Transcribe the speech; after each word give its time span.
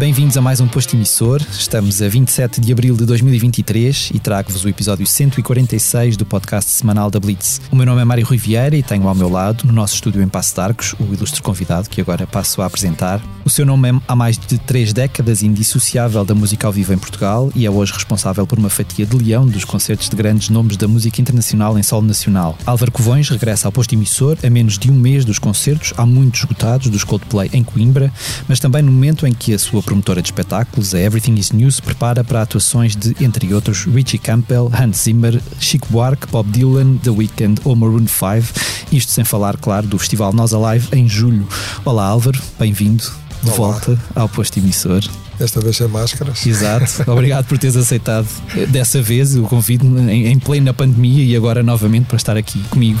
Bem-vindos 0.00 0.34
a 0.38 0.40
mais 0.40 0.62
um 0.62 0.66
posto 0.66 0.96
emissor. 0.96 1.42
Estamos 1.52 2.00
a 2.00 2.08
27 2.08 2.58
de 2.58 2.72
abril 2.72 2.96
de 2.96 3.04
2023 3.04 4.12
e 4.14 4.18
trago-vos 4.18 4.64
o 4.64 4.68
episódio 4.70 5.06
146 5.06 6.16
do 6.16 6.24
podcast 6.24 6.70
semanal 6.70 7.10
da 7.10 7.20
Blitz. 7.20 7.60
O 7.70 7.76
meu 7.76 7.84
nome 7.84 8.00
é 8.00 8.04
Mário 8.06 8.24
Rui 8.24 8.38
Vieira 8.38 8.74
e 8.74 8.82
tenho 8.82 9.06
ao 9.06 9.14
meu 9.14 9.28
lado, 9.28 9.66
no 9.66 9.74
nosso 9.74 9.96
estúdio 9.96 10.22
em 10.22 10.26
Passo 10.26 10.54
de 10.54 10.60
Arcos, 10.62 10.94
o 10.98 11.12
ilustre 11.12 11.42
convidado 11.42 11.90
que 11.90 12.00
agora 12.00 12.26
passo 12.26 12.62
a 12.62 12.64
apresentar. 12.64 13.20
O 13.44 13.50
seu 13.50 13.66
nome 13.66 13.90
é 13.90 14.00
há 14.08 14.16
mais 14.16 14.38
de 14.38 14.56
três 14.56 14.94
décadas 14.94 15.42
indissociável 15.42 16.24
da 16.24 16.34
música 16.34 16.66
ao 16.66 16.72
vivo 16.72 16.94
em 16.94 16.98
Portugal 16.98 17.52
e 17.54 17.66
é 17.66 17.70
hoje 17.70 17.92
responsável 17.92 18.46
por 18.46 18.58
uma 18.58 18.70
fatia 18.70 19.04
de 19.04 19.14
leão 19.14 19.46
dos 19.46 19.66
concertos 19.66 20.08
de 20.08 20.16
grandes 20.16 20.48
nomes 20.48 20.78
da 20.78 20.88
música 20.88 21.20
internacional 21.20 21.78
em 21.78 21.82
solo 21.82 22.06
nacional. 22.06 22.56
Álvaro 22.64 22.90
Covões 22.90 23.28
regressa 23.28 23.68
ao 23.68 23.72
posto 23.72 23.94
emissor 23.94 24.38
a 24.42 24.48
menos 24.48 24.78
de 24.78 24.90
um 24.90 24.94
mês 24.94 25.26
dos 25.26 25.38
concertos, 25.38 25.92
há 25.94 26.06
muitos 26.06 26.40
esgotados, 26.40 26.88
dos 26.88 27.04
Coldplay 27.04 27.50
em 27.52 27.62
Coimbra, 27.62 28.10
mas 28.48 28.58
também 28.58 28.80
no 28.80 28.90
momento 28.90 29.26
em 29.26 29.34
que 29.34 29.52
a 29.52 29.58
sua 29.58 29.89
promotora 29.90 30.22
de 30.22 30.28
espetáculos, 30.28 30.94
a 30.94 31.00
Everything 31.00 31.34
is 31.34 31.50
News, 31.50 31.76
se 31.76 31.82
prepara 31.82 32.22
para 32.22 32.42
atuações 32.42 32.94
de, 32.94 33.16
entre 33.24 33.52
outros, 33.52 33.86
Richie 33.86 34.18
Campbell, 34.18 34.70
Hans 34.72 34.98
Zimmer, 34.98 35.42
Chico 35.58 35.88
Buarque, 35.90 36.28
Bob 36.28 36.48
Dylan, 36.48 36.96
The 36.98 37.10
Weeknd 37.10 37.60
ou 37.64 37.74
Maroon 37.74 38.06
5. 38.06 38.60
Isto 38.92 39.10
sem 39.10 39.24
falar, 39.24 39.56
claro, 39.56 39.88
do 39.88 39.98
Festival 39.98 40.32
Nós 40.32 40.54
Alive 40.54 40.86
em 40.92 41.08
julho. 41.08 41.44
Olá 41.84 42.06
Álvaro, 42.06 42.40
bem-vindo 42.56 43.02
de 43.42 43.48
Olá. 43.48 43.56
volta 43.56 43.98
ao 44.14 44.28
posto 44.28 44.60
emissor. 44.60 45.02
Esta 45.40 45.60
vez 45.60 45.76
sem 45.76 45.88
máscaras. 45.88 46.46
Exato, 46.46 47.02
obrigado 47.10 47.46
por 47.46 47.58
teres 47.58 47.74
aceitado 47.74 48.28
eh, 48.56 48.66
dessa 48.66 49.02
vez 49.02 49.34
o 49.34 49.42
convite 49.42 49.84
em, 49.84 50.28
em 50.28 50.38
plena 50.38 50.72
pandemia 50.72 51.24
e 51.24 51.34
agora 51.34 51.64
novamente 51.64 52.04
para 52.04 52.16
estar 52.16 52.36
aqui 52.36 52.60
comigo. 52.70 53.00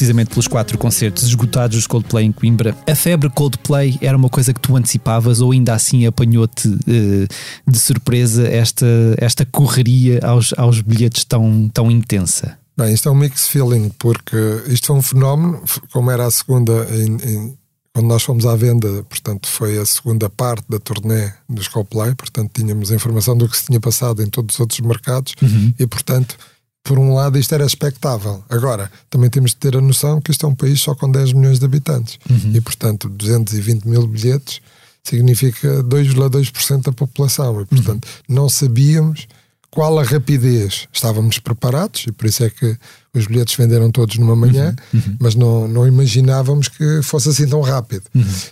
precisamente 0.00 0.30
pelos 0.30 0.48
quatro 0.48 0.78
concertos 0.78 1.24
esgotados 1.24 1.76
dos 1.76 1.86
Coldplay 1.86 2.24
em 2.24 2.32
Coimbra, 2.32 2.74
a 2.88 2.94
febre 2.94 3.28
Coldplay 3.28 3.98
era 4.00 4.16
uma 4.16 4.30
coisa 4.30 4.54
que 4.54 4.58
tu 4.60 4.74
antecipavas 4.74 5.42
ou 5.42 5.52
ainda 5.52 5.74
assim 5.74 6.06
apanhou-te 6.06 6.68
eh, 6.88 7.26
de 7.68 7.78
surpresa 7.78 8.48
esta, 8.48 8.86
esta 9.18 9.44
correria 9.44 10.18
aos, 10.22 10.54
aos 10.56 10.80
bilhetes 10.80 11.22
tão, 11.26 11.68
tão 11.68 11.90
intensa? 11.90 12.56
Bem, 12.78 12.94
isto 12.94 13.10
é 13.10 13.12
um 13.12 13.14
mixed 13.14 13.50
feeling, 13.50 13.90
porque 13.98 14.36
isto 14.68 14.86
foi 14.86 14.96
um 14.96 15.02
fenómeno, 15.02 15.62
como 15.92 16.10
era 16.10 16.24
a 16.26 16.30
segunda, 16.30 16.72
em- 16.90 17.16
em- 17.30 17.58
quando 17.92 18.06
nós 18.06 18.22
fomos 18.22 18.46
à 18.46 18.56
venda, 18.56 19.02
portanto, 19.06 19.48
foi 19.48 19.76
a 19.76 19.84
segunda 19.84 20.30
parte 20.30 20.64
da 20.66 20.78
turnê 20.78 21.30
dos 21.46 21.68
Coldplay, 21.68 22.14
portanto, 22.14 22.50
tínhamos 22.54 22.90
a 22.90 22.94
informação 22.94 23.36
do 23.36 23.46
que 23.46 23.56
se 23.58 23.66
tinha 23.66 23.80
passado 23.80 24.22
em 24.22 24.30
todos 24.30 24.54
os 24.54 24.60
outros 24.60 24.80
mercados 24.80 25.34
e, 25.78 25.86
portanto, 25.86 26.38
por 26.82 26.98
um 26.98 27.14
lado, 27.14 27.38
isto 27.38 27.54
era 27.54 27.64
expectável. 27.64 28.42
Agora, 28.48 28.90
também 29.08 29.28
temos 29.30 29.50
de 29.50 29.56
ter 29.58 29.76
a 29.76 29.80
noção 29.80 30.20
que 30.20 30.30
isto 30.30 30.44
é 30.46 30.48
um 30.48 30.54
país 30.54 30.80
só 30.80 30.94
com 30.94 31.10
10 31.10 31.32
milhões 31.34 31.58
de 31.58 31.64
habitantes 31.64 32.18
e, 32.54 32.60
portanto, 32.60 33.08
220 33.08 33.84
mil 33.86 34.06
bilhetes 34.06 34.60
significa 35.04 35.82
2,2% 35.82 36.82
da 36.84 36.92
população 36.92 37.60
e, 37.62 37.66
portanto, 37.66 38.06
não 38.28 38.48
sabíamos 38.48 39.26
qual 39.70 39.98
a 39.98 40.02
rapidez. 40.02 40.88
Estávamos 40.92 41.38
preparados 41.38 42.04
e 42.08 42.12
por 42.12 42.26
isso 42.26 42.42
é 42.44 42.50
que 42.50 42.76
os 43.14 43.26
bilhetes 43.26 43.54
venderam 43.54 43.90
todos 43.90 44.16
numa 44.18 44.34
manhã, 44.34 44.74
mas 45.20 45.34
não, 45.34 45.68
não 45.68 45.86
imaginávamos 45.86 46.68
que 46.68 47.02
fosse 47.02 47.28
assim 47.28 47.46
tão 47.46 47.60
rápido. 47.60 48.02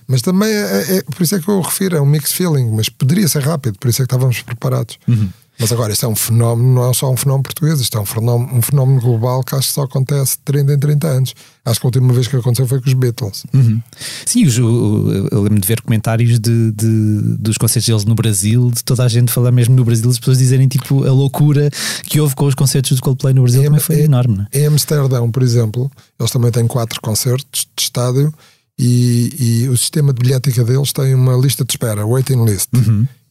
Mas 0.06 0.22
também, 0.22 0.48
é, 0.50 0.98
é- 0.98 1.02
por 1.02 1.22
isso 1.22 1.34
é 1.34 1.40
que 1.40 1.48
eu 1.48 1.60
refiro, 1.60 1.96
é 1.96 2.00
um 2.00 2.06
mixed 2.06 2.36
feeling, 2.36 2.70
mas 2.72 2.88
poderia 2.88 3.26
ser 3.26 3.42
rápido, 3.42 3.78
por 3.78 3.88
isso 3.88 4.00
é 4.02 4.04
que 4.04 4.14
estávamos 4.14 4.40
preparados. 4.42 4.96
Mas 5.60 5.72
agora, 5.72 5.92
isto 5.92 6.06
é 6.06 6.08
um 6.08 6.14
fenómeno, 6.14 6.72
não 6.74 6.90
é 6.90 6.94
só 6.94 7.10
um 7.10 7.16
fenómeno 7.16 7.42
português, 7.42 7.80
isto 7.80 7.98
é 7.98 8.00
um 8.00 8.06
fenómeno, 8.06 8.56
um 8.56 8.62
fenómeno 8.62 9.00
global 9.00 9.42
que 9.42 9.54
acho 9.56 9.68
que 9.68 9.74
só 9.74 9.82
acontece 9.82 10.36
de 10.36 10.42
30 10.44 10.72
em 10.74 10.78
30 10.78 11.06
anos. 11.08 11.34
Acho 11.64 11.80
que 11.80 11.86
a 11.86 11.88
última 11.88 12.12
vez 12.12 12.28
que 12.28 12.36
aconteceu 12.36 12.66
foi 12.66 12.80
com 12.80 12.86
os 12.88 12.94
Beatles. 12.94 13.44
Sim, 14.24 14.46
os- 14.46 14.56
o- 14.58 15.28
eu 15.32 15.42
lembro 15.42 15.60
de 15.60 15.66
ver 15.66 15.80
comentários 15.82 16.38
de, 16.38 16.72
de- 16.72 17.36
dos 17.38 17.58
concertos 17.58 17.86
deles 17.88 18.04
no 18.04 18.14
Brasil, 18.14 18.70
de 18.72 18.82
toda 18.84 19.04
a 19.04 19.08
gente 19.08 19.32
falar 19.32 19.50
mesmo 19.50 19.74
no 19.74 19.84
Brasil, 19.84 20.08
as 20.08 20.18
pessoas 20.18 20.38
dizerem 20.38 20.68
tipo 20.68 21.04
a 21.04 21.12
loucura 21.12 21.68
que 22.04 22.20
houve 22.20 22.34
com 22.34 22.46
os 22.46 22.54
concertos 22.54 22.96
do 22.96 23.02
Coldplay 23.02 23.34
no 23.34 23.42
Brasil 23.42 23.60
É, 23.62 23.64
também 23.64 23.80
foi 23.80 23.96
é- 23.96 24.04
enorme, 24.04 24.46
é? 24.52 24.60
Em 24.60 24.66
Amsterdão, 24.66 25.30
por 25.30 25.42
exemplo, 25.42 25.90
eles 26.18 26.30
também 26.30 26.50
têm 26.52 26.66
quatro 26.66 27.00
concertos 27.00 27.66
de 27.76 27.82
estádio 27.82 28.32
e, 28.78 29.62
e 29.64 29.68
o 29.68 29.76
sistema 29.76 30.12
de 30.12 30.20
bilhética 30.22 30.62
deles 30.64 30.92
tem 30.92 31.14
uma 31.14 31.34
lista 31.36 31.64
de 31.64 31.72
espera, 31.72 32.06
waiting 32.06 32.44
list. 32.44 32.68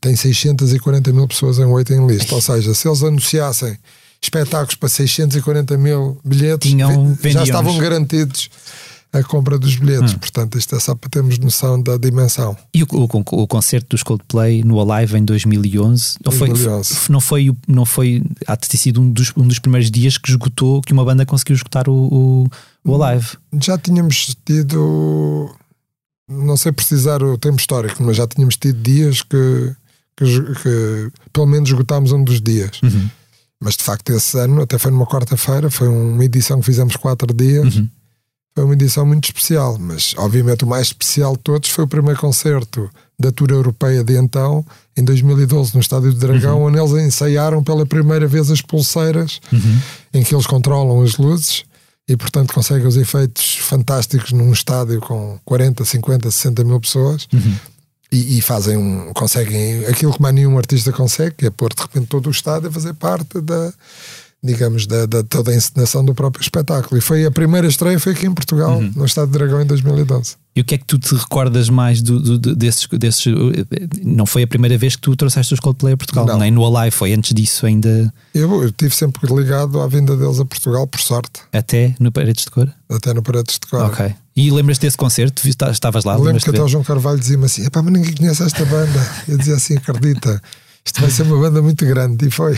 Tem 0.02 0.16
640 0.16 1.12
mil 1.14 1.28
pessoas 1.28 1.58
em 1.60 1.66
waiting 1.66 2.06
list. 2.06 2.32
Ou 2.32 2.42
seja, 2.42 2.74
se 2.74 2.88
eles 2.88 3.02
anunciassem 3.04 3.78
espetáculos 4.22 4.76
para 4.76 4.90
640 4.90 5.78
mil 5.78 6.20
bilhetes, 6.24 6.70
Tinham- 6.70 6.92
já 7.34 7.44
estavam 7.44 7.78
garantidos 7.78 8.50
a 9.14 9.24
compra 9.24 9.58
dos 9.58 9.76
bilhetes. 9.76 10.14
Portanto, 10.20 10.58
isto 10.58 10.76
é 10.76 10.80
só 10.80 10.94
para 10.94 11.10
termos 11.10 11.40
noção 11.40 11.82
da 11.82 11.98
dimensão. 11.98 12.56
E 12.74 12.84
o, 12.84 12.88
o, 12.92 13.04
o 13.44 13.48
concerto 13.48 13.88
dos 13.92 14.04
Coldplay 14.04 14.64
no 14.64 14.80
Alive 14.82 15.18
em 15.18 15.24
2011, 15.26 16.18
não 16.24 16.32
foi, 16.32 16.50
2011. 16.50 16.94
f- 16.94 17.12
não 17.12 17.22
foi, 17.22 17.52
não 17.68 17.86
foi 17.86 18.22
há 18.46 18.56
de 18.56 18.68
ter 18.68 18.78
sido 18.78 19.02
um 19.02 19.10
dos, 19.10 19.32
um 19.36 19.48
dos 19.48 19.60
primeiros 19.60 19.90
dias 19.90 20.18
que 20.18 20.30
esgotou, 20.30 20.82
que 20.82 20.94
uma 20.94 21.06
banda 21.06 21.26
conseguiu 21.26 21.56
esgotar 21.56 21.90
o, 21.90 21.94
o, 21.94 22.48
o 22.88 23.04
Alive. 23.04 23.38
já 23.62 23.78
tínhamos 23.78 24.36
tido, 24.46 25.54
não 26.28 26.56
sei 26.56 26.72
precisar 26.72 27.22
o 27.22 27.38
tempo 27.38 27.60
histórico, 27.60 28.02
mas 28.02 28.18
já 28.18 28.26
tínhamos 28.26 28.56
tido 28.56 28.82
dias 28.82 29.22
que, 29.22 29.76
que, 30.16 30.26
que 30.26 31.12
pelo 31.34 31.46
menos 31.46 31.70
esgotámos 31.70 32.12
um 32.12 32.24
dos 32.24 32.42
dias. 32.42 32.80
Mas 33.60 33.76
de 33.76 33.84
facto, 33.84 34.12
esse 34.12 34.38
ano, 34.40 34.62
até 34.62 34.78
foi 34.78 34.92
numa 34.92 35.06
quarta-feira, 35.06 35.70
foi 35.70 35.88
uma 35.88 36.24
edição 36.24 36.60
que 36.60 36.66
fizemos 36.66 36.96
quatro 36.96 37.34
dias. 37.34 37.82
Foi 38.56 38.64
uma 38.64 38.74
edição 38.74 39.06
muito 39.06 39.26
especial, 39.26 39.78
mas 39.80 40.16
obviamente 40.18 40.64
o 40.64 40.68
mais 40.68 40.88
especial 40.88 41.34
de 41.36 41.44
todos 41.44 41.70
foi 41.70 41.84
o 41.84 41.88
primeiro 41.88 42.20
concerto 42.20 42.90
da 43.20 43.32
Tour 43.32 43.52
Europeia 43.52 44.04
de 44.04 44.16
então, 44.18 44.66
em 44.96 45.04
2012, 45.04 45.76
no 45.76 45.80
Estádio 45.80 46.12
do 46.12 46.20
Dragão, 46.20 46.64
onde 46.64 46.80
eles 46.80 46.92
ensaiaram 46.94 47.64
pela 47.64 47.86
primeira 47.86 48.28
vez 48.28 48.50
as 48.50 48.62
pulseiras, 48.62 49.40
em 50.14 50.24
que 50.24 50.34
eles 50.34 50.48
controlam 50.48 51.04
as 51.04 51.18
luzes 51.18 51.66
e, 52.08 52.16
portanto, 52.16 52.54
conseguem 52.54 52.88
os 52.88 52.96
efeitos 52.96 53.58
fantásticos 53.58 54.32
num 54.32 54.54
estádio 54.54 55.02
com 55.02 55.38
40, 55.44 55.84
50, 55.84 56.32
60 56.32 56.64
mil 56.64 56.80
pessoas. 56.80 57.28
E, 58.10 58.38
e 58.38 58.42
fazem 58.42 58.78
um, 58.78 59.12
conseguem 59.14 59.86
aquilo 59.86 60.14
que 60.14 60.22
mais 60.22 60.34
nenhum 60.34 60.58
artista 60.58 60.94
consegue, 60.94 61.36
que 61.36 61.46
é 61.48 61.50
pôr 61.50 61.74
de 61.74 61.82
repente 61.82 62.08
todo 62.08 62.28
o 62.28 62.32
estádio 62.32 62.70
a 62.70 62.72
fazer 62.72 62.94
parte 62.94 63.42
da, 63.42 63.74
digamos, 64.42 64.88
da, 64.88 65.06
da 65.06 65.24
toda 65.24 65.52
a 65.52 65.56
encenação 65.56 66.06
do 66.06 66.16
próprio 66.16 66.42
espetáculo. 66.42 66.98
E 66.98 67.02
foi 67.02 67.26
a 67.26 67.32
primeira 67.32 67.68
estreia 67.68 68.00
foi 68.00 68.14
aqui 68.14 68.26
em 68.26 68.34
Portugal, 68.34 68.82
no 68.82 69.06
Estádio 69.06 69.34
Dragão, 69.34 69.62
em 69.62 69.66
2012. 69.66 70.38
E 70.58 70.62
o 70.62 70.64
que 70.66 70.74
é 70.74 70.78
que 70.80 70.86
tu 70.86 70.98
te 70.98 71.14
recordas 71.14 71.70
mais 71.70 72.02
do, 72.02 72.20
do- 72.40 72.56
desses, 72.56 72.88
desses. 72.88 73.26
Não 74.04 74.26
foi 74.26 74.42
a 74.42 74.48
primeira 74.48 74.76
vez 74.76 74.96
que 74.96 75.02
tu 75.04 75.16
trouxeste 75.16 75.54
os 75.54 75.60
Coldplay 75.60 75.94
a 75.94 75.98
Portugal, 75.98 76.26
Não. 76.26 76.40
nem 76.40 76.50
no 76.50 76.66
Alive, 76.66 76.90
foi 76.96 77.14
antes 77.14 77.32
disso 77.34 77.66
ainda, 77.68 78.12
Eu, 78.34 78.66
estive 78.66 78.96
sempre 78.96 79.32
ligado 79.34 79.80
à 79.80 79.88
vinda 79.88 80.18
deles 80.18 80.40
a 80.40 80.46
Portugal, 80.46 80.88
por 80.88 81.00
sorte, 81.00 81.42
até 81.54 81.96
no 82.00 82.12
Paredes 82.12 82.46
de 82.46 82.50
Cor? 82.52 82.68
até 82.90 83.14
no 83.14 83.22
Paredes 83.22 83.60
de 83.60 83.68
Cor. 83.68 83.82
Ok. 83.84 84.16
E 84.36 84.50
lembras 84.50 84.78
desse 84.80 84.98
concerto? 84.98 85.48
Estavas 85.48 86.04
lá? 86.04 86.16
Eu 86.16 86.24
lembro 86.24 86.42
que 86.44 86.50
até 86.50 86.62
o? 86.64 86.68
João 86.68 86.84
Carvalho 86.84 87.20
dizia-me 87.20 87.46
assim: 87.46 87.64
Epá, 87.66 87.82
mas 87.84 87.94
ninguém 87.94 88.16
conhece 88.16 88.42
esta 88.44 88.66
banda. 88.66 89.12
Eu 89.28 89.38
dizia 89.38 89.56
assim: 89.56 89.76
acredita, 89.78 90.42
isto 90.86 91.02
vai 91.02 91.10
ser 91.12 91.24
uma 91.24 91.38
banda 91.40 91.62
muito 91.62 91.86
grande. 91.86 92.28
E 92.28 92.32
foi. 92.32 92.56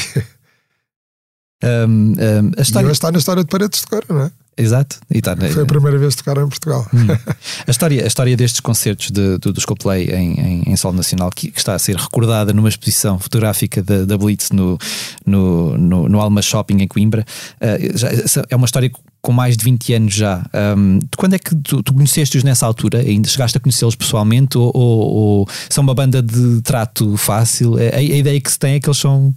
Um, 1.63 1.67
um, 1.67 2.51
a 2.57 2.59
E 2.59 2.61
história. 2.61 2.85
hoje 2.87 2.93
está 2.93 3.11
na 3.11 3.17
história 3.17 3.43
de 3.43 3.49
Paredes 3.49 3.81
de 3.81 3.87
Cor, 3.87 4.03
não 4.09 4.21
é? 4.21 4.31
Exato. 4.61 4.99
E 5.09 5.21
tá, 5.21 5.35
Foi 5.37 5.63
a 5.63 5.65
primeira 5.65 5.97
vez 5.97 6.15
que 6.15 6.23
tocaram 6.23 6.45
em 6.45 6.49
Portugal. 6.49 6.85
A 7.65 7.71
história, 7.71 8.03
a 8.03 8.07
história 8.07 8.35
destes 8.35 8.59
concertos 8.59 9.09
de, 9.11 9.37
do- 9.37 9.53
dos 9.53 9.63
Coldplay 9.65 10.05
em, 10.09 10.33
em, 10.39 10.63
em 10.71 10.75
solo 10.75 10.95
nacional, 10.97 11.29
que, 11.29 11.49
que 11.51 11.57
está 11.59 11.75
a 11.75 11.79
ser 11.79 11.95
recordada 11.95 12.51
numa 12.53 12.67
exposição 12.67 13.17
fotográfica 13.19 13.81
da, 13.81 14.03
da 14.05 14.17
Blitz 14.17 14.49
no, 14.51 14.77
no, 15.25 15.77
no, 15.77 16.09
no 16.09 16.19
Alma 16.19 16.41
Shopping 16.41 16.81
em 16.81 16.87
Coimbra, 16.87 17.23
eh, 17.61 17.91
já- 17.95 18.09
é 18.49 18.55
uma 18.55 18.65
história 18.65 18.91
com 19.21 19.31
mais 19.31 19.55
de 19.55 19.63
20 19.65 19.93
anos 19.93 20.13
já. 20.13 20.45
Um, 20.77 20.99
de 20.99 21.07
quando 21.17 21.33
é 21.35 21.39
que 21.39 21.55
tu, 21.55 21.81
tu 21.83 21.93
conheceste-os 21.93 22.43
nessa 22.43 22.65
altura? 22.65 22.99
Ainda 22.99 23.27
chegaste 23.29 23.57
a 23.57 23.61
conhecê-los 23.61 23.95
pessoalmente? 23.95 24.57
Ou, 24.57 24.71
ou- 24.75 25.13
ou 25.39 25.49
são 25.69 25.83
uma 25.83 25.93
banda 25.93 26.21
de 26.21 26.61
trato 26.63 27.15
fácil? 27.17 27.75
A, 27.77 27.97
a 27.97 28.01
ideia 28.01 28.39
que 28.41 28.51
se 28.51 28.57
tem 28.59 28.73
é 28.75 28.79
que 28.79 28.87
eles 28.89 28.97
são 28.97 29.33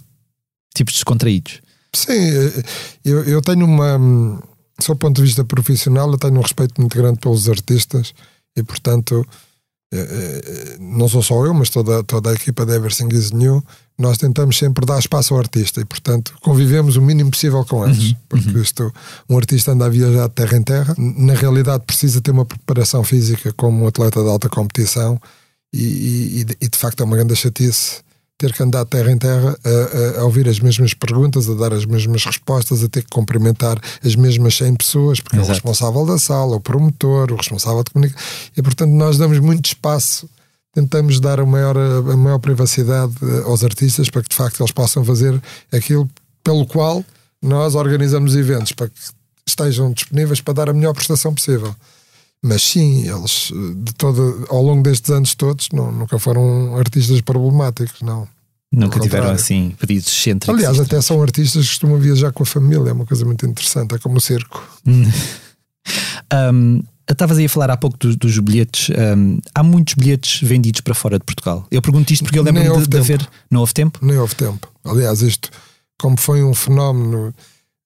tipos 0.75 0.93
descontraídos. 0.95 1.61
Sim, 1.95 2.11
eu, 3.05 3.23
eu 3.25 3.41
tenho 3.41 3.65
uma. 3.65 4.41
Sob 4.79 4.95
o 4.95 4.99
ponto 4.99 5.15
de 5.17 5.21
vista 5.23 5.43
profissional, 5.45 6.09
eu 6.11 6.17
tenho 6.17 6.37
um 6.37 6.41
respeito 6.41 6.79
muito 6.81 6.97
grande 6.97 7.19
pelos 7.19 7.47
artistas 7.47 8.13
e, 8.55 8.63
portanto, 8.63 9.25
eh, 9.93 10.77
não 10.79 11.07
sou 11.07 11.21
só 11.21 11.45
eu, 11.45 11.53
mas 11.53 11.69
toda, 11.69 12.03
toda 12.03 12.31
a 12.31 12.33
equipa 12.33 12.65
da 12.65 12.75
Everything 12.75 13.09
is 13.15 13.31
New, 13.31 13.63
nós 13.97 14.17
tentamos 14.17 14.57
sempre 14.57 14.83
dar 14.85 14.97
espaço 14.97 15.33
ao 15.35 15.39
artista 15.39 15.79
e, 15.79 15.85
portanto, 15.85 16.33
convivemos 16.41 16.95
o 16.95 17.01
mínimo 17.01 17.29
possível 17.29 17.63
com 17.63 17.85
eles. 17.87 18.15
porque 18.27 18.49
isto, 18.57 18.91
um 19.29 19.37
artista 19.37 19.71
anda 19.71 19.85
a 19.85 19.89
viajar 19.89 20.27
de 20.27 20.33
terra 20.33 20.57
em 20.57 20.63
terra, 20.63 20.95
na 20.97 21.33
realidade 21.35 21.83
precisa 21.85 22.19
ter 22.19 22.31
uma 22.31 22.45
preparação 22.45 23.03
física 23.03 23.53
como 23.53 23.83
um 23.83 23.87
atleta 23.87 24.21
de 24.23 24.27
alta 24.29 24.49
competição 24.49 25.21
e, 25.71 26.39
e- 26.39 26.43
de- 26.43 26.57
e, 26.59 26.67
de 26.67 26.77
facto 26.77 27.01
é 27.01 27.03
uma 27.03 27.15
grande 27.15 27.35
chatice 27.35 28.01
ter 28.47 28.53
que 28.53 28.61
andar 28.61 28.83
terra 28.85 29.09
em 29.11 29.17
terra 29.17 29.57
a, 29.63 30.17
a- 30.17 30.21
a 30.21 30.23
ouvir 30.25 30.47
as 30.49 30.59
mesmas 30.59 30.93
perguntas, 30.93 31.49
a 31.49 31.53
dar 31.53 31.71
as 31.73 31.85
mesmas 31.85 32.25
respostas, 32.25 32.83
a 32.83 32.89
ter 32.89 33.01
que 33.03 33.09
cumprimentar 33.09 33.79
as 34.03 34.15
mesmas 34.15 34.55
100 34.57 34.75
pessoas, 34.75 35.19
porque 35.21 35.37
é 35.37 35.39
o 35.39 35.43
Exato. 35.43 35.53
responsável 35.53 36.05
da 36.05 36.17
sala, 36.19 36.55
o 36.55 36.59
promotor, 36.59 37.31
o 37.31 37.35
responsável 37.37 37.83
de 37.83 37.91
comunicação. 37.91 38.27
E, 38.57 38.61
portanto, 38.61 38.91
nós 38.91 39.17
damos 39.17 39.39
muito 39.39 39.65
espaço, 39.67 40.29
tentamos 40.73 41.19
dar 41.19 41.39
a 41.39 41.45
maior, 41.45 41.77
a 41.77 42.17
maior 42.17 42.39
privacidade 42.39 43.13
eh, 43.21 43.43
aos 43.45 43.63
artistas 43.63 44.09
para 44.09 44.21
que, 44.23 44.29
de 44.29 44.35
facto, 44.35 44.59
eles 44.61 44.71
possam 44.71 45.05
fazer 45.05 45.41
aquilo 45.71 46.09
pelo 46.43 46.65
qual 46.65 47.03
nós 47.41 47.75
organizamos 47.75 48.35
eventos, 48.35 48.71
para 48.73 48.89
que 48.89 48.95
estejam 49.47 49.91
disponíveis 49.93 50.41
para 50.41 50.53
dar 50.53 50.69
a 50.69 50.73
melhor 50.73 50.93
prestação 50.93 51.33
possível. 51.33 51.73
Mas 52.45 52.61
sim, 52.61 53.07
eles 53.07 53.51
eh, 53.55 53.73
de 53.85 53.93
todo, 53.93 54.45
ao 54.49 54.61
longo 54.61 54.83
destes 54.83 55.09
anos 55.09 55.33
todos 55.33 55.69
não- 55.71 55.91
nunca 55.91 56.19
foram 56.19 56.75
artistas 56.77 57.21
problemáticos, 57.21 58.01
não. 58.01 58.27
Nunca 58.71 58.99
tiveram 58.99 59.29
assim 59.29 59.73
pedidos 59.79 60.07
excêntricos. 60.07 60.55
Aliás, 60.57 60.79
até 60.79 60.99
são 60.99 61.21
artistas 61.21 61.61
que 61.63 61.69
costumam 61.69 61.99
viajar 61.99 62.31
com 62.33 62.41
a 62.43 62.45
família, 62.45 62.89
é 62.89 62.93
uma 62.93 63.05
coisa 63.05 63.23
muito 63.23 63.45
interessante, 63.45 63.95
é 63.95 63.99
como 63.99 64.17
o 64.17 64.21
circo. 64.21 64.61
Um, 66.51 66.81
Estavas 67.09 67.37
aí 67.37 67.45
a 67.45 67.49
falar 67.49 67.69
há 67.69 67.75
pouco 67.77 67.97
dos, 67.97 68.15
dos 68.15 68.39
bilhetes. 68.39 68.89
um, 68.89 69.37
há 69.53 69.61
muitos 69.61 69.93
bilhetes 69.93 70.41
vendidos 70.41 70.79
para 70.81 70.93
fora 70.95 71.19
de 71.19 71.25
Portugal. 71.25 71.67
Eu 71.69 71.81
pergunto 71.81 72.11
isto 72.13 72.23
porque 72.23 72.39
eu 72.39 72.43
lembro-me 72.43 72.81
de, 72.81 72.87
de 72.87 72.97
haver. 72.97 73.29
Não 73.51 73.59
houve 73.59 73.73
tempo? 73.73 73.99
Nem 74.01 74.17
houve 74.17 74.33
tempo. 74.33 74.67
Aliás, 74.85 75.21
isto, 75.21 75.49
como 75.99 76.17
foi 76.17 76.41
um 76.43 76.53
fenómeno 76.53 77.33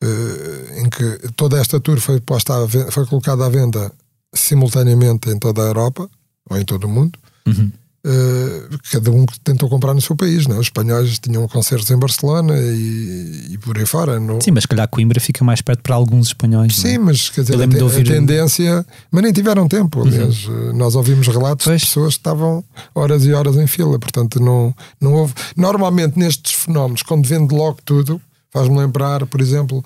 eh, 0.04 0.82
em 0.82 0.90
que 0.90 1.30
toda 1.36 1.60
esta 1.60 1.80
tour 1.80 2.00
foi, 2.00 2.22
posta 2.22 2.56
à 2.62 2.66
ven- 2.68 2.92
foi 2.92 3.08
colocada 3.08 3.44
à 3.44 3.50
venda 3.50 3.92
simultaneamente 4.34 5.30
em 5.30 5.38
toda 5.40 5.62
a 5.62 5.66
Europa, 5.66 6.10
ou 6.50 6.58
em 6.58 6.66
todo 6.66 6.86
o 6.86 6.90
mundo, 6.90 7.18
Uhum. 7.46 7.72
eh, 8.06 8.70
cada 8.92 9.10
um 9.12 9.26
tentou 9.44 9.70
comprar 9.70 9.94
no 9.94 10.02
seu 10.02 10.16
país. 10.16 10.46
Não? 10.48 10.56
é? 10.58 10.60
Os 10.60 10.68
espanhóis 10.68 11.18
tinham 11.20 11.48
concertos 11.48 11.90
em 11.92 11.98
Barcelona 11.98 12.54
e, 12.58 13.48
e 13.52 13.58
por 13.58 13.78
aí 13.78 13.86
fora. 13.86 14.20
No, 14.20 14.42
Sim, 14.42 14.52
mas 14.52 14.64
se 14.64 14.68
calhar 14.68 14.88
Coimbra 14.88 15.20
fica 15.20 15.44
mais 15.44 15.62
perto 15.62 15.82
para 15.82 15.96
alguns 15.96 16.28
espanhóis. 16.28 16.78
é? 16.80 16.82
Sim, 16.90 16.98
mas 17.00 17.30
quer 17.30 17.42
dizer, 17.42 17.62
a, 17.62 17.68
te- 17.68 17.82
ouvir- 17.84 18.10
a 18.10 18.14
tendência. 18.16 18.86
Mas 19.12 19.24
nem 19.24 19.34
tiveram 19.34 19.68
tempo, 19.68 20.02
aliás. 20.02 20.46
Eh, 20.48 20.74
Nós 20.74 20.96
ouvimos 20.96 21.28
relatos 21.28 21.66
Pois. 21.66 21.82
de 21.82 21.88
pessoas 21.88 22.14
que 22.16 22.20
estavam 22.20 22.64
horas 22.94 23.26
e 23.26 23.34
horas 23.34 23.56
em 23.56 23.68
fila, 23.68 23.98
portanto, 24.00 24.40
não, 24.42 24.74
não 25.02 25.14
houve. 25.14 25.34
Normalmente, 25.56 26.18
nestes 26.20 26.54
fenómenos, 26.54 27.02
quando 27.04 27.26
vende 27.28 27.54
logo 27.56 27.80
tudo, 27.84 28.22
faz-me 28.52 28.78
lembrar, 28.78 29.26
por 29.26 29.42
exemplo, 29.42 29.84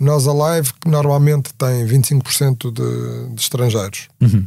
nós 0.00 0.26
Alive, 0.26 0.72
que 0.80 0.88
normalmente 0.88 1.52
tem 1.54 1.86
25% 1.86 2.72
de, 2.72 3.34
de 3.34 3.40
estrangeiros. 3.40 4.08
Uhum. 4.20 4.46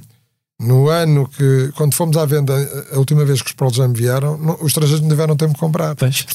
No 0.59 0.89
ano 0.89 1.27
que, 1.29 1.71
quando 1.75 1.93
fomos 1.93 2.17
à 2.17 2.25
venda, 2.25 2.53
a 2.91 2.97
última 2.97 3.23
vez 3.23 3.41
que 3.43 3.49
os 3.49 3.53
Pearl 3.53 3.71
Jam 3.71 3.93
vieram, 3.93 4.37
não- 4.39 4.55
os 4.59 4.67
estrangeiros 4.67 5.01
não 5.01 5.09
tiveram 5.09 5.35
tempo 5.35 5.53
de 5.53 5.59
comprar. 5.59 5.95
Pois. 5.95 6.25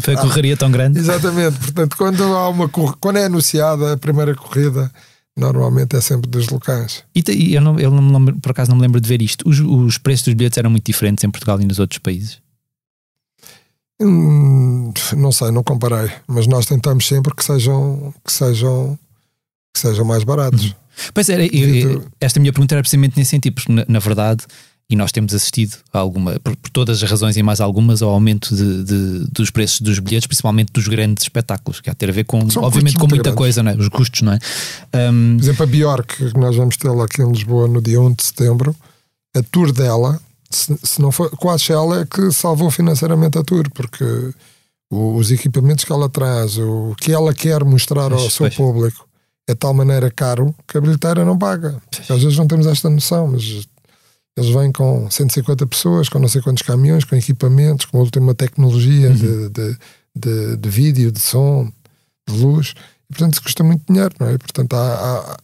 Foi 0.00 0.14
a 0.14 0.18
correria 0.20 0.56
tão 0.56 0.70
grande. 0.70 1.00
Exatamente, 1.00 1.58
portanto, 1.58 1.96
quando 1.96 2.22
há 2.22 2.48
uma 2.48 2.68
quando 2.68 3.16
é 3.16 3.24
anunciada 3.24 3.92
a 3.92 3.96
primeira 3.96 4.34
corrida, 4.36 4.88
normalmente 5.36 5.96
é 5.96 6.00
sempre 6.00 6.30
dos 6.30 6.48
locais. 6.48 7.02
E, 7.14 7.54
eu, 7.54 7.60
não, 7.60 7.78
eu 7.80 7.90
não 7.90 8.24
por 8.38 8.50
acaso 8.52 8.70
não 8.70 8.76
me 8.76 8.82
lembro 8.82 9.00
de 9.00 9.08
ver 9.08 9.20
isto. 9.20 9.48
Os, 9.48 9.58
os 9.58 9.98
preços 9.98 10.26
dos 10.26 10.34
bilhetes 10.34 10.58
eram 10.58 10.70
muito 10.70 10.84
diferentes 10.86 11.24
em 11.24 11.30
Portugal 11.30 11.60
e 11.60 11.64
nos 11.64 11.78
outros 11.78 11.98
países. 11.98 12.38
Hum, 14.00 14.92
não 15.16 15.30
sei, 15.32 15.50
não 15.50 15.62
comparei, 15.62 16.10
mas 16.26 16.46
nós 16.46 16.66
tentamos 16.66 17.06
sempre 17.06 17.34
que 17.34 17.44
sejam 17.44 18.12
que 18.24 18.32
sejam 18.32 18.98
que 19.74 19.80
sejam 19.80 20.04
mais 20.04 20.24
baratos. 20.24 20.74
Pois 21.14 21.28
era, 21.28 21.44
eu- 21.46 22.04
esta 22.20 22.38
minha 22.40 22.52
pergunta 22.52 22.74
era 22.74 22.82
precisamente 22.82 23.16
nesse 23.16 23.30
sentido, 23.30 23.54
porque 23.54 23.72
na, 23.72 23.84
na 23.88 23.98
verdade, 23.98 24.44
e 24.90 24.96
nós 24.96 25.10
temos 25.10 25.32
assistido 25.32 25.76
a 25.92 25.98
alguma, 25.98 26.38
por, 26.40 26.54
por 26.56 26.70
todas 26.70 27.02
as 27.02 27.10
razões 27.10 27.36
e 27.38 27.42
mais 27.42 27.60
algumas, 27.62 28.02
ao 28.02 28.10
aumento 28.10 28.54
de, 28.54 28.84
de- 28.84 29.26
dos 29.30 29.48
preços 29.50 29.80
dos 29.80 29.98
bilhetes, 29.98 30.26
principalmente 30.26 30.70
dos 30.72 30.86
grandes 30.88 31.22
espetáculos, 31.24 31.80
que 31.80 31.88
há 31.88 31.92
a 31.92 31.94
ter 31.94 32.10
a 32.10 32.12
ver 32.12 32.24
com, 32.24 32.50
São 32.50 32.62
obviamente, 32.64 32.96
com 32.98 33.06
muita 33.08 33.22
grandes. 33.22 33.38
coisa, 33.38 33.62
não 33.62 33.70
é? 33.72 33.76
os 33.76 33.88
custos, 33.88 34.20
não 34.20 34.32
é? 34.34 34.38
Um, 35.10 35.36
Por 35.38 35.44
exemplo, 35.44 35.62
a 35.62 35.66
Bjork, 35.66 36.16
que 36.32 36.38
nós 36.38 36.54
vamos 36.56 36.76
tê-la 36.76 37.04
aqui 37.04 37.22
em 37.22 37.30
Lisboa 37.32 37.66
no 37.68 37.80
dia 37.80 38.00
1 38.00 38.12
de 38.12 38.24
setembro, 38.24 38.76
a 39.34 39.42
tour 39.42 39.72
dela, 39.72 40.20
se, 40.56 40.78
se 40.82 41.00
não 41.02 41.10
foi, 41.12 41.28
quase 41.30 41.72
ela 41.72 42.00
é 42.00 42.06
que 42.06 42.30
salvou 42.32 42.70
financeiramente 42.70 43.38
a 43.38 43.42
tour, 43.42 43.68
porque 43.74 44.04
os 44.90 45.30
equipamentos 45.30 45.84
que 45.84 45.92
ela 45.92 46.08
traz, 46.08 46.58
o 46.58 46.94
que 47.00 47.12
ela 47.12 47.32
quer 47.32 47.64
mostrar 47.64 48.12
ao 48.12 48.18
Pois, 48.18 48.32
seu 48.32 48.46
pois. 48.46 48.54
público 48.56 49.08
é 49.48 49.52
de 49.54 49.58
tal 49.58 49.72
maneira 49.74 50.10
caro 50.10 50.54
que 50.68 50.76
a 50.78 50.80
bilheteira 50.80 51.24
não 51.24 51.36
paga. 51.38 51.80
Às 52.08 52.22
vezes 52.22 52.36
não 52.36 52.46
temos 52.46 52.66
esta 52.66 52.88
noção, 52.90 53.26
mas 53.28 53.42
eles 54.36 54.50
vêm 54.50 54.70
com 54.70 55.10
150 55.10 55.66
pessoas, 55.66 56.08
com 56.08 56.18
não 56.18 56.28
sei 56.28 56.40
quantos 56.42 56.62
caminhões, 56.62 57.04
com 57.04 57.16
equipamentos, 57.16 57.86
com 57.86 57.98
a 57.98 58.00
última 58.00 58.34
tecnologia 58.34 59.08
Uhum. 59.08 59.14
de, 59.16 59.48
de, 59.48 59.78
de, 60.14 60.56
de 60.56 60.68
vídeo, 60.68 61.10
de 61.10 61.20
som, 61.20 61.70
de 62.28 62.36
luz, 62.38 62.74
e 63.10 63.12
portanto 63.14 63.32
isso 63.34 63.42
custa 63.42 63.64
muito 63.64 63.82
dinheiro, 63.90 64.14
não 64.20 64.28
é? 64.28 64.38
Portanto 64.38 64.74
há- 64.74 65.36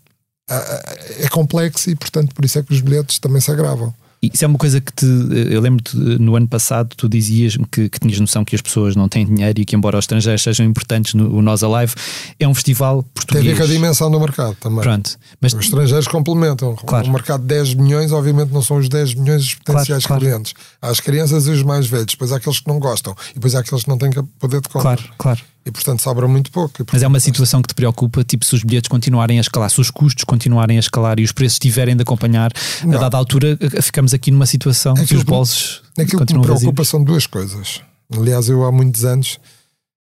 há- 0.48 0.54
há- 0.54 0.94
é 1.18 1.28
complexo 1.28 1.90
e 1.90 1.96
portanto 1.96 2.34
por 2.34 2.44
isso 2.44 2.58
é 2.58 2.62
que 2.62 2.72
os 2.72 2.80
bilhetes 2.80 3.18
também 3.18 3.40
se 3.40 3.50
agravam. 3.50 3.92
Isso 4.20 4.44
é 4.44 4.48
uma 4.48 4.58
coisa 4.58 4.80
que 4.80 4.92
te. 4.92 5.06
Eu 5.50 5.60
lembro-te 5.60 5.96
no 5.96 6.34
ano 6.34 6.48
passado, 6.48 6.94
tu 6.96 7.08
dizias 7.08 7.56
que, 7.70 7.88
que 7.88 8.00
tinhas 8.00 8.18
noção 8.18 8.44
que 8.44 8.56
as 8.56 8.60
pessoas 8.60 8.96
não 8.96 9.08
têm 9.08 9.24
dinheiro 9.24 9.60
e 9.60 9.64
que, 9.64 9.76
embora 9.76 9.96
os 9.96 10.02
estrangeiros 10.02 10.42
sejam 10.42 10.66
importantes 10.66 11.14
no 11.14 11.32
o 11.36 11.40
Nós 11.40 11.62
Alive, 11.62 11.94
é 12.40 12.48
um 12.48 12.54
festival 12.54 13.02
Tem 13.02 13.10
a 13.10 13.14
português. 13.14 13.44
ver 13.44 13.56
com 13.56 13.62
a 13.62 13.66
dimensão 13.74 14.10
do 14.10 14.18
mercado 14.18 14.56
também. 14.60 14.80
Pronto, 14.80 15.16
mas 15.40 15.52
Os 15.54 15.60
estrangeiros 15.64 16.08
complementam. 16.08 16.74
Claro. 16.74 17.06
O 17.08 17.12
mercado 17.12 17.42
de 17.42 17.46
10 17.48 17.74
milhões, 17.74 18.10
obviamente, 18.10 18.52
não 18.52 18.60
são 18.62 18.78
os 18.78 18.88
10 18.88 19.14
milhões 19.14 19.42
dos 19.44 19.54
potenciais 19.54 20.04
Claro, 20.04 20.20
claro. 20.22 20.24
clientes. 20.42 20.54
Há 20.82 20.88
as 20.88 20.98
crianças 21.00 21.46
e 21.46 21.50
os 21.50 21.62
mais 21.62 21.86
velhos, 21.86 22.06
depois 22.06 22.32
há 22.32 22.36
aqueles 22.36 22.58
que 22.60 22.68
não 22.68 22.78
gostam, 22.80 23.14
e 23.30 23.34
depois 23.34 23.54
há 23.54 23.60
aqueles 23.60 23.84
que 23.84 23.88
não 23.90 23.98
têm 23.98 24.10
poder 24.40 24.60
de 24.60 24.68
compra. 24.68 24.96
claro, 24.96 25.02
claro. 25.16 25.40
E 25.68 25.70
portanto 25.70 26.00
sobra 26.02 26.26
muito 26.26 26.50
pouco. 26.50 26.82
E, 26.82 26.86
Mas 26.90 27.02
é 27.02 27.06
uma 27.06 27.12
portanto, 27.18 27.24
situação 27.26 27.60
que 27.60 27.68
te 27.68 27.74
preocupa, 27.74 28.24
tipo, 28.24 28.42
se 28.44 28.54
os 28.54 28.64
bilhetes 28.64 28.88
continuarem 28.88 29.36
a 29.36 29.40
escalar, 29.42 29.68
se 29.70 29.78
os 29.80 29.90
custos 29.90 30.24
continuarem 30.24 30.78
a 30.78 30.80
escalar 30.80 31.20
e 31.20 31.24
os 31.24 31.30
preços 31.30 31.58
tiverem 31.58 31.94
de 31.94 32.02
acompanhar, 32.02 32.50
a 32.82 32.86
Não. 32.86 32.98
dada 32.98 33.16
altura 33.18 33.58
eh, 33.60 33.82
ficamos 33.82 34.14
aqui 34.14 34.30
numa 34.30 34.46
situação 34.46 34.94
que 34.94 35.02
Aquilo 35.02 35.18
os 35.20 35.24
que 35.24 35.30
me- 35.30 35.36
bolsos 35.36 35.82
Aquilo 35.98 36.24
que 36.26 36.34
me 36.34 36.40
preocupa 36.42 36.72
vazios. 36.72 36.88
são 36.88 37.04
duas 37.04 37.26
coisas. 37.26 37.82
Aliás, 38.16 38.48
eu 38.48 38.64
há 38.64 38.72
muitos 38.72 39.04
anos 39.04 39.38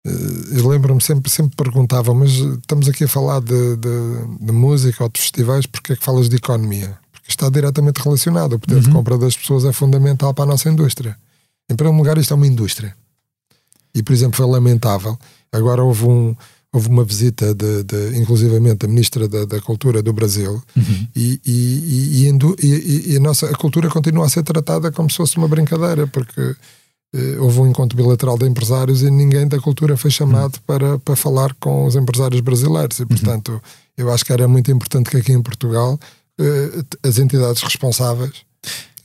eh, 0.06 0.10
eu 0.58 0.68
lembro-me 0.68 1.02
sempre, 1.02 1.30
sempre 1.32 1.56
perguntava, 1.56 2.14
mas 2.16 2.32
eh, 2.32 2.58
estamos 2.60 2.90
aqui 2.90 3.04
a 3.04 3.08
falar 3.08 3.40
de, 3.40 3.76
de, 3.78 4.38
de 4.46 4.52
música 4.52 5.04
ou 5.04 5.10
de 5.10 5.20
festivais, 5.22 5.66
porque 5.68 5.94
é 5.94 5.96
que 5.96 6.04
falas 6.04 6.28
de 6.30 6.36
economia? 6.38 6.98
Porque 7.12 7.30
está 7.30 7.48
diretamente 7.50 8.02
relacionado. 8.02 8.54
O 8.54 8.60
poder 8.60 8.80
de 8.82 8.88
Uhum. 8.88 8.94
compra 8.94 9.18
das 9.20 9.38
pessoas 9.38 9.64
é 9.66 9.72
fundamental 9.72 10.34
para 10.34 10.46
a 10.46 10.48
nossa 10.48 10.68
indústria. 10.70 11.16
Em 11.70 11.76
primeiro 11.76 11.98
lugar, 11.98 12.18
isto 12.18 12.34
é 12.34 12.36
uma 12.36 12.48
indústria. 12.48 12.96
E, 13.96 14.02
por 14.02 14.12
exemplo, 14.12 14.36
foi 14.36 14.46
lamentável. 14.48 15.18
Agora 15.54 15.84
houve, 15.84 16.06
um, 16.06 16.36
houve 16.74 16.90
uma 16.90 17.06
visita, 17.06 17.54
de, 17.54 17.84
de, 17.84 18.18
inclusivamente, 18.18 18.80
da 18.80 18.88
Ministra 18.88 19.28
da, 19.28 19.46
da 19.46 19.62
Cultura 19.62 20.02
do 20.02 20.12
Brasil, 20.12 20.62
Uhum. 20.76 21.08
e, 21.16 21.40
e, 21.46 22.28
e, 22.28 23.14
e, 23.14 23.18
a 23.18 23.20
nossa 23.20 23.46
a 23.46 23.56
cultura 23.56 23.88
continua 23.90 24.26
a 24.26 24.30
ser 24.30 24.44
tratada 24.44 24.92
como 24.92 25.10
se 25.10 25.18
fosse 25.18 25.38
uma 25.38 25.48
brincadeira, 25.48 26.08
porque 26.08 26.56
eh, 27.16 27.38
houve 27.40 27.60
um 27.60 27.68
encontro 27.68 27.96
bilateral 27.96 28.38
de 28.38 28.48
empresários 28.48 29.04
e 29.04 29.12
ninguém 29.12 29.48
da 29.48 29.60
cultura 29.60 29.96
foi 29.96 30.10
chamado 30.10 30.60
para, 30.66 30.98
para 31.00 31.16
falar 31.16 31.54
com 31.60 31.86
os 31.86 31.96
empresários 31.96 32.42
brasileiros. 32.42 33.00
E, 33.00 33.06
portanto, 33.06 33.62
eu 33.96 34.12
acho 34.12 34.26
que 34.26 34.34
era 34.34 34.48
muito 34.48 34.72
importante 34.72 35.12
que 35.12 35.18
aqui 35.18 35.32
em 35.32 35.42
Portugal 35.42 36.00
eh, 36.40 36.84
as 37.08 37.20
entidades 37.20 37.62
responsáveis, 37.62 38.34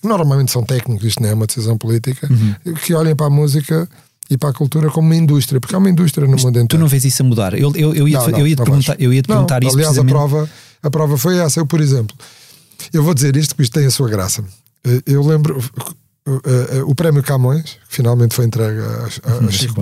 normalmente 0.03 0.51
são 0.51 0.63
técnicos, 0.65 1.05
isto 1.07 1.23
não 1.23 1.29
é 1.29 1.35
uma 1.35 1.47
decisão 1.47 1.77
política, 1.77 2.27
que 2.85 2.95
olhem 2.95 3.15
para 3.15 3.27
a 3.27 3.31
música 3.31 3.87
e 4.31 4.37
para 4.37 4.51
a 4.51 4.53
cultura 4.53 4.91
como 4.91 5.07
uma 5.09 5.17
indústria, 5.17 5.61
porque 5.61 5.75
é 5.75 5.79
uma 5.79 5.89
indústria 5.91 6.27
no 6.27 6.37
mundo 6.37 6.49
inteiro. 6.51 6.69
Tu 6.69 6.79
não 6.79 6.87
vês 6.89 7.05
isso 7.05 7.23
a 7.23 7.25
mudar? 7.25 7.55
Eu, 7.55 7.73
eu, 7.75 7.95
eu 7.95 8.07
ia, 8.09 8.19
Não, 8.19 8.29
não, 8.29 8.39
eu 8.39 8.47
ia 8.47 8.55
te 8.55 8.59
não 8.59 8.65
perguntar, 8.67 8.97
eu 9.01 9.13
ia 9.13 9.23
te 9.23 9.29
Não, 9.29 9.37
perguntar 9.37 9.63
isso 9.65 9.77
aliás, 9.77 9.99
a 9.99 10.05
prova, 10.05 10.51
a 10.83 10.91
prova 10.91 11.17
foi 11.19 11.39
essa. 11.39 11.61
Eu, 11.61 11.67
por 11.67 11.81
exemplo, 11.81 12.15
eu 12.93 13.03
vou 13.03 13.15
dizer 13.15 13.37
isto, 13.37 13.55
que 13.57 13.63
isto 13.63 13.73
tem 13.73 13.87
a 13.87 13.91
sua 13.91 14.09
graça. 14.09 14.45
Eh, 14.85 15.03
Eu 15.07 15.27
lembro 15.27 15.59
eh, 16.27 16.79
eh, 16.79 16.83
o 16.85 16.95
prémio 16.95 17.23
Camões, 17.23 17.79
que 17.89 17.97
finalmente 17.97 18.35
foi 18.35 18.45
entregue 18.45 18.81
a, 18.81 19.31
a- 19.33 19.37
Uhum, 19.39 19.51
Chico 19.51 19.81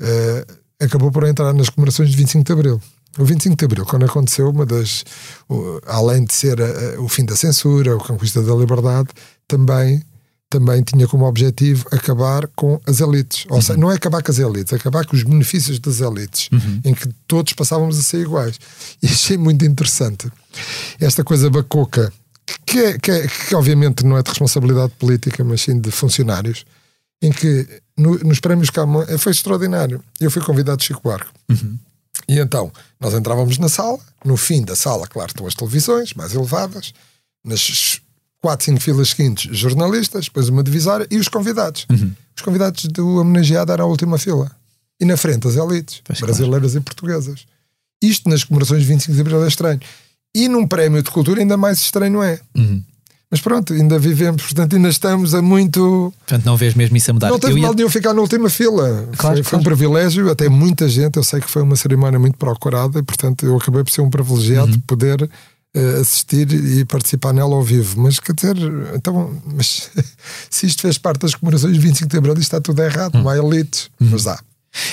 eh, 0.00 0.46
acabou 0.80 1.10
por 1.10 1.24
entrar 1.26 1.52
nas 1.54 1.68
comemorações 1.70 2.10
de 2.10 2.16
25 2.16 2.44
de 2.44 2.52
Abril. 2.52 2.80
O 3.18 3.24
25 3.24 3.56
de 3.56 3.64
Abril, 3.64 3.86
quando 3.86 4.04
aconteceu, 4.04 4.50
uma 4.50 4.66
das. 4.66 5.02
o- 5.48 5.80
além 5.86 6.24
de 6.24 6.34
ser 6.34 6.58
o 6.98 7.08
fim 7.08 7.24
da 7.24 7.34
censura, 7.34 7.94
a 7.94 7.98
conquista 7.98 8.42
da 8.42 8.54
liberdade, 8.54 9.08
também. 9.48 10.02
Também 10.48 10.80
tinha 10.82 11.08
como 11.08 11.24
objetivo 11.26 11.86
acabar 11.90 12.46
com 12.54 12.80
as 12.86 13.00
elites. 13.00 13.44
Ou 13.48 13.60
seja, 13.60 13.76
não 13.76 13.90
é 13.90 13.96
acabar 13.96 14.22
com 14.22 14.30
as 14.30 14.38
elites, 14.38 14.72
é 14.72 14.76
acabar 14.76 15.04
com 15.04 15.16
os 15.16 15.24
benefícios 15.24 15.78
das 15.80 16.00
elites, 16.00 16.48
em 16.84 16.94
que 16.94 17.08
todos 17.26 17.52
passávamos 17.52 17.98
a 17.98 18.02
ser 18.02 18.20
iguais. 18.22 18.58
E 19.02 19.06
achei 19.06 19.36
muito 19.36 19.64
interessante 19.64 20.30
esta 21.00 21.22
coisa 21.24 21.50
bacoca 21.50 22.12
que, 22.64 22.78
é, 22.78 22.98
que, 22.98 23.10
é- 23.10 23.26
que 23.26 23.54
obviamente 23.56 24.04
não 24.04 24.16
é 24.16 24.22
de 24.22 24.28
responsabilidade 24.30 24.92
política, 24.98 25.42
mas 25.42 25.62
sim 25.62 25.78
de 25.80 25.90
funcionários, 25.90 26.64
em 27.20 27.32
que 27.32 27.66
no- 27.98 28.18
nos 28.20 28.38
prémios 28.38 28.70
Camões 28.70 29.08
foi 29.20 29.32
extraordinário. 29.32 30.02
Eu 30.20 30.30
fui 30.30 30.40
convidado 30.42 30.78
de 30.78 30.84
Chico 30.84 31.00
Buarque. 31.02 31.28
E 32.28 32.38
então, 32.38 32.72
nós 33.00 33.14
entrávamos 33.14 33.58
na 33.58 33.68
sala, 33.68 33.98
no 34.24 34.36
fim 34.36 34.62
da 34.62 34.76
sala, 34.76 35.06
claro, 35.08 35.30
estão 35.30 35.46
as 35.46 35.54
televisões 35.54 36.14
mais 36.14 36.34
elevadas, 36.34 36.92
nas 37.44 38.00
quatro, 38.46 38.64
cinco 38.64 38.80
filas 38.80 39.08
seguintes, 39.10 39.56
jornalistas, 39.58 40.26
depois 40.26 40.48
uma 40.48 40.62
divisória 40.62 41.06
e 41.10 41.18
os 41.18 41.26
convidados. 41.28 41.84
Os 42.36 42.42
convidados 42.42 42.84
do 42.84 43.16
homenageado 43.20 43.72
eram 43.72 43.86
a 43.86 43.88
última 43.88 44.18
fila. 44.18 44.50
E 45.00 45.04
na 45.04 45.16
frente 45.16 45.48
as 45.48 45.56
elites, 45.56 46.00
Pois, 46.04 46.18
claro. 46.20 46.32
brasileiras 46.34 46.74
e 46.76 46.80
portuguesas. 46.80 47.44
Isto 48.00 48.28
nas 48.30 48.44
comemorações 48.44 48.82
de 48.82 48.86
25 48.86 49.14
de 49.14 49.20
Abril 49.20 49.44
é 49.44 49.48
estranho. 49.48 49.80
E 50.34 50.48
num 50.48 50.66
prémio 50.66 51.02
de 51.02 51.10
cultura 51.10 51.40
ainda 51.40 51.56
mais 51.56 51.78
estranho 51.80 52.22
é. 52.22 52.38
Uhum. 52.56 52.82
Mas 53.28 53.40
pronto, 53.40 53.72
ainda 53.72 53.98
vivemos, 53.98 54.40
portanto 54.42 54.76
ainda 54.76 54.88
estamos 54.88 55.34
a 55.34 55.42
muito... 55.42 56.12
Portanto, 56.18 56.44
não 56.46 56.56
vês 56.56 56.74
mesmo 56.74 56.96
isso 56.96 57.10
a 57.10 57.14
mudar. 57.14 57.28
Não 57.30 57.40
teve 57.40 57.54
Eu 57.54 57.58
ia- 57.58 57.62
mal 57.64 57.74
nenhum 57.74 57.90
ficar 57.90 58.14
na 58.14 58.20
última 58.20 58.48
fila. 58.48 59.08
Claro, 59.16 59.36
foi, 59.38 59.42
foi 59.42 59.58
um 59.58 59.62
claro. 59.62 59.76
privilégio, 59.76 60.30
até 60.30 60.48
muita 60.48 60.88
gente. 60.88 61.16
Eu 61.16 61.24
sei 61.24 61.40
que 61.40 61.50
foi 61.50 61.62
uma 61.62 61.74
cerimónia 61.74 62.18
muito 62.20 62.36
procurada 62.38 63.00
e, 63.00 63.02
portanto, 63.02 63.44
eu 63.44 63.56
acabei 63.56 63.82
por 63.82 63.90
ser 63.90 64.02
um 64.02 64.08
privilegiado 64.10 64.66
Uhum. 64.66 64.72
de 64.72 64.78
poder 64.78 65.28
assistir 66.00 66.50
e 66.52 66.84
participar 66.84 67.32
nela 67.32 67.54
ao 67.54 67.62
vivo. 67.62 68.00
Mas 68.00 68.18
quer 68.18 68.34
dizer, 68.34 68.56
então, 68.94 69.32
mas, 69.44 69.90
se 70.50 70.66
isto 70.66 70.82
fez 70.82 70.98
parte 70.98 71.20
das 71.20 71.34
comemorações 71.34 71.74
de 71.74 71.80
25 71.80 72.10
de 72.10 72.16
Abril, 72.18 72.32
isto 72.34 72.42
está 72.42 72.60
tudo 72.60 72.82
errado. 72.82 73.14
Uhum. 73.16 73.22
Não 73.22 73.30
há 73.30 73.36
elites, 73.38 73.90
mas 74.00 74.26
há. 74.26 74.38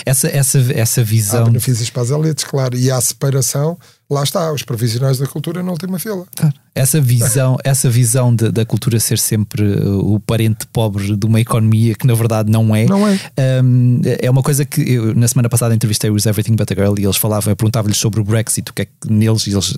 essa, 0.06 0.28
essa, 0.28 0.60
essa 0.74 1.02
Há 1.02 1.04
visão. 1.04 1.46
benefícios 1.46 1.90
para 1.90 2.04
as 2.04 2.10
elites, 2.10 2.44
claro. 2.44 2.78
E 2.78 2.90
há 2.92 3.00
separação. 3.02 3.78
Lá 4.10 4.22
está, 4.24 4.52
os 4.52 4.62
profissionais 4.62 5.18
da 5.18 5.26
cultura 5.26 5.64
na 5.64 5.72
última 5.72 5.98
fila. 5.98 6.26
Claro. 6.36 6.54
Essa 6.76 7.02
visão, 7.02 7.58
essa 7.66 7.90
visão 7.90 8.36
de- 8.36 8.52
da 8.52 8.64
cultura 8.64 9.00
ser 9.00 9.18
sempre 9.18 9.64
uh, 9.64 10.14
o 10.14 10.20
parente 10.20 10.68
pobre 10.68 11.16
de 11.16 11.26
uma 11.26 11.40
economia 11.42 11.96
que 11.96 12.06
na 12.06 12.14
verdade 12.14 12.52
não 12.52 12.76
é. 12.76 12.86
Não 12.86 13.08
é. 13.08 13.20
Um, 13.64 14.02
é 14.22 14.30
uma 14.30 14.44
coisa 14.44 14.66
que 14.66 14.82
eu, 14.82 15.16
na 15.16 15.28
semana 15.28 15.50
passada 15.50 15.74
entrevistei 15.74 16.12
os 16.12 16.26
Everything 16.28 16.56
But 16.56 16.72
a 16.72 16.76
Girl 16.76 16.94
e 17.00 17.06
eles 17.06 17.18
falavam, 17.18 17.52
eu 17.52 17.56
perguntava-lhes 17.56 17.98
sobre 17.98 18.20
o 18.20 18.24
Brexit, 18.24 18.70
o 18.70 18.74
que 18.74 18.84
é 18.84 18.86
que 18.86 18.92
neles, 19.12 19.48
e 19.48 19.52
eles 19.52 19.76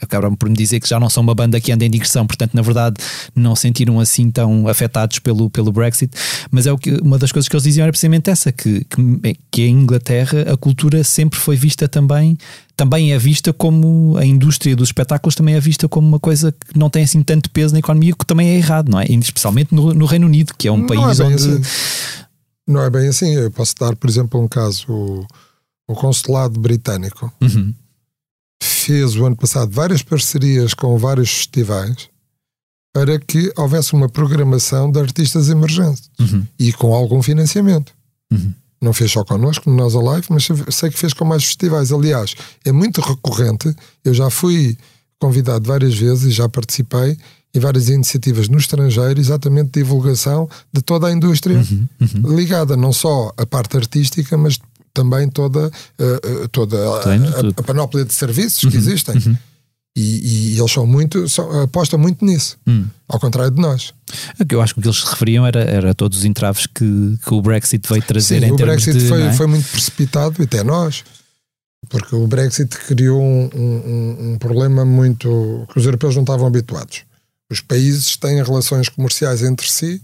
acabaram 0.00 0.34
por 0.34 0.48
me 0.48 0.54
dizer 0.54 0.80
que 0.80 0.88
já 0.88 1.00
não 1.00 1.08
são 1.08 1.22
uma 1.22 1.34
banda 1.34 1.60
que 1.60 1.72
anda 1.72 1.84
em 1.84 1.90
digressão, 1.90 2.26
portanto, 2.26 2.54
na 2.54 2.62
verdade, 2.62 2.96
não 3.34 3.56
sentiram 3.56 3.98
assim 3.98 4.30
tão 4.30 4.68
afetados 4.68 5.18
pelo, 5.18 5.48
pelo 5.50 5.72
Brexit. 5.72 6.12
Mas 6.50 6.66
é 6.66 6.72
o 6.72 6.78
que, 6.78 6.92
uma 7.02 7.18
das 7.18 7.32
coisas 7.32 7.48
que 7.48 7.56
eles 7.56 7.64
diziam 7.64 7.84
era 7.84 7.92
precisamente 7.92 8.30
essa: 8.30 8.52
que, 8.52 8.84
que, 8.84 9.36
que 9.50 9.62
em 9.62 9.82
Inglaterra 9.82 10.52
a 10.52 10.56
cultura 10.56 11.02
sempre 11.02 11.38
foi 11.38 11.56
vista 11.56 11.88
também, 11.88 12.36
também 12.76 13.12
é 13.12 13.18
vista 13.18 13.52
como 13.52 14.16
a 14.18 14.24
indústria 14.24 14.76
dos 14.76 14.88
espetáculos 14.88 15.34
também 15.34 15.54
é 15.54 15.60
vista 15.60 15.88
como 15.88 16.06
uma 16.06 16.20
coisa 16.20 16.52
que 16.52 16.78
não 16.78 16.90
tem 16.90 17.04
assim 17.04 17.22
tanto 17.22 17.50
peso 17.50 17.72
na 17.72 17.78
economia, 17.78 18.14
que 18.14 18.26
também 18.26 18.48
é 18.50 18.56
errado, 18.56 18.90
não 18.90 19.00
é? 19.00 19.06
Especialmente 19.06 19.74
no, 19.74 19.94
no 19.94 20.04
Reino 20.06 20.26
Unido, 20.26 20.52
que 20.56 20.68
é 20.68 20.72
um 20.72 20.78
Não 20.78 20.86
país 20.86 21.18
é 21.20 21.24
onde. 21.24 21.34
assim. 21.34 21.62
Não 22.68 22.82
é 22.82 22.90
bem 22.90 23.08
assim. 23.08 23.32
Eu 23.34 23.50
posso 23.50 23.74
dar, 23.78 23.94
por 23.96 24.10
exemplo, 24.10 24.40
um 24.40 24.48
caso. 24.48 24.84
O, 24.88 25.26
o 25.88 25.94
consulado 25.94 26.58
britânico 26.58 27.32
Uhum, 27.40 27.72
fez 28.62 29.16
o 29.16 29.24
ano 29.24 29.36
passado 29.36 29.70
várias 29.70 30.02
parcerias 30.02 30.74
com 30.74 30.96
vários 30.98 31.30
festivais 31.30 32.08
para 32.92 33.18
que 33.18 33.52
houvesse 33.56 33.92
uma 33.92 34.08
programação 34.08 34.90
de 34.90 34.98
artistas 34.98 35.50
emergentes 35.50 36.10
uhum, 36.18 36.46
e 36.58 36.72
com 36.72 36.94
algum 36.94 37.22
financiamento. 37.22 37.92
uhum. 38.32 38.54
Não 38.80 38.92
fez 38.92 39.10
só 39.10 39.24
connosco, 39.24 39.70
no 39.70 39.76
Nós 39.76 39.94
Alive, 39.94 40.26
mas 40.28 40.48
sei 40.70 40.90
que 40.90 40.98
fez 40.98 41.14
com 41.14 41.24
mais 41.24 41.44
festivais. 41.44 41.90
Aliás, 41.90 42.34
é 42.62 42.70
muito 42.70 43.00
recorrente. 43.00 43.74
Eu 44.04 44.12
já 44.12 44.28
fui 44.28 44.76
convidado 45.18 45.66
várias 45.66 45.94
vezes 45.94 46.24
e 46.24 46.30
já 46.30 46.46
participei 46.46 47.16
em 47.54 47.58
várias 47.58 47.88
iniciativas 47.88 48.48
no 48.48 48.58
estrangeiro, 48.58 49.18
exatamente 49.18 49.70
de 49.70 49.82
divulgação 49.82 50.48
de 50.72 50.82
toda 50.82 51.06
a 51.06 51.12
indústria 51.12 51.56
Uhum, 51.56 52.36
ligada 52.36 52.76
não 52.76 52.92
só 52.92 53.32
à 53.36 53.46
parte 53.46 53.76
artística, 53.76 54.36
mas 54.36 54.58
também 54.96 55.28
toda, 55.28 55.70
eh, 55.98 56.48
toda 56.50 56.76
a, 56.98 57.02
Tem, 57.02 57.18
a- 57.22 57.60
a 57.60 57.62
panóplia 57.62 58.04
de 58.04 58.12
serviços 58.14 58.68
que 58.70 58.76
existem. 58.76 59.14
E, 59.98 60.52
e 60.54 60.58
eles 60.58 60.70
são 60.72 60.86
muito, 60.86 61.26
são- 61.28 61.62
apostam 61.62 61.98
muito 61.98 62.22
nisso, 62.22 62.58
Hum. 62.66 62.84
ao 63.08 63.18
contrário 63.18 63.50
de 63.50 63.60
nós. 63.62 63.94
É 64.38 64.44
que 64.44 64.54
Eu 64.54 64.60
acho 64.60 64.74
que 64.74 64.80
o 64.80 64.82
que 64.82 64.88
eles 64.88 65.00
se 65.00 65.06
referiam 65.08 65.46
era, 65.46 65.60
era 65.60 65.94
todos 65.94 66.18
os 66.18 66.24
entraves 66.26 66.66
que, 66.66 67.18
que 67.24 67.32
o 67.34 67.40
Brexit 67.40 67.88
veio 67.88 68.02
trazer 68.02 68.40
Sim, 68.40 68.46
em 68.46 68.52
o 68.52 68.56
Brexit 68.56 68.98
de. 68.98 69.08
foi, 69.08 69.22
é? 69.22 69.32
foi 69.32 69.46
muito 69.46 69.66
precipitado, 69.70 70.42
até 70.42 70.62
nós, 70.62 71.02
porque 71.88 72.14
o 72.14 72.26
Brexit 72.26 72.76
criou 72.76 73.22
um, 73.22 73.48
um- 73.54 74.32
um 74.32 74.38
problema 74.38 74.84
muito 74.84 75.66
que 75.72 75.78
os 75.78 75.86
europeus 75.86 76.14
não 76.14 76.24
estavam 76.24 76.46
habituados. 76.46 77.00
Os 77.50 77.60
países 77.62 78.16
têm 78.18 78.42
relações 78.42 78.90
comerciais 78.90 79.42
entre 79.42 79.66
si 79.70 80.02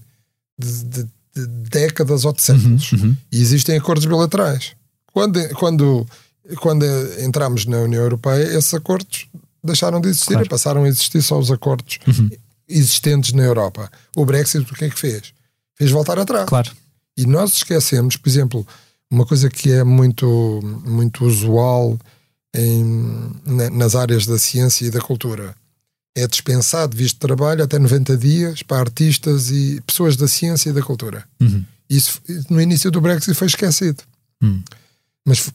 de, 0.58 0.84
de- 0.84 1.08
de 1.36 1.46
décadas 1.70 2.24
ou 2.24 2.32
de 2.32 2.40
séculos 2.42 2.92
uhum. 2.92 3.14
e 3.30 3.40
existem 3.42 3.76
acordos 3.76 4.06
bilaterais. 4.06 4.72
Quando, 5.12 5.48
quando, 5.54 6.06
quando 6.60 6.84
entramos 7.20 7.66
na 7.66 7.78
União 7.78 8.02
Europeia, 8.02 8.56
esses 8.56 8.72
acordos 8.74 9.26
deixaram 9.62 10.00
de 10.00 10.08
existir 10.08 10.28
Claro. 10.32 10.46
e 10.46 10.48
passaram 10.48 10.84
a 10.84 10.88
existir 10.88 11.22
só 11.22 11.38
os 11.38 11.50
acordos 11.50 11.98
existentes 12.68 13.32
na 13.32 13.42
Europa. 13.42 13.90
O 14.16 14.24
Brexit, 14.24 14.70
o 14.70 14.74
que 14.74 14.84
é 14.86 14.90
que 14.90 14.98
fez? 14.98 15.32
Fez 15.76 15.90
voltar 15.90 16.18
atrás. 16.18 16.48
Claro. 16.48 16.70
E 17.16 17.26
nós 17.26 17.54
esquecemos, 17.56 18.16
por 18.16 18.28
exemplo, 18.28 18.66
uma 19.10 19.26
coisa 19.26 19.50
que 19.50 19.70
é 19.70 19.84
muito, 19.84 20.60
muito 20.86 21.24
usual 21.26 21.98
em- 22.54 23.30
na- 23.44 23.70
nas 23.70 23.94
áreas 23.94 24.26
da 24.26 24.38
ciência 24.38 24.86
e 24.86 24.90
da 24.90 25.00
cultura. 25.00 25.54
É 26.14 26.26
dispensado 26.26 26.96
visto 26.96 27.14
de 27.14 27.20
trabalho 27.20 27.62
até 27.64 27.78
90 27.78 28.16
dias 28.16 28.62
para 28.62 28.80
artistas 28.80 29.50
e 29.50 29.80
pessoas 29.86 30.16
da 30.16 30.28
ciência 30.28 30.70
e 30.70 30.72
da 30.72 30.82
cultura. 30.82 31.24
Uhum. 31.40 31.64
Isso 31.88 32.20
no 32.50 32.60
início 32.60 32.90
do 32.90 33.00
Brexit 33.00 33.34
foi 33.34 33.46
esquecido. 33.46 34.02
Hum. 34.42 34.62
Mas 35.26 35.50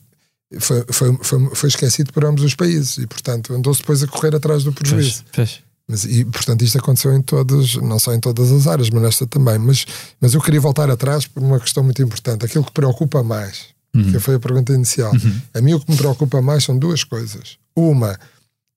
foi, 0.60 0.84
foi, 0.90 1.18
foi, 1.22 1.56
foi 1.56 1.70
esquecido 1.70 2.12
por 2.14 2.24
ambos 2.26 2.44
os 2.44 2.56
países 2.56 2.98
e, 2.98 3.08
portanto, 3.08 3.54
andou-se 3.54 3.82
depois 3.82 4.02
a 4.04 4.08
correr 4.08 4.36
atrás 4.36 4.64
do 4.64 4.72
prejuízo. 4.74 5.24
Pois, 5.34 5.50
pois. 5.50 5.68
Mas, 5.90 6.04
e, 6.04 6.26
portanto, 6.26 6.64
isto 6.64 6.78
aconteceu 6.78 7.14
em 7.14 7.22
todas, 7.22 7.76
não 7.76 7.98
só 7.98 8.14
em 8.14 8.20
todas 8.20 8.52
as 8.52 8.68
áreas, 8.68 8.90
mas 8.90 9.02
nesta 9.02 9.26
também. 9.26 9.58
Mas, 9.58 9.86
mas 10.20 10.34
eu 10.34 10.42
queria 10.42 10.60
voltar 10.60 10.90
atrás 10.90 11.26
por 11.28 11.42
uma 11.42 11.60
questão 11.60 11.82
muito 11.84 12.02
importante. 12.02 12.46
Aquilo 12.46 12.64
que 12.66 12.72
preocupa 12.74 13.24
mais, 13.24 13.68
que 13.94 14.20
foi 14.20 14.36
a 14.36 14.40
pergunta 14.40 14.74
inicial. 14.74 15.12
A 15.54 15.62
mim 15.62 15.74
o 15.74 15.80
que 15.80 15.90
me 15.90 15.98
preocupa 15.98 16.42
mais 16.42 16.64
são 16.66 16.78
duas 16.78 17.04
coisas. 17.06 17.58
Uma 17.76 18.20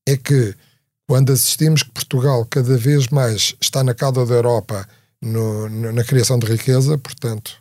é 0.07 0.15
que 0.17 0.55
quando 1.07 1.31
assistimos 1.33 1.83
que 1.83 1.91
Portugal 1.91 2.45
cada 2.49 2.77
vez 2.77 3.07
mais 3.09 3.53
está 3.61 3.83
na 3.83 3.93
cauda 3.93 4.25
da 4.25 4.33
Europa 4.35 4.87
no- 5.21 5.67
no- 5.69 5.91
na 5.91 6.03
criação 6.05 6.39
de 6.39 6.47
riqueza, 6.47 6.97
portanto, 6.97 7.60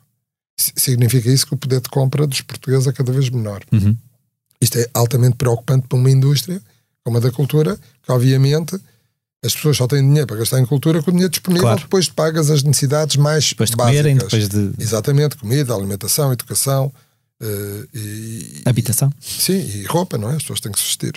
significa 0.76 1.30
isso 1.30 1.46
que 1.46 1.54
o 1.54 1.56
poder 1.56 1.80
de 1.80 1.88
compra 1.88 2.26
dos 2.26 2.40
portugueses 2.42 2.86
é 2.86 2.92
cada 2.92 3.12
vez 3.12 3.28
menor. 3.30 3.62
Uhum. 3.72 3.96
Isto 4.60 4.78
é 4.78 4.86
altamente 4.94 5.36
preocupante 5.36 5.86
para 5.88 5.98
uma 5.98 6.10
indústria 6.10 6.60
como 7.04 7.16
a 7.16 7.20
da 7.20 7.30
cultura, 7.30 7.78
que 8.02 8.12
obviamente 8.12 8.78
as 9.42 9.54
pessoas 9.54 9.76
só 9.78 9.86
têm 9.86 10.02
dinheiro 10.06 10.26
para 10.26 10.36
gastar 10.36 10.60
em 10.60 10.66
cultura 10.66 11.02
com 11.02 11.10
o 11.10 11.12
dinheiro 11.12 11.30
disponível, 11.30 11.62
Claro. 11.66 11.80
depois 11.80 12.04
de 12.04 12.12
pagas 12.12 12.50
as 12.50 12.62
necessidades 12.62 13.16
mais 13.16 13.48
Depois 13.48 13.70
de 13.70 13.76
básicas. 13.76 13.96
comerem, 14.02 14.16
depois 14.18 14.48
de 14.50 14.72
Exatamente, 14.78 15.36
comida, 15.36 15.74
alimentação, 15.74 16.30
educação 16.30 16.92
eh, 17.42 17.86
e, 17.94 18.62
habitação. 18.66 19.10
Sim, 19.18 19.54
e 19.60 19.84
roupa, 19.84 20.18
não 20.18 20.28
é? 20.30 20.36
As 20.36 20.42
pessoas 20.42 20.60
têm 20.60 20.70
que 20.70 20.78
se 20.78 20.84
vestir. 20.84 21.14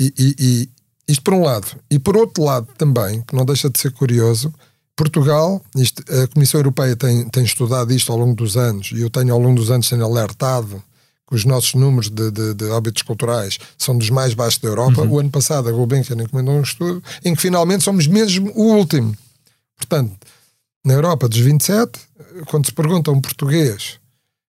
E, 0.00 0.14
e- 0.16 0.34
e 0.38 0.68
isto 1.08 1.22
por 1.22 1.34
um 1.34 1.42
lado. 1.42 1.66
E 1.90 1.98
por 1.98 2.16
outro 2.16 2.44
lado 2.44 2.68
também, 2.78 3.22
que 3.22 3.34
não 3.34 3.44
deixa 3.44 3.68
de 3.68 3.80
ser 3.80 3.90
curioso, 3.90 4.54
Portugal, 4.98 5.62
isto, 5.76 6.02
a 6.12 6.26
Comissão 6.26 6.58
Europeia 6.58 6.96
tem, 6.96 7.28
tem 7.28 7.44
estudado 7.44 7.92
isto 7.92 8.10
ao 8.10 8.18
longo 8.18 8.34
dos 8.34 8.56
anos, 8.56 8.90
e 8.92 9.00
eu 9.00 9.08
tenho 9.08 9.32
ao 9.32 9.38
longo 9.38 9.54
dos 9.54 9.70
anos 9.70 9.86
sendo 9.86 10.04
alertado 10.04 10.82
que 11.28 11.36
os 11.36 11.44
nossos 11.44 11.74
números 11.74 12.10
de, 12.10 12.32
de, 12.32 12.54
de 12.54 12.72
hábitos 12.72 13.02
culturais 13.02 13.58
são 13.78 13.96
dos 13.96 14.10
mais 14.10 14.34
baixos 14.34 14.58
da 14.58 14.68
Europa. 14.68 15.02
O 15.02 15.20
ano 15.20 15.30
passado 15.30 15.68
a 15.68 15.72
Gulbenkian 15.72 16.20
encomendou 16.20 16.54
um 16.54 16.62
estudo 16.62 17.00
em 17.24 17.32
que 17.32 17.40
finalmente 17.40 17.84
somos 17.84 18.08
mesmo 18.08 18.50
o 18.56 18.74
último. 18.74 19.16
Portanto, 19.76 20.16
na 20.84 20.94
Europa 20.94 21.28
dos 21.28 21.38
27, 21.38 21.92
quando 22.46 22.66
se 22.66 22.72
pergunta 22.72 23.10
a 23.10 23.14
um 23.14 23.20
português 23.20 24.00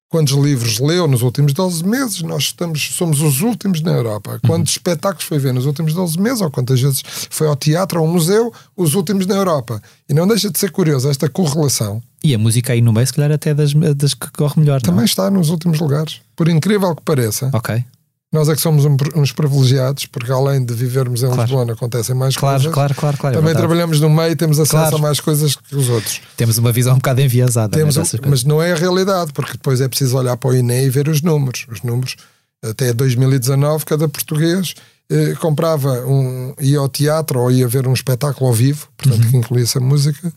quantos 0.10 0.34
livros 0.34 0.80
leu 0.80 1.08
nos 1.08 1.22
últimos 1.22 1.54
12 1.54 1.86
meses, 1.86 2.22
nós 2.24 2.44
estamos, 2.44 2.82
somos 2.96 3.22
os 3.22 3.42
últimos 3.42 3.80
na 3.82 3.92
Europa. 3.92 4.40
Quantos 4.46 4.72
espetáculos 4.74 5.24
foi 5.24 5.38
ver 5.38 5.54
nos 5.54 5.66
últimos 5.66 5.94
12 5.94 6.20
meses, 6.20 6.42
ou 6.42 6.50
quantas 6.50 6.82
vezes 6.82 7.04
foi 7.30 7.48
ao 7.48 7.56
teatro 7.56 8.00
ou 8.02 8.08
ao 8.08 8.12
museu, 8.12 8.52
os 8.76 8.96
últimos 8.96 9.26
na 9.28 9.36
Europa. 9.36 9.82
E 10.10 10.14
não 10.14 10.28
deixa 10.28 10.50
de 10.50 10.58
ser 10.58 10.72
curioso 10.72 11.10
esta 11.10 11.30
correlação. 11.30 12.02
E 12.24 12.34
a 12.34 12.38
música 12.40 12.74
aí 12.74 12.82
no 12.82 12.92
meio, 12.92 13.08
se 13.08 13.14
calhar, 13.14 13.32
até 13.32 13.54
das, 13.54 13.72
das 13.96 14.14
que 14.14 14.30
corre 14.32 14.60
melhor. 14.60 14.82
Também 14.82 14.98
Não? 14.98 15.06
está 15.06 15.30
nos 15.30 15.50
últimos 15.50 15.80
lugares. 15.80 16.20
Por 16.36 16.50
incrível 16.50 16.94
que 16.96 17.04
pareça, 17.04 17.50
Ok. 17.54 17.86
Nós 18.32 18.48
é 18.48 18.56
que 18.56 18.62
somos 18.62 18.86
um- 18.86 18.96
uns 19.16 19.32
privilegiados, 19.32 20.06
porque 20.06 20.32
além 20.32 20.64
de 20.64 20.74
vivermos 20.74 21.24
em 21.24 21.28
Claro. 21.28 21.42
Lisboa, 21.42 21.72
acontecem 21.74 22.16
mais 22.16 22.36
Claro, 22.38 22.58
coisas. 22.58 22.74
claro, 22.74 22.96
claro, 22.96 23.18
claro. 23.18 23.34
é 23.36 23.38
Também 23.40 23.54
verdade. 23.54 23.68
trabalhamos 23.68 24.00
no 24.00 24.10
meio 24.10 24.32
e 24.32 24.36
temos 24.36 24.60
acesso 24.60 24.76
Claro. 24.78 24.96
a 24.98 25.00
mais 25.00 25.20
coisas 25.20 25.56
que 25.56 25.76
os 25.76 25.90
outros. 25.90 26.22
Temos 26.38 26.58
uma 26.58 26.72
visão 26.72 26.94
um 26.94 26.98
bocado 26.98 27.22
enviesada. 27.22 27.76
Temos, 27.76 27.96
né, 27.96 28.04
um- 28.04 28.30
mas 28.30 28.44
não 28.44 28.62
é 28.62 28.72
a 28.72 28.76
realidade, 28.76 29.34
porque 29.34 29.54
depois 29.54 29.82
é 29.82 29.88
preciso 29.88 30.16
olhar 30.18 30.38
para 30.38 30.50
o 30.52 30.56
INE 30.56 30.86
e 30.86 30.90
ver 30.90 31.08
os 31.10 31.22
números. 31.22 31.66
Os 31.72 31.82
números, 31.82 32.16
até 32.64 32.94
2019, 32.94 33.84
cada 33.86 34.08
português 34.08 34.76
eh, 35.12 35.34
comprava 35.42 36.06
um, 36.06 36.54
ia 36.60 36.78
ao 36.78 36.88
teatro 36.88 37.40
ou 37.40 37.50
ia 37.52 37.68
ver 37.68 37.88
um 37.88 37.94
espetáculo 37.94 38.48
ao 38.48 38.54
vivo, 38.54 38.88
portanto, 38.96 39.24
Uhum. 39.24 39.32
que 39.32 39.38
incluía 39.38 39.64
essa 39.64 39.80
música, 39.80 40.32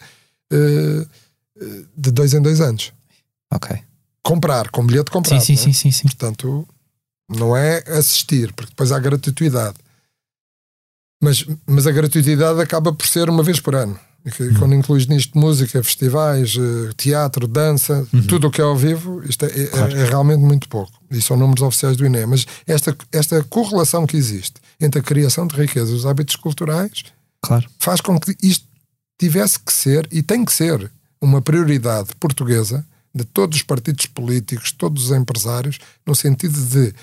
eh, 0.50 1.06
eh, 1.60 1.66
de 1.94 2.10
dois 2.10 2.32
em 2.32 2.40
dois 2.40 2.58
anos. 2.58 2.90
Ok. 3.52 3.76
Comprar, 4.22 4.70
com 4.70 4.86
bilhete 4.86 5.10
Sim, 5.10 5.12
comprado. 5.12 5.40
sim, 5.42 5.52
não 5.56 5.60
é? 5.60 5.64
sim, 5.64 5.72
sim, 5.74 5.90
sim. 5.90 6.02
Portanto, 6.04 6.66
não 7.36 7.56
é 7.56 7.82
assistir, 7.88 8.52
porque 8.52 8.70
depois 8.70 8.92
há 8.92 8.98
gratuitidade. 8.98 9.76
Mas, 11.22 11.44
mas 11.66 11.86
a 11.86 11.92
gratuitidade 11.92 12.60
acaba 12.60 12.92
por 12.92 13.06
ser 13.06 13.28
uma 13.30 13.42
vez 13.42 13.60
por 13.60 13.74
ano. 13.74 13.98
Que- 14.36 14.42
Uhum. 14.44 14.54
Quando 14.54 14.74
incluís 14.74 15.06
nisto 15.06 15.36
música, 15.36 15.82
festivais, 15.82 16.54
eh, 16.56 16.92
teatro, 16.96 17.46
dança, 17.48 18.06
tudo 18.28 18.46
o 18.46 18.50
que 18.52 18.60
é 18.60 18.64
ao 18.64 18.76
vivo, 18.76 19.20
isto 19.28 19.44
é, 19.44 19.48
é- 19.48 19.62
Uhum. 19.64 19.68
Claro. 19.70 19.96
é 19.96 20.04
realmente 20.04 20.40
muito 20.40 20.68
pouco. 20.68 20.92
E 21.10 21.20
são 21.20 21.36
números 21.36 21.62
oficiais 21.62 21.96
do 21.96 22.06
INE. 22.06 22.24
Mas 22.26 22.46
esta, 22.66 22.96
esta 23.10 23.42
correlação 23.44 24.06
que 24.06 24.16
existe 24.16 24.54
entre 24.80 25.00
a 25.00 25.02
criação 25.02 25.46
de 25.46 25.56
riqueza 25.56 25.90
e 25.90 25.94
os 25.94 26.06
hábitos 26.06 26.36
culturais 26.36 27.02
Claro. 27.44 27.68
faz 27.80 28.00
com 28.00 28.18
que 28.18 28.36
isto 28.42 28.64
tivesse 29.18 29.58
que 29.58 29.72
ser 29.72 30.08
e 30.12 30.22
tem 30.22 30.44
que 30.44 30.52
ser 30.52 30.90
uma 31.20 31.42
prioridade 31.42 32.10
portuguesa 32.20 32.84
de 33.14 33.24
todos 33.24 33.58
os 33.58 33.62
partidos 33.62 34.06
políticos, 34.06 34.70
todos 34.72 35.06
os 35.06 35.16
empresários, 35.16 35.78
no 36.06 36.14
sentido 36.14 36.58
de 36.64 36.94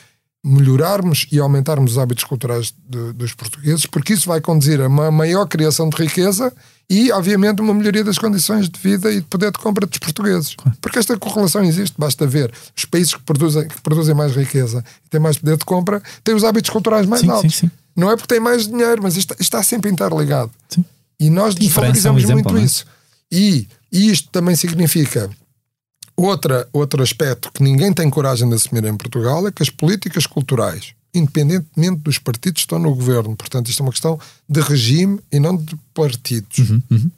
melhorarmos 0.43 1.27
e 1.31 1.39
aumentarmos 1.39 1.91
os 1.93 1.98
hábitos 1.98 2.24
culturais 2.24 2.74
de- 2.88 3.13
dos 3.13 3.34
portugueses, 3.34 3.86
porque 3.86 4.13
isso 4.13 4.27
vai 4.27 4.39
conduzir 4.39 4.79
a 4.81 4.88
uma 4.88 5.12
maior 5.12 5.46
criação 5.46 5.89
de 5.89 5.98
riqueza 5.98 6.51
e, 6.89 7.12
obviamente, 7.12 7.62
uma 7.62 7.74
melhoria 7.74 8.03
das 8.03 8.17
condições 8.17 8.69
de 8.69 8.79
vida 8.79 9.12
e 9.12 9.15
de 9.17 9.22
poder 9.27 9.51
de 9.51 9.60
compra 9.60 9.86
dos 9.86 9.98
portugueses. 10.00 10.55
Porque 10.81 10.98
esta 10.98 11.17
correlação 11.17 11.63
existe, 11.63 11.93
basta 11.98 12.25
ver. 12.25 12.51
Os 12.75 12.86
países 12.86 13.13
que 13.13 13.22
produzem, 13.22 13.67
que 13.67 13.81
produzem 13.81 14.15
mais 14.15 14.34
riqueza 14.36 14.84
e 15.05 15.10
têm 15.10 15.19
mais 15.19 15.38
poder 15.38 15.58
de 15.58 15.65
compra 15.65 16.01
têm 16.24 16.34
os 16.34 16.43
hábitos 16.43 16.69
culturais 16.69 17.05
mais 17.05 17.22
Sim, 17.22 17.27
sim, 17.27 17.34
altos. 17.34 17.55
sim. 17.58 17.72
Não 17.96 18.10
é 18.10 18.15
porque 18.15 18.34
têm 18.34 18.39
mais 18.39 18.65
dinheiro, 18.67 19.03
mas 19.03 19.17
isto, 19.17 19.34
isto 19.34 19.41
está 19.41 19.62
sempre 19.62 19.91
interligado. 19.91 20.50
Sim. 20.69 20.86
E 21.19 21.29
nós 21.29 21.53
França 21.53 21.60
é 21.60 21.63
um 21.63 21.67
desvalorizamos 21.67 22.24
exemplo, 22.24 22.36
muito 22.43 22.53
não 22.53 22.62
é? 22.62 22.65
isso. 22.65 22.86
E, 23.31 23.67
e 23.91 24.10
isto 24.10 24.29
também 24.31 24.55
significa 24.55 25.29
outra, 26.25 26.67
outro 26.73 27.01
aspecto 27.03 27.51
que 27.53 27.63
ninguém 27.63 27.93
tem 27.93 28.09
coragem 28.09 28.47
de 28.49 28.55
assumir 28.55 28.83
em 28.85 28.95
Portugal 28.97 29.47
é 29.47 29.51
que 29.51 29.61
as 29.63 29.69
políticas 29.69 30.25
culturais, 30.25 30.93
independentemente 31.13 32.01
dos 32.01 32.17
partidos 32.17 32.61
que 32.61 32.65
estão 32.65 32.79
no 32.79 32.93
governo, 32.93 33.35
portanto, 33.35 33.69
isto 33.69 33.81
é 33.81 33.85
uma 33.85 33.91
questão 33.91 34.19
de 34.47 34.59
regime 34.61 35.19
e 35.31 35.39
não 35.39 35.55
de 35.55 35.75
partidos, 35.93 36.57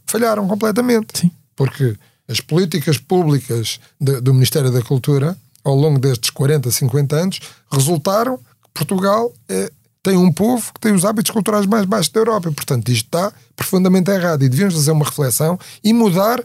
falharam 0.05 0.47
completamente. 0.47 1.19
Sim. 1.19 1.31
Porque 1.55 1.95
as 2.27 2.39
políticas 2.39 2.97
públicas 2.97 3.79
de- 3.99 4.21
do 4.21 4.33
Ministério 4.33 4.71
da 4.71 4.81
Cultura, 4.81 5.37
ao 5.63 5.75
longo 5.75 5.99
destes 5.99 6.29
40, 6.29 6.71
50 6.71 7.15
anos, 7.15 7.39
resultaram 7.71 8.37
que 8.37 8.69
Portugal 8.73 9.31
é- 9.49 9.71
tem 10.03 10.17
um 10.17 10.31
povo 10.31 10.73
que 10.73 10.79
tem 10.79 10.93
os 10.93 11.05
hábitos 11.05 11.29
culturais 11.31 11.65
mais 11.67 11.85
baixos 11.85 12.11
da 12.11 12.19
Europa. 12.21 12.49
E, 12.49 12.53
portanto, 12.53 12.89
isto 12.89 13.05
está 13.05 13.31
profundamente 13.55 14.09
errado. 14.09 14.41
E 14.43 14.49
devíamos 14.49 14.73
fazer 14.73 14.91
uma 14.91 15.05
reflexão 15.05 15.59
e 15.83 15.93
mudar, 15.93 16.43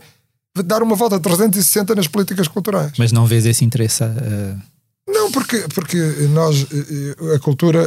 dar 0.62 0.82
uma 0.82 0.94
volta 0.96 1.16
a 1.16 1.20
360 1.20 1.94
nas 1.94 2.06
políticas 2.08 2.48
culturais. 2.48 2.92
Mas 2.98 3.12
não 3.12 3.26
vês 3.26 3.46
esse 3.46 3.64
interesse 3.64 4.02
a- 4.04 4.56
Não, 5.08 5.30
porque, 5.30 5.64
porque 5.74 5.96
nós, 6.32 6.66
eh, 6.72 7.34
a 7.36 7.38
cultura, 7.38 7.80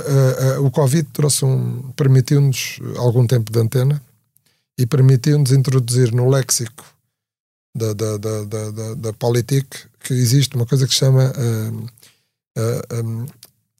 o 0.62 0.72
Covid 0.72 1.08
trouxe 1.12 1.44
um, 1.46 1.92
permitiu-nos 1.96 2.80
algum 2.98 3.28
tempo 3.28 3.52
de 3.52 3.60
antena 3.60 4.02
e 4.78 4.86
permitiu-nos 4.86 5.52
introduzir 5.52 6.14
no 6.14 6.30
léxico 6.30 6.84
da, 7.76 7.94
da, 7.94 8.18
da, 8.18 8.44
da, 8.46 8.72
da, 8.72 8.94
da 8.96 9.14
que 10.00 10.14
existe 10.14 10.56
uma 10.56 10.66
coisa 10.66 10.88
que 10.88 10.94
se 10.94 11.00
chama 11.00 11.24
eh, 11.36 11.72
eh, 12.58 12.82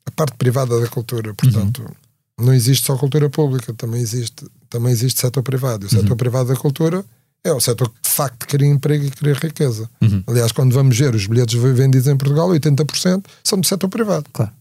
a 0.06 0.12
parte 0.12 0.36
privada 0.38 0.80
da 0.80 0.88
cultura. 0.88 1.34
Portanto, 1.34 1.86
não 2.38 2.54
existe 2.54 2.86
só 2.86 2.98
cultura 2.98 3.30
pública, 3.30 3.74
também 3.74 4.02
existe, 4.02 4.46
também 4.70 4.92
existe 4.92 5.20
setor 5.22 5.44
privado. 5.44 5.86
E 5.86 5.88
o 5.88 5.90
setor 5.90 6.16
privado 6.18 6.50
da 6.50 6.56
cultura 6.60 7.06
é 7.44 7.52
o 7.54 7.60
setor 7.60 7.90
que 7.90 8.02
de 8.02 8.10
facto 8.10 8.46
cria 8.48 8.68
emprego 8.68 9.06
e 9.06 9.12
cria 9.12 9.34
riqueza. 9.34 9.90
Uhum. 10.02 10.24
Aliás, 10.28 10.52
quando 10.52 10.74
vamos 10.74 10.98
ver 10.98 11.16
os 11.16 11.26
bilhetes 11.26 11.54
vendidos 11.60 12.08
em 12.08 12.18
Portugal, 12.18 12.50
80% 12.50 13.24
são 13.44 13.60
do 13.60 13.66
setor 13.68 13.88
privado. 13.90 14.26
Claro. 14.34 14.52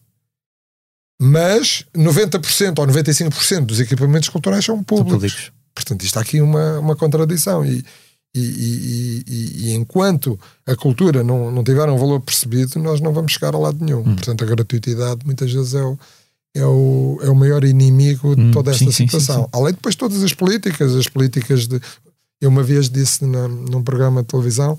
Mas 1.20 1.84
90% 1.96 2.78
ou 2.78 2.86
95% 2.86 3.66
dos 3.66 3.80
equipamentos 3.80 4.28
culturais 4.28 4.64
são 4.64 4.76
são 4.76 4.84
públicos. 4.84 5.12
públicos. 5.14 5.52
Portanto, 5.74 6.02
isto 6.04 6.16
há 6.18 6.22
aqui 6.22 6.40
uma, 6.40 6.78
uma 6.78 6.94
contradição. 6.96 7.64
E, 7.64 7.84
e, 8.34 8.40
e- 8.40 9.24
e- 9.26 9.52
e 9.68 9.72
enquanto 9.74 10.38
a 10.66 10.76
cultura 10.76 11.24
não, 11.24 11.50
não 11.50 11.64
tiver 11.64 11.88
um 11.88 11.96
valor 11.98 12.20
percebido, 12.20 12.78
nós 12.78 13.00
não 13.00 13.12
vamos 13.12 13.32
chegar 13.32 13.54
a 13.54 13.58
lado 13.58 13.84
nenhum. 13.84 14.00
Hum. 14.00 14.14
Portanto, 14.14 14.44
a 14.44 14.46
gratuitidade 14.46 15.20
muitas 15.26 15.52
vezes 15.52 15.74
é 15.74 15.82
o, 15.82 15.98
é 16.54 16.64
o, 16.66 17.18
é 17.22 17.28
o 17.30 17.34
maior 17.34 17.64
inimigo 17.64 18.36
de 18.36 18.42
Hum, 18.42 18.50
toda 18.52 18.70
esta 18.70 18.84
sim, 18.84 18.90
sim, 18.92 18.96
sim, 18.96 19.18
situação. 19.18 19.44
sim. 19.44 19.48
Além 19.52 19.68
de 19.72 19.76
depois 19.76 19.96
todas 19.96 20.22
as 20.22 20.32
políticas, 20.34 20.94
as 20.94 21.08
políticas 21.08 21.66
de. 21.66 21.80
Eu 22.40 22.51
uma 22.51 22.62
vez 22.62 22.88
disse 22.88 23.24
na, 23.24 23.48
num 23.48 23.83
programa 23.83 24.22
de 24.22 24.29
televisão 24.29 24.79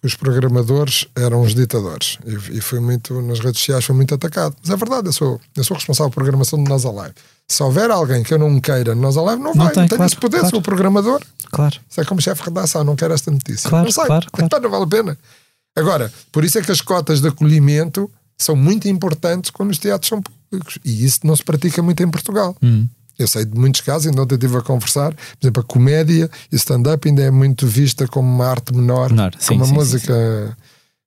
que 0.00 0.06
os 0.06 0.14
programadores 0.14 1.06
eram 1.16 1.42
os 1.42 1.54
ditadores. 1.54 2.18
E, 2.24 2.58
e 2.58 2.60
foi 2.60 2.78
muito, 2.80 3.20
nas 3.22 3.40
redes 3.40 3.60
sociais, 3.60 3.84
foi 3.84 3.96
muito 3.96 4.14
atacado. 4.14 4.54
Mas 4.62 4.70
é 4.70 4.76
verdade, 4.76 5.08
eu 5.08 5.12
sou, 5.12 5.40
eu 5.56 5.64
sou 5.64 5.76
responsável 5.76 6.10
por 6.10 6.22
programação 6.22 6.62
de 6.62 6.68
Nós 6.68 6.84
Alive. 6.84 7.14
Se 7.48 7.62
houver 7.62 7.90
alguém 7.90 8.22
que 8.22 8.32
eu 8.32 8.38
não 8.38 8.60
queira 8.60 8.94
no 8.94 9.00
Nós 9.00 9.16
Alive, 9.16 9.42
não, 9.42 9.54
Não 9.54 9.64
vai. 9.64 9.72
tem, 9.72 9.82
não 9.82 9.88
tenho 9.88 9.98
claro, 9.98 10.04
esse 10.12 10.16
poder, 10.16 10.38
claro. 10.38 10.50
sou 10.50 10.60
o 10.60 10.62
programador. 10.62 11.20
Claro. 11.50 11.76
Isso 11.88 12.00
é 12.00 12.04
como 12.04 12.20
chefe 12.20 12.42
de 12.42 12.48
redação, 12.48 12.84
não 12.84 12.94
quero 12.94 13.14
esta 13.14 13.30
notícia. 13.30 13.68
Claro, 13.68 13.86
não 13.86 13.92
sai. 13.92 14.06
claro, 14.06 14.26
claro. 14.30 14.46
Epá, 14.46 14.60
não 14.60 14.70
vale 14.70 14.84
a 14.84 14.86
pena. 14.86 15.18
Agora, 15.76 16.12
por 16.30 16.44
isso 16.44 16.58
é 16.58 16.62
que 16.62 16.70
as 16.70 16.80
cotas 16.80 17.20
de 17.20 17.28
acolhimento 17.28 18.10
são 18.36 18.54
muito 18.54 18.88
importantes 18.88 19.50
quando 19.50 19.70
os 19.70 19.78
teatros 19.78 20.08
são 20.08 20.22
públicos. 20.22 20.78
E 20.84 21.04
isso 21.04 21.20
não 21.24 21.34
se 21.34 21.42
pratica 21.42 21.82
muito 21.82 22.02
em 22.02 22.10
Portugal. 22.10 22.56
Hum. 22.62 22.86
Eu 23.18 23.26
sei 23.26 23.44
de 23.44 23.58
muitos 23.58 23.80
casos, 23.80 24.06
ainda 24.06 24.22
ontem 24.22 24.36
estive 24.36 24.56
a 24.56 24.62
conversar, 24.62 25.12
por 25.12 25.44
exemplo, 25.46 25.62
a 25.62 25.64
comédia 25.64 26.30
e 26.52 26.54
o 26.54 26.56
stand-up 26.56 27.08
ainda 27.08 27.22
é 27.22 27.30
muito 27.30 27.66
vista 27.66 28.06
como 28.06 28.28
uma 28.28 28.46
arte 28.46 28.72
menor, 28.74 29.10
Menor, 29.10 29.34
sim, 29.38 29.48
como 29.48 29.64
a 29.64 29.66
sim, 29.66 29.74
música 29.74 30.56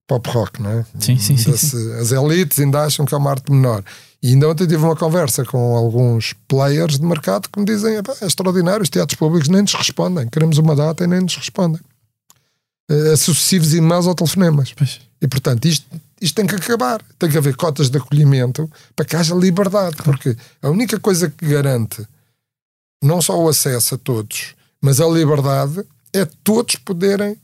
pop 0.07 0.29
rock, 0.29 0.61
não 0.61 0.71
é? 0.71 0.85
Sim, 0.99 1.17
sim, 1.17 1.37
sim, 1.37 1.51
As 1.93 2.11
elites 2.11 2.59
ainda 2.59 2.83
acham 2.83 3.05
que 3.05 3.13
é 3.13 3.17
uma 3.17 3.31
arte 3.31 3.49
menor. 3.49 3.83
E 4.21 4.29
ainda 4.29 4.49
ontem 4.49 4.67
tive 4.67 4.83
uma 4.83 4.95
conversa 4.95 5.45
com 5.45 5.75
alguns 5.75 6.33
players 6.47 6.99
de 6.99 7.05
mercado 7.05 7.49
que 7.49 7.59
me 7.59 7.65
dizem: 7.65 7.95
"Epá, 7.95 8.13
é 8.21 8.25
extraordinário, 8.25 8.83
os 8.83 8.89
teatros 8.89 9.17
públicos 9.17 9.47
nem 9.47 9.61
nos 9.61 9.73
respondem, 9.73 10.27
queremos 10.27 10.57
uma 10.57 10.75
data 10.75 11.03
e 11.03 11.07
nem 11.07 11.21
nos 11.21 11.35
respondem. 11.37 11.81
Eh, 12.89 13.15
Sucessivos 13.15 13.73
e-mails 13.73 14.05
ou 14.05 14.13
telefonemas. 14.13 14.73
Pois. 14.73 14.99
E 15.21 15.27
portanto, 15.27 15.65
isto, 15.65 15.85
isto 16.21 16.35
tem 16.35 16.45
que 16.45 16.55
acabar. 16.55 17.01
Tem 17.17 17.29
que 17.29 17.37
haver 17.37 17.55
cotas 17.55 17.89
de 17.89 17.97
acolhimento 17.97 18.69
para 18.95 19.05
que 19.05 19.15
haja 19.15 19.33
liberdade. 19.33 19.97
Porque 20.03 20.35
a 20.61 20.69
única 20.69 20.99
coisa 20.99 21.29
que 21.29 21.47
garante 21.47 22.05
não 23.03 23.21
só 23.21 23.37
o 23.39 23.49
acesso 23.49 23.95
a 23.95 23.97
todos, 23.97 24.53
mas 24.81 25.01
a 25.01 25.07
liberdade 25.07 25.83
é 26.13 26.25
todos 26.43 26.75
poderem 26.75 27.35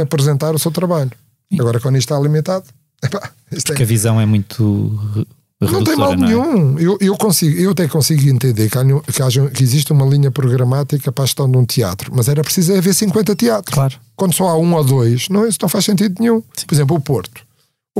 apresentar 0.00 0.54
o 0.54 0.58
seu 0.58 0.70
trabalho. 0.70 1.12
Agora, 1.58 1.80
quando 1.80 1.96
isto 1.96 2.12
está 2.12 2.20
limitado, 2.20 2.64
epá, 3.02 3.30
isto 3.52 3.70
é- 3.70 3.72
Porque 3.72 3.82
a 3.84 3.86
visão 3.86 4.20
é 4.20 4.26
muito 4.26 5.26
não 5.60 5.84
tem 5.84 5.94
mal 5.94 6.14
é? 6.14 6.16
nenhum. 6.16 6.78
Eu, 6.78 6.96
eu, 7.00 7.16
consigo, 7.16 7.60
eu 7.60 7.72
até 7.72 7.86
consigo 7.86 8.26
entender 8.28 8.70
que, 8.70 8.78
há, 8.78 8.84
que, 9.12 9.22
haja, 9.22 9.50
que 9.50 9.62
existe 9.62 9.92
uma 9.92 10.06
linha 10.06 10.30
programática 10.30 11.12
para 11.12 11.24
a 11.24 11.26
gestão 11.26 11.50
de 11.50 11.58
um 11.58 11.66
teatro, 11.66 12.10
mas 12.14 12.28
era 12.28 12.42
preciso 12.42 12.74
haver 12.74 12.94
50 12.94 13.36
teatros. 13.36 13.74
Claro. 13.74 13.94
Quando 14.16 14.34
só 14.34 14.48
há 14.48 14.56
um 14.56 14.72
ou 14.74 14.82
dois, 14.82 15.28
não, 15.28 15.46
isso 15.46 15.58
não 15.60 15.68
faz 15.68 15.84
sentido 15.84 16.16
nenhum. 16.18 16.40
Por 16.40 16.74
exemplo, 16.74 16.96
o 16.96 17.00
Porto. 17.00 17.42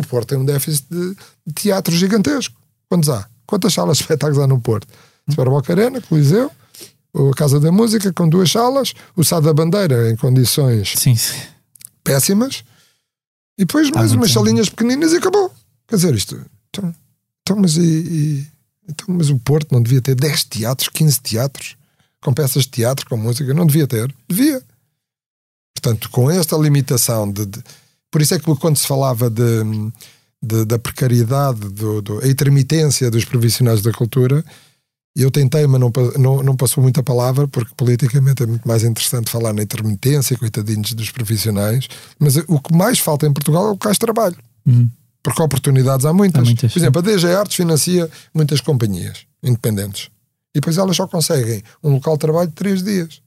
O 0.01 0.07
Porto 0.07 0.29
tem 0.29 0.39
um 0.39 0.45
déficit 0.45 0.87
de, 0.91 1.15
de 1.47 1.53
teatro 1.55 1.95
gigantesco. 1.95 2.55
Quantos 2.89 3.09
há? 3.09 3.29
Quantas 3.47 3.73
salas 3.75 3.99
de 3.99 4.05
espetáculos 4.05 4.43
há 4.43 4.47
no 4.47 4.61
Porto? 4.61 4.87
Super 5.29 5.49
Boca 5.49 5.73
Arena, 5.73 6.01
Coliseu, 6.01 6.51
a 7.15 7.37
Casa 7.37 7.61
da 7.61 7.71
Música 7.71 8.13
com 8.13 8.29
duas 8.29 8.51
salas, 8.51 8.95
o 9.17 9.23
Sá 9.25 9.39
da 9.41 9.53
Bandeira 9.53 10.11
em 10.11 10.17
condições 10.17 10.95
Sim, 10.97 11.15
sim. 11.15 11.37
péssimas, 12.03 12.65
e 13.59 13.65
depois 13.65 13.91
mais 13.91 14.11
muito 14.13 14.21
umas 14.23 14.33
salinhas 14.33 14.69
pequeninas 14.69 15.13
e 15.13 15.17
acabou. 15.17 15.53
Quer 15.87 15.97
dizer, 15.97 16.15
isto. 16.15 16.41
Então, 16.71 16.95
então, 17.43 17.57
mas, 17.59 17.77
e, 17.77 17.81
e- 17.83 18.47
então, 18.89 19.07
mas 19.15 19.29
o 19.31 19.39
Porto 19.39 19.73
não 19.73 19.83
devia 19.83 20.01
ter 20.01 20.15
10 20.15 20.45
teatros, 20.45 20.89
15 20.89 21.21
teatros, 21.21 21.77
com 22.23 22.33
peças 22.33 22.63
de 22.65 22.71
teatro, 22.71 23.07
com 23.09 23.17
música? 23.17 23.53
Não 23.55 23.67
devia 23.67 23.87
ter? 23.87 24.13
Devia. 24.29 24.63
Portanto, 25.75 26.11
com 26.11 26.31
esta 26.31 26.57
limitação 26.57 27.31
de. 27.31 27.47
de- 27.47 27.63
por 28.11 28.21
isso 28.23 28.35
é 28.35 28.39
que 28.39 28.55
quando 28.57 28.77
se 28.77 28.87
falava 28.87 29.29
de, 29.31 29.43
de- 30.43 30.65
da 30.65 30.79
precariedade, 30.79 31.61
do, 31.61 32.03
do- 32.03 32.19
a 32.25 32.27
intermitência 32.29 33.11
dos 33.11 33.25
profissionais 33.25 33.83
da 33.83 33.93
cultura, 33.93 34.45
eu 35.17 35.31
tentei, 35.31 35.67
mas 35.67 35.81
não, 35.81 35.93
não, 36.19 36.43
não 36.43 36.57
passou 36.57 36.83
muita 36.83 37.03
palavra, 37.03 37.47
porque 37.49 37.73
politicamente 37.77 38.43
é 38.43 38.47
muito 38.47 38.67
mais 38.67 38.85
interessante 38.85 39.29
falar 39.31 39.53
na 39.53 39.63
intermitência, 39.63 40.37
coitadinhos 40.39 40.93
dos 40.93 41.11
profissionais. 41.11 41.89
Mas 42.19 42.37
o 42.37 42.61
que 42.61 42.73
mais 42.75 42.99
falta 43.01 43.27
em 43.27 43.33
Portugal 43.33 43.67
é 43.69 43.71
o 43.73 43.77
cais 43.77 43.97
de 43.97 44.01
trabalho. 44.01 44.37
Uhum. 44.67 44.89
Porque 45.23 45.43
oportunidades 45.43 46.07
há 46.07 46.13
muitas. 46.13 46.41
Há 46.43 46.45
muitas, 46.45 46.73
Por 46.73 46.79
exemplo, 46.79 46.99
a 47.01 47.03
DG 47.03 47.27
Artes 47.35 47.57
financia 47.57 48.09
muitas 48.33 48.61
companhias 48.61 49.27
independentes. 49.43 50.05
E 50.55 50.61
depois 50.61 50.79
elas 50.79 50.97
só 50.97 51.07
conseguem 51.07 51.63
um 51.83 51.91
local 51.91 52.15
de 52.15 52.21
trabalho 52.21 52.49
de 52.49 52.55
três 52.55 52.83
dias. 52.83 53.21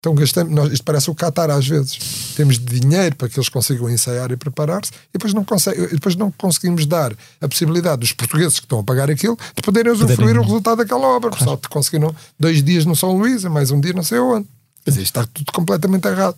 Então 0.00 0.14
gastamos, 0.14 0.54
nós, 0.54 0.72
isto 0.72 0.84
parece 0.84 1.10
o 1.10 1.14
Qatar 1.14 1.50
às 1.50 1.66
vezes. 1.66 1.98
Temos 2.36 2.56
dinheiro 2.58 3.16
para 3.16 3.28
que 3.28 3.36
eles 3.38 3.48
consigam 3.48 3.90
ensaiar 3.90 4.30
e 4.30 4.36
preparar-se 4.36 4.92
e 4.92 5.14
depois 5.14 5.34
não, 5.34 5.44
consegue, 5.44 5.88
depois 5.88 6.14
não 6.14 6.30
conseguimos 6.30 6.86
dar 6.86 7.12
a 7.40 7.48
possibilidade 7.48 8.00
dos 8.00 8.12
portugueses 8.12 8.60
que 8.60 8.64
estão 8.64 8.78
a 8.78 8.84
pagar 8.84 9.10
aquilo 9.10 9.36
de 9.56 9.60
poderem 9.62 9.92
usufruir 9.92 10.16
Poderem- 10.18 10.40
o 10.40 10.44
resultado 10.44 10.78
daquela 10.78 11.06
obra. 11.08 11.32
Só 11.36 11.56
te 11.56 11.68
conseguiram 11.68 12.14
dois 12.38 12.62
dias 12.62 12.84
no 12.84 12.94
São 12.94 13.16
Luís 13.18 13.42
e 13.42 13.48
mais 13.48 13.72
um 13.72 13.80
dia 13.80 13.92
não 13.92 14.04
sei 14.04 14.20
onde. 14.20 14.46
Dizer, 14.86 15.02
isto 15.02 15.18
está 15.18 15.28
tudo 15.34 15.50
completamente 15.52 16.06
errado. 16.06 16.36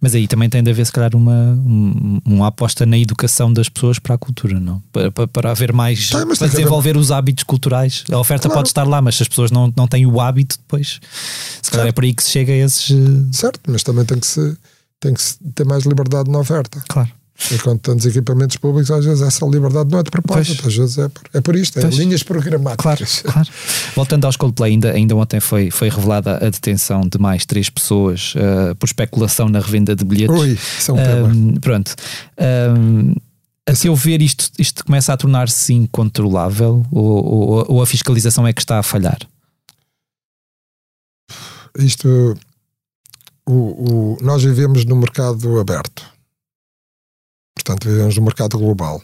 Mas 0.00 0.14
aí 0.14 0.26
também 0.26 0.48
tem 0.48 0.62
de 0.62 0.70
haver, 0.70 0.84
se 0.86 0.92
calhar, 0.92 1.14
uma, 1.14 1.32
um- 1.32 2.20
uma 2.24 2.46
aposta 2.48 2.84
na 2.84 2.98
educação 2.98 3.52
das 3.52 3.68
pessoas 3.68 3.98
para 3.98 4.14
a 4.14 4.18
cultura, 4.18 4.58
não? 4.58 4.82
Para, 4.92 5.10
para, 5.10 5.28
para 5.28 5.50
haver 5.50 5.72
mais. 5.72 6.10
Mas 6.26 6.38
para 6.38 6.48
desenvolver 6.48 6.96
os 6.96 7.10
hábitos 7.10 7.44
culturais. 7.44 8.04
A 8.10 8.18
oferta 8.18 8.48
Claro. 8.48 8.58
pode 8.60 8.68
estar 8.68 8.84
lá, 8.84 9.00
mas 9.00 9.16
se 9.16 9.22
as 9.22 9.28
pessoas 9.28 9.50
não, 9.50 9.72
não 9.76 9.86
têm 9.86 10.06
o 10.06 10.20
hábito, 10.20 10.56
depois. 10.58 11.00
Se 11.62 11.70
calhar 11.70 11.86
é 11.86 11.92
por 11.92 12.04
aí 12.04 12.12
que 12.14 12.22
se 12.22 12.30
chega 12.30 12.52
a 12.52 12.56
esses. 12.56 12.90
eh, 12.90 12.94
Certo, 13.32 13.60
mas 13.68 13.82
também 13.82 14.04
tem 14.04 14.18
que, 14.18 14.26
se, 14.26 14.56
tem 15.00 15.14
que 15.14 15.22
se 15.22 15.36
ter 15.54 15.64
mais 15.64 15.84
liberdade 15.84 16.30
na 16.30 16.38
oferta. 16.38 16.82
Claro. 16.88 17.10
Enquanto 17.52 17.80
tantos 17.82 18.04
equipamentos 18.04 18.56
públicos, 18.56 18.90
às 18.90 19.04
vezes 19.04 19.22
essa 19.22 19.46
liberdade 19.46 19.88
não 19.92 20.00
é 20.00 20.02
de 20.02 20.10
propósito, 20.10 20.60
Pois. 20.62 20.72
às 20.74 20.76
vezes 20.76 20.98
é 20.98 21.08
por, 21.08 21.22
é 21.32 21.40
por 21.40 21.54
isto, 21.56 21.78
é 21.78 21.82
Pois. 21.82 21.94
linhas 21.96 22.22
Claro, 22.24 22.42
programáticas. 22.42 23.22
claro. 23.22 23.48
Voltando 23.94 24.24
aos 24.24 24.36
Coldplay, 24.36 24.72
ainda, 24.72 24.90
ainda 24.92 25.14
ontem 25.14 25.38
foi, 25.38 25.70
foi 25.70 25.88
revelada 25.88 26.36
a 26.44 26.50
detenção 26.50 27.02
de 27.02 27.16
mais 27.18 27.46
três 27.46 27.70
pessoas 27.70 28.34
eh, 28.36 28.74
por 28.74 28.86
especulação 28.86 29.48
na 29.48 29.60
revenda 29.60 29.94
de 29.94 30.04
bilhetes. 30.04 30.36
Ui, 30.36 30.50
isso 30.78 30.90
é 30.90 31.22
um 31.22 31.54
pronto. 31.60 31.94
Ahm, 32.36 33.14
a 33.66 33.74
seu 33.74 33.94
ver, 33.94 34.20
isto, 34.20 34.50
isto 34.58 34.84
começa 34.84 35.12
a 35.12 35.16
tornar-se 35.16 35.72
incontrolável 35.74 36.84
ou, 36.90 37.24
ou, 37.24 37.64
ou 37.68 37.82
a 37.82 37.86
fiscalização 37.86 38.46
é 38.48 38.52
que 38.52 38.60
está 38.62 38.78
a 38.80 38.82
falhar? 38.82 39.18
Isto, 41.78 42.34
o, 43.46 43.52
o- 43.52 44.18
nós 44.22 44.42
vivemos 44.42 44.84
no 44.84 44.96
mercado 44.96 45.60
aberto, 45.60 46.04
portanto, 47.62 47.88
vivemos 47.88 48.16
no 48.16 48.22
mercado 48.22 48.58
global. 48.58 49.02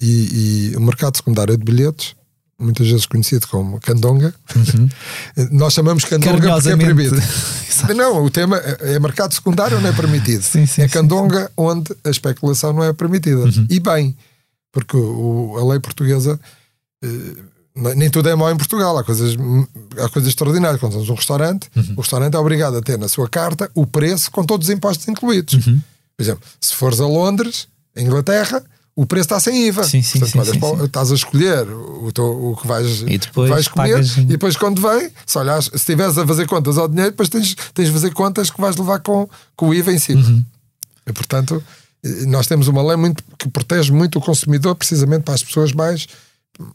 E, 0.00 0.70
e 0.72 0.76
o 0.76 0.80
mercado 0.80 1.16
secundário 1.16 1.56
de 1.56 1.64
bilhetes, 1.64 2.14
muitas 2.58 2.86
vezes 2.88 3.06
conhecido 3.06 3.46
como 3.48 3.80
candonga, 3.80 4.34
nós 5.50 5.72
chamamos 5.72 6.04
candonga 6.04 6.52
porque 6.54 6.68
é 6.68 6.76
proibido. 6.76 7.16
Não, 7.96 8.24
o 8.24 8.30
tema 8.30 8.56
é 8.58 8.94
é 8.94 8.98
mercado 9.00 9.34
secundário 9.34 9.80
não 9.80 9.88
é 9.88 9.92
permitido. 9.92 10.42
Sim, 10.44 10.64
sim, 10.64 10.82
é 10.82 10.86
sim, 10.88 10.92
candonga 10.92 11.50
onde 11.56 11.92
a 12.04 12.10
especulação 12.10 12.72
não 12.72 12.84
é 12.84 12.92
permitida. 12.92 13.40
Uhum. 13.40 13.66
E 13.68 13.80
bem, 13.80 14.16
porque 14.72 14.96
o- 14.96 15.56
a 15.58 15.64
lei 15.70 15.80
portuguesa 15.80 16.38
eh, 17.02 17.08
nem 17.96 18.08
tudo 18.08 18.28
é 18.28 18.34
mau 18.36 18.48
em 18.50 18.56
Portugal. 18.56 18.96
Há 18.96 19.02
coisas, 19.02 19.36
há 19.98 20.08
coisas 20.08 20.28
extraordinárias. 20.28 20.78
Quando 20.80 20.92
temos 20.92 21.08
um 21.10 21.14
restaurante, 21.14 21.68
Uhum. 21.74 21.94
o 21.96 22.00
restaurante 22.00 22.34
é 22.34 22.38
obrigado 22.38 22.76
a 22.76 22.80
ter 22.82 22.96
na 22.96 23.08
sua 23.08 23.28
carta 23.28 23.68
o 23.74 23.84
preço 23.84 24.30
com 24.30 24.44
todos 24.44 24.68
os 24.68 24.72
impostos 24.74 25.08
incluídos. 25.08 25.66
Uhum. 25.66 25.80
Por 26.16 26.22
exemplo, 26.22 26.42
se 26.60 26.74
fores 26.76 27.00
a 27.00 27.06
Londres, 27.08 27.66
Inglaterra, 27.96 28.62
o 28.96 29.04
preço 29.06 29.24
está 29.26 29.40
sem 29.40 29.66
IVA. 29.66 29.82
Sim, 29.84 30.02
sim, 30.02 30.18
Portanto, 30.20 30.32
sim, 30.32 30.38
olhas 30.60 30.78
sim, 30.78 30.84
estás 30.84 31.10
a 31.12 31.14
escolher 31.14 31.68
o, 31.68 32.12
teu- 32.12 32.50
o 32.52 32.56
que 32.56 32.66
vais, 32.66 33.02
E 33.02 33.18
depois 33.18 33.50
vais 33.50 33.66
comer 33.68 33.90
pagas- 33.92 34.16
e 34.16 34.24
depois 34.24 34.56
quando 34.56 34.80
vem, 34.80 35.10
se 35.26 35.36
olhares, 35.38 35.66
se 35.66 35.76
estiveres 35.76 36.16
a 36.16 36.26
fazer 36.26 36.46
contas 36.46 36.78
ao 36.78 36.88
dinheiro, 36.88 37.10
depois 37.10 37.28
tens, 37.28 37.56
tens 37.74 37.86
de 37.88 37.92
fazer 37.92 38.12
contas 38.12 38.50
que 38.50 38.60
vais 38.60 38.76
levar 38.76 39.00
com, 39.00 39.28
com 39.56 39.68
o 39.68 39.74
IVA 39.74 39.92
em 39.92 39.98
cima. 39.98 40.20
Uhum. 40.20 40.44
E, 41.06 41.12
portanto, 41.12 41.62
nós 42.26 42.46
temos 42.46 42.68
uma 42.68 42.82
lei 42.86 42.96
muito, 42.96 43.22
que 43.38 43.48
protege 43.48 43.90
muito 43.90 44.18
o 44.18 44.22
consumidor, 44.22 44.74
precisamente 44.76 45.22
para 45.24 45.34
as 45.34 45.42
pessoas 45.42 45.72
mais, 45.72 46.06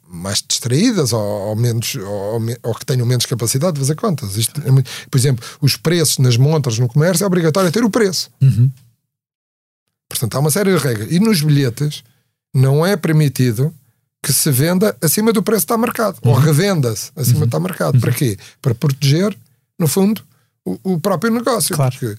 mais 0.10 0.44
distraídas 0.46 1.14
ou, 1.14 1.22
ou 1.22 1.56
menos, 1.56 1.96
ou, 1.96 2.42
ou 2.64 2.76
que 2.76 2.86
tenham 2.86 3.06
menos 3.06 3.26
capacidade 3.26 3.74
de 3.76 3.80
fazer 3.80 3.96
contas. 3.96 4.36
Isto 4.36 4.62
é 4.66 4.72
muito- 4.72 4.90
por 5.10 5.18
exemplo, 5.18 5.46
os 5.62 5.78
preços 5.78 6.18
nas 6.18 6.36
montras 6.36 6.78
no 6.80 6.88
comércio 6.90 7.24
é 7.24 7.28
obrigatório 7.28 7.72
ter 7.72 7.84
o 7.84 7.90
preço. 7.90 8.30
Uhum. 8.42 8.70
Portanto, 10.10 10.36
há 10.36 10.40
uma 10.40 10.52
série 10.52 10.76
de 10.76 10.84
regras. 10.84 11.12
E 11.12 11.20
nos 11.20 11.42
bilhetes 11.42 12.04
não 12.54 12.86
é 12.86 12.98
permitido 12.98 13.74
que 14.22 14.34
se 14.34 14.52
venda 14.52 14.98
acima 15.02 15.32
do 15.32 15.44
preço 15.44 15.62
que 15.62 15.66
está 15.66 15.78
marcado. 15.78 16.18
Ou 16.24 16.34
revenda-se 16.34 17.12
acima 17.16 17.40
do 17.40 17.42
que 17.42 17.46
está 17.48 17.60
marcado. 17.60 18.00
Para 18.00 18.12
quê? 18.12 18.38
Para 18.62 18.76
proteger, 18.76 19.38
no 19.78 19.88
fundo, 19.88 20.22
o, 20.66 20.78
o 20.96 21.00
próprio 21.00 21.32
negócio. 21.32 21.76
Claro. 21.76 21.96
Porque, 21.98 22.18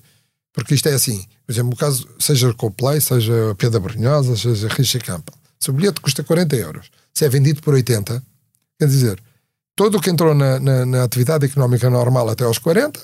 porque 0.52 0.74
isto 0.74 0.88
é 0.88 0.94
assim. 0.94 1.24
Por 1.46 1.52
exemplo, 1.52 1.72
o 1.74 1.76
caso, 1.76 2.08
seja 2.18 2.54
Coldplay, 2.54 3.00
seja 3.00 3.54
Pedra 3.58 3.80
Brunhosa, 3.80 4.36
seja 4.36 4.68
Richard 4.68 5.04
Campbell. 5.04 5.34
Se 5.58 5.68
o 5.68 5.72
bilhete 5.72 6.00
custa 6.00 6.24
40 6.24 6.56
euros, 6.56 6.90
se 7.12 7.24
é 7.24 7.28
vendido 7.28 7.60
por 7.60 7.74
80, 7.74 8.22
quer 8.78 8.86
dizer, 8.86 9.20
todo 9.76 9.98
o 9.98 10.00
que 10.00 10.08
entrou 10.08 10.34
na, 10.34 10.58
na, 10.58 10.86
na 10.86 11.04
atividade 11.04 11.44
económica 11.44 11.90
normal 11.90 12.30
até 12.30 12.44
aos 12.44 12.58
40, 12.58 12.98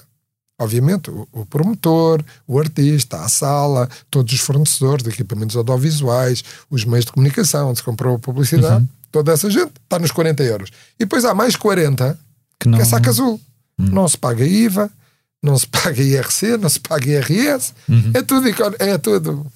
obviamente, 0.59 1.11
o, 1.11 1.27
o 1.33 1.47
promotor, 1.47 2.23
o 2.47 2.59
artista, 2.59 3.21
a 3.21 3.29
sala, 3.29 3.89
todos 4.11 4.33
os 4.33 4.41
fornecedores 4.41 5.03
de 5.05 5.11
equipamentos 5.11 5.57
audiovisuais, 5.57 6.43
os 6.71 6.85
meios 6.85 7.05
de 7.05 7.13
comunicação, 7.13 7.69
onde 7.71 7.79
se 7.79 7.85
comprou 7.85 8.17
a 8.17 8.19
publicidade, 8.19 8.87
toda 9.13 9.33
essa 9.33 9.51
gente 9.51 9.73
está 9.85 9.99
nos 9.99 10.11
40 10.11 10.43
euros. 10.43 10.71
E 10.99 11.05
depois 11.05 11.25
há 11.25 11.35
mais 11.35 11.57
40 11.57 12.19
Que 12.59 12.69
não, 12.69 12.79
que 12.79 12.83
é 12.83 12.87
saco 12.87 13.09
azul. 13.09 13.41
Não 13.79 14.09
se 14.09 14.17
paga 14.17 14.45
IVA, 14.45 14.91
não 15.43 15.59
se 15.59 15.67
paga 15.67 16.03
IRC, 16.03 16.57
não 16.57 16.69
se 16.69 16.81
paga 16.81 17.07
IRS, 17.07 17.75
é 18.15 18.23
tudo, 18.23 18.49
é 18.79 18.99
tudo. 18.99 19.47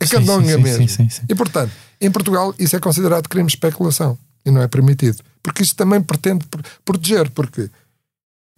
É 0.00 0.06
candonga 0.06 0.46
sim, 0.48 0.56
sim, 0.56 0.62
mesmo. 0.62 0.88
sim, 0.88 1.08
sim. 1.08 1.22
E 1.28 1.34
portanto, 1.34 1.72
em 2.00 2.10
Portugal, 2.10 2.54
isso 2.58 2.74
é 2.76 2.80
considerado 2.80 3.28
crime 3.28 3.46
de 3.46 3.54
especulação 3.54 4.18
e 4.44 4.50
não 4.50 4.60
é 4.62 4.66
permitido. 4.68 5.22
Porque 5.42 5.62
isto 5.62 5.74
também 5.76 6.00
pretende 6.00 6.44
pro- 6.46 6.62
proteger, 6.84 7.30
porque, 7.30 7.70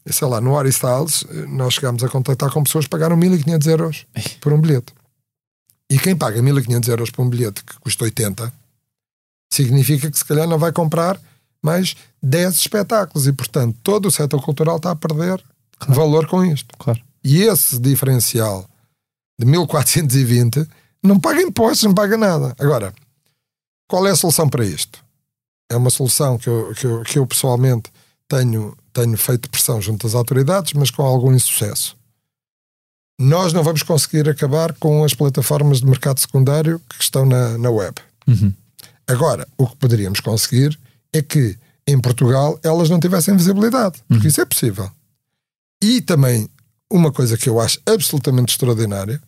sei 0.07 0.29
lá, 0.29 0.41
no 0.41 0.59
Aristyles, 0.59 1.25
eh, 1.29 1.47
nós 1.47 1.75
chegámos 1.75 2.03
a 2.03 2.09
contactar 2.09 2.51
com 2.51 2.63
pessoas 2.63 2.85
que 2.85 2.91
pagaram 2.91 3.17
1500 3.17 3.67
euros 3.69 4.07
por 4.41 4.53
um 4.53 4.61
bilhete. 4.61 4.93
E 5.91 5.99
quem 5.99 6.17
paga 6.17 6.41
1500 6.41 6.89
euros 6.89 7.11
por 7.11 7.23
um 7.23 7.29
bilhete 7.29 7.65
que 7.65 7.79
custa 7.81 8.05
80, 8.05 8.53
significa 9.53 10.11
que 10.11 10.17
se 10.17 10.25
calhar 10.25 10.47
não 10.47 10.59
vai 10.59 10.73
comprar 10.73 11.21
mais 11.63 11.97
10 12.23 12.55
espetáculos 12.55 13.27
e, 13.27 13.33
portanto, 13.33 13.77
todo 13.83 14.07
o 14.07 14.11
setor 14.11 14.43
cultural 14.43 14.77
está 14.77 14.93
a 14.93 14.97
perder 14.97 15.43
valor 15.89 16.27
com 16.27 16.45
isto. 16.45 16.75
Claro. 16.79 17.01
E 17.23 17.43
esse 17.43 17.79
diferencial 17.79 18.69
de 19.39 19.47
1420 19.47 20.67
não 21.03 21.19
paga 21.19 21.43
impostos, 21.43 21.83
não 21.83 21.95
paga 21.95 22.17
nada. 22.17 22.55
Agora, 22.59 22.95
qual 23.89 24.07
é 24.07 24.11
a 24.11 24.17
solução 24.17 24.49
para 24.49 24.65
isto? 24.65 25.03
É 25.71 25.77
uma 25.77 25.91
solução 25.91 26.39
que 26.39 26.49
eu, 26.49 26.75
que 26.75 26.87
eu, 26.87 27.03
que 27.03 27.19
eu 27.19 27.27
pessoalmente 27.27 27.91
tenho, 28.31 28.77
tenho 28.93 29.17
feito 29.19 29.51
pressão 29.51 29.83
junto 29.83 30.07
às 30.07 30.15
autoridades, 30.15 30.73
mas 30.75 30.91
com 30.91 31.03
algum 31.03 31.33
insucesso. 31.33 31.97
Nós 33.19 33.53
não 33.53 33.65
vamos 33.65 33.83
conseguir 33.83 34.29
acabar 34.29 34.73
com 34.75 35.05
as 35.05 35.13
plataformas 35.13 35.81
de 35.81 35.87
mercado 35.87 36.21
secundário 36.21 36.81
que 36.89 37.03
estão 37.03 37.27
na, 37.27 37.59
na 37.59 37.69
web. 37.69 37.97
Uhum. 38.27 38.55
Agora, 39.07 39.47
o 39.59 39.67
que 39.67 39.77
poderíamos 39.77 40.21
conseguir 40.21 40.79
é 41.13 41.21
que 41.21 41.59
em 41.87 42.01
Portugal 42.01 42.59
elas 42.63 42.89
não 42.89 43.01
tivessem 43.01 43.37
visibilidade, 43.37 44.01
porque 44.07 44.29
isso 44.29 44.41
é 44.41 44.45
possível. 44.45 44.89
E 45.83 46.01
também, 46.01 46.49
uma 46.91 47.11
coisa 47.11 47.37
que 47.37 47.49
eu 47.49 47.61
acho 47.61 47.81
absolutamente 47.85 48.53
extraordinária 48.53 49.21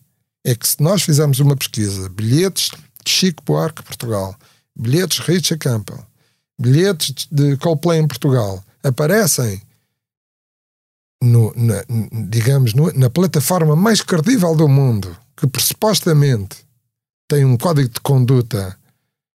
é 0.45 0.55
que 0.55 0.67
se 0.67 0.81
nós 0.81 1.03
fizermos 1.03 1.41
uma 1.41 1.57
pesquisa, 1.57 2.09
bilhetes 2.09 2.71
de 3.05 3.11
Chico 3.11 3.43
Buarque 3.45 3.83
Portugal, 3.83 4.37
bilhetes 4.77 5.19
de 5.19 5.33
Richard 5.33 5.59
Campbell, 5.59 6.07
bilhetes 6.59 7.27
de 7.31 7.57
Coldplay 7.57 7.99
em 7.99 8.07
Portugal, 8.07 8.65
aparecem 8.83 9.61
no, 11.23 11.53
na, 11.57 11.85
digamos, 12.29 12.75
no- 12.75 12.93
na 12.93 13.09
plataforma 13.09 13.77
mais 13.77 14.01
credível 14.03 14.55
do 14.57 14.69
mundo, 14.69 15.17
que 15.37 15.49
supostamente 15.61 16.57
tem 17.29 17.45
um 17.45 17.57
código 17.57 17.89
de 17.89 18.01
conduta 18.01 18.77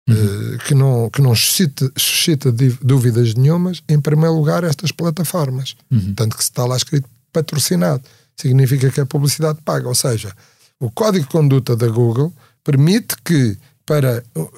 eh, 0.09 0.57
que 0.67 0.73
não, 0.73 1.09
que 1.09 1.21
não 1.21 1.35
suscita, 1.35 1.91
suscita 1.97 2.51
dúvidas 2.81 3.33
nenhumas, 3.35 3.81
em 3.87 3.99
primeiro 4.01 4.35
lugar, 4.35 4.63
estas 4.63 4.91
plataformas. 4.91 5.75
Uhum. 5.91 6.13
Tanto 6.13 6.35
que 6.37 6.43
se 6.43 6.49
está 6.49 6.65
lá 6.65 6.75
escrito 6.75 7.07
patrocinado, 7.31 8.03
significa 8.35 8.89
que 8.89 8.99
é 8.99 9.05
publicidade 9.05 9.59
paga. 9.63 9.87
Ou 9.87 9.95
seja, 9.95 10.35
o 10.79 10.89
código 10.91 11.25
de 11.25 11.31
conduta 11.31 11.75
da 11.75 11.87
Google 11.87 12.33
permite 12.63 13.15
que, 13.23 13.57
para 13.85 14.23
uh, 14.35 14.51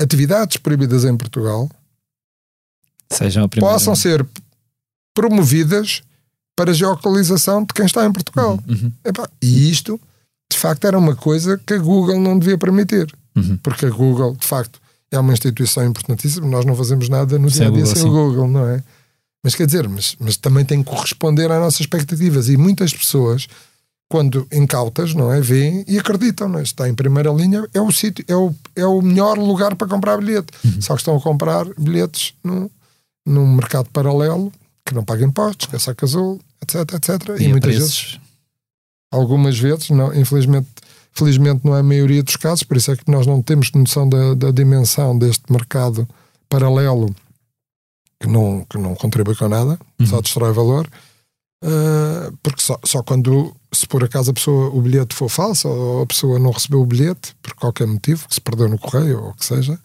atividades 0.00 0.56
proibidas 0.58 1.04
em 1.04 1.16
Portugal, 1.16 1.70
Sejam 3.12 3.44
a 3.44 3.48
possam 3.48 3.94
ser 3.94 4.26
promovidas 5.14 6.02
para 6.56 6.74
geolocalização 6.74 7.62
de 7.62 7.72
quem 7.72 7.86
está 7.86 8.04
em 8.04 8.12
Portugal. 8.12 8.58
Uhum. 8.68 8.92
Epá, 9.04 9.28
e 9.40 9.70
isto, 9.70 10.00
de 10.50 10.58
facto, 10.58 10.84
era 10.86 10.98
uma 10.98 11.14
coisa 11.14 11.56
que 11.58 11.74
a 11.74 11.78
Google 11.78 12.20
não 12.20 12.38
devia 12.38 12.58
permitir. 12.58 13.06
Uhum. 13.36 13.56
Porque 13.62 13.86
a 13.86 13.90
Google, 13.90 14.34
de 14.34 14.46
facto, 14.46 14.80
é 15.10 15.18
uma 15.18 15.32
instituição 15.32 15.84
importantíssima. 15.86 16.46
Nós 16.46 16.64
não 16.64 16.74
fazemos 16.74 17.08
nada 17.08 17.38
no 17.38 17.50
Sem 17.50 17.70
dia 17.70 17.82
a 17.82 17.84
dia 17.84 17.94
sem 17.94 18.08
o 18.08 18.10
Google, 18.10 18.48
não 18.48 18.66
é? 18.68 18.82
Mas 19.42 19.54
quer 19.54 19.66
dizer, 19.66 19.88
mas, 19.88 20.16
mas 20.18 20.36
também 20.36 20.64
tem 20.64 20.82
que 20.82 20.90
corresponder 20.90 21.50
às 21.50 21.60
nossas 21.60 21.80
expectativas. 21.80 22.48
E 22.48 22.56
muitas 22.56 22.92
pessoas, 22.92 23.46
quando 24.08 24.46
incautas, 24.52 25.14
não 25.14 25.32
é? 25.32 25.40
Veem 25.40 25.84
e 25.86 25.98
acreditam, 25.98 26.48
não 26.48 26.58
é? 26.58 26.62
Está 26.62 26.88
em 26.88 26.94
primeira 26.94 27.30
linha, 27.30 27.64
é 27.72 27.80
o 27.80 27.90
sítio, 27.92 28.24
é 28.26 28.34
o, 28.34 28.52
é 28.74 28.84
o 28.84 29.00
melhor 29.00 29.38
lugar 29.38 29.76
para 29.76 29.86
comprar 29.86 30.18
bilhete. 30.18 30.52
Uhum. 30.64 30.82
Só 30.82 30.94
que 30.94 31.00
estão 31.00 31.16
a 31.16 31.20
comprar 31.20 31.66
bilhetes 31.78 32.34
num, 32.42 32.68
num 33.28 33.54
mercado 33.54 33.88
paralelo 33.90 34.52
que 34.84 34.94
não 34.94 35.04
paga 35.04 35.24
impostos, 35.24 35.66
que 35.66 35.76
é 35.76 35.78
saco 35.78 36.04
azul, 36.04 36.40
etc, 36.62 36.94
etc. 36.94 37.40
E, 37.40 37.44
E, 37.44 37.48
muitas 37.48 37.74
vezes 37.74 38.00
preços 38.00 38.28
algumas 39.10 39.58
vezes, 39.58 39.90
não, 39.90 40.14
infelizmente, 40.14 40.68
felizmente 41.12 41.64
não 41.64 41.76
é 41.76 41.80
a 41.80 41.82
maioria 41.82 42.22
dos 42.22 42.36
casos, 42.36 42.62
por 42.62 42.76
isso 42.76 42.90
é 42.90 42.96
que 42.96 43.10
nós 43.10 43.26
não 43.26 43.42
temos 43.42 43.72
noção 43.72 44.08
da, 44.08 44.34
da 44.34 44.50
dimensão 44.50 45.18
deste 45.18 45.50
mercado 45.50 46.08
paralelo 46.48 47.14
que 48.20 48.28
não, 48.28 48.66
que 48.68 48.78
não 48.78 48.94
contribui 48.94 49.34
com 49.36 49.48
nada, 49.48 49.78
só 50.04 50.20
destrói 50.20 50.52
valor. 50.52 50.88
Uh, 51.64 52.36
porque 52.40 52.62
só, 52.62 52.78
só 52.84 53.02
quando, 53.02 53.54
se 53.72 53.86
por 53.86 54.04
acaso 54.04 54.30
a 54.30 54.34
pessoa, 54.34 54.70
o 54.70 54.80
bilhete 54.80 55.14
for 55.14 55.28
falso 55.28 55.68
ou 55.68 56.02
a 56.02 56.06
pessoa 56.06 56.38
não 56.38 56.52
recebeu 56.52 56.80
o 56.80 56.86
bilhete 56.86 57.34
por 57.42 57.52
qualquer 57.54 57.86
motivo, 57.86 58.28
que 58.28 58.34
se 58.34 58.40
perdeu 58.40 58.68
no 58.68 58.78
correio 58.78 59.20
ou 59.20 59.30
o 59.30 59.34
que 59.34 59.44
seja, 59.44 59.78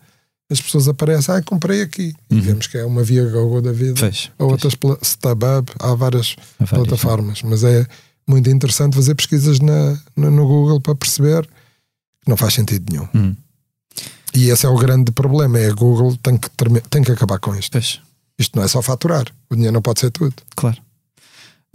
as 0.54 0.62
pessoas 0.62 0.88
aparecem, 0.88 1.36
ah, 1.36 1.42
comprei 1.42 1.82
aqui. 1.82 2.13
E 2.30 2.39
vemos 2.39 2.68
que 2.68 2.78
é 2.78 2.86
uma 2.86 3.04
via 3.04 3.26
Google 3.26 3.62
da 3.62 3.72
vida, 3.72 4.00
Pois, 4.00 4.32
ou 4.38 4.52
outras 4.52 4.74
StubHub, 5.02 5.72
há 5.80 5.94
várias 5.96 6.36
Há 6.60 6.66
várias, 6.66 6.88
plataformas, 6.88 7.42
mas 7.44 7.63
é 7.63 7.86
muito 8.28 8.50
interessante 8.50 8.96
fazer 8.96 9.16
pesquisas 9.16 9.60
na, 9.60 10.00
no, 10.16 10.32
no 10.32 10.48
Google 10.48 10.80
para 10.80 10.96
perceber 10.96 11.46
que 11.46 12.30
não 12.30 12.38
faz 12.38 12.54
sentido 12.54 12.86
nenhum. 12.89 13.08
Hum. 13.13 13.36
E 14.34 14.50
esse 14.50 14.66
é 14.66 14.70
o 14.70 14.78
grande 14.78 15.12
problema, 15.12 15.60
é 15.60 15.70
a 15.70 15.74
Google 15.74 16.18
tem 16.18 16.38
que, 16.38 16.50
tem 16.89 17.04
que 17.04 17.12
acabar 17.12 17.39
com 17.39 17.54
isto. 17.56 17.78
Isto 18.39 18.56
não 18.56 18.63
é 18.63 18.68
só 18.68 18.82
faturar, 18.82 19.26
o 19.50 19.56
dinheiro 19.56 19.74
não 19.74 19.82
pode 19.82 20.00
ser 20.00 20.12
tudo. 20.12 20.34
claro. 20.56 20.78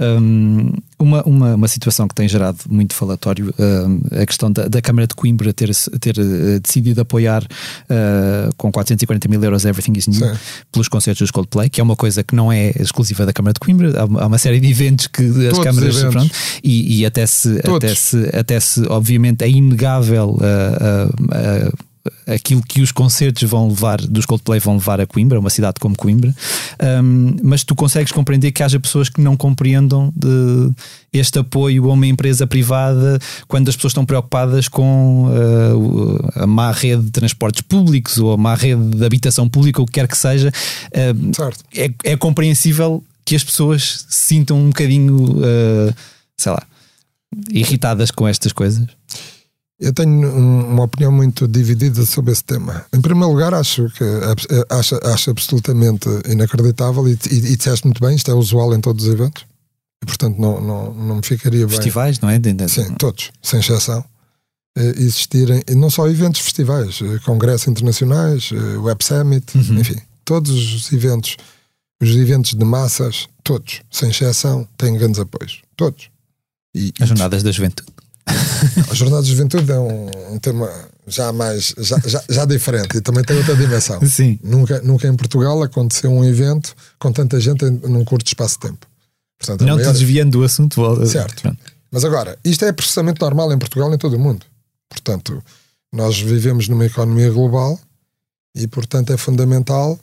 Hum, 0.01 0.73
uma, 0.97 1.23
uma, 1.25 1.55
uma 1.57 1.67
situação 1.69 2.07
que 2.07 2.15
tem 2.15 2.29
gerado 2.29 2.59
muito 2.71 2.95
falatório, 2.95 3.53
hum, 3.59 4.01
a 4.13 4.25
questão 4.25 4.51
da, 4.51 4.69
da 4.69 4.81
Câmara 4.81 5.09
de 5.09 5.15
Coimbra 5.15 5.53
ter, 5.53 5.71
ter 6.01 6.17
eh, 6.19 6.61
decidido 6.61 7.01
apoiar 7.01 7.45
eh, 7.91 8.49
com 8.57 8.71
440 8.71 9.29
mil 9.29 9.43
euros 9.43 9.65
Everything 9.65 9.99
is 9.99 10.07
New 10.07 10.21
Sim. 10.21 10.39
pelos 10.71 10.87
concertos 10.87 11.21
dos 11.23 11.31
Coldplay, 11.33 11.69
que 11.69 11.81
é 11.81 11.85
uma 11.85 11.97
coisa 11.97 12.23
que 12.23 12.33
não 12.33 12.53
é 12.53 12.71
exclusiva 12.79 13.27
da 13.27 13.33
Câmara 13.33 13.55
de 13.55 13.61
Coimbra, 13.61 14.01
há 14.01 14.05
uma, 14.05 14.23
há 14.23 14.27
uma 14.27 14.39
série 14.39 14.61
de 14.61 14.71
eventos 14.71 15.09
que 15.09 15.23
as 15.23 15.35
Todos 15.35 15.59
câmaras 15.65 15.97
eventos. 15.97 16.13
pronto, 16.13 16.35
e, 16.63 17.01
e 17.01 17.07
até, 17.07 17.27
se, 17.27 17.61
Todos. 17.63 17.77
até 17.77 17.95
se 17.95 18.31
até 18.37 18.61
se 18.61 18.83
obviamente 18.89 19.43
é 19.43 19.51
inegável 19.51 20.39
ah, 20.41 21.73
aquilo 22.27 22.63
que 22.63 22.81
os 22.81 22.93
concertos 22.93 23.43
vão 23.49 23.69
levar 23.69 24.01
dos 24.01 24.25
Coldplay 24.27 24.61
vão 24.61 24.75
levar 24.75 25.01
a 25.01 25.07
Coimbra, 25.07 25.39
uma 25.39 25.51
cidade 25.51 25.75
como 25.81 25.97
Coimbra, 25.97 26.35
Ahm, 26.79 27.37
mas 27.43 27.65
tu 27.65 27.75
consegues 27.75 28.13
compreender 28.13 28.53
que 28.53 28.63
haja 28.63 28.79
pessoas 28.79 29.09
que 29.09 29.21
não 29.21 29.37
compreendam 29.37 30.13
este 31.13 31.39
apoio 31.39 31.91
a 31.91 31.93
uma 31.95 32.07
empresa 32.07 32.47
privada 32.47 33.19
quando 33.47 33.69
as 33.69 33.77
pessoas 33.77 33.91
estão 33.93 34.05
preocupadas 34.07 34.69
com 34.69 35.25
o- 35.27 36.19
a 36.43 36.47
má 36.47 36.71
rede 36.73 37.03
de 37.05 37.11
transportes 37.11 37.63
públicos 37.63 38.19
ou 38.19 38.33
a 38.33 38.37
má 38.37 38.55
rede 38.55 38.83
de 38.97 39.05
habitação 39.05 39.49
pública, 39.49 39.81
o 39.83 39.87
que 39.87 39.93
quer 39.93 40.07
que 40.09 40.17
seja. 40.17 40.53
É, 41.75 41.91
é 42.05 42.17
compreensível 42.17 43.03
que 43.25 43.35
as 43.37 43.45
pessoas 43.45 44.07
se 44.09 44.27
sintam 44.27 44.59
um 44.59 44.69
bocadinho, 44.69 45.37
ah, 45.45 45.95
sei 46.37 46.53
lá, 46.53 46.63
irritadas 47.53 48.11
com 48.11 48.27
estas 48.27 48.53
coisas. 48.53 48.87
Eu 49.81 49.93
tenho 49.93 50.11
um- 50.11 50.73
uma 50.73 50.83
opinião 50.85 51.13
muito 51.13 51.47
dividida 51.47 52.05
sobre 52.05 52.33
esse 52.33 52.43
tema. 52.43 52.85
Em 52.93 53.01
primeiro 53.01 53.31
lugar, 53.33 53.55
acho 53.55 53.89
que 53.91 54.03
é- 54.03 54.65
acho, 54.77 54.97
acho 55.07 55.31
absolutamente 55.31 56.09
inacreditável 56.29 57.09
e, 57.09 57.17
e, 57.31 57.35
e 57.53 57.57
disseste 57.57 57.87
muito 57.87 58.01
bem, 58.05 58.17
isto 58.17 58.29
é 58.31 58.35
usual 58.35 58.75
em 58.75 58.81
todos 58.81 59.05
os 59.07 59.13
eventos. 59.15 59.45
E, 60.03 60.07
portanto, 60.07 60.37
não, 60.39 60.61
não, 60.61 60.95
não 60.95 61.17
me 61.17 61.23
ficaria 61.23 61.67
bem. 61.67 61.77
Festivais, 61.77 62.19
não 62.21 62.29
é? 62.29 62.39
Sim, 62.69 62.95
todos, 62.95 63.31
sem 63.43 63.61
exceção. 63.61 64.05
eh, 64.77 64.95
Existirem, 64.97 65.63
e 65.69 65.75
não 65.75 65.91
só 65.91 66.09
eventos 66.09 66.41
festivais, 66.41 67.01
eh, 67.03 67.19
congressos 67.25 67.67
internacionais, 67.69 68.51
eh, 68.53 68.77
Web 68.79 69.05
Summit, 69.05 69.57
Uhum. 69.59 69.79
enfim, 69.81 69.97
todos 70.25 70.51
os 70.53 70.93
eventos, 70.93 71.37
os 72.01 72.11
eventos 72.11 72.55
de 72.55 72.65
massas, 72.65 73.29
todos, 73.43 73.81
sem 73.91 74.11
exceção, 74.11 74.69
têm 74.77 74.97
grandes 74.97 75.19
apoios. 75.21 75.63
Todos. 75.77 76.11
E, 76.75 76.93
As 77.01 77.09
jornadas 77.09 77.43
da 77.43 77.51
juventude. 77.51 77.91
A 78.91 78.95
Jornada 78.95 79.23
de 79.23 79.31
Juventude 79.31 79.71
é 79.73 79.79
um, 79.79 80.35
um 80.35 80.39
tema 80.39 80.71
já 81.07 81.33
mais 81.33 81.75
já, 81.79 81.99
já, 82.05 82.23
já 82.29 82.45
diferente 82.45 82.99
e 82.99 83.01
também 83.01 83.25
tem 83.25 83.37
outra 83.37 83.57
dimensão. 83.57 84.01
Sim. 84.07 84.39
Nunca, 84.43 84.81
nunca 84.83 85.07
em 85.09 85.15
Portugal 85.17 85.63
aconteceu 85.63 86.11
um 86.11 86.25
evento 86.25 86.75
com 86.99 87.13
tanta 87.13 87.41
gente 87.41 87.65
em, 87.65 87.71
num 87.71 88.05
curto 88.05 88.27
espaço 88.27 88.55
de 88.55 88.69
tempo. 88.69 88.87
Portanto, 89.39 89.61
Não 89.65 89.77
te 89.77 89.81
maior- 89.81 89.93
desviando 89.93 90.39
do 90.39 90.45
assunto. 90.45 90.77
volta- 90.77 91.07
Certo. 91.07 91.43
Pronto. 91.43 91.59
Mas 91.91 92.05
agora, 92.05 92.39
isto 92.45 92.65
é 92.65 92.73
processamento 92.73 93.25
normal 93.25 93.53
em 93.53 93.59
Portugal 93.59 93.91
e 93.91 93.95
em 93.95 93.99
todo 93.99 94.17
o 94.17 94.19
mundo. 94.21 94.45
Portanto, 94.89 95.43
nós 95.93 96.19
vivemos 96.21 96.69
numa 96.69 96.85
economia 96.85 97.31
global 97.31 97.79
e, 98.55 98.67
portanto, 98.67 99.13
é 99.13 99.17
fundamental 99.17 99.99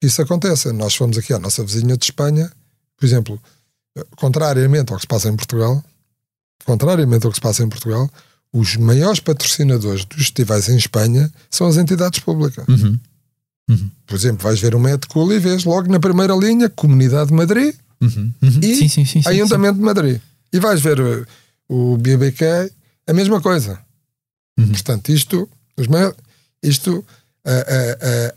que 0.00 0.06
isso 0.06 0.22
aconteça. 0.22 0.72
Nós 0.72 0.94
fomos 0.94 1.18
aqui 1.18 1.32
à 1.34 1.38
nossa 1.38 1.62
vizinha 1.64 1.96
de 1.96 2.04
Espanha, 2.04 2.50
por 2.98 3.04
exemplo, 3.04 3.38
contrariamente 4.16 4.90
ao 4.92 4.96
que 4.96 5.02
se 5.02 5.06
passa 5.08 5.28
em 5.28 5.36
Portugal, 5.36 5.82
contrariamente 6.64 7.26
ao 7.26 7.32
que 7.32 7.36
se 7.36 7.40
passa 7.42 7.62
em 7.62 7.68
Portugal, 7.68 8.08
os 8.52 8.76
maiores 8.76 9.20
patrocinadores 9.20 10.04
dos 10.04 10.18
festivais 10.18 10.68
em 10.68 10.76
Espanha 10.76 11.32
são 11.50 11.66
as 11.66 11.76
entidades 11.76 12.20
públicas. 12.20 12.64
Uhum. 12.68 12.98
Por 14.06 14.14
exemplo, 14.14 14.42
vais 14.42 14.60
ver 14.60 14.74
o 14.74 14.80
Met 14.80 15.06
Cool 15.06 15.32
e 15.32 15.38
vês 15.38 15.64
logo 15.64 15.90
na 15.90 15.98
primeira 15.98 16.34
linha 16.34 16.68
Comunidade 16.68 17.28
de 17.28 17.34
Madrid 17.34 17.74
Uhum. 18.00 18.32
Uhum. 18.42 18.58
E 18.60 18.74
sim, 18.74 18.88
sim, 18.88 19.04
sim, 19.04 19.22
Ayuntamiento 19.24 19.78
de 19.78 19.84
Madrid. 19.84 20.20
E 20.52 20.58
vais 20.58 20.80
ver 20.80 20.98
uh, 21.00 21.24
o 21.68 21.96
BBK, 21.96 22.42
a 23.06 23.12
mesma 23.12 23.40
coisa. 23.40 23.78
Uhum. 24.58 24.66
Portanto, 24.70 25.10
isto, 25.10 25.48
os 25.78 25.86
maiores, 25.86 26.16
isto 26.60 27.04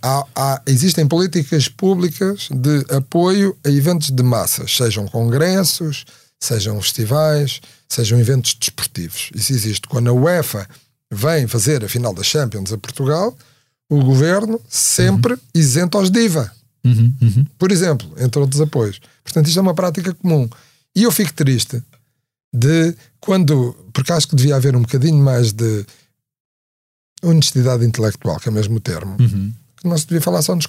há- 0.03 0.25
há- 0.35 0.61
existem 0.67 1.07
políticas 1.07 1.67
públicas 1.67 2.47
de 2.51 2.85
apoio 2.95 3.57
a 3.65 3.69
eventos 3.69 4.11
de 4.11 4.21
massas, 4.23 4.75
sejam 4.75 5.07
congressos, 5.07 6.05
sejam 6.45 6.81
festivais, 6.81 7.59
sejam 7.89 8.19
eventos 8.19 8.53
desportivos. 8.53 9.29
Isso 9.35 9.51
existe. 9.53 9.87
Quando 9.87 10.09
a 10.09 10.13
UEFA 10.13 10.67
vem 11.11 11.47
fazer 11.47 11.83
a 11.83 11.89
final 11.89 12.13
da 12.13 12.23
Champions 12.23 12.71
a 12.73 12.77
Portugal, 12.77 13.35
o 13.89 14.03
governo 14.03 14.59
sempre 14.67 15.37
isenta 15.53 15.97
os 15.97 16.09
DIVA 16.09 16.51
Uhum. 16.83 17.11
Uhum. 17.21 17.45
por 17.57 17.71
exemplo, 17.71 18.07
entre 18.19 18.39
outros 18.39 18.61
apoios. 18.61 18.99
Portanto, 19.23 19.47
isto 19.47 19.57
é 19.57 19.61
uma 19.61 19.73
prática 19.73 20.13
comum. 20.13 20.47
E 20.95 21.01
eu 21.03 21.11
fico 21.11 21.33
triste 21.33 21.81
de 22.53 22.95
quando, 23.19 23.73
porque 23.91 24.11
acho 24.13 24.27
que 24.27 24.35
devia 24.35 24.55
haver 24.55 24.75
um 24.75 24.81
bocadinho 24.81 25.17
mais 25.23 25.51
de 25.51 25.83
honestidade 27.23 27.83
intelectual, 27.85 28.39
que 28.39 28.49
é 28.49 28.51
mesmo 28.51 28.75
o 28.77 28.79
termo, 28.79 29.17
Uhum. 29.19 29.51
que 29.77 29.87
não 29.87 29.97
se 29.97 30.05
devia 30.05 30.21
falar 30.21 30.41
só 30.41 30.55
nos 30.55 30.67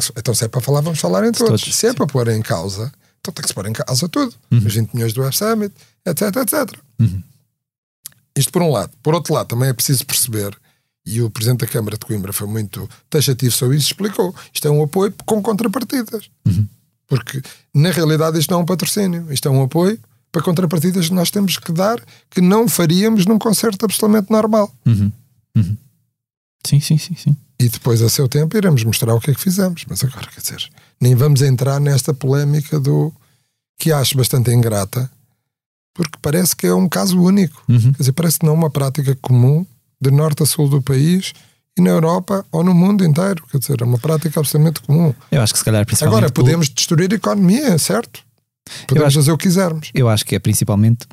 se- 0.00 0.12
Então, 0.16 0.34
se 0.34 0.44
é 0.44 0.48
para 0.48 0.60
falar, 0.60 0.80
vamos 0.80 1.00
falar 1.00 1.26
em 1.26 1.32
todos. 1.32 1.62
Se 1.62 1.86
é 1.88 1.92
para 1.92 2.06
pôr 2.06 2.28
em 2.28 2.42
causa, 2.42 2.92
então 3.26 3.34
tem 3.34 3.42
que 3.42 3.48
se 3.48 3.54
pôr 3.54 3.66
em 3.66 3.72
causa 3.72 4.08
tudo. 4.08 4.34
Os 4.50 4.74
20 4.74 4.94
milhões 4.94 5.12
do 5.12 5.20
Web 5.20 5.36
Summit, 5.36 5.74
etc, 6.04 6.36
etc. 6.36 6.80
Uhum. 7.00 7.22
Isto 8.36 8.52
por 8.52 8.62
um 8.62 8.70
lado. 8.70 8.92
Por 9.02 9.14
outro 9.14 9.34
lado, 9.34 9.48
também 9.48 9.68
é 9.68 9.72
preciso 9.72 10.06
perceber, 10.06 10.56
e 11.04 11.22
o 11.22 11.30
Presidente 11.30 11.60
da 11.60 11.66
Câmara 11.66 11.96
de 11.96 12.04
Coimbra 12.04 12.32
foi 12.32 12.46
muito 12.46 12.88
taxativo 13.10 13.52
sobre 13.52 13.76
isso, 13.76 13.88
explicou, 13.88 14.34
isto 14.52 14.68
é 14.68 14.70
um 14.70 14.82
apoio 14.82 15.12
com 15.24 15.42
contrapartidas. 15.42 16.30
Uhum. 16.46 16.68
Porque, 17.06 17.40
na 17.74 17.90
realidade, 17.90 18.38
isto 18.38 18.50
não 18.50 18.60
é 18.60 18.62
um 18.62 18.66
patrocínio, 18.66 19.32
isto 19.32 19.48
é 19.48 19.50
um 19.50 19.62
apoio 19.62 19.98
para 20.30 20.42
contrapartidas 20.42 21.08
que 21.08 21.14
nós 21.14 21.30
temos 21.30 21.56
que 21.56 21.72
dar 21.72 22.02
que 22.30 22.40
não 22.40 22.68
faríamos 22.68 23.24
num 23.24 23.38
concerto 23.38 23.84
absolutamente 23.84 24.30
normal. 24.30 24.72
Uhum. 24.84 25.10
Uhum. 25.56 25.76
Sim, 26.66 26.80
sim, 26.80 26.98
sim, 26.98 27.14
sim. 27.14 27.36
E 27.58 27.68
depois, 27.68 28.02
a 28.02 28.08
seu 28.08 28.28
tempo, 28.28 28.56
iremos 28.56 28.84
mostrar 28.84 29.14
o 29.14 29.20
que 29.20 29.30
é 29.30 29.34
que 29.34 29.40
fizemos. 29.40 29.84
Mas 29.88 30.04
agora, 30.04 30.26
quer 30.26 30.40
dizer, 30.40 30.68
nem 31.00 31.14
vamos 31.14 31.42
entrar 31.42 31.80
nesta 31.80 32.12
polémica 32.14 32.78
do 32.80 33.12
que 33.78 33.92
acho 33.92 34.16
bastante 34.16 34.50
ingrata, 34.50 35.10
porque 35.94 36.18
parece 36.22 36.54
que 36.56 36.66
é 36.66 36.74
um 36.74 36.88
caso 36.88 37.20
único. 37.20 37.62
Uhum. 37.68 37.92
Quer 37.92 37.98
dizer, 37.98 38.12
parece 38.12 38.38
que 38.38 38.46
não 38.46 38.52
é 38.52 38.56
uma 38.56 38.70
prática 38.70 39.16
comum 39.20 39.66
de 40.00 40.10
norte 40.10 40.42
a 40.42 40.46
sul 40.46 40.68
do 40.68 40.80
país 40.82 41.32
e 41.78 41.80
na 41.82 41.90
Europa 41.90 42.44
ou 42.50 42.62
no 42.64 42.74
mundo 42.74 43.04
inteiro. 43.04 43.44
Quer 43.50 43.58
dizer, 43.58 43.80
é 43.80 43.84
uma 43.84 43.98
prática 43.98 44.40
absolutamente 44.40 44.80
comum. 44.80 45.14
Eu 45.30 45.42
acho 45.42 45.52
que 45.52 45.58
se 45.58 45.64
calhar 45.64 45.84
principalmente. 45.84 46.16
Agora, 46.18 46.32
pelo- 46.32 46.44
podemos 46.46 46.68
destruir 46.68 47.12
a 47.12 47.16
economia, 47.16 47.78
certo? 47.78 48.20
Podemos 48.86 49.08
acho- 49.08 49.18
fazer 49.20 49.32
o 49.32 49.38
que 49.38 49.44
quisermos. 49.48 49.90
Eu 49.94 50.08
acho 50.08 50.24
que 50.24 50.34
é 50.34 50.38
principalmente 50.38 51.06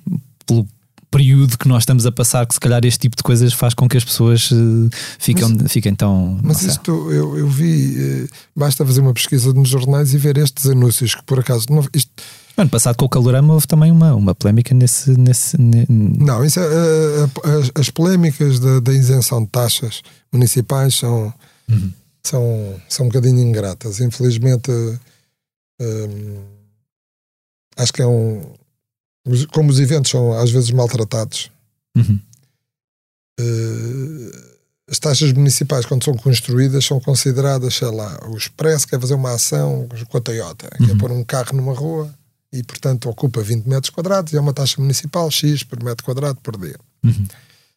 pelo 0.46 0.66
período 1.14 1.58
que 1.58 1.68
nós 1.68 1.84
estamos 1.84 2.06
a 2.06 2.12
passar 2.12 2.46
que 2.46 2.54
se 2.54 2.60
calhar 2.60 2.84
este 2.86 3.00
tipo 3.00 3.16
de 3.16 3.24
coisas 3.24 3.54
faz 3.54 3.74
com 3.74 3.88
que 3.88 3.96
as 3.98 4.04
pessoas 4.04 4.50
eh, 4.52 4.90
ficam, 5.20 5.50
fiquem 5.70 5.94
tão. 5.96 6.40
Mas 6.44 6.62
isto 6.64 6.92
eu, 7.12 7.38
eu 7.38 7.48
vi, 7.48 7.96
eh, 7.98 8.28
basta 8.56 8.86
fazer 8.86 9.02
uma 9.02 9.14
pesquisa 9.14 9.54
nos 9.54 9.70
jornais 9.70 10.14
e 10.14 10.18
ver 10.18 10.38
estes 10.38 10.66
anúncios 10.66 11.16
que 11.16 11.24
por 11.24 11.40
acaso 11.40 11.68
não, 11.70 11.86
isto, 11.94 12.12
No 12.58 12.62
ano 12.64 12.70
passado 12.70 12.96
com 12.98 13.06
o 13.06 13.10
Calorama 13.10 13.54
houve 13.54 13.68
também 13.68 13.92
uma, 13.92 14.14
uma 14.16 14.36
polémica 14.36 14.74
nesse. 14.74 15.12
nesse 15.18 15.60
ne- 15.60 15.86
não 15.90 16.44
isso 16.44 16.60
é, 16.60 16.64
eh, 16.64 17.30
as, 17.60 17.72
as 17.82 17.90
polémicas 17.90 18.60
da, 18.60 18.80
da 18.80 18.92
isenção 18.94 19.44
de 19.44 19.50
taxas 19.50 20.02
municipais 20.32 20.96
são, 20.96 21.34
são, 22.24 22.76
são 22.90 23.06
um 23.06 23.10
bocadinho 23.10 23.40
ingratas. 23.40 24.00
Infelizmente, 24.00 24.72
eh, 25.80 26.08
hum, 26.10 26.42
acho 27.78 27.94
que 27.94 28.02
é 28.02 28.08
um. 28.08 28.42
Como 29.54 29.70
os 29.72 29.80
eventos 29.80 30.12
são 30.12 30.34
às 30.34 30.52
vezes 30.52 30.72
maltratados, 30.72 31.50
Uhum. 31.96 32.20
eh, 33.40 34.54
as 34.90 35.00
taxas 35.00 35.32
municipais, 35.34 35.86
quando 35.86 36.04
são 36.04 36.16
construídas, 36.16 36.86
são 36.86 37.00
consideradas, 37.00 37.76
sei 37.76 37.90
lá, 37.90 38.20
o 38.28 38.38
Expresso 38.38 38.88
quer 38.88 39.00
fazer 39.00 39.14
uma 39.14 39.32
ação 39.34 39.88
com 40.10 40.18
a 40.18 40.22
Toyota, 40.22 40.70
quer 40.78 40.92
Uhum. 40.92 40.98
pôr 40.98 41.12
um 41.12 41.24
carro 41.24 41.56
numa 41.56 41.74
rua 41.74 42.14
e, 42.52 42.62
portanto, 42.64 43.10
ocupa 43.10 43.42
20 43.42 43.66
metros 43.68 43.90
quadrados 43.90 44.34
e 44.34 44.38
é 44.38 44.40
uma 44.40 44.54
taxa 44.54 44.80
municipal 44.82 45.30
X 45.32 45.64
por 45.64 45.82
metro 45.84 46.04
quadrado 46.04 46.40
por 46.42 46.58
dia. 46.60 46.78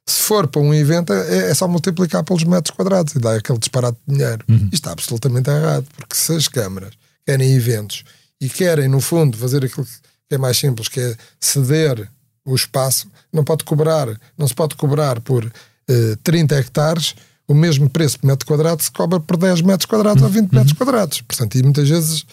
Se 0.08 0.22
for 0.22 0.46
para 0.46 0.60
um 0.60 0.72
evento, 0.74 1.12
é, 1.12 1.50
é 1.50 1.54
só 1.54 1.66
multiplicar 1.66 2.22
pelos 2.24 2.44
metros 2.44 2.74
quadrados 2.76 3.14
e 3.14 3.18
dá 3.18 3.34
aquele 3.36 3.58
disparate 3.58 3.98
de 4.06 4.14
dinheiro. 4.14 4.44
Isto 4.48 4.74
está 4.74 4.92
absolutamente 4.92 5.50
errado, 5.50 5.86
porque 5.96 6.14
se 6.16 6.32
as 6.34 6.46
câmaras 6.48 6.92
querem 7.26 7.52
eventos 7.54 8.04
e 8.40 8.48
querem, 8.48 8.88
no 8.88 9.00
fundo, 9.00 9.36
fazer 9.36 9.64
aquilo 9.64 9.84
que 9.86 9.92
é 10.30 10.38
mais 10.38 10.58
simples, 10.58 10.88
que 10.88 11.00
é 11.00 11.16
ceder 11.40 12.08
o 12.44 12.54
espaço, 12.54 13.08
não 13.32 13.44
pode 13.44 13.64
cobrar, 13.64 14.08
não 14.38 14.46
se 14.46 14.54
pode 14.54 14.76
cobrar 14.76 15.20
por 15.20 15.44
eh, 15.88 16.16
30 16.22 16.56
hectares 16.56 17.14
o 17.48 17.54
mesmo 17.54 17.88
preço 17.88 18.18
por 18.18 18.26
metro 18.26 18.46
quadrado 18.46 18.82
se 18.82 18.90
cobra 18.90 19.20
por 19.20 19.36
10 19.36 19.62
metros 19.62 19.86
quadrados 19.86 20.22
ou 20.22 20.28
20 20.28 20.52
metros 20.52 20.72
quadrados. 20.72 21.20
Portanto, 21.20 21.56
e 21.56 21.62
muitas 21.62 21.88
vezes 21.88 22.26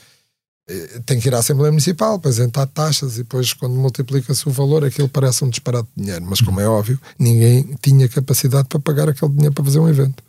eh, 0.67 1.01
tem 1.05 1.19
que 1.19 1.27
ir 1.27 1.35
à 1.35 1.39
Assembleia 1.39 1.71
Municipal 1.71 2.19
para 2.19 2.31
isentar 2.31 2.67
taxas 2.67 3.15
e 3.15 3.17
depois 3.17 3.53
quando 3.53 3.75
multiplica-se 3.75 4.47
o 4.47 4.51
valor 4.51 4.83
aquilo 4.83 5.07
parece 5.09 5.43
um 5.43 5.49
disparate 5.49 5.87
de 5.95 6.03
dinheiro. 6.03 6.25
Mas 6.25 6.41
como 6.41 6.59
é 6.59 6.67
óbvio, 6.67 6.99
ninguém 7.19 7.75
tinha 7.81 8.09
capacidade 8.09 8.67
para 8.67 8.79
pagar 8.79 9.09
aquele 9.09 9.31
dinheiro 9.31 9.53
para 9.53 9.65
fazer 9.65 9.79
um 9.79 9.89
evento. 9.89 10.23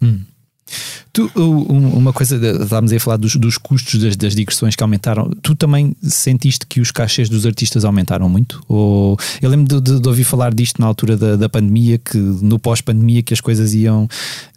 Tu, 1.12 1.31
um- 1.37 1.96
uma 1.96 2.12
coisa, 2.12 2.37
estávamos 2.37 2.90
aí 2.90 2.96
a 2.96 3.00
falar 3.00 3.16
dos, 3.18 3.37
dos 3.37 3.57
custos 3.59 4.00
das, 4.00 4.16
das 4.16 4.35
digressões 4.35 4.74
que 4.74 4.83
aumentaram. 4.83 5.31
Tu 5.42 5.55
também 5.55 5.94
sentiste 6.03 6.66
que 6.66 6.81
os 6.81 6.90
cachês 6.90 7.29
dos 7.29 7.46
artistas 7.46 7.85
aumentaram 7.85 8.29
muito? 8.29 8.61
Ou, 8.66 9.16
eu 9.40 9.48
lembro 9.50 9.81
de, 9.81 9.92
de- 9.92 10.00
de 10.00 10.09
ouvir 10.09 10.24
falar 10.24 10.53
disto 10.53 10.81
na 10.81 10.87
altura 10.87 11.16
da, 11.16 11.37
da 11.37 11.48
pandemia, 11.48 11.98
que 11.98 12.16
no 12.16 12.59
pós-pandemia 12.59 13.22
que 13.22 13.33
as 13.35 13.40
coisas 13.40 13.74
iam 13.74 14.09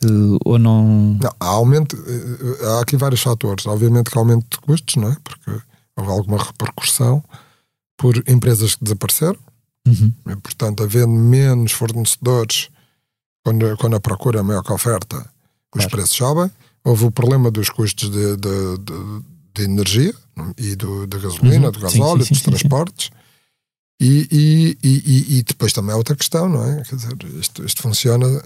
eh, 0.03 0.07
ou 0.45 0.57
não. 0.57 1.17
Não, 1.21 1.31
há 1.39 1.45
aumento, 1.47 1.95
eh, 2.07 2.65
há 2.67 2.81
aqui 2.81 2.95
vários 2.97 3.21
fatores. 3.21 3.65
Obviamente 3.67 4.09
que 4.09 4.17
há 4.17 4.21
aumento 4.21 4.45
de 4.49 4.57
custos, 4.59 4.95
não 4.95 5.09
é? 5.11 5.17
Porque 5.23 5.51
houve 5.95 6.09
alguma 6.11 6.37
repercussão 6.43 7.23
por 7.97 8.15
empresas 8.27 8.75
que 8.75 8.83
desapareceram. 8.83 9.37
Uhum. 9.87 10.11
E, 10.29 10.35
portanto, 10.37 10.83
havendo 10.83 11.09
menos 11.13 11.71
fornecedores, 11.71 12.69
quando, 13.45 13.77
quando 13.77 13.95
a 13.95 13.99
procura 13.99 14.39
é 14.39 14.41
maior 14.43 14.63
que 14.63 14.71
a 14.71 14.75
oferta, 14.75 15.25
os 15.75 15.81
Claro. 15.83 15.89
preços 15.91 16.15
sobem. 16.15 16.51
Houve 16.83 17.05
o 17.05 17.11
problema 17.11 17.51
dos 17.51 17.69
custos 17.69 18.09
de, 18.09 18.35
de, 18.37 18.77
de- 18.79 19.21
de 19.55 19.63
energia 19.63 20.13
e 20.57 20.75
do, 20.75 21.05
da 21.07 21.17
gasolina, 21.17 21.65
Uhum. 21.67 21.71
do 21.71 21.79
gasóleo, 21.79 22.11
sim, 22.11 22.17
dos 22.19 22.27
sim, 22.27 22.33
sim, 22.35 22.39
sim. 22.41 22.49
transportes. 22.51 23.09
E, 23.99 24.27
e, 24.31 24.77
e, 24.83 25.37
e- 25.39 25.43
depois 25.43 25.73
também 25.73 25.93
há 25.93 25.97
outra 25.97 26.15
questão, 26.15 26.47
não 26.47 26.63
é? 26.63 26.83
Quer 26.83 26.95
dizer, 26.95 27.17
isto, 27.39 27.65
isto 27.65 27.81
funciona 27.81 28.43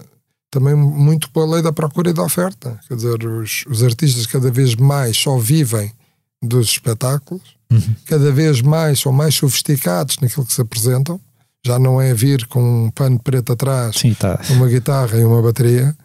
também 0.50 0.74
muito 0.74 1.30
pela 1.30 1.46
lei 1.54 1.62
da 1.62 1.72
procura 1.72 2.10
e 2.10 2.12
da 2.14 2.22
oferta. 2.22 2.80
Quer 2.88 2.96
dizer, 2.96 3.24
os, 3.26 3.64
os 3.68 3.82
artistas 3.82 4.26
cada 4.26 4.50
vez 4.50 4.74
mais 4.74 5.16
só 5.16 5.36
vivem 5.38 5.92
dos 6.42 6.68
espetáculos, 6.70 7.42
Uhum. 7.70 7.94
cada 8.04 8.30
vez 8.30 8.60
mais 8.60 9.00
são 9.00 9.10
mais 9.12 9.34
sofisticados 9.34 10.18
naquilo 10.20 10.44
que 10.44 10.52
se 10.52 10.60
apresentam. 10.60 11.18
Já 11.64 11.78
não 11.78 11.98
é 12.00 12.12
vir 12.12 12.46
com 12.48 12.86
um 12.86 12.90
pano 12.90 13.18
preto 13.18 13.52
atrás, 13.52 13.96
Sim, 13.96 14.12
tá. 14.12 14.38
uma 14.50 14.66
guitarra 14.68 15.16
e 15.18 15.24
uma 15.24 15.40
bateria. 15.40 15.96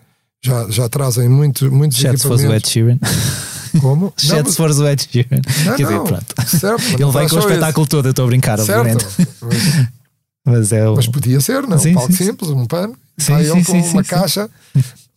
Já, 0.48 0.70
já 0.70 0.90
trazem 0.90 1.28
muito, 1.30 1.72
muitos 1.72 1.98
Exceto 1.98 2.20
se 2.20 2.28
fosse 2.28 2.46
o 2.48 2.54
Ed 2.54 2.64
equipamentos. 2.66 2.72
Sheeran. 2.72 3.80
Como? 3.82 4.14
Exceto 4.18 4.44
mas- 4.46 4.56
fores 4.56 4.78
o 4.80 4.88
Ed 4.88 5.08
Sheeran. 5.12 5.42
não, 5.66 5.76
Quer 5.76 5.84
dizer, 5.84 6.00
pronto. 6.02 6.26
certo, 6.48 6.84
Ele 7.02 7.12
vem 7.12 7.28
com 7.28 7.36
o 7.36 7.40
espetáculo 7.40 7.88
todo, 7.88 8.06
eu 8.08 8.12
estou 8.12 8.26
a 8.26 8.28
brincar, 8.28 8.60
isso. 8.60 8.72
obviamente. 8.72 9.06
Certo. 9.06 9.38
Mas- 9.42 9.88
Mas 10.46 10.72
é 10.72 10.88
o. 10.90 10.96
Mas 10.96 11.08
podia 11.08 11.42
ser, 11.42 11.68
não? 11.68 11.78
Sim, 11.78 11.92
um 11.92 11.96
palco 11.96 12.12
sim, 12.14 12.18
sim. 12.18 12.24
simples, 12.26 12.50
um 12.52 12.66
pano, 12.66 12.96
Sim, 13.18 13.34
ele 13.36 13.64
sim, 13.66 13.82
com 13.82 13.88
uma 13.90 14.04
caixa, 14.04 14.50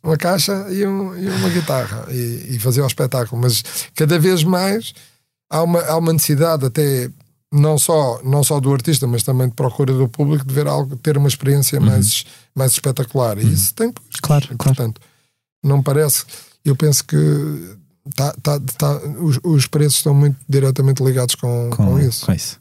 uma 0.03 0.17
caixa 0.17 0.67
e, 0.71 0.85
um- 0.87 1.17
e 1.17 1.29
uma 1.29 1.49
guitarra 1.51 2.07
e, 2.11 2.49
e 2.57 2.59
fazer 2.59 2.81
o 2.83 2.87
espetáculo. 2.87 3.41
Mas 3.41 3.63
cada 3.95 4.19
vez 4.19 4.43
mais 4.43 4.93
há 5.49 5.63
uma, 5.63 5.81
há 5.83 5.97
uma 5.97 6.13
necessidade 6.13 6.67
até 6.67 7.09
não 7.53 7.79
só, 7.79 8.21
não 8.25 8.43
só 8.43 8.59
do 8.59 8.73
artista, 8.73 9.07
mas 9.07 9.23
também 9.23 9.49
de 9.49 9.55
procura 9.55 9.93
do 9.93 10.09
público 10.09 10.45
de 10.45 10.53
ver 10.55 10.67
algo, 10.67 10.97
ter 10.97 11.17
uma 11.17 11.29
experiência 11.29 11.79
mais, 11.81 12.25
mais 12.55 12.73
espetacular. 12.73 13.39
E 13.39 13.53
isso 13.53 13.73
tem. 13.75 13.87
Uhum. 13.89 13.93
Claro, 14.23 14.47
claro. 14.59 14.77
Portanto, 14.77 15.01
não 15.63 15.79
me 15.79 15.83
parece. 15.85 16.25
Eu 16.65 16.75
penso 16.77 17.05
que 17.05 17.17
tá, 18.15 18.35
tá, 18.43 18.61
tá, 18.79 18.97
os, 19.21 19.39
os 19.43 19.67
preços 19.67 19.97
estão 19.99 20.15
muito 20.15 20.37
diretamente 20.49 21.03
ligados 21.03 21.35
com, 21.35 21.71
com, 21.71 21.99
isso. 21.99 22.27
com 22.27 22.33
isso. 22.33 22.59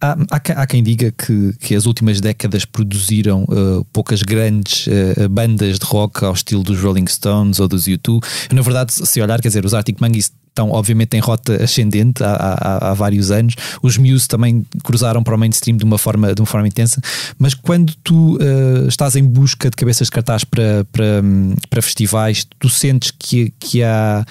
Há, 0.00 0.16
há, 0.30 0.40
quem- 0.40 0.56
há 0.56 0.66
quem 0.66 0.82
diga 0.82 1.10
que, 1.12 1.52
que 1.60 1.74
as 1.74 1.86
últimas 1.86 2.20
décadas 2.20 2.64
produziram 2.64 3.44
eh, 3.50 3.84
poucas 3.92 4.22
grandes 4.22 4.86
eh, 4.88 5.28
bandas 5.28 5.78
de 5.78 5.86
rock 5.86 6.24
ao 6.24 6.32
estilo 6.34 6.62
dos 6.62 6.80
Rolling 6.80 7.06
Stones 7.06 7.58
ou 7.60 7.68
dos 7.68 7.84
U2. 7.84 8.20
Na 8.52 8.60
verdade, 8.62 8.92
se 8.92 9.20
olhar, 9.22 9.40
quer 9.40 9.48
dizer, 9.48 9.64
os 9.64 9.72
Arctic 9.72 10.00
Monkeys 10.00 10.30
estão 10.54 10.70
obviamente 10.70 11.16
em 11.16 11.20
rota 11.20 11.62
ascendente 11.62 12.22
há, 12.22 12.32
há- 12.32 12.90
há 12.90 12.94
vários 12.94 13.32
anos. 13.32 13.56
Os 13.82 13.98
Muse 13.98 14.28
também 14.28 14.64
cruzaram 14.84 15.20
para 15.22 15.34
o 15.34 15.38
mainstream 15.38 15.76
de 15.76 15.82
uma 15.84 15.98
forma, 15.98 16.32
de 16.32 16.40
uma 16.40 16.46
forma 16.46 16.68
intensa. 16.68 17.00
Mas 17.36 17.54
quando 17.54 17.92
tu 18.04 18.38
eh, 18.40 18.86
estás 18.86 19.16
em 19.16 19.24
busca 19.24 19.68
de 19.68 19.74
cabeças 19.76 20.06
de 20.06 20.12
cartaz 20.12 20.44
para, 20.44 20.84
para, 20.92 21.22
para 21.68 21.82
festivais, 21.82 22.46
tu 22.60 22.68
sentes 22.70 23.10
que, 23.18 23.50
que, 23.58 23.82
há, 23.82 24.24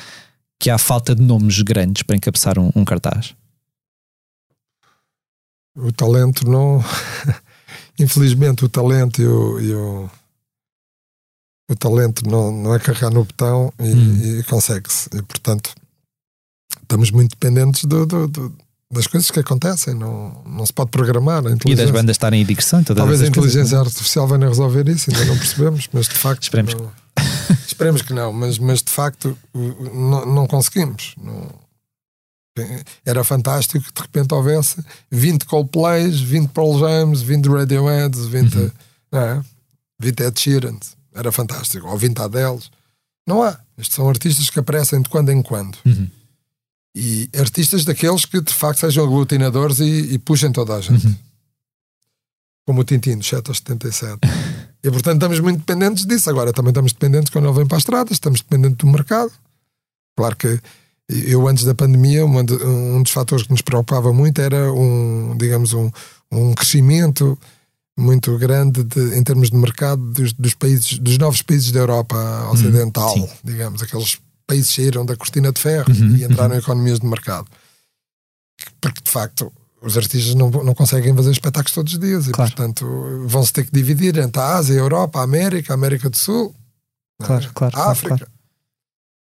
que 0.58 0.70
há 0.70 0.78
falta 0.78 1.14
de 1.14 1.22
nomes 1.22 1.62
grandes 1.62 2.04
para 2.04 2.16
encabeçar 2.16 2.58
um, 2.58 2.72
um 2.74 2.86
cartaz? 2.86 3.36
o 5.76 5.92
talento 5.92 6.48
não. 6.50 6.84
Infelizmente, 8.00 8.64
o 8.64 8.70
talento 8.70 9.22
e 9.22 9.28
o. 9.28 9.60
e 9.60 9.74
o, 9.74 10.10
o 11.70 11.76
talento 11.76 12.28
não, 12.30 12.52
não 12.52 12.74
é 12.76 12.80
carregar 12.80 13.10
no 13.12 13.24
botão 13.26 13.74
e, 13.80 13.84
Hum. 13.94 14.40
e 14.40 14.44
consegue-se. 14.44 15.10
E, 15.14 15.22
portanto, 15.22 15.74
estamos 16.84 17.10
muito 17.12 17.32
dependentes 17.32 17.86
do, 17.86 18.06
do- 18.06 18.28
do- 18.28 18.54
das 18.92 19.08
coisas 19.08 19.32
que 19.32 19.40
acontecem. 19.40 19.96
Não, 19.96 20.44
não 20.46 20.66
se 20.66 20.72
pode 20.72 20.92
programar. 20.92 21.44
A 21.48 21.50
E 21.66 21.76
das 21.76 21.90
bandas 21.90 22.14
estarem 22.16 22.42
em 22.42 22.46
digressão 22.46 22.84
Talvez 22.84 23.22
a 23.22 23.24
coisas, 23.26 23.30
inteligência 23.30 23.76
não 23.78 23.84
é? 23.84 23.88
artificial 23.88 24.28
venha 24.28 24.48
resolver 24.48 24.88
isso, 24.88 25.10
ainda 25.12 25.26
não 25.26 25.38
percebemos, 25.38 25.90
mas 25.92 26.08
de 26.08 26.16
facto. 26.16 26.44
Esperemos 26.44 26.74
não- 26.76 26.92
Esperemos 27.66 28.02
que 28.04 28.14
não, 28.14 28.32
mas, 28.32 28.60
mas 28.60 28.84
de 28.84 28.92
facto 28.92 29.36
não, 29.54 30.26
não 30.28 30.48
conseguimos. 30.48 31.16
Não- 31.22 31.50
Era 33.04 33.24
fantástico 33.24 33.84
que 33.84 33.92
de 33.94 34.02
repente 34.02 34.32
houvesse 34.34 34.76
20 35.10 35.46
Coldplays, 35.46 36.20
20 36.20 36.50
Pearl 36.52 36.78
Jams, 36.78 37.22
20 37.24 37.48
Radioheads, 37.48 38.26
20, 38.28 38.56
Uhum. 38.58 38.72
não 39.12 39.20
é? 39.22 39.44
20 40.00 40.20
Ed 40.22 40.40
Sheeran. 40.40 40.78
Era 41.16 41.32
fantástico. 41.32 41.88
Ou 41.88 41.98
20 41.98 42.20
Adeles. 42.20 42.70
Não 43.28 43.42
há. 43.42 43.58
Estes 43.78 43.96
são 43.96 44.08
artistas 44.08 44.50
que 44.52 44.60
aparecem 44.60 45.02
de 45.02 45.10
quando 45.10 45.32
em 45.32 45.42
quando. 45.42 45.78
Uhum. 45.84 46.08
E 46.96 47.30
artistas 47.40 47.84
daqueles 47.86 48.26
que 48.26 48.40
de 48.40 48.54
facto 48.54 48.80
sejam 48.82 49.04
aglutinadores 49.06 49.80
e, 49.80 50.14
e 50.14 50.20
puxem 50.20 50.52
toda 50.52 50.76
a 50.76 50.82
gente. 50.82 51.08
Uhum. 51.08 51.16
Como 52.66 52.82
o 52.82 52.84
Tintin, 52.84 53.18
do 53.18 53.24
7 53.26 53.50
aos 53.50 53.58
77. 53.58 54.20
e 54.84 54.92
portanto 54.92 55.16
estamos 55.16 55.40
muito 55.40 55.60
dependentes 55.60 56.06
disso. 56.06 56.30
Agora 56.30 56.54
também 56.54 56.70
estamos 56.70 56.94
dependentes 56.94 57.30
quando 57.32 57.46
ele 57.48 57.58
vem 57.58 57.66
para 57.68 57.78
a 57.78 57.80
estrada, 57.80 58.14
estamos 58.14 58.42
dependentes 58.42 58.78
do 58.78 58.88
mercado. 58.88 59.32
Claro 60.16 60.36
que 60.38 60.60
eu 61.10 61.48
antes 61.48 61.66
da 61.66 61.76
pandemia, 61.76 62.24
uma 62.26 62.44
de- 62.44 62.54
um 62.64 63.02
dos 63.04 63.12
fatores 63.12 63.46
que 63.46 63.52
nos 63.52 63.62
preocupava 63.62 64.14
muito 64.14 64.40
era 64.40 64.72
um, 64.72 65.36
digamos, 65.38 65.74
um, 65.74 65.92
um 66.32 66.54
crescimento 66.54 67.38
muito 67.98 68.38
grande 68.38 68.84
de- 68.84 69.18
em 69.18 69.24
termos 69.24 69.50
de 69.50 69.58
mercado 69.58 70.02
dos, 70.14 70.32
dos 70.34 70.54
países, 70.54 70.98
dos 71.00 71.18
novos 71.18 71.42
países 71.42 71.72
da 71.72 71.80
Europa 71.82 72.16
Ocidental, 72.52 73.14
sim. 73.14 73.28
digamos, 73.44 73.82
aqueles 73.82 74.18
países 74.46 74.74
saíram 74.74 75.06
da 75.06 75.16
cortina 75.16 75.52
de 75.52 75.60
ferro 75.62 75.92
Uhum, 75.92 76.16
e 76.16 76.24
entraram 76.24 76.56
em 76.56 76.60
economias 76.60 77.00
de 77.00 77.06
mercado. 77.08 77.48
Porque 78.82 79.02
de 79.02 79.10
facto 79.12 79.52
os 79.82 79.98
artistas 79.98 80.34
não, 80.36 80.50
não 80.50 80.74
conseguem 80.74 81.14
fazer 81.16 81.32
espetáculos 81.32 81.74
todos 81.74 81.94
os 81.94 82.00
dias 82.00 82.28
e 82.28 82.32
Claro. 82.32 82.52
portanto 82.52 82.86
vão-se 83.28 83.52
ter 83.52 83.66
que 83.66 83.72
dividir 83.72 84.18
entre 84.18 84.42
a 84.42 84.56
Ásia, 84.56 84.76
a 84.76 84.80
Europa, 84.80 85.20
a 85.20 85.24
América, 85.24 85.74
a 85.74 85.76
América 85.76 86.10
do 86.10 86.18
Sul, 86.18 86.56
não 87.20 87.26
é? 87.26 87.28
Claro, 87.28 87.46
a 87.50 87.54
claro, 87.54 87.80
África. 87.92 88.18
claro. 88.18 88.32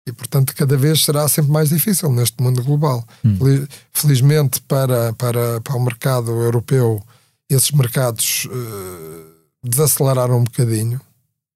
E 0.07 0.11
portanto 0.11 0.53
cada 0.55 0.77
vez 0.77 1.03
será 1.03 1.27
sempre 1.27 1.51
mais 1.51 1.69
difícil 1.69 2.11
neste 2.11 2.41
mundo 2.41 2.63
global. 2.63 3.03
Hum. 3.23 3.37
Fel- 3.37 3.67
Felizmente 3.91 4.61
para, 4.61 5.13
para, 5.13 5.59
para 5.61 5.75
o 5.75 5.83
mercado 5.83 6.29
europeu, 6.31 7.01
esses 7.49 7.71
mercados 7.71 8.47
eh, 8.51 9.25
desaceleraram 9.63 10.37
um 10.39 10.43
bocadinho 10.43 11.01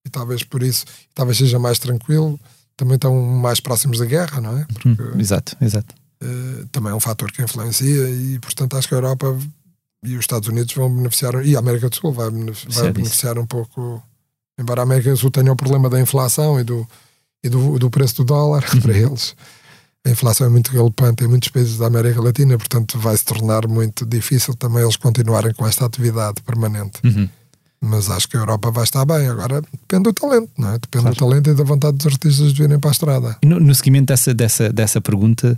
e 0.04 0.10
talvez 0.10 0.44
por 0.44 0.64
isso 0.64 0.86
talvez 1.14 1.38
seja 1.38 1.60
mais 1.60 1.78
tranquilo. 1.78 2.40
Também 2.80 2.96
estão 2.96 3.14
mais 3.22 3.60
próximos 3.60 4.00
da 4.00 4.06
guerra, 4.06 4.40
não 4.40 4.58
é? 4.58 4.66
Hum, 4.86 4.96
exato, 5.20 5.58
exato. 5.62 5.94
Eh, 6.22 6.64
também 6.72 6.92
é 6.94 6.96
um 6.96 7.00
fator 7.00 7.30
que 7.30 7.42
influencia 7.42 8.10
e 8.10 8.40
portanto 8.40 8.78
acho 8.78 8.88
que 8.88 8.94
a 8.94 8.98
Europa 8.98 9.38
e 10.04 10.14
os 10.16 10.22
Estados 10.22 10.48
Unidos 10.48 10.74
vão 10.74 10.90
beneficiar 10.94 11.46
e 11.46 11.56
a 11.56 11.60
América 11.60 11.90
do 11.90 11.96
Sul 11.96 12.14
vai, 12.14 12.30
vai 12.30 12.92
beneficiar 12.94 13.38
um 13.38 13.46
pouco 13.46 14.02
embora 14.58 14.82
a 14.82 14.84
América 14.84 15.10
do 15.12 15.18
Sul 15.18 15.30
tenha 15.30 15.52
o 15.52 15.56
problema 15.58 15.90
da 15.90 16.00
inflação 16.00 16.58
e 16.60 16.64
do, 16.64 16.88
e 17.44 17.50
do, 17.50 17.78
do 17.80 17.90
preço 17.90 18.16
do 18.18 18.24
dólar 18.24 18.64
Uhum. 18.74 18.82
para 18.82 18.98
eles 18.98 19.36
a 20.06 20.10
inflação 20.10 20.48
é 20.48 20.50
muito 20.50 20.72
galopante 20.72 21.24
em 21.24 21.28
muitos 21.28 21.50
países 21.50 21.78
da 21.78 21.88
América 21.88 22.22
Latina 22.22 22.58
portanto 22.58 22.98
vai 22.98 23.16
se 23.18 23.26
tornar 23.26 23.68
muito 23.68 24.06
difícil 24.06 24.54
também 24.56 24.82
eles 24.84 24.96
continuarem 24.96 25.54
com 25.54 25.66
esta 25.68 25.86
atividade 25.86 26.42
permanente 26.44 27.00
Uhum. 27.04 27.28
Mas 27.82 28.10
acho 28.10 28.28
que 28.28 28.36
a 28.36 28.42
Europa 28.42 28.70
vai 28.72 28.84
estar 28.84 29.06
bem 29.06 29.28
agora 29.28 29.62
depende 29.62 30.04
do 30.04 30.14
talento 30.14 30.50
não 30.58 30.70
é? 30.70 30.74
depende 30.74 31.04
Claro. 31.04 31.16
do 31.16 31.20
talento 31.20 31.50
e 31.50 31.54
da 31.54 31.64
vontade 31.64 31.98
dos 31.98 32.06
artistas 32.08 32.54
de 32.54 32.62
virem 32.62 32.80
para 32.80 32.90
a 32.90 32.92
estrada 32.92 33.38
No, 33.44 33.60
no 33.60 33.74
seguimento 33.74 34.08
dessa, 34.08 34.34
dessa, 34.34 34.72
dessa 34.72 35.00
pergunta, 35.02 35.58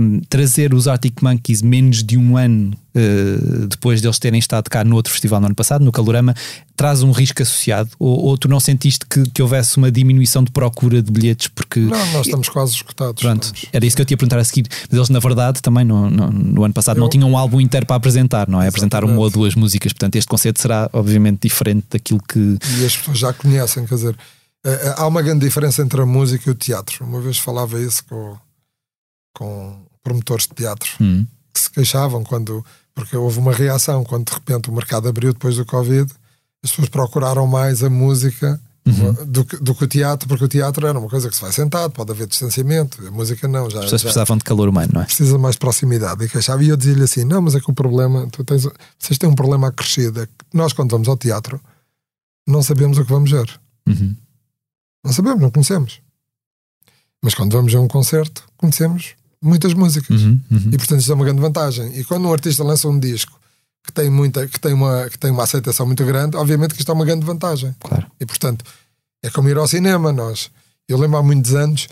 hum, 0.00 0.20
trazer 0.30 0.72
os 0.72 0.88
Arctic 0.88 1.20
Monkeys 1.22 1.60
menos 1.62 2.02
de 2.02 2.16
um 2.16 2.36
ano 2.36 2.72
eh, 2.98 3.66
depois 3.68 4.00
deles 4.00 4.18
terem 4.18 4.38
estado 4.38 4.68
cá 4.68 4.82
no 4.82 4.96
outro 4.96 5.12
festival 5.12 5.40
no 5.40 5.46
ano 5.46 5.54
passado, 5.54 5.84
no 5.84 5.92
Calorama, 5.92 6.34
traz 6.76 7.02
um 7.02 7.12
risco 7.12 7.40
associado? 7.42 7.90
Ou, 7.98 8.24
ou 8.26 8.38
tu 8.38 8.48
não 8.48 8.58
sentiste 8.60 9.06
que, 9.06 9.22
que 9.30 9.40
houvesse 9.42 9.76
uma 9.76 9.90
diminuição 9.90 10.42
de 10.42 10.50
procura 10.50 11.00
de 11.02 11.10
bilhetes? 11.12 11.48
Porque 11.48 11.80
Não, 11.80 12.12
nós 12.12 12.26
estamos 12.26 12.48
quase 12.48 12.72
esgotados. 12.74 13.22
Pronto, 13.22 13.42
Estamos. 13.44 13.66
era 13.72 13.86
isso 13.86 13.94
que 13.96 14.02
eu 14.02 14.06
te 14.06 14.10
ia 14.12 14.16
perguntar 14.16 14.38
a 14.40 14.44
seguir. 14.44 14.66
Mas 14.90 14.92
eles, 14.98 15.08
na 15.08 15.18
verdade, 15.20 15.62
também 15.62 15.84
no, 15.84 16.10
no, 16.10 16.30
no 16.30 16.64
ano 16.64 16.74
passado 16.74 16.96
não 16.98 17.06
Eu- 17.06 17.10
tinham 17.10 17.30
um 17.30 17.38
álbum 17.38 17.60
inteiro 17.60 17.86
para 17.86 17.96
apresentar, 17.96 18.48
não 18.48 18.60
é? 18.60 18.68
Apresentaram 18.68 19.08
uma 19.08 19.20
ou 19.20 19.30
duas 19.30 19.54
músicas. 19.54 19.92
Portanto, 19.92 20.16
este 20.16 20.28
concerto 20.28 20.60
será, 20.60 20.90
obviamente, 20.92 21.42
diferente 21.48 21.86
daquilo 21.90 22.20
que. 22.28 22.58
E 22.80 22.84
as 22.84 22.96
pessoas 22.96 23.18
já 23.18 23.32
conhecem, 23.32 23.86
quer 23.86 23.94
dizer, 23.94 24.16
eh, 24.66 24.70
eh, 24.88 24.94
há 24.96 25.06
uma 25.06 25.22
grande 25.22 25.46
diferença 25.46 25.82
entre 25.82 26.00
a 26.00 26.06
música 26.06 26.48
e 26.48 26.52
o 26.52 26.54
teatro. 26.54 27.04
Uma 27.04 27.20
vez 27.20 27.38
falava 27.38 27.80
isso 27.80 28.04
com, 28.04 28.36
com 29.34 29.82
promotores 30.02 30.46
de 30.46 30.54
teatro 30.54 30.90
Hum, 31.00 31.26
que 31.52 31.60
se 31.60 31.70
queixavam 31.70 32.22
quando, 32.24 32.64
porque 32.98 33.16
houve 33.16 33.38
uma 33.38 33.52
reação 33.52 34.02
quando 34.02 34.26
de 34.26 34.32
repente 34.32 34.68
o 34.68 34.72
mercado 34.72 35.08
abriu 35.08 35.32
depois 35.32 35.54
do 35.54 35.64
Covid, 35.64 36.12
as 36.64 36.70
pessoas 36.70 36.88
procuraram 36.88 37.46
mais 37.46 37.84
a 37.84 37.88
música 37.88 38.60
Uhum. 38.86 39.12
do, 39.26 39.44
que, 39.44 39.56
do 39.58 39.74
que 39.74 39.84
o 39.84 39.86
teatro, 39.86 40.26
porque 40.26 40.44
o 40.44 40.48
teatro 40.48 40.86
era 40.86 40.98
uma 40.98 41.10
coisa 41.10 41.28
que 41.28 41.36
se 41.36 41.42
vai 41.42 41.52
sentado, 41.52 41.90
pode 41.90 42.10
haver 42.10 42.26
distanciamento, 42.26 43.06
a 43.06 43.10
música 43.10 43.46
não, 43.46 43.68
já, 43.68 43.80
as 43.80 43.84
pessoas 43.84 44.00
já 44.00 44.06
precisavam 44.06 44.38
de 44.38 44.44
calor 44.44 44.66
humano, 44.66 44.92
não 44.94 45.02
é? 45.02 45.04
precisa 45.04 45.36
mais 45.36 45.56
de 45.56 45.58
proximidade. 45.58 46.24
E 46.24 46.28
queixava, 46.28 46.64
e 46.64 46.70
eu 46.70 46.76
dizia-lhe 46.76 47.02
assim: 47.02 47.22
não, 47.22 47.42
mas 47.42 47.54
é 47.54 47.60
que 47.60 47.70
o 47.70 47.74
problema, 47.74 48.26
tu 48.32 48.42
tens, 48.44 48.66
vocês 48.98 49.18
têm 49.18 49.28
um 49.28 49.34
problema 49.34 49.68
acrescido, 49.68 50.22
é 50.22 50.26
que 50.26 50.32
nós 50.54 50.72
quando 50.72 50.90
vamos 50.90 51.06
ao 51.06 51.18
teatro 51.18 51.60
não 52.46 52.62
sabemos 52.62 52.96
o 52.96 53.04
que 53.04 53.12
vamos 53.12 53.30
ver. 53.30 53.60
Uhum. 53.86 54.16
Não 55.04 55.12
sabemos, 55.12 55.42
não 55.42 55.50
conhecemos. 55.50 56.00
Mas 57.22 57.34
quando 57.34 57.52
vamos 57.52 57.74
a 57.74 57.80
um 57.80 57.88
concerto, 57.88 58.42
conhecemos 58.56 59.16
muitas 59.42 59.74
músicas. 59.74 60.20
Uhum, 60.22 60.40
uhum. 60.50 60.70
E 60.72 60.76
portanto 60.76 61.00
isso 61.00 61.10
é 61.12 61.14
uma 61.14 61.24
grande 61.24 61.40
vantagem. 61.40 61.98
E 61.98 62.04
quando 62.04 62.26
um 62.28 62.32
artista 62.32 62.62
lança 62.64 62.88
um 62.88 62.98
disco 62.98 63.38
que 63.84 63.92
tem, 63.92 64.10
muita, 64.10 64.46
que 64.46 64.60
tem, 64.60 64.72
uma, 64.74 65.08
que 65.08 65.18
tem 65.18 65.30
uma 65.30 65.44
aceitação 65.44 65.86
muito 65.86 66.04
grande, 66.04 66.36
obviamente 66.36 66.74
que 66.74 66.80
isto 66.80 66.90
é 66.90 66.94
uma 66.94 67.04
grande 67.04 67.24
vantagem. 67.24 67.74
Claro. 67.80 68.06
E 68.20 68.26
portanto 68.26 68.64
é 69.22 69.30
como 69.30 69.48
ir 69.48 69.56
ao 69.56 69.66
cinema. 69.66 70.12
Nós, 70.12 70.50
eu 70.88 70.98
lembro 70.98 71.16
há 71.18 71.22
muitos 71.22 71.54
anos, 71.54 71.88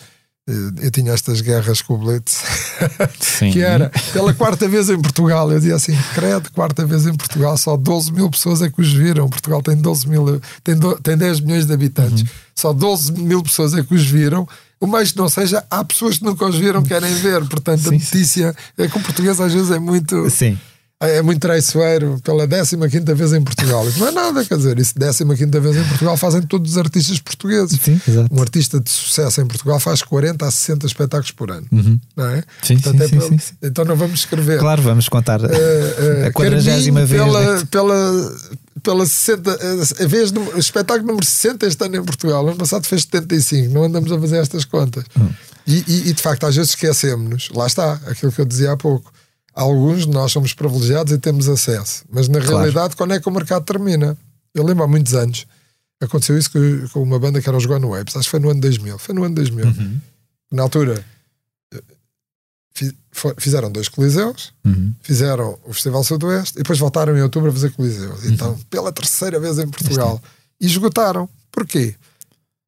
eh, 0.49 0.53
eu 0.83 0.91
tinha 0.91 1.13
estas 1.13 1.41
guerras 1.41 1.81
com 1.83 1.95
o 1.95 1.99
Blitz, 1.99 2.43
que 3.53 3.61
era 3.61 3.91
pela 4.13 4.33
quarta 4.35 4.69
vez 4.69 4.89
em 4.91 5.01
Portugal. 5.01 5.51
Eu 5.51 5.59
dizia 5.59 5.75
assim: 5.75 5.97
credo, 6.15 6.51
quarta 6.53 6.85
vez 6.87 7.07
em 7.07 7.15
Portugal, 7.15 7.57
só 7.57 7.77
12 7.77 8.13
mil 8.13 8.31
pessoas 8.31 8.63
é 8.63 8.71
que 8.71 8.81
os 8.81 8.93
viram. 8.93 9.29
Portugal 9.29 9.63
tem 9.63 9.77
12 9.77 10.09
mil, 10.09 10.41
tem, 10.63 10.77
do- 10.77 10.99
tem 11.01 11.17
10 11.17 11.41
milhões 11.41 11.67
de 11.67 11.73
habitantes, 11.73 12.23
Uhum. 12.23 12.29
só 12.55 12.73
12 12.73 13.13
mil 13.13 13.43
pessoas 13.43 13.75
é 13.75 13.83
que 13.83 13.95
os 13.95 14.05
viram. 14.07 14.47
O 14.79 14.87
mais 14.87 15.13
que 15.13 15.19
não 15.19 15.29
seja, 15.29 15.65
há 15.71 15.83
pessoas 15.85 16.19
que 16.19 16.25
nunca 16.25 16.45
os 16.47 16.57
viram, 16.57 16.83
querem 16.83 17.13
ver. 17.15 17.47
Portanto, 17.47 17.81
Sim, 17.83 17.89
a 17.89 17.93
notícia 17.93 18.57
é 18.77 18.89
que 18.89 18.99
o 18.99 19.01
português 19.01 19.41
às 19.41 19.53
vezes 19.53 19.71
é 19.71 19.79
muito, 19.79 20.29
Sim. 20.29 20.59
É 20.99 21.21
muito 21.21 21.41
traiçoeiro 21.41 22.19
pela 22.25 22.47
15 22.89 23.15
vez 23.15 23.33
em 23.35 23.43
Portugal. 23.43 23.87
Isso 23.87 23.99
não 24.01 24.09
é 24.09 24.11
nada, 24.13 24.43
quer 24.45 24.57
dizer, 24.57 24.79
isso 24.79 24.95
15 25.37 25.51
vez 25.61 25.77
em 25.77 25.85
Portugal 25.85 26.17
fazem 26.17 26.41
todos 26.43 26.73
os 26.73 26.79
artistas 26.79 27.19
portugueses. 27.21 27.79
Sim, 27.83 28.01
exato. 28.09 28.35
Um 28.35 28.41
artista 28.41 28.81
de 28.81 28.91
sucesso 28.91 29.41
em 29.43 29.47
Portugal 29.47 29.79
faz 29.79 30.03
40 30.03 30.47
a 30.47 30.51
60 30.51 30.87
espetácuos 30.87 31.31
por 31.33 31.51
ano. 31.51 31.67
Uhum. 31.71 32.01
Não 32.17 32.27
é? 32.27 32.43
Sim, 32.63 32.79
Portanto, 32.79 32.97
sim, 32.99 33.05
é 33.05 33.09
sim, 33.09 33.19
pelo- 33.19 33.41
sim. 33.41 33.55
Então 33.63 33.85
não 33.85 33.97
vamos 33.97 34.21
escrever. 34.21 34.59
Claro, 34.59 34.81
vamos 34.83 35.09
contar 35.09 35.41
Eh, 35.45 35.49
eh, 36.23 36.27
a 36.29 36.33
quadragésima 36.33 37.01
Carminho 37.01 37.07
vez. 37.07 37.43
Pela, 37.43 37.57
né? 37.59 37.69
pela, 37.71 38.37
pela 38.83 39.07
60, 39.07 39.51
eh, 39.51 40.05
a 40.05 40.07
vez 40.09 40.33
no, 40.33 40.59
espetáculo 40.59 41.07
número 41.09 41.27
60 41.27 41.67
este 41.67 41.85
ano 41.85 41.97
em 41.97 42.05
Portugal. 42.05 42.43
No 42.43 42.49
ano 42.51 42.59
passado 42.59 42.87
fez 42.87 43.03
75. 43.03 43.73
Não 43.75 43.85
andamos 43.85 44.11
a 44.11 44.19
fazer 44.19 44.39
estas 44.39 44.65
contas. 44.65 45.05
Hum. 45.19 45.29
E, 45.67 45.85
e- 45.87 46.09
e, 46.09 46.13
de 46.15 46.23
facto, 46.23 46.47
às 46.47 46.55
vezes 46.57 46.71
esquecemos-nos. 46.71 47.51
Lá 47.55 47.67
está, 47.67 48.01
aquilo 48.07 48.33
que 48.33 48.41
eu 48.41 48.45
dizia 48.47 48.73
há 48.73 48.77
pouco. 48.79 49.13
Alguns 49.57 50.03
de 50.07 50.11
nós 50.13 50.31
somos 50.33 50.53
privilegiados 50.53 51.13
e 51.13 51.19
temos 51.19 51.49
acesso. 51.49 52.05
Mas 52.11 52.29
na 52.29 52.41
Claro. 52.41 52.59
realidade, 52.59 52.95
quando 52.95 53.15
é 53.15 53.19
que 53.21 53.27
o 53.29 53.33
mercado 53.33 53.65
termina? 53.65 54.17
Eu 54.55 54.63
lembro 54.65 54.85
há 54.85 54.87
muitos 54.87 55.15
anos. 55.15 55.47
Aconteceu 56.01 56.37
isso 56.39 56.51
com, 56.53 56.89
com 56.93 57.03
uma 57.03 57.19
banda 57.19 57.41
que 57.41 57.49
era 57.49 57.57
os 57.57 57.65
Gone 57.65 57.87
Waves. 57.87 58.15
Acho 58.17 58.25
que 58.27 58.31
foi 58.31 58.41
no 58.41 58.51
ano 58.51 58.61
2000. 58.61 58.99
Foi 58.99 59.15
no 59.15 59.25
ano 59.25 59.35
2000. 59.35 59.65
Uhum. 59.67 59.99
Na 60.53 60.63
altura, 60.63 61.03
eh, 61.73 61.81
fizeram 63.39 63.73
dois 63.73 63.89
coliseus 63.89 64.53
Uhum. 64.65 64.93
fizeram 65.01 65.59
o 65.65 65.73
Festival 65.73 66.05
Sudoeste 66.05 66.57
e 66.57 66.63
depois 66.63 66.79
voltaram 66.79 67.17
em 67.17 67.23
outubro 67.23 67.49
a 67.49 67.53
fazer 67.53 67.71
Coliseus. 67.71 68.25
Uhum. 68.25 68.31
Então, 68.33 68.59
pela 68.69 68.93
terceira 68.93 69.41
vez 69.41 69.59
em 69.59 69.69
Portugal. 69.69 70.23
E 70.61 70.67
esgotaram. 70.67 71.29
Porquê? 71.51 71.95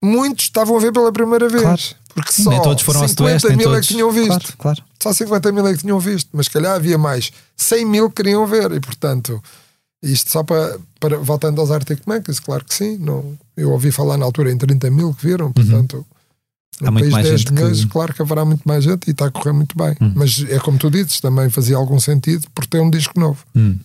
Muitos 0.02 0.44
estavam 0.46 0.76
a 0.76 0.80
ver 0.80 0.92
pela 0.92 1.12
primeira 1.12 1.48
vez. 1.48 1.62
Claro. 1.62 1.80
Porque 2.14 2.32
só 2.32 2.50
nem 2.50 2.62
todos 2.62 2.82
foram 2.82 3.02
ao 3.02 3.08
50 3.08 3.22
Sudoeste, 3.38 3.48
nem 3.48 3.56
mil 3.56 3.66
todos. 3.66 3.78
é 3.78 3.80
que 3.82 3.94
tinham 3.94 4.10
visto. 4.10 4.28
Claro, 4.28 4.52
claro. 4.58 4.82
Só 5.02 5.12
50 5.12 5.52
mil 5.52 5.66
é 5.66 5.72
que 5.72 5.78
tinham 5.80 6.00
visto. 6.00 6.30
Mas 6.32 6.46
se 6.46 6.52
calhar 6.52 6.74
havia 6.74 6.98
mais 6.98 7.30
100 7.56 7.84
mil 7.84 8.08
que 8.10 8.16
queriam 8.16 8.46
ver. 8.46 8.72
E 8.72 8.80
portanto, 8.80 9.42
isto 10.02 10.30
só 10.30 10.42
para, 10.42 10.78
para 10.98 11.16
voltando 11.18 11.60
aos 11.60 11.70
Arctic 11.70 12.00
Monkeys, 12.06 12.40
claro 12.40 12.64
que 12.64 12.74
sim. 12.74 12.96
Não, 12.98 13.38
eu 13.56 13.70
ouvi 13.70 13.92
falar 13.92 14.16
na 14.16 14.24
altura 14.24 14.50
em 14.50 14.58
30 14.58 14.90
mil 14.90 15.14
que 15.14 15.26
viram. 15.26 15.52
Portanto, 15.52 16.04
Há 16.80 16.86
no 16.86 16.92
muito 16.92 17.04
país 17.04 17.12
mais 17.12 17.26
10 17.28 17.40
gente 17.40 17.52
milhões, 17.52 17.80
que- 17.84 17.90
claro 17.90 18.14
que 18.14 18.22
haverá 18.22 18.44
muito 18.44 18.62
mais 18.64 18.84
gente 18.84 19.08
e 19.08 19.10
está 19.10 19.26
a 19.26 19.30
correr 19.30 19.52
muito 19.52 19.76
bem. 19.76 19.94
Uhum. 20.00 20.12
Mas 20.16 20.44
é 20.48 20.58
como 20.60 20.78
tu 20.78 20.90
dizes, 20.90 21.20
também 21.20 21.50
fazia 21.50 21.76
algum 21.76 21.98
sentido 22.00 22.46
por 22.54 22.66
ter 22.66 22.80
um 22.80 22.90
disco 22.90 23.18
novo. 23.18 23.38
Hum. 23.54 23.76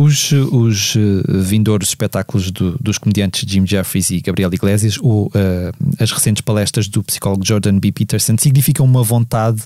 Os, 0.00 0.30
os 0.30 0.94
eh, 0.96 1.40
vindouros 1.42 1.88
espetáculos 1.88 2.52
do- 2.52 2.78
dos 2.78 2.98
comediantes 2.98 3.44
Jim 3.50 3.66
Jeffries 3.66 4.10
e 4.10 4.20
Gabriel 4.20 4.54
Iglesias 4.54 4.96
ou 5.02 5.28
eh, 5.34 5.72
as 5.98 6.12
recentes 6.12 6.40
palestras 6.40 6.86
do 6.86 7.02
psicólogo 7.02 7.44
Jordan 7.44 7.80
B. 7.80 7.90
Peterson 7.90 8.36
significam 8.38 8.86
uma 8.86 9.02
vontade 9.02 9.60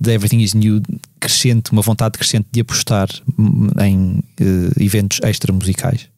de 0.00 0.10
Everything 0.10 0.38
is 0.40 0.54
New 0.54 0.80
crescente, 1.20 1.70
uma 1.70 1.82
vontade 1.82 2.16
crescente 2.16 2.46
de 2.50 2.60
apostar 2.60 3.08
hum, 3.38 3.68
em 3.78 4.22
eh, 4.40 4.82
eventos 4.82 5.20
extra-musicais. 5.22 6.08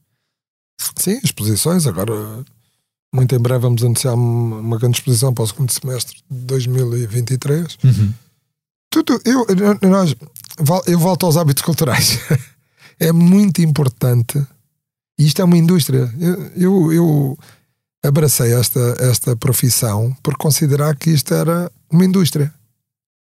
Sim, 0.95 1.19
exposições. 1.25 1.89
Agora, 1.89 2.13
muito 3.13 3.35
em 3.35 3.39
breve, 3.41 3.63
vamos 3.63 3.83
anunciar 3.83 4.15
uma 4.15 4.79
grande 4.79 4.99
exposição 4.99 5.35
para 5.35 5.43
o 5.43 5.47
segundo 5.49 5.73
semestre 5.73 6.17
de 6.31 6.39
2023. 6.47 7.79
Tudo, 8.93 9.21
eu, 9.25 9.45
nós, 9.91 10.15
eu 10.87 10.99
volto 10.99 11.27
aos 11.27 11.37
hábitos 11.37 11.63
culturais. 11.65 12.19
é 12.99 13.13
muito 13.13 13.61
importante. 13.63 14.45
E 15.19 15.27
isto 15.27 15.41
é 15.41 15.45
uma 15.45 15.57
indústria. 15.57 16.13
Eu, 16.19 16.53
eu, 16.57 16.93
eu 16.93 17.39
abracei 18.03 18.53
esta, 18.55 18.97
esta 19.01 19.35
profissão 19.37 20.17
por 20.23 20.37
considerar 20.37 20.97
que 20.97 21.11
isto 21.11 21.33
era 21.35 21.71
uma 21.91 22.05
indústria. 22.05 22.53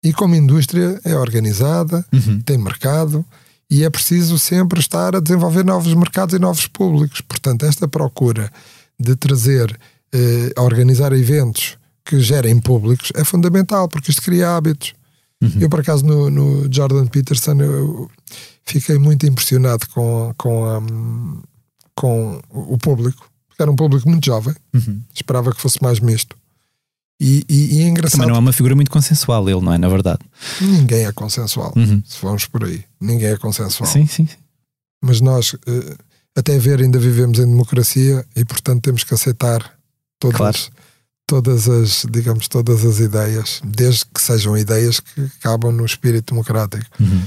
E 0.04 0.12
como 0.12 0.34
indústria 0.34 1.00
é 1.04 1.16
organizada, 1.16 2.04
Uhum. 2.12 2.40
tem 2.40 2.58
mercado 2.58 3.24
e 3.70 3.84
é 3.84 3.90
preciso 3.90 4.38
sempre 4.38 4.80
estar 4.80 5.14
a 5.16 5.20
desenvolver 5.20 5.64
novos 5.64 5.94
mercados 5.94 6.34
e 6.34 6.38
novos 6.38 6.66
públicos. 6.66 7.20
Portanto, 7.20 7.64
esta 7.64 7.86
procura 7.88 8.52
de 8.98 9.14
trazer, 9.16 9.78
eh, 10.12 10.52
organizar 10.58 11.12
eventos 11.12 11.78
que 12.04 12.20
gerem 12.20 12.60
públicos 12.60 13.12
é 13.14 13.24
fundamental, 13.24 13.88
porque 13.88 14.10
isto 14.10 14.22
cria 14.22 14.56
hábitos. 14.56 14.92
Uhum. 15.40 15.52
Eu, 15.60 15.68
por 15.70 15.80
acaso, 15.80 16.04
no, 16.04 16.28
no 16.30 16.68
Jordan 16.72 17.06
Peterson, 17.06 17.54
eu 17.60 18.10
fiquei 18.64 18.98
muito 18.98 19.26
impressionado 19.26 19.86
com, 19.88 20.32
com, 20.36 20.64
a, 20.66 20.80
com 21.94 22.40
o 22.50 22.78
público, 22.78 23.30
porque 23.48 23.62
era 23.62 23.70
um 23.70 23.76
público 23.76 24.08
muito 24.08 24.24
jovem, 24.26 24.54
Uhum. 24.74 25.00
esperava 25.14 25.52
que 25.54 25.60
fosse 25.60 25.82
mais 25.82 26.00
misto. 26.00 26.36
E, 27.20 27.44
e, 27.48 27.54
e 27.54 27.64
é 27.64 27.68
Também 27.68 27.88
engraçado, 27.90 28.26
não 28.28 28.34
é 28.34 28.38
uma 28.38 28.52
figura 28.52 28.74
muito 28.74 28.90
consensual, 28.90 29.48
ele, 29.48 29.60
não 29.60 29.72
é? 29.72 29.78
Na 29.78 29.88
verdade. 29.88 30.18
ninguém 30.60 31.04
é 31.06 31.12
consensual, 31.12 31.72
Uhum. 31.76 32.02
se 32.04 32.16
formos 32.16 32.46
por 32.46 32.64
aí. 32.64 32.84
Ninguém 33.00 33.28
é 33.28 33.36
consensual. 33.36 33.88
Sim, 33.88 34.06
sim. 34.06 34.28
mas 35.04 35.20
nós 35.20 35.54
eh, 35.66 35.96
até 36.36 36.58
ver 36.58 36.80
ainda 36.80 36.98
vivemos 36.98 37.38
em 37.38 37.46
democracia 37.46 38.24
e 38.34 38.44
portanto 38.44 38.82
temos 38.82 39.04
que 39.04 39.12
aceitar 39.14 39.72
todas, 40.18 40.36
Claro. 40.38 40.58
todas 41.26 41.68
as 41.68 42.06
digamos 42.10 42.48
todas 42.48 42.84
as 42.84 42.98
ideias 43.00 43.60
desde 43.64 44.04
que 44.06 44.20
sejam 44.20 44.56
ideias 44.56 44.98
que 45.00 45.28
cabam 45.40 45.70
no 45.72 45.84
espírito 45.84 46.32
democrático 46.32 46.86
Uhum. 47.00 47.22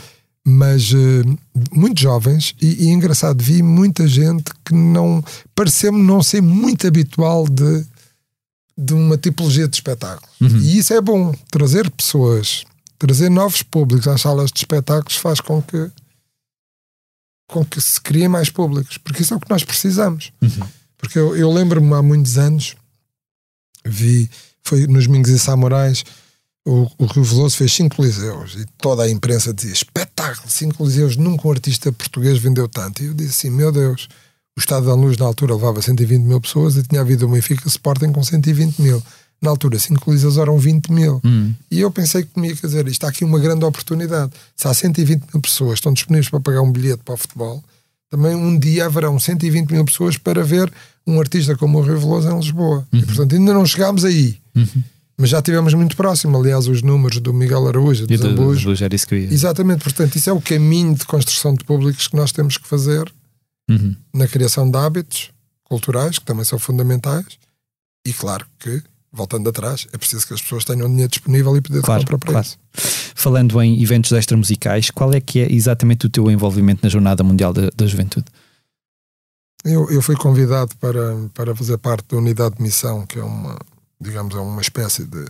Mas 0.45 0.91
eh, 0.93 1.23
muito 1.73 1.99
jovens 1.99 2.53
e, 2.61 2.85
e 2.85 2.87
engraçado 2.89 3.43
vi 3.43 3.63
muita 3.63 4.07
gente 4.07 4.51
que 4.63 4.73
não 4.73 5.23
pareceu-me 5.55 6.01
não 6.01 6.21
ser 6.21 6.41
muito 6.41 6.85
habitual 6.87 7.47
de 7.49 7.85
de 8.77 8.93
uma 8.93 9.17
tipologia 9.17 9.67
de 9.67 9.75
espetáculo 9.75 10.29
Uhum. 10.39 10.57
e 10.57 10.77
isso 10.77 10.93
é 10.93 11.01
bom 11.01 11.33
trazer 11.49 11.89
pessoas 11.89 12.63
trazer 12.99 13.29
novos 13.29 13.63
públicos 13.63 14.07
às 14.07 14.21
salas 14.21 14.51
de 14.51 14.59
espetáculos 14.59 15.15
faz 15.17 15.39
com 15.39 15.61
que 15.61 15.89
com 17.47 17.63
que 17.63 17.79
se 17.79 17.99
criem 18.01 18.27
mais 18.27 18.49
públicos, 18.49 18.97
porque 18.97 19.21
isso 19.21 19.33
é 19.33 19.37
o 19.37 19.39
que 19.39 19.49
nós 19.49 19.63
precisamos. 19.63 20.31
Uhum. 20.41 20.67
Porque 20.97 21.19
eu, 21.19 21.35
eu 21.35 21.51
lembro-me 21.51 21.93
há 21.93 22.01
muitos 22.01 22.37
anos, 22.37 22.75
vi, 23.85 24.29
foi 24.63 24.87
nos 24.87 25.07
Mingos 25.07 25.29
e 25.29 25.37
Samurais, 25.37 26.03
o, 26.66 26.89
o 26.97 27.05
Rio 27.05 27.24
Veloso 27.24 27.57
fez 27.57 27.72
cinco 27.72 27.97
coliseus 27.97 28.55
e 28.55 28.66
toda 28.78 29.03
a 29.03 29.09
imprensa 29.09 29.53
dizia: 29.53 29.72
espetáculo, 29.72 30.49
cinco 30.49 30.76
coliseus, 30.76 31.16
nunca 31.16 31.47
um 31.47 31.51
artista 31.51 31.91
português 31.91 32.39
vendeu 32.39 32.68
tanto. 32.68 33.03
E 33.03 33.05
eu 33.05 33.13
disse 33.13 33.47
assim: 33.47 33.55
meu 33.55 33.72
Deus, 33.72 34.09
o 34.57 34.59
Estado 34.59 34.88
da 34.88 34.95
Luz 34.95 35.16
na 35.18 35.26
altura 35.26 35.53
levava 35.53 35.82
120 35.82 36.24
mil 36.24 36.41
pessoas 36.41 36.76
e 36.76 36.84
tinha 36.84 37.01
havido 37.01 37.28
uma 37.28 37.36
Benfica 37.36 37.68
Sporting 37.68 38.11
com 38.11 38.24
120 38.24 38.82
mil. 38.82 39.01
Na 39.41 39.51
altura, 39.51 39.78
5 39.78 40.11
lisas 40.11 40.38
eram 40.38 40.57
20 40.57 40.91
mil. 40.91 41.22
Hum. 41.24 41.53
E 41.70 41.82
eu 41.82 41.91
pensei 41.91 42.24
comigo, 42.24 42.59
quer 42.59 42.68
dizer, 42.68 42.88
isto 42.88 43.05
há 43.05 43.09
aqui 43.09 43.24
uma 43.24 43.38
grande 43.38 43.63
oportunidade. 43.63 44.32
Se 44.55 44.68
há 44.68 44.74
120 44.74 45.22
mil 45.34 45.41
pessoas 45.41 45.72
que 45.72 45.80
estão 45.80 45.93
disponíveis 45.93 46.30
para 46.30 46.39
pagar 46.39 46.61
um 46.61 46.72
bilhete 46.72 47.03
para 47.03 47.13
o 47.13 47.18
futebol, 47.18 47.63
também 48.09 48.34
um 48.34 48.57
dia 48.57 48.86
haverão 48.86 49.20
120 49.20 49.70
mil 49.70 49.86
pessoas 49.86 50.18
para 50.18 50.43
ver 50.43 50.72
um 51.05 51.20
artista 51.20 51.55
como 51.55 51.78
o 51.78 51.82
Rio 51.82 51.99
Veloso 51.99 52.30
em 52.30 52.38
Lisboa. 52.38 52.88
E, 52.93 53.05
portanto, 53.05 53.36
ainda 53.36 53.53
não 53.53 53.66
chegámos 53.66 54.05
aí. 54.05 54.39
Mas 55.18 55.30
já 55.30 55.39
estivemos 55.39 55.74
muito 55.74 55.95
próximo. 55.95 56.38
Aliás, 56.38 56.68
os 56.68 56.82
números 56.82 57.20
do 57.20 57.34
Miguel 57.34 57.68
Araújo, 57.68 58.05
do 58.05 58.13
E 58.13 58.18
Zambujo. 58.18 58.76
do, 58.76 58.84
era 58.84 58.93
isso 58.95 59.07
que 59.07 59.16
eu 59.16 59.20
ia. 59.20 59.34
Exatamente, 59.34 59.84
portanto, 59.84 60.16
isso 60.16 60.30
é 60.30 60.34
o 60.34 60.41
caminho 60.41 60.93
de 60.93 61.05
construção 61.05 61.53
de 61.53 61.63
públicos 61.63 62.07
que 62.07 62.16
nós 62.16 62.32
temos 62.32 62.57
que 62.57 62.68
fazer 62.68 63.11
Uhum. 63.70 63.95
na 64.13 64.28
criação 64.28 64.70
de 64.70 64.78
hábitos 64.78 65.32
culturais, 65.63 66.20
que 66.20 66.26
também 66.26 66.43
são 66.45 66.59
fundamentais, 66.59 67.26
e 68.05 68.13
claro 68.13 68.45
que, 68.59 68.84
voltando 69.11 69.49
atrás, 69.49 69.88
é 69.91 69.97
preciso 69.97 70.28
que 70.28 70.34
as 70.36 70.41
pessoas 70.41 70.63
tenham 70.66 70.88
dinheiro 70.88 71.09
disponível 71.09 71.57
e 71.57 71.61
poder 71.61 71.80
de 71.80 71.84
Claro, 71.86 72.01
compra 72.03 72.18
para 72.20 72.32
claro. 72.34 72.45
isso. 72.47 72.57
Falando 73.16 73.59
em 73.63 73.82
eventos 73.82 74.11
extramusicais, 74.11 74.91
qual 74.91 75.11
é 75.13 75.20
que 75.22 75.39
é 75.39 75.51
exatamente 75.51 76.05
o 76.05 76.09
teu 76.09 76.30
envolvimento 76.30 76.82
na 76.84 76.89
Jornada 76.89 77.24
Mundial 77.24 77.51
da, 77.53 77.72
da 77.76 77.88
Juventude? 77.88 78.26
Eu, 79.63 79.89
eu 79.89 80.01
fui 80.01 80.16
convidado 80.16 80.76
para, 80.76 81.16
para 81.34 81.55
fazer 81.55 81.78
parte 81.80 82.05
da 82.09 82.18
unidade 82.18 82.57
de 82.57 82.61
missão, 82.61 83.03
que 83.07 83.18
é 83.18 83.24
uma, 83.24 83.57
digamos, 83.99 84.35
é 84.35 84.39
uma 84.39 84.61
espécie 84.61 85.03
de 85.05 85.25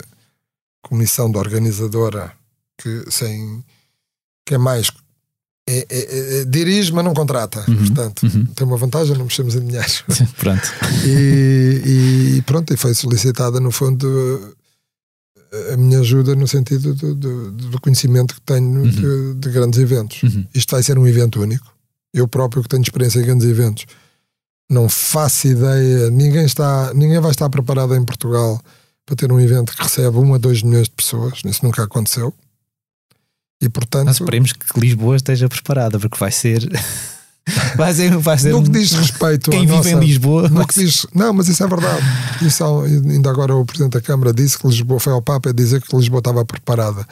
comissão 0.82 1.30
de 1.30 1.38
organizadora 1.38 2.32
que, 2.78 3.04
sem, 3.10 3.64
que 4.44 4.54
é 4.54 4.58
mais. 4.58 4.90
É, 5.68 5.84
é- 5.90 6.40
é- 6.40 6.44
dirige, 6.44 6.92
mas 6.92 7.04
não 7.04 7.12
contrata. 7.12 7.64
Uhum, 7.68 7.76
Portanto, 7.78 8.22
uhum. 8.22 8.46
tem 8.46 8.66
uma 8.66 8.76
vantagem, 8.76 9.16
não 9.16 9.24
mexemos 9.24 9.56
em 9.56 9.66
dinheiro. 9.66 9.88
Pronto. 10.38 10.62
e, 11.04 12.36
e 12.36 12.42
pronto, 12.42 12.72
e 12.72 12.76
foi 12.76 12.94
solicitada 12.94 13.58
no 13.58 13.72
fundo 13.72 14.56
a 15.72 15.76
minha 15.76 16.00
ajuda 16.00 16.34
no 16.34 16.46
sentido 16.46 16.94
do, 16.94 17.14
do, 17.14 17.50
do 17.52 17.80
conhecimento 17.80 18.34
que 18.34 18.40
tenho 18.42 18.88
de, 18.90 19.34
de 19.34 19.50
grandes 19.50 19.78
eventos. 19.80 20.22
Uhum. 20.22 20.46
Isto 20.54 20.72
vai 20.72 20.82
ser 20.82 20.98
um 20.98 21.06
evento 21.06 21.40
único. 21.40 21.66
Eu 22.12 22.26
próprio 22.28 22.62
que 22.62 22.68
tenho 22.68 22.82
experiência 22.82 23.20
em 23.20 23.24
grandes 23.24 23.46
eventos, 23.46 23.86
não 24.68 24.88
faço 24.88 25.46
ideia, 25.46 26.10
ninguém 26.10 26.44
está, 26.44 26.92
ninguém 26.94 27.20
vai 27.20 27.30
estar 27.30 27.48
preparado 27.48 27.94
em 27.94 28.04
Portugal 28.04 28.60
para 29.04 29.14
ter 29.14 29.30
um 29.30 29.38
evento 29.38 29.72
que 29.72 29.82
recebe 29.82 30.16
1 30.16 30.34
a 30.34 30.38
2 30.38 30.62
milhões 30.62 30.88
de 30.88 30.94
pessoas. 30.94 31.40
Isso 31.44 31.64
nunca 31.64 31.84
aconteceu. 31.84 32.34
E 33.62 33.68
portanto, 33.68 34.06
Nós 34.06 34.16
esperemos 34.16 34.52
que 34.52 34.80
Lisboa 34.80 35.16
esteja 35.16 35.48
preparada, 35.48 35.98
porque 35.98 36.18
vai 36.18 36.32
ser. 36.32 36.68
vai 37.76 37.94
ser, 37.94 38.16
vai 38.18 38.36
ser 38.36 38.50
no 38.50 38.62
que 38.62 38.70
diz 38.70 38.92
respeito 38.92 39.50
Quem 39.50 39.60
vive 39.60 39.72
nossa, 39.72 39.90
em 39.90 40.00
Lisboa. 40.00 40.48
No 40.48 40.66
que 40.66 40.74
diz, 40.74 41.06
não, 41.14 41.32
mas 41.32 41.48
isso 41.48 41.62
é 41.62 41.66
verdade. 41.68 42.02
Isso 42.42 42.64
ainda 42.64 43.30
agora 43.30 43.54
o 43.54 43.64
Presidente 43.64 43.92
da 43.92 44.00
Câmara 44.00 44.32
disse 44.32 44.58
que 44.58 44.66
Lisboa 44.66 44.98
foi 44.98 45.12
ao 45.12 45.22
Papa 45.22 45.50
a 45.50 45.52
dizer 45.52 45.80
que 45.80 45.96
Lisboa 45.96 46.18
estava 46.18 46.44
preparada. 46.44 47.06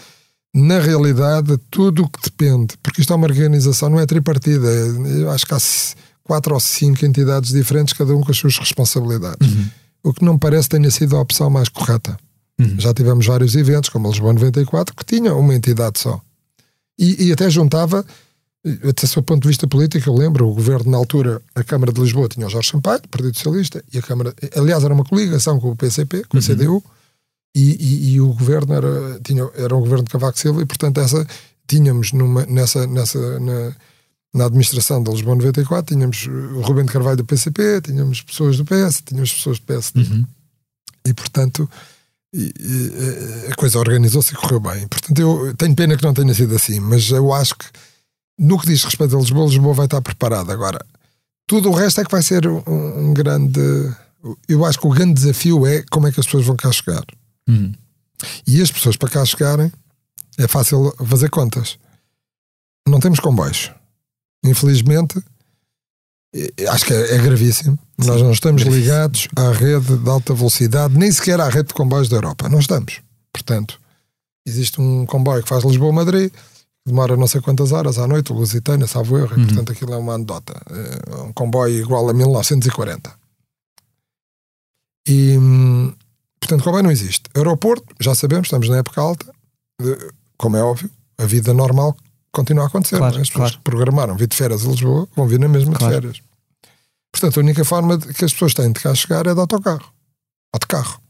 Na 0.52 0.80
realidade, 0.80 1.56
tudo 1.70 2.02
o 2.04 2.08
que 2.08 2.20
depende, 2.22 2.74
porque 2.82 3.00
isto 3.00 3.12
é 3.12 3.16
uma 3.16 3.26
organização, 3.26 3.88
não 3.88 3.98
é 3.98 4.06
tripartida. 4.06 4.66
Eu 4.66 5.30
acho 5.30 5.46
que 5.46 5.54
há 5.54 5.58
quatro 6.24 6.54
ou 6.54 6.60
cinco 6.60 7.04
entidades 7.04 7.52
diferentes, 7.52 7.92
cada 7.94 8.14
um 8.16 8.20
com 8.22 8.30
as 8.30 8.36
suas 8.38 8.58
responsabilidades. 8.58 9.48
O 10.02 10.12
que 10.12 10.24
não 10.24 10.38
parece 10.38 10.68
tenha 10.68 10.90
sido 10.90 11.16
a 11.16 11.20
opção 11.20 11.48
mais 11.48 11.68
correta. 11.68 12.16
Uhum. 12.58 12.78
Já 12.78 12.92
tivemos 12.94 13.26
vários 13.26 13.54
eventos, 13.54 13.90
como 13.90 14.06
a 14.06 14.10
Lisboa 14.10 14.32
94, 14.32 14.94
que 14.94 15.04
tinha 15.04 15.34
uma 15.34 15.54
entidade 15.54 15.98
só. 15.98 16.20
E, 16.98 17.26
e 17.26 17.32
até 17.32 17.48
juntava, 17.50 18.04
até 18.88 19.06
do 19.06 19.22
ponto 19.22 19.42
de 19.42 19.48
vista 19.48 19.66
político, 19.66 20.08
eu 20.08 20.14
lembro, 20.14 20.48
o 20.48 20.54
governo 20.54 20.90
na 20.90 20.96
altura, 20.96 21.42
a 21.54 21.64
Câmara 21.64 21.92
de 21.92 22.00
Lisboa 22.00 22.28
tinha 22.28 22.46
o 22.46 22.50
Jorge 22.50 22.70
Sampaio, 22.70 23.00
do 23.02 23.08
Partido 23.08 23.34
Socialista, 23.36 23.84
e 23.92 23.98
a 23.98 24.02
Câmara, 24.02 24.34
aliás, 24.56 24.84
era 24.84 24.94
uma 24.94 25.04
coligação 25.04 25.58
com 25.60 25.70
o 25.70 25.76
PCP, 25.76 26.24
com 26.28 26.38
a 26.38 26.40
CDU, 26.42 26.82
e, 27.54 27.76
e- 27.80 28.12
e 28.14 28.20
o 28.20 28.28
governo 28.32 28.72
era, 28.74 29.20
tinha, 29.22 29.48
era 29.54 29.74
um 29.76 29.80
governo 29.80 30.04
de 30.04 30.10
Cavaco 30.10 30.38
Silva, 30.38 30.62
e 30.62 30.66
portanto 30.66 30.98
essa, 31.00 31.26
tínhamos 31.66 32.12
numa, 32.12 32.46
nessa, 32.46 32.86
nessa, 32.86 33.38
na, 33.40 33.72
na 34.34 34.46
administração 34.46 35.02
da 35.02 35.12
Lisboa 35.12 35.36
94, 35.36 35.94
tínhamos 35.94 36.26
o 36.26 36.60
Rubem 36.62 36.84
de 36.84 36.92
Carvalho 36.92 37.16
do 37.18 37.24
PCP, 37.24 37.80
tínhamos 37.82 38.20
pessoas 38.20 38.56
do 38.56 38.64
PS, 38.64 39.00
tínhamos 39.04 39.32
pessoas 39.32 39.58
do 39.58 39.64
PSD. 39.66 40.00
Uhum. 40.00 40.26
E 41.06 41.14
portanto 41.14 41.70
e- 42.32 42.52
e, 42.58 42.92
eh, 43.46 43.52
a 43.52 43.54
coisa 43.54 43.78
organizou-se 43.78 44.32
e 44.32 44.36
correu 44.36 44.58
bem. 44.58 44.88
Portanto, 44.88 45.16
eu 45.20 45.54
tenho 45.54 45.74
pena 45.76 45.96
que 45.96 46.02
não 46.02 46.12
tenha 46.12 46.34
sido 46.34 46.56
assim, 46.56 46.80
mas 46.80 47.08
eu 47.10 47.32
acho 47.32 47.54
que 47.56 47.66
no 48.36 48.58
que 48.58 48.66
diz 48.66 48.82
respeito 48.82 49.16
a 49.16 49.20
Lisboa, 49.20 49.46
Lisboa 49.46 49.72
vai 49.72 49.84
estar 49.86 50.02
preparada. 50.02 50.52
Agora, 50.52 50.84
tudo 51.46 51.70
o 51.70 51.72
resto 51.72 52.00
é 52.00 52.04
que 52.04 52.10
vai 52.10 52.22
ser 52.22 52.44
um, 52.48 52.60
um 52.66 53.14
grande. 53.14 53.60
Eu 54.48 54.64
acho 54.64 54.80
que 54.80 54.86
o 54.86 54.90
grande 54.90 55.14
desafio 55.14 55.64
é 55.64 55.84
como 55.92 56.08
é 56.08 56.12
que 56.12 56.18
as 56.18 56.26
pessoas 56.26 56.44
vão 56.44 56.56
cá 56.56 56.72
chegar. 56.72 57.04
Uhum. 57.48 57.72
E 58.46 58.60
as 58.60 58.72
pessoas 58.72 58.96
para 58.96 59.10
cá 59.10 59.24
chegarem 59.24 59.70
é 60.36 60.48
fácil 60.48 60.92
fazer 61.06 61.30
contas. 61.30 61.78
Não 62.88 62.98
temos 62.98 63.20
comboios. 63.20 63.70
Infelizmente, 64.44 65.22
acho 66.68 66.84
que 66.84 66.92
é, 66.92 67.14
é 67.14 67.18
gravíssimo. 67.18 67.78
Nós 67.98 68.20
não 68.20 68.32
estamos 68.32 68.62
gravíssimo. 68.62 68.84
ligados 68.84 69.28
à 69.36 69.52
rede 69.52 69.96
de 69.96 70.10
alta 70.10 70.34
velocidade, 70.34 70.96
nem 70.98 71.10
sequer 71.10 71.40
à 71.40 71.48
rede 71.48 71.68
de 71.68 71.74
comboios 71.74 72.08
da 72.08 72.16
Europa. 72.16 72.48
Não 72.48 72.58
estamos. 72.58 73.00
Portanto, 73.32 73.80
existe 74.46 74.80
um 74.80 75.06
comboio 75.06 75.42
que 75.42 75.48
faz 75.48 75.64
Lisboa-Madrid, 75.64 76.32
demora 76.86 77.16
não 77.16 77.26
sei 77.26 77.40
quantas 77.40 77.72
horas 77.72 77.98
à 77.98 78.06
noite, 78.06 78.32
o 78.32 78.34
Lusitânia, 78.34 78.86
salvo 78.86 79.16
erro, 79.16 79.40
e 79.40 79.46
portanto 79.46 79.72
aquilo 79.72 79.94
é 79.94 79.96
uma 79.96 80.14
anedota. 80.14 80.60
É 80.70 81.16
um 81.22 81.32
comboio 81.32 81.78
igual 81.78 82.08
a 82.08 82.12
1940. 82.12 83.12
E, 85.06 85.36
hum, 85.38 85.94
portanto, 86.40 86.64
comboio 86.64 86.82
não 86.82 86.90
existe. 86.90 87.22
Aeroporto, 87.34 87.94
já 88.00 88.14
sabemos, 88.14 88.46
estamos 88.46 88.68
na 88.68 88.78
época 88.78 89.00
alta, 89.00 89.26
como 90.36 90.56
é 90.56 90.62
óbvio, 90.62 90.90
a 91.18 91.24
vida 91.24 91.54
normal 91.54 91.96
continua 92.34 92.64
a 92.64 92.66
acontecer. 92.66 92.98
Claro, 92.98 93.16
é? 93.18 93.20
As 93.22 93.28
pessoas 93.28 93.50
claro. 93.50 93.58
que 93.58 93.64
programaram 93.64 94.16
vir 94.16 94.26
de 94.28 94.36
férias 94.36 94.64
a 94.66 94.68
Lisboa 94.68 95.08
vão 95.16 95.26
vir 95.26 95.38
na 95.40 95.48
mesma 95.48 95.74
Claro. 95.74 95.94
de 95.94 96.00
férias. 96.00 96.22
Portanto, 97.12 97.38
a 97.38 97.42
única 97.42 97.64
forma 97.64 97.96
de- 97.96 98.12
que 98.12 98.24
as 98.24 98.32
pessoas 98.32 98.54
têm 98.54 98.72
de 98.72 98.80
cá 98.80 98.94
chegar 98.94 99.26
é 99.26 99.32
de 99.34 99.40
autocarro 99.40 99.92
ou 100.52 100.58
de 100.60 100.66
carro. 100.66 101.00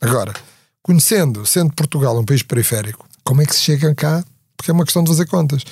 Agora, 0.00 0.32
conhecendo, 0.82 1.44
sendo 1.46 1.72
Portugal 1.74 2.18
um 2.18 2.24
país 2.24 2.42
periférico, 2.42 3.06
como 3.22 3.42
é 3.42 3.46
que 3.46 3.54
se 3.54 3.60
chega 3.60 3.94
cá? 3.94 4.24
Porque 4.56 4.70
é 4.70 4.74
uma 4.74 4.84
questão 4.84 5.04
de 5.04 5.10
fazer 5.10 5.26
contas. 5.26 5.62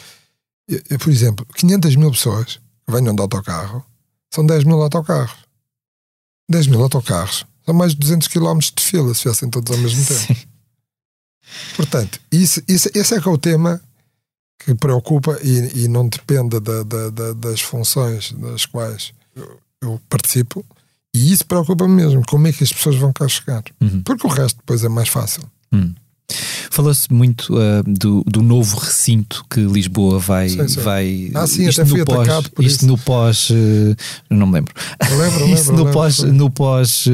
Eu- 0.69 0.83
eu, 0.91 0.99
por 0.99 1.09
exemplo, 1.11 1.47
500 1.55 1.97
mil 1.97 2.11
pessoas 2.11 2.61
que 2.87 2.93
venham 2.93 3.15
de 3.15 3.21
autocarro 3.23 3.83
são 4.33 4.45
10 4.45 4.65
mil 4.65 4.81
autocarros. 4.83 5.37
10 6.51 6.67
mil 6.67 6.83
autocarros 6.83 7.47
são 7.65 7.75
mais 7.75 7.93
de 7.93 7.99
200 7.99 8.29
km 8.29 8.59
de 8.77 8.83
fila 8.83 9.15
se 9.15 9.25
viessem 9.25 9.49
todos 9.49 9.71
ao 9.75 9.79
mesmo 9.83 10.05
tempo. 10.05 10.35
Sim. 10.35 10.37
Portanto, 11.77 12.21
isso, 12.31 12.63
isso- 12.69 12.91
esse 12.95 13.15
é 13.15 13.21
que 13.21 13.29
é 13.29 13.31
o 13.31 13.39
tema 13.39 13.81
que 14.59 14.75
preocupa 14.75 15.39
e, 15.43 15.85
e 15.85 15.89
não 15.89 16.09
depende 16.09 16.59
da- 16.61 16.83
da- 16.83 17.11
da- 17.11 17.33
das 17.33 17.61
funções 17.61 18.33
das 18.33 18.67
quais 18.67 19.13
eu, 19.35 19.59
eu 19.81 20.01
participo. 20.09 20.65
E 21.15 21.33
isso 21.33 21.47
preocupa-me 21.47 21.95
mesmo. 21.95 22.23
Como 22.29 22.47
é 22.47 22.53
que 22.53 22.63
as 22.65 22.73
pessoas 22.73 22.97
vão 22.97 23.13
cá 23.13 23.27
chegar? 23.29 23.63
Uhum. 23.81 24.03
Porque 24.03 24.27
o 24.27 24.31
resto 24.31 24.57
depois 24.59 24.85
é 24.85 24.89
mais 24.89 25.09
fácil. 25.09 25.43
Hum. 25.73 25.95
Falou-se 26.71 27.13
muito 27.13 27.57
ah, 27.59 27.83
do, 27.87 28.23
do 28.27 28.43
novo 28.43 28.77
recinto 28.79 29.45
que 29.51 29.61
Lisboa 29.61 30.19
vai. 30.19 30.49
Sim, 30.51 30.69
sim. 30.69 30.81
vai 30.81 31.31
Ah, 31.35 31.47
sim, 31.47 31.67
isto 31.69 31.81
até 31.81 31.91
fui 31.91 32.01
no 32.01 32.05
pós, 32.05 32.19
atacado 32.21 32.51
por 32.51 32.65
Isto 32.65 32.77
isso. 32.77 32.87
no 32.87 32.99
pós. 32.99 33.49
eh, 33.51 33.97
não 34.31 34.47
me 34.47 34.55
lembro. 34.55 34.75
Eu 35.11 35.19
lembro, 35.19 35.39
lembro, 35.47 35.59
eu 35.59 35.65
no 35.73 35.77
lembro. 35.79 35.93
pós, 35.93 36.19
no 36.21 36.51
pós 36.51 37.05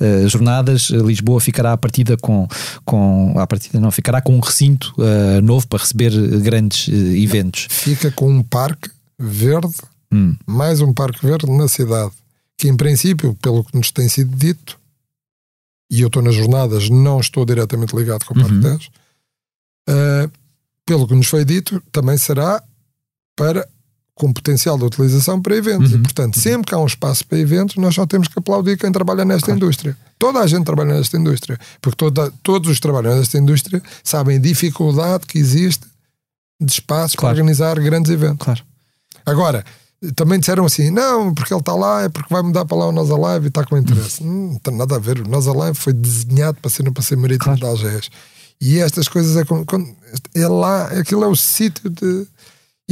eh, 0.00 0.28
jornadas, 0.28 0.88
Lisboa 0.90 1.40
ficará 1.40 1.72
à 1.72 1.76
partida 1.76 2.16
com, 2.16 2.46
com 2.84 3.34
à 3.38 3.46
partida 3.46 3.80
não, 3.80 3.90
ficará 3.90 4.20
com 4.22 4.36
um 4.36 4.40
recinto 4.40 4.94
novo 5.42 5.66
para 5.66 5.80
receber 5.80 6.12
grandes 6.40 6.88
eventos. 6.88 7.66
Fica 7.70 8.10
com 8.12 8.30
um 8.30 8.42
parque 8.42 8.90
verde, 9.18 9.72
Hum. 10.14 10.34
mais 10.46 10.80
um 10.80 10.92
parque 10.92 11.24
verde 11.26 11.50
na 11.50 11.66
cidade. 11.68 12.10
Que 12.58 12.68
em 12.68 12.76
princípio, 12.76 13.34
pelo 13.42 13.64
que 13.64 13.76
nos 13.76 13.90
tem 13.90 14.08
sido 14.08 14.36
dito, 14.36 14.78
e 15.92 16.00
eu 16.00 16.06
estou 16.06 16.22
nas 16.22 16.34
jornadas, 16.34 16.88
não 16.88 17.20
estou 17.20 17.44
diretamente 17.44 17.94
ligado 17.94 18.24
com 18.24 18.32
o 18.32 18.36
Parque 18.38 18.54
Uhum. 18.54 18.60
10, 18.60 18.90
ah, 19.90 20.30
pelo 20.86 21.06
que 21.06 21.14
nos 21.14 21.26
foi 21.26 21.44
dito, 21.44 21.82
também 21.92 22.16
será 22.16 22.62
para 23.36 23.68
com 24.14 24.32
potencial 24.32 24.78
de 24.78 24.84
utilização 24.84 25.40
para 25.40 25.54
eventos. 25.56 25.92
Uhum. 25.92 25.98
E, 25.98 26.02
portanto, 26.02 26.38
sempre 26.38 26.66
que 26.68 26.74
há 26.74 26.78
um 26.78 26.86
espaço 26.86 27.26
para 27.26 27.38
eventos, 27.38 27.76
nós 27.76 27.94
só 27.94 28.06
temos 28.06 28.28
que 28.28 28.38
aplaudir 28.38 28.78
quem 28.78 28.90
trabalha 28.92 29.24
nesta 29.24 29.50
indústria. 29.52 29.96
Toda 30.18 30.40
a 30.40 30.46
gente 30.46 30.64
trabalha 30.64 30.94
nesta 30.94 31.16
indústria. 31.16 31.58
Porque 31.80 31.96
toda, 31.96 32.32
todos 32.42 32.70
os 32.70 32.78
trabalhadores 32.80 33.20
nesta 33.26 33.38
indústria 33.38 33.82
sabem 34.04 34.36
a 34.36 34.40
dificuldade 34.40 35.26
que 35.26 35.38
existe 35.38 35.86
de 36.60 36.72
espaços 36.72 37.16
Claro. 37.16 37.34
para 37.34 37.42
organizar 37.42 37.78
grandes 37.80 38.10
eventos. 38.10 38.44
Claro. 38.44 38.62
Agora, 39.26 39.64
também 40.16 40.38
disseram 40.40 40.64
assim: 40.64 40.90
não, 40.90 41.32
porque 41.32 41.52
ele 41.52 41.60
está 41.60 41.74
lá, 41.74 42.02
é 42.02 42.08
porque 42.08 42.32
vai 42.32 42.42
mudar 42.42 42.64
para 42.64 42.76
lá 42.76 42.88
o 42.88 42.92
Nós 42.92 43.10
Alive 43.10 43.46
e 43.46 43.48
está 43.48 43.64
com 43.64 43.76
interesse. 43.78 44.22
Hum, 44.22 44.52
Não 44.52 44.58
tem 44.58 44.76
nada 44.76 44.96
a 44.96 44.98
ver. 44.98 45.20
O 45.20 45.28
Nós 45.28 45.46
Alive 45.46 45.74
foi 45.78 45.92
desenhado 45.92 46.58
para 46.60 46.70
ser 46.70 46.82
no 46.82 46.92
Passeio 46.92 47.20
Marítimo 47.20 47.56
Claro. 47.56 47.60
de 47.78 47.84
Algés. 47.86 48.10
E 48.60 48.78
estas 48.78 49.08
coisas 49.08 49.36
é, 49.36 49.44
é 50.40 50.48
lá, 50.48 50.86
aquilo 50.86 51.24
é 51.24 51.28
o 51.28 51.36
sítio 51.36 51.88
de. 51.90 52.26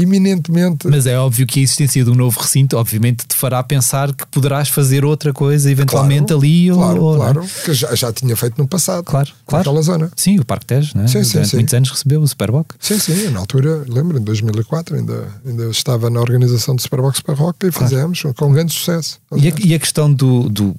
Iminentemente. 0.02 0.86
Mas 0.88 1.06
é 1.06 1.18
óbvio 1.18 1.46
que 1.46 1.60
a 1.60 1.62
existência 1.62 2.04
de 2.04 2.10
um 2.10 2.14
novo 2.14 2.40
recinto, 2.40 2.76
obviamente, 2.76 3.26
te 3.26 3.34
fará 3.34 3.62
pensar 3.62 4.12
que 4.14 4.26
poderás 4.28 4.68
fazer 4.68 5.04
outra 5.04 5.32
coisa, 5.32 5.70
eventualmente 5.70 6.26
Claro, 6.28 6.40
ali 6.40 6.70
ou. 6.72 6.78
Claro, 6.78 7.02
ou- 7.02 7.16
claro, 7.16 7.44
que 7.64 7.74
já, 7.74 7.94
já 7.94 8.12
tinha 8.12 8.36
feito 8.36 8.58
no 8.58 8.66
passado. 8.68 9.04
Claro, 9.04 9.30
claro. 9.46 9.64
Naquela 9.64 9.82
zona. 9.82 10.10
Sim, 10.16 10.38
o 10.38 10.44
Parque 10.44 10.66
Tejo, 10.66 10.92
né? 10.96 11.06
Sim, 11.06 11.22
sim, 11.24 11.32
Durante 11.32 11.48
sim. 11.50 11.56
muitos 11.56 11.74
anos 11.74 11.90
recebeu 11.90 12.20
o 12.20 12.26
Superboc. 12.28 12.72
Sim, 12.80 12.98
sim, 12.98 13.28
na 13.30 13.40
altura, 13.40 13.84
lembro, 13.88 14.18
em 14.18 14.22
2004, 14.22 14.96
ainda, 14.96 15.28
ainda 15.46 15.64
estava 15.70 16.08
na 16.10 16.20
organização 16.20 16.74
do 16.74 16.82
Superbox 16.82 17.20
Barroca 17.26 17.66
e 17.66 17.72
fizemos 17.72 18.22
com 18.36 18.52
grande 18.52 18.72
sucesso. 18.72 19.18
E 19.36 19.48
a, 19.48 19.52
e 19.64 19.74
a 19.74 19.78
questão 19.78 20.12
do, 20.12 20.48
do 20.48 20.74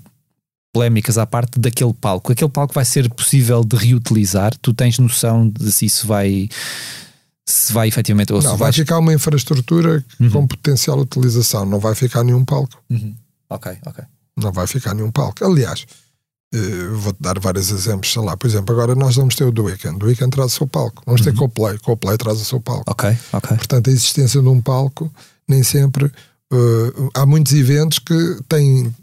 polémicas 0.73 1.17
à 1.17 1.25
parte 1.25 1.59
daquele 1.59 1.93
palco, 1.93 2.31
aquele 2.31 2.49
palco 2.49 2.73
vai 2.73 2.85
ser 2.85 3.09
possível 3.09 3.63
de 3.63 3.75
reutilizar? 3.75 4.53
Tu 4.61 4.73
tens 4.73 4.97
noção 4.99 5.49
de 5.49 5.69
se 5.71 5.85
isso 5.85 6.07
vai 6.07 6.47
se 7.45 7.73
vai 7.73 7.87
efetivamente 7.87 8.31
ou 8.33 8.41
Não, 8.41 8.51
se 8.51 8.57
vai 8.57 8.71
ficar 8.71 8.99
uma 8.99 9.13
infraestrutura 9.13 10.03
Uhum. 10.19 10.29
com 10.29 10.47
potencial 10.47 10.99
utilização, 10.99 11.65
não 11.65 11.79
vai 11.79 11.95
ficar 11.95 12.23
nenhum 12.23 12.45
palco. 12.45 12.81
Uhum. 12.89 13.15
Ok, 13.49 13.77
ok. 13.85 14.03
Não 14.37 14.51
vai 14.51 14.65
ficar 14.67 14.93
nenhum 14.93 15.11
palco. 15.11 15.43
Aliás, 15.43 15.85
eh, 16.53 16.87
vou-te 16.93 17.21
dar 17.21 17.37
vários 17.39 17.69
exemplos, 17.71 18.11
sei 18.13 18.21
lá, 18.21 18.37
por 18.37 18.47
exemplo, 18.47 18.73
agora 18.73 18.95
nós 18.95 19.15
vamos 19.15 19.35
ter 19.35 19.43
o 19.43 19.51
do 19.51 19.63
Weekend. 19.65 20.01
O 20.03 20.07
Weekend 20.07 20.31
traz 20.31 20.53
o 20.53 20.55
seu 20.55 20.67
palco. 20.67 21.01
Vamos 21.05 21.21
ter 21.21 21.33
Coplay. 21.35 21.77
Coplay 21.79 22.17
traz 22.17 22.39
o 22.39 22.45
seu 22.45 22.59
palco. 22.61 22.89
Ok, 22.89 23.09
ok. 23.33 23.57
Portanto, 23.57 23.89
a 23.89 23.93
existência 23.93 24.41
de 24.41 24.47
um 24.47 24.61
palco, 24.61 25.11
nem 25.47 25.63
sempre. 25.63 26.05
eh, 26.53 26.57
há 27.13 27.25
muitos 27.25 27.53
eventos 27.53 27.99
que 27.99 28.39
têm 28.47 28.93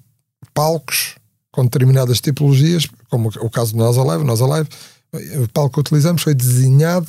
palcos 0.54 1.14
com 1.52 1.64
determinadas 1.64 2.20
tipologias, 2.20 2.86
como 3.10 3.28
o 3.40 3.50
caso 3.50 3.72
do 3.72 3.78
Nós 3.78 3.96
Alive. 3.98 4.24
Nós 4.24 4.40
Alive, 4.40 4.68
o 5.42 5.48
palco 5.48 5.74
que 5.74 5.80
utilizamos 5.80 6.22
foi 6.22 6.34
desenhado 6.34 7.06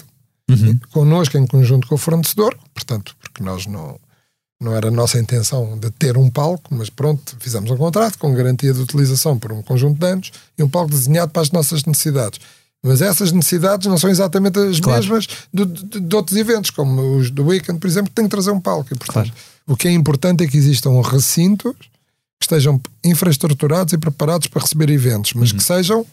Uhum. 0.51 0.79
connosco 0.91 1.37
em 1.37 1.45
conjunto 1.47 1.87
com 1.87 1.95
o 1.95 1.97
fornecedor, 1.97 2.57
portanto, 2.73 3.15
porque 3.21 3.43
nós 3.43 3.65
não, 3.65 3.99
não 4.61 4.75
era 4.75 4.87
a 4.87 4.91
nossa 4.91 5.19
intenção 5.19 5.77
de 5.77 5.89
ter 5.91 6.17
um 6.17 6.29
palco, 6.29 6.73
mas 6.73 6.89
pronto, 6.89 7.35
fizemos 7.39 7.69
um 7.71 7.77
contrato 7.77 8.17
com 8.17 8.33
garantia 8.33 8.73
de 8.73 8.79
utilização 8.81 9.37
por 9.37 9.51
um 9.51 9.61
conjunto 9.61 9.99
de 9.99 10.05
anos 10.05 10.31
e 10.57 10.63
um 10.63 10.69
palco 10.69 10.89
desenhado 10.91 11.31
para 11.31 11.41
as 11.41 11.51
nossas 11.51 11.83
necessidades. 11.85 12.39
Mas 12.81 13.01
essas 13.01 13.31
necessidades 13.33 13.87
não 13.87 13.97
são 13.97 14.09
exatamente 14.09 14.57
as 14.57 14.79
Claro. 14.79 15.01
mesmas 15.01 15.27
de, 15.53 15.65
de- 15.65 15.99
de 15.99 16.15
outros 16.15 16.37
eventos, 16.37 16.69
como 16.71 17.17
os 17.17 17.29
do 17.29 17.45
Weekend, 17.45 17.77
por 17.77 17.87
exemplo, 17.87 18.09
que 18.09 18.15
têm 18.15 18.25
que 18.25 18.31
trazer 18.31 18.51
um 18.51 18.59
palco. 18.61 18.93
E, 18.93 18.97
portanto, 18.97 19.33
o 19.67 19.75
que 19.75 19.87
é 19.87 19.91
importante 19.91 20.43
é 20.43 20.47
que 20.47 20.55
existam 20.57 21.01
recintos 21.01 21.73
que 22.39 22.45
estejam 22.45 22.81
infraestruturados 23.03 23.91
e 23.93 23.97
preparados 23.97 24.47
para 24.47 24.61
receber 24.61 24.89
eventos, 24.89 25.33
mas 25.33 25.51
que 25.51 25.61
sejam. 25.61 26.05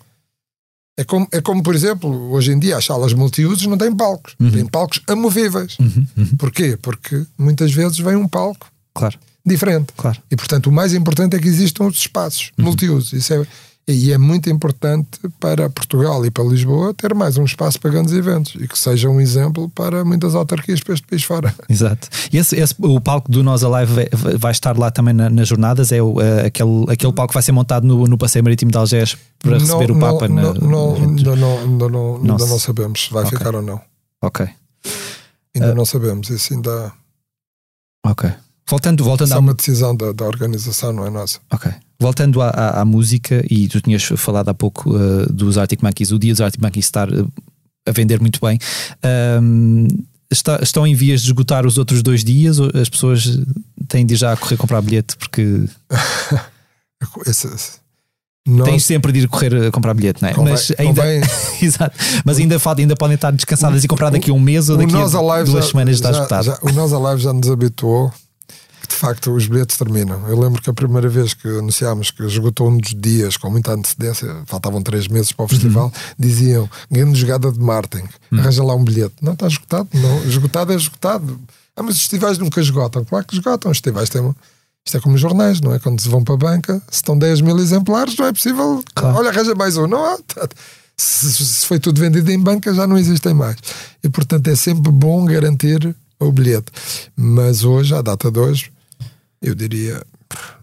É 0.98 1.04
como, 1.04 1.28
é 1.30 1.40
como, 1.42 1.62
por 1.62 1.74
exemplo, 1.74 2.10
hoje 2.32 2.52
em 2.52 2.58
dia 2.58 2.76
as 2.78 2.84
salas 2.86 3.12
multiusos 3.12 3.66
não 3.66 3.76
têm 3.76 3.94
palcos, 3.94 4.34
têm 4.52 4.64
palcos 4.66 5.00
amovíveis. 5.06 5.76
Uhum, 5.78 6.06
uhum. 6.16 6.36
Porquê? 6.38 6.78
Porque 6.80 7.22
muitas 7.36 7.70
vezes 7.72 7.98
vem 7.98 8.16
um 8.16 8.26
palco 8.26 8.66
Claro, 8.94 9.18
diferente. 9.44 9.92
claro. 9.94 10.18
E 10.30 10.36
portanto 10.36 10.68
o 10.68 10.72
mais 10.72 10.94
importante 10.94 11.36
é 11.36 11.38
que 11.38 11.48
existam 11.48 11.84
os 11.84 11.98
espaços 11.98 12.50
Uhum. 12.58 12.64
multiusos. 12.64 13.12
Isso 13.12 13.34
é, 13.34 13.46
e 13.88 14.12
é 14.12 14.18
muito 14.18 14.50
importante 14.50 15.20
para 15.38 15.70
Portugal 15.70 16.26
e 16.26 16.30
para 16.30 16.42
Lisboa 16.42 16.92
ter 16.92 17.14
mais 17.14 17.36
um 17.38 17.44
espaço 17.44 17.78
para 17.80 17.90
grandes 17.92 18.12
eventos 18.12 18.56
e 18.60 18.66
que 18.66 18.76
seja 18.76 19.08
um 19.08 19.20
exemplo 19.20 19.68
para 19.70 20.04
muitas 20.04 20.34
autarquias 20.34 20.80
para 20.80 20.94
este 20.94 21.06
país 21.06 21.22
fora. 21.22 21.54
Exato. 21.70 22.08
E 22.32 22.36
esse, 22.36 22.56
esse- 22.56 22.74
o 22.78 23.00
palco 23.00 23.30
do 23.30 23.44
Nós 23.44 23.62
Alive 23.62 24.08
vai, 24.38 24.50
estar 24.50 24.76
lá 24.76 24.90
também 24.90 25.14
na- 25.14 25.30
nas 25.30 25.46
jornadas? 25.46 25.92
É 25.92 26.02
o, 26.02 26.20
eh, 26.20 26.46
aquele, 26.46 26.84
aquele 26.88 27.12
palco 27.12 27.28
que 27.30 27.34
vai 27.34 27.42
ser 27.44 27.52
montado 27.52 27.86
no, 27.86 28.06
no 28.08 28.18
Passeio 28.18 28.42
Marítimo 28.42 28.72
de 28.72 28.76
Algés 28.78 29.16
para 29.38 29.56
receber 29.56 29.92
o 29.92 29.98
Papa? 30.00 30.26
não, 30.26 30.52
na, 30.52 30.60
não, 30.60 30.94
ainda 30.96 31.36
não, 31.36 31.66
não, 31.78 32.18
Não 32.18 32.36
não 32.38 32.58
sabemos 32.58 33.04
se 33.04 33.12
vai 33.12 33.22
Ok. 33.24 33.38
ficar 33.38 33.54
ou 33.54 33.62
não. 33.62 33.80
Ok, 34.20 34.48
Ainda 35.54 35.70
Ah. 35.70 35.74
não 35.74 35.84
sabemos. 35.84 36.28
Isso 36.28 36.52
ainda 36.54 36.92
ok. 38.04 38.30
Voltando, 38.68 39.04
voltando 39.04 39.26
isso 39.28 39.34
é 39.34 39.36
à, 39.36 39.40
uma 39.40 39.54
decisão 39.54 39.94
da, 39.96 40.12
da 40.12 40.24
organização, 40.24 40.92
não 40.92 41.06
é 41.06 41.10
nossa. 41.10 41.38
Ok. 41.52 41.70
Voltando 42.00 42.42
à, 42.42 42.48
à- 42.48 42.80
à 42.80 42.84
música, 42.84 43.44
e 43.48 43.68
tu 43.68 43.80
tinhas 43.80 44.02
falado 44.02 44.48
há 44.48 44.54
pouco 44.54 44.90
uh, 44.90 45.32
dos 45.32 45.56
Arctic 45.56 45.82
Monkeys, 45.82 46.10
o 46.10 46.18
dia 46.18 46.32
dos 46.32 46.40
Arctic 46.40 46.60
Monkeys 46.60 46.84
estar 46.86 47.08
uh, 47.10 47.30
a 47.86 47.92
vender 47.92 48.20
muito 48.20 48.40
bem. 48.40 48.58
Um, 49.40 49.86
está- 50.30 50.58
estão 50.62 50.86
em 50.86 50.94
vias 50.94 51.20
de 51.22 51.28
esgotar 51.28 51.64
os 51.64 51.78
outros 51.78 52.02
dois 52.02 52.24
dias? 52.24 52.58
Ou 52.58 52.70
as 52.74 52.88
pessoas 52.88 53.38
têm 53.88 54.04
de 54.04 54.14
ir 54.14 54.16
já 54.16 54.32
a 54.32 54.36
correr 54.36 54.56
comprar 54.56 54.82
bilhete? 54.82 55.16
Porque 55.16 55.64
Esse- 57.26 57.48
nós- 58.46 58.68
tens 58.68 58.84
sempre 58.84 59.10
de 59.12 59.20
ir 59.20 59.28
correr 59.28 59.66
a 59.66 59.70
comprar 59.72 59.94
bilhete, 59.94 60.22
não 60.22 60.28
é? 60.28 60.34
convém- 60.34 60.52
Mas 60.54 60.72
ainda, 60.78 61.02
Exato. 61.62 61.96
Mas 62.24 62.38
ainda, 62.38 62.58
falta, 62.58 62.80
ainda 62.80 62.94
podem 62.96 63.14
estar 63.14 63.30
descansadas 63.32 63.82
e 63.84 63.88
comprar 63.88 64.10
daqui 64.10 64.30
a 64.30 64.34
um 64.34 64.40
mês 64.40 64.68
ou 64.68 64.76
O 64.76 64.78
daqui 64.78 64.94
a 64.94 65.42
duas 65.44 65.64
já- 65.64 65.70
semanas 65.70 65.94
está 65.96 66.10
esgotado. 66.10 66.44
já- 66.46 66.58
o 66.62 66.72
Nós 66.72 66.92
Alive 66.92 67.22
já 67.22 67.32
nos 67.32 67.50
habituou 67.50 68.12
de 68.86 68.94
facto 68.94 69.32
os 69.34 69.46
bilhetes 69.46 69.76
terminam. 69.76 70.26
Eu 70.28 70.38
lembro 70.38 70.60
que 70.62 70.70
a 70.70 70.72
primeira 70.72 71.08
vez 71.08 71.34
que 71.34 71.46
anunciámos 71.48 72.10
que 72.10 72.22
esgotou 72.24 72.68
um 72.70 72.78
dos 72.78 72.94
dias 72.94 73.36
com 73.36 73.50
muita 73.50 73.72
antecedência, 73.72 74.42
faltavam 74.46 74.82
três 74.82 75.08
meses 75.08 75.32
para 75.32 75.44
o 75.44 75.48
festival, 75.48 75.92
diziam: 76.18 76.68
grande 76.90 77.18
jogada 77.20 77.50
de 77.52 77.58
marketing, 77.60 78.06
arranja 78.32 78.62
lá 78.64 78.74
um 78.74 78.84
bilhete. 78.84 79.14
Não 79.22 79.32
está 79.34 79.46
esgotado, 79.46 79.88
não. 79.94 80.24
Esgotado 80.24 80.72
é 80.72 80.76
esgotado. 80.76 81.38
Ah, 81.76 81.82
mas 81.82 81.94
os 81.96 82.00
festivais 82.00 82.38
nunca 82.38 82.60
esgotam. 82.60 83.04
Claro 83.04 83.24
que 83.26 83.34
esgotam. 83.34 83.70
Os 83.70 83.76
festivais 83.78 84.08
têm. 84.08 84.22
uma- 84.22 84.36
Isto 84.84 84.96
é 84.96 85.00
como 85.00 85.14
os 85.16 85.20
jornais, 85.20 85.60
não 85.60 85.74
é? 85.74 85.78
Quando 85.78 86.00
se 86.00 86.08
vão 86.08 86.22
para 86.22 86.34
a 86.34 86.38
banca, 86.38 86.80
se 86.88 86.96
estão 86.98 87.18
10 87.18 87.40
mil 87.40 87.58
exemplares, 87.58 88.16
não 88.16 88.26
é 88.26 88.32
possível. 88.32 88.82
Claro. 88.94 89.18
Olha, 89.18 89.30
arranja 89.30 89.54
mais 89.54 89.76
um. 89.76 89.86
Não 89.86 90.02
há. 90.04 90.16
Se, 90.96 91.30
se 91.44 91.66
foi 91.66 91.78
tudo 91.78 92.00
vendido 92.00 92.30
em 92.30 92.38
banca, 92.38 92.72
já 92.72 92.86
não 92.86 92.96
existem 92.96 93.34
mais. 93.34 93.56
E 94.02 94.08
portanto 94.08 94.48
é 94.48 94.56
sempre 94.56 94.90
bom 94.90 95.24
garantir 95.26 95.94
o 96.18 96.32
bilhete. 96.32 96.72
Mas 97.14 97.64
hoje, 97.64 97.94
à 97.94 98.00
data 98.00 98.30
de 98.30 98.38
hoje, 98.38 98.72
eu 99.42 99.54
diria, 99.54 100.02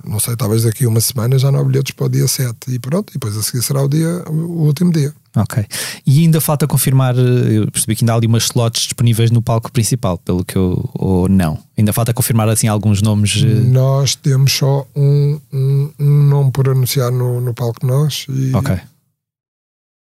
não 0.05 0.19
sei, 0.19 0.35
talvez 0.35 0.63
daqui 0.63 0.85
a 0.85 0.89
uma 0.89 0.99
semana 1.01 1.37
já 1.39 1.51
não 1.51 1.59
há 1.59 1.63
bilhetes 1.63 1.93
para 1.93 2.05
o 2.05 2.09
dia 2.09 2.27
7. 2.27 2.55
E 2.69 2.79
pronto, 2.79 3.11
e 3.11 3.13
depois 3.13 3.35
a 3.37 3.43
seguir 3.43 3.63
será 3.63 3.81
o, 3.81 3.87
dia, 3.87 4.23
o 4.29 4.63
último 4.65 4.91
dia. 4.91 5.13
Ok. 5.35 5.65
E 6.05 6.19
ainda 6.21 6.39
falta 6.39 6.67
confirmar, 6.67 7.15
eu 7.17 7.69
percebi 7.71 7.95
que 7.95 8.03
ainda 8.03 8.13
há 8.13 8.15
ali 8.17 8.27
umas 8.27 8.43
slots 8.43 8.83
disponíveis 8.83 9.31
no 9.31 9.41
palco 9.41 9.71
principal, 9.71 10.17
pelo 10.19 10.45
que 10.45 10.55
eu. 10.55 10.87
Ou 10.93 11.27
não. 11.27 11.57
Ainda 11.77 11.91
falta 11.91 12.13
confirmar 12.13 12.47
assim 12.49 12.67
alguns 12.67 13.01
nomes. 13.01 13.41
eh, 13.43 13.45
Nós 13.61 14.13
temos 14.15 14.51
só 14.53 14.85
um, 14.95 15.39
um, 15.51 15.91
um 15.99 16.23
nome 16.27 16.51
por 16.51 16.69
anunciar 16.69 17.11
no, 17.11 17.41
no 17.41 17.51
palco 17.53 17.83
nós 17.85 18.27
e, 18.29 18.53
Ok. 18.55 18.79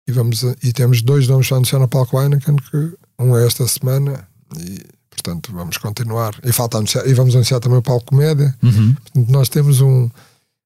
e, 0.08 0.12
vamos, 0.14 0.42
e 0.64 0.72
temos 0.72 1.02
dois 1.02 1.28
nomes 1.28 1.48
para 1.48 1.58
anunciar 1.58 1.82
no 1.82 1.88
palco 1.90 2.18
Heineken, 2.22 2.56
que 2.56 2.94
um 3.20 3.36
é 3.36 3.46
esta 3.46 3.68
semana 3.68 4.26
e 4.58 4.80
portanto 5.22 5.52
vamos 5.54 5.78
continuar. 5.78 6.36
E 6.44 6.52
falta 6.52 6.78
anunciar, 6.78 7.08
e 7.08 7.14
vamos 7.14 7.36
anunciar 7.36 7.60
também 7.60 7.78
o 7.78 7.82
palco 7.82 8.06
Comédia. 8.06 8.56
Uhum. 8.62 8.94
Portanto, 8.94 9.32
nós 9.32 9.50
temos 9.50 9.82
um. 9.82 10.10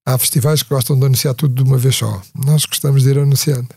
Há 0.06 0.18
festivais 0.18 0.62
que 0.62 0.70
gostam 0.70 1.00
de 1.00 1.06
anunciar 1.06 1.34
tudo 1.34 1.56
de 1.56 1.64
uma 1.64 1.78
vez 1.78 1.96
só. 1.96 2.22
Nós 2.36 2.66
gostamos 2.66 3.04
de 3.04 3.10
ir 3.10 3.20
anunciando. 3.20 3.70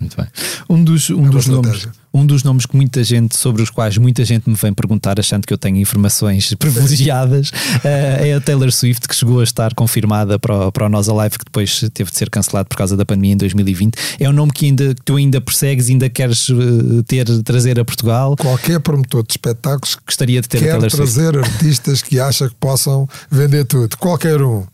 Muito 0.00 0.16
bem. 0.16 0.26
Um 0.68 0.84
dos, 0.84 1.08
um 1.10 1.20
uma 1.20 1.30
dos 1.30 1.46
nomes. 1.46 1.88
Um 2.12 2.26
dos 2.26 2.42
nomes 2.42 2.66
que 2.66 2.76
muita 2.76 3.02
gente, 3.02 3.36
sobre 3.36 3.62
os 3.62 3.70
quais 3.70 3.96
muita 3.96 4.24
gente 4.24 4.48
me 4.48 4.54
vem 4.54 4.72
perguntar, 4.72 5.18
achando 5.18 5.46
que 5.46 5.52
eu 5.52 5.58
tenho 5.58 5.78
informações 5.78 6.52
privilegiadas, 6.58 7.50
eh, 7.84 8.28
é 8.28 8.34
a 8.34 8.40
Taylor 8.40 8.70
Swift, 8.70 9.08
que 9.08 9.14
chegou 9.14 9.40
a 9.40 9.44
estar 9.44 9.74
confirmada 9.74 10.38
para 10.38 10.68
o, 10.68 10.72
para 10.72 10.86
o 10.86 10.88
Nós 10.88 11.08
Alive, 11.08 11.38
que 11.38 11.44
depois 11.44 11.80
teve 11.94 12.10
de 12.10 12.16
ser 12.16 12.28
cancelado 12.28 12.68
por 12.68 12.76
causa 12.76 12.96
da 12.96 13.04
pandemia 13.04 13.32
em 13.32 13.36
2020. 13.36 13.94
É 14.20 14.28
um 14.28 14.32
nome 14.32 14.52
que, 14.52 14.66
ainda, 14.66 14.94
que 14.94 15.02
tu 15.02 15.16
ainda 15.16 15.40
persegues, 15.40 15.88
ainda 15.88 16.08
queres 16.10 16.48
eh, 16.50 17.02
ter, 17.06 17.42
trazer 17.42 17.80
a 17.80 17.84
Portugal. 17.84 18.36
Qualquer 18.36 18.80
promotor 18.80 19.22
de 19.22 19.32
espetáculos 19.32 19.96
Gostaria 20.06 20.40
de 20.42 20.48
ter 20.48 20.58
a 20.58 20.60
quer 20.60 20.70
Taylor 20.72 20.90
Swift. 20.90 21.14
trazer 21.14 21.38
artistas 21.38 22.02
que 22.02 22.20
acha 22.20 22.48
que 22.48 22.54
possam 22.56 23.08
vender 23.30 23.64
tudo. 23.64 23.96
Qualquer 23.96 24.42
um. 24.42 24.64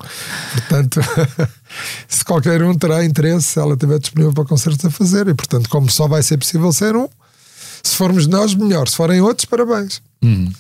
Portanto, 0.53 1.01
se 2.09 2.24
qualquer 2.24 2.62
um 2.62 2.74
terá 2.74 3.05
interesse, 3.05 3.49
se 3.49 3.59
ela 3.59 3.74
estiver 3.74 3.99
disponível 3.99 4.32
para 4.32 4.45
concertos 4.45 4.84
a 4.84 4.91
fazer. 4.91 5.28
E, 5.28 5.34
portanto, 5.34 5.68
como 5.68 5.91
só 5.91 6.09
vai 6.09 6.22
ser 6.22 6.39
possível 6.39 6.72
ser 6.72 6.97
um, 6.97 7.09
se 7.83 7.95
formos 7.97 8.26
nós, 8.26 8.55
melhor. 8.55 8.89
Se 8.89 8.97
forem 8.97 9.20
outros, 9.20 9.45
parabéns. 9.45 10.01
Hum. 10.22 10.51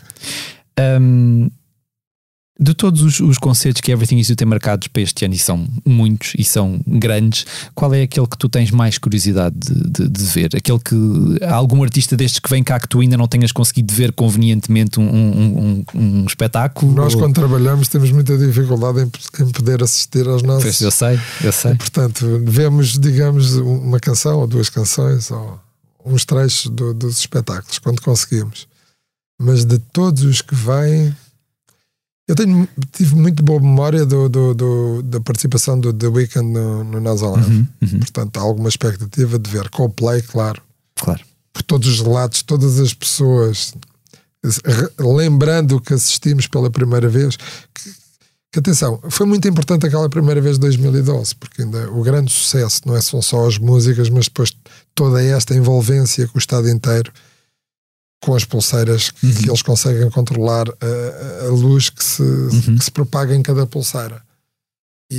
Um, 1.00 1.50
de 2.60 2.74
todos 2.74 3.02
os, 3.02 3.20
os 3.20 3.38
concertos 3.38 3.80
que 3.80 3.92
Everything 3.92 4.16
Is 4.18 4.28
You 4.30 4.34
tem 4.34 4.46
marcados 4.46 4.88
para 4.88 5.00
este 5.02 5.24
ano, 5.24 5.32
e 5.32 5.38
são 5.38 5.64
muitos 5.86 6.32
e 6.36 6.42
são 6.42 6.80
grandes, 6.88 7.46
qual 7.72 7.94
é 7.94 8.02
aquele 8.02 8.26
que 8.26 8.36
tu 8.36 8.48
tens 8.48 8.72
mais 8.72 8.98
curiosidade 8.98 9.54
de, 9.56 9.74
de- 9.88 10.08
de 10.08 10.24
ver? 10.24 10.56
Aquele 10.56 10.80
que 10.80 10.96
há 11.44 11.54
algum 11.54 11.84
artista 11.84 12.16
destes 12.16 12.40
que 12.40 12.50
vem 12.50 12.64
cá 12.64 12.80
que 12.80 12.88
tu 12.88 12.98
ainda 12.98 13.16
não 13.16 13.28
tenhas 13.28 13.52
conseguido 13.52 13.94
ver 13.94 14.10
convenientemente 14.12 14.98
um, 14.98 15.04
um- 15.08 15.84
um- 15.94 16.00
um 16.00 16.24
espetáculo? 16.26 16.92
Nós, 16.92 17.14
Ou- 17.14 17.20
quando 17.20 17.34
trabalhamos, 17.34 17.86
temos 17.86 18.10
muita 18.10 18.36
dificuldade 18.36 19.02
em, 19.02 19.42
em 19.44 19.50
poder 19.52 19.80
assistir 19.80 20.26
aos 20.26 20.42
nossos. 20.42 20.64
Pois, 20.64 20.80
eu 20.80 20.90
sei, 20.90 21.20
eu 21.44 21.52
sei. 21.52 21.76
Portanto, 21.76 22.42
vemos, 22.44 22.98
digamos, 22.98 23.54
uma 23.54 24.00
canção 24.00 24.36
ou 24.40 24.48
duas 24.48 24.68
canções 24.68 25.30
ou 25.30 25.60
uns 26.04 26.24
trechos 26.24 26.70
do- 26.70 26.94
dos 26.94 27.18
espetáculos, 27.18 27.78
quando 27.78 28.00
conseguimos. 28.02 28.66
Mas 29.40 29.64
de 29.64 29.78
todos 29.78 30.22
os 30.24 30.40
que 30.42 30.54
vêm, 30.54 31.14
eu 32.26 32.34
tenho, 32.34 32.68
tive 32.92 33.14
muito 33.14 33.42
boa 33.42 33.60
memória 33.60 34.04
do, 34.04 34.28
do- 34.28 34.54
do- 34.54 35.02
da 35.02 35.20
participação 35.20 35.78
do 35.78 35.92
The 35.92 36.08
Weeknd 36.08 36.44
no, 36.52 36.84
no 36.84 36.96
Alive. 37.08 37.50
Uhum, 37.50 37.66
uhum, 37.82 37.98
Portanto, 38.00 38.36
há 38.38 38.42
alguma 38.42 38.68
expectativa 38.68 39.38
de 39.38 39.50
ver 39.50 39.68
Coldplay, 39.70 40.22
claro, 40.22 40.60
claro. 40.96 41.24
por 41.52 41.62
todos 41.62 41.88
os 41.88 42.00
relatos, 42.00 42.42
todas 42.42 42.78
as 42.80 42.92
pessoas 42.94 43.72
lembrando 44.98 45.76
o 45.76 45.80
que 45.80 45.94
assistimos 45.94 46.46
pela 46.46 46.70
primeira 46.70 47.08
vez. 47.08 47.36
Que, 47.36 47.90
que 48.52 48.58
atenção, 48.58 49.00
foi 49.10 49.26
muito 49.26 49.46
importante 49.48 49.86
aquela 49.86 50.08
primeira 50.08 50.40
vez 50.40 50.54
de 50.56 50.60
2012, 50.60 51.34
porque 51.34 51.62
ainda 51.62 51.90
o 51.90 52.02
grande 52.02 52.32
sucesso 52.32 52.82
não 52.86 52.96
é 52.96 53.00
são 53.00 53.20
só 53.20 53.46
as 53.46 53.58
músicas, 53.58 54.08
mas 54.08 54.24
depois 54.24 54.52
toda 54.98 55.22
esta 55.22 55.54
envolvência 55.54 56.26
com 56.26 56.36
o 56.36 56.38
Estado 56.40 56.68
inteiro, 56.68 57.12
com 58.20 58.34
as 58.34 58.44
pulseiras 58.44 59.10
que 59.12 59.48
eles 59.48 59.62
conseguem 59.62 60.10
controlar 60.10 60.66
a, 60.68 61.46
a 61.46 61.48
luz 61.50 61.88
que 61.88 62.02
se, 62.04 62.22
que 62.76 62.84
se 62.84 62.90
propaga 62.90 63.32
em 63.34 63.42
cada 63.42 63.64
pulseira. 63.64 64.20
E, 65.10 65.16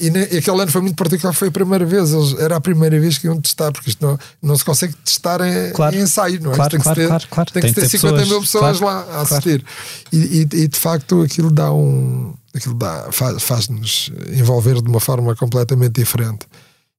e, 0.00 0.06
e, 0.08 0.34
e 0.34 0.38
aquele 0.38 0.62
ano 0.62 0.70
foi 0.72 0.80
muito 0.80 0.96
particular, 0.96 1.32
foi 1.34 1.48
a 1.48 1.50
primeira 1.52 1.84
vez, 1.84 2.10
eles, 2.12 2.36
era 2.40 2.56
a 2.56 2.60
primeira 2.60 2.98
vez 2.98 3.18
que 3.18 3.26
iam 3.26 3.38
testar, 3.40 3.70
porque 3.70 3.90
isto 3.90 4.04
não, 4.04 4.18
não 4.42 4.56
se 4.56 4.64
consegue 4.64 4.94
testar 5.04 5.40
em, 5.42 5.72
Claro. 5.72 5.94
em 5.94 6.00
ensaio, 6.00 6.40
não 6.40 6.52
é? 6.52 6.56
Claro, 6.56 6.70
tem 6.70 6.80
claro, 6.80 6.96
que 6.96 7.02
ter, 7.02 7.08
claro, 7.08 7.24
claro. 7.30 7.50
Tem, 7.52 7.62
Tem 7.62 7.74
que 7.74 7.80
ter 7.82 7.88
ter 7.88 7.98
50 7.98 8.16
mil 8.26 8.40
pessoas, 8.40 8.48
pessoas 8.50 8.78
claro, 8.78 9.08
lá 9.08 9.14
a 9.18 9.20
assistir. 9.22 9.64
E, 10.12 10.40
e- 10.52 10.68
de 10.68 10.78
facto 10.78 11.22
aquilo 11.22 11.50
dá 11.52 11.70
um. 11.72 12.34
Aquilo 12.54 12.74
dá, 12.74 13.12
faz- 13.12 13.40
faz-nos 13.42 14.10
envolver 14.32 14.80
de 14.82 14.88
uma 14.88 14.98
forma 14.98 15.36
completamente 15.36 15.92
diferente. 16.00 16.46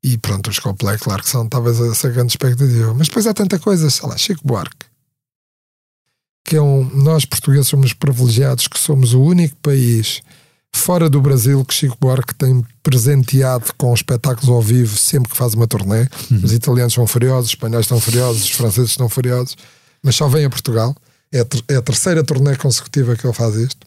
E 0.04 0.18
pronto, 0.18 0.50
os 0.50 0.58
Coldplay, 0.58 0.98
claro 0.98 1.22
que 1.22 1.30
são 1.30 1.48
talvez 1.48 1.80
essa 1.80 2.10
grande 2.10 2.32
expectativa. 2.32 2.94
Mas 2.94 3.08
depois 3.08 3.28
há 3.28 3.34
tanta 3.34 3.60
coisa, 3.60 3.90
sei 3.90 4.10
lá, 4.10 4.18
Chico 4.18 4.42
Buarque, 4.44 4.88
que 6.44 6.56
é 6.56 6.62
um. 6.62 6.84
Nós 6.96 7.24
portugueses 7.24 7.68
somos 7.68 7.94
privilegiados 7.94 8.68
que 8.68 8.80
somos 8.80 9.14
o 9.14 9.22
único 9.22 9.56
país 9.58 10.22
fora 10.74 11.10
do 11.10 11.22
Brasil 11.22 11.64
que 11.66 11.74
Chico 11.74 11.98
Buarque 12.00 12.34
tem 12.34 12.66
presenteado 12.82 13.74
com 13.78 13.94
espetáculos 13.94 14.50
ao 14.50 14.62
vivo 14.62 14.98
sempre 14.98 15.30
que 15.30 15.38
faz 15.38 15.54
uma 15.54 15.68
turnê. 15.68 16.08
Os 16.44 16.54
italianos 16.54 16.94
são 16.94 17.06
furiosos, 17.06 17.48
os 17.48 17.52
espanhóis 17.52 17.86
estão 17.86 18.00
furiosos, 18.00 18.44
os 18.44 18.52
franceses 18.52 18.92
estão 18.92 19.10
furiosos, 19.10 19.56
mas 20.02 20.16
só 20.16 20.28
vem 20.28 20.46
a 20.46 20.50
Portugal. 20.50 20.96
É 21.32 21.42
a, 21.42 21.46
é 21.70 21.76
a 21.76 21.82
terceira 21.82 22.24
turnê 22.24 22.56
consecutiva 22.56 23.16
que 23.16 23.26
ele 23.26 23.34
faz 23.34 23.56
isto. 23.56 23.86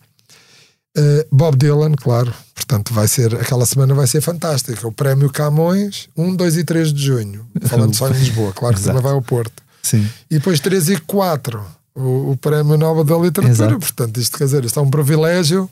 Uh, 0.96 1.26
Bob 1.30 1.56
Dylan, 1.56 1.92
claro, 1.96 2.32
portanto, 2.54 2.94
vai 2.94 3.08
ser 3.08 3.34
aquela 3.34 3.66
semana 3.66 3.92
vai 3.94 4.06
ser 4.06 4.20
fantástica. 4.20 4.86
O 4.86 4.92
prémio 4.92 5.28
Camões, 5.30 6.08
1, 6.16 6.36
2 6.36 6.56
e 6.58 6.64
3 6.64 6.92
de 6.92 7.02
junho, 7.04 7.46
falando 7.62 7.94
só 7.94 8.08
em 8.08 8.12
Lisboa, 8.12 8.52
claro 8.52 8.76
que 8.76 8.82
também 8.82 9.02
vai 9.02 9.12
ao 9.12 9.20
Porto. 9.22 9.62
Sim. 9.82 10.08
E 10.30 10.34
depois 10.38 10.60
3 10.60 10.90
e 10.90 10.96
4, 11.00 11.64
o, 11.96 12.30
o 12.30 12.36
Prémio 12.36 12.76
Nobel 12.78 13.04
da 13.04 13.16
Literatura. 13.16 13.52
Exato. 13.52 13.78
Portanto, 13.80 14.18
isto 14.20 14.38
quer 14.38 14.44
dizer, 14.44 14.64
isto 14.64 14.78
é 14.78 14.82
um 14.82 14.90
privilégio 14.90 15.68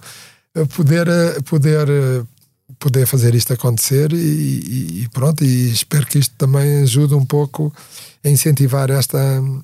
eh, 0.57 0.65
poder, 0.65 1.07
eh, 1.09 1.41
poder, 1.45 1.89
eh, 1.89 2.23
poder 2.81 3.07
fazer 3.07 3.33
isto 3.35 3.53
acontecer 3.53 4.13
e, 4.13 4.17
e- 5.05 5.09
pronto. 5.13 5.45
E 5.45 5.71
espero 5.71 6.05
que 6.07 6.19
isto 6.19 6.35
também 6.37 6.83
ajude 6.83 7.15
um 7.15 7.25
pouco 7.25 7.73
a 8.25 8.29
incentivar 8.29 8.91
esta, 8.91 9.19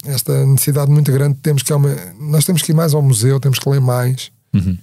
esta 0.07 0.47
necessidade 0.47 0.91
muito 0.91 1.11
grande. 1.13 1.35
que 1.35 1.41
Temos 1.43 1.63
que, 1.65 1.73
aume- 1.73 1.97
nós 2.21 2.45
temos 2.45 2.63
que 2.63 2.71
ir 2.73 2.75
mais 2.77 2.95
ao 2.95 3.03
museu, 3.03 3.41
temos 3.41 3.59
que 3.59 3.69
ler 3.69 3.81
mais, 3.81 4.31
Uhum. 4.55 4.79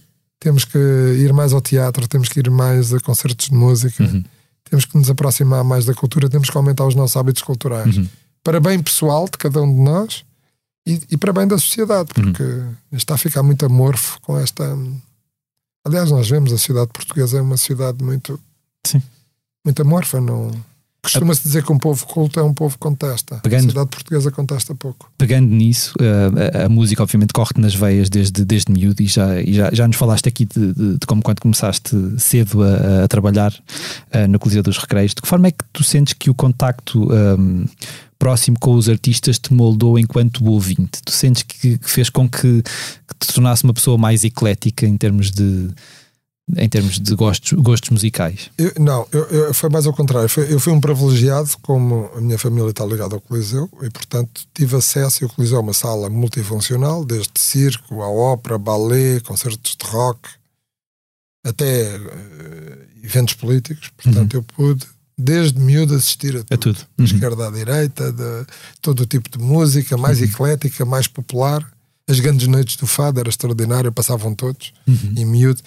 Temos 0.46 0.64
que 0.64 0.78
ir 0.78 1.34
mais 1.34 1.54
ao 1.54 1.60
teatro, 1.60 2.08
temos 2.08 2.30
que 2.30 2.39
ir 2.39 2.52
mais 2.52 2.93
a 2.93 3.00
concertos 3.00 3.48
de 3.50 3.56
música, 3.56 4.04
Uhum. 4.04 4.24
temos 4.70 4.86
que 4.86 4.96
nos 4.96 5.10
aproximar 5.10 5.64
mais 5.64 5.86
da 5.86 5.93
cultura, 5.96 6.30
temos 6.30 6.52
que 6.52 6.56
aumentar 6.56 6.86
os 6.86 6.93
nossos 6.93 7.18
hábitos 7.18 7.41
culturais 7.41 7.98
Uhum. 7.98 8.08
para 8.43 8.60
bem 8.60 8.80
pessoal 8.82 9.26
de 9.26 9.39
cada 9.39 9.60
um 9.64 9.74
de 9.74 9.82
nós 9.82 10.24
e, 10.86 11.02
e 11.10 11.18
para 11.18 11.34
bem 11.34 11.48
da 11.48 11.58
sociedade, 11.58 12.10
porque 12.14 12.43
isto 12.43 12.98
está 12.98 13.16
a 13.16 13.18
ficar 13.18 13.41
muito 13.41 13.66
amorfo 13.66 14.22
com 14.22 14.38
esta. 14.38 14.64
Aliás, 15.84 16.12
nós 16.12 16.30
vemos 16.30 16.54
a 16.54 16.58
sociedade 16.60 16.91
portuguesa 16.93 17.39
é 17.39 17.41
uma 17.41 17.58
sociedade 17.58 18.04
muito, 18.04 18.39
Sim. 18.86 19.02
muito 19.66 19.82
amorfa. 19.82 20.22
Não... 20.22 20.52
Costuma-se 21.14 21.41
dizer 21.43 21.64
que 21.64 21.72
um 21.72 21.78
povo 21.78 22.06
culto 22.06 22.39
é 22.39 22.43
um 22.43 22.53
povo 22.53 22.74
que 22.76 22.80
contesta. 22.80 23.36
Pegando- 23.38 23.60
A 23.60 23.64
sociedade 23.64 23.89
portuguesa 23.89 24.32
contesta 24.32 24.76
pouco. 24.76 25.10
Pegando 25.18 25.47
nisso, 25.47 25.93
uh, 25.99 26.62
a, 26.62 26.66
a 26.66 26.70
música 26.70 27.01
obviamente 27.03 27.34
corre-te 27.34 27.60
nas 27.60 27.74
veias 27.76 28.10
desde, 28.10 28.43
desde 28.45 28.72
miúdo 28.72 29.01
e, 29.01 29.08
já, 29.08 29.41
e 29.41 29.53
já, 29.53 29.70
já 29.74 29.88
nos 29.88 29.97
falaste 29.97 30.28
aqui 30.28 30.45
de, 30.45 30.74
de- 30.74 30.93
de 30.97 31.06
como 31.08 31.22
quando 31.22 31.39
começaste 31.39 31.95
cedo 32.18 32.62
a, 32.64 33.03
a 33.03 33.08
trabalhar 33.08 33.51
uh, 33.53 34.28
no 34.30 34.39
Coliseu 34.39 34.64
dos 34.64 34.78
Recreios. 34.78 35.14
De 35.14 35.22
que 35.22 35.28
forma 35.28 35.47
é 35.47 35.51
que 35.51 35.64
tu 35.72 35.84
sentes 35.84 36.14
que 36.14 36.30
o 36.30 36.34
contacto 36.34 37.08
um, 37.14 37.66
próximo 38.18 38.58
com 38.60 38.74
os 38.74 38.88
artistas 38.89 39.38
te 39.38 39.53
moldou 39.53 39.99
enquanto 39.99 40.43
ouvinte? 40.45 41.01
Tu 41.06 41.12
sentes 41.12 41.43
que, 41.43 41.78
que 41.78 41.89
fez 41.89 42.10
com 42.10 42.28
que, 42.30 42.62
que 42.64 43.16
te 43.20 43.34
tornasse 43.34 43.64
uma 43.64 43.74
pessoa 43.74 43.97
mais 43.97 44.24
eclética 44.24 44.86
em 44.86 44.97
termos 44.97 45.32
de, 45.32 45.70
em 46.58 46.70
termos 46.70 47.00
de 47.00 47.16
gostos, 47.16 47.54
gostos 47.60 47.89
musicais? 47.89 48.52
Eu- 48.58 48.74
não, 48.80 49.08
eu, 49.12 49.24
eu- 49.26 49.54
foi 49.54 49.70
mais 49.70 49.88
ao 49.88 49.93
contrário. 49.93 50.30
Eu 50.48 50.60
fui 50.60 50.72
um 50.72 50.80
privilegiado, 50.80 51.50
como 51.62 52.10
a 52.16 52.22
minha 52.22 52.38
família 52.38 52.70
está 52.70 52.86
ligada 52.86 53.16
ao 53.16 53.22
Coliseu, 53.22 53.68
e 53.82 53.89
portanto 53.89 54.41
tive 54.54 54.76
acesso. 54.76 55.24
E 55.24 55.26
o 55.26 55.30
Coliseu 55.30 55.58
é 55.58 55.62
uma 55.62 55.74
sala 55.74 56.10
multifuncional, 56.10 57.04
desde 57.04 57.32
circo, 57.39 58.02
a 58.02 58.08
ópera, 58.10 58.58
ballet, 58.60 59.22
concertos 59.24 59.76
de 59.76 59.86
rock, 59.89 60.30
até 61.43 61.96
eh, 61.96 62.78
eventos 63.04 63.34
políticos. 63.36 63.91
Portanto, 64.02 64.36
eu 64.36 64.43
pude, 64.43 64.86
desde 65.18 65.60
miúdo, 65.60 65.96
assistir 65.96 66.36
a 66.38 66.43
tudo. 66.43 66.48
É 66.54 66.58
tudo. 66.58 66.80
Uhum. 67.00 67.06
esquerda 67.06 67.48
à 67.48 67.52
direita, 67.52 68.12
de 68.12 68.46
todo 68.82 69.02
o 69.02 69.06
tipo 69.06 69.30
de 69.36 69.43
música, 69.43 69.98
mais 69.98 70.22
eclética, 70.22 70.86
mais 70.86 71.08
popular. 71.08 71.66
As 72.08 72.20
grandes 72.20 72.48
noites 72.48 72.76
do 72.78 72.86
fado 72.86 73.20
era 73.20 73.30
extraordinário, 73.30 73.91
passavam 73.91 74.36
todos. 74.36 74.74
Uhum. 74.88 75.14
E 75.18 75.26
miúdo, 75.26 75.62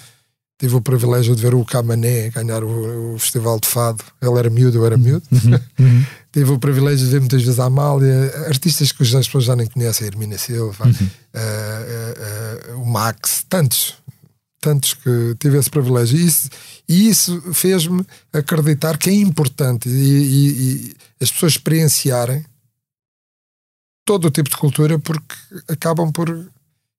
tive 0.59 0.75
o 0.75 0.81
privilégio 0.81 1.37
de 1.37 1.41
ver 1.43 1.55
o 1.55 1.65
Camané 1.65 2.31
ganhar 2.31 2.65
o, 2.65 3.15
o 3.15 3.19
Festival 3.19 3.61
de 3.61 3.69
Fado. 3.69 4.03
Ele 4.21 4.39
era 4.39 4.51
miúdo, 4.51 4.77
eu 4.79 4.85
era 4.87 4.97
miúdo. 4.97 5.23
Uhum. 5.31 6.05
tive 6.33 6.51
o 6.51 6.59
privilégio 6.59 7.07
de 7.07 7.13
ver 7.13 7.21
muitas 7.21 7.43
vezes 7.43 7.61
a 7.61 7.65
Amália, 7.67 8.33
artistas 8.49 8.91
que 8.93 9.03
as 9.05 9.11
pessoas 9.27 9.45
já 9.45 9.55
nem 9.57 9.67
conhecem, 9.69 10.05
a 10.05 10.09
Hermínia 10.09 10.37
Silva, 10.39 10.85
Uhum. 10.87 11.11
eh, 11.35 11.87
eh, 11.89 12.65
eh, 12.71 12.73
o 12.75 12.85
Max, 12.85 13.45
tantos, 13.49 13.95
tantos 14.61 14.95
que 14.95 15.37
tive 15.39 15.59
esse 15.59 15.71
privilégio. 15.71 16.19
E 16.19 16.27
isso, 16.27 16.49
e 16.89 17.09
isso 17.09 17.55
fez-me 17.55 18.05
acreditar 18.33 18.99
que 18.99 19.11
é 19.11 19.15
importante 19.15 19.89
e, 19.89 19.93
e- 19.93 20.51
e 20.91 20.97
as 21.25 21.31
pessoas 21.31 21.53
experienciarem 21.53 22.45
todo 24.05 24.27
o 24.27 24.31
tipo 24.31 24.51
de 24.51 24.57
cultura 24.57 24.99
porque 24.99 25.35
acabam 25.69 26.11
por. 26.11 26.29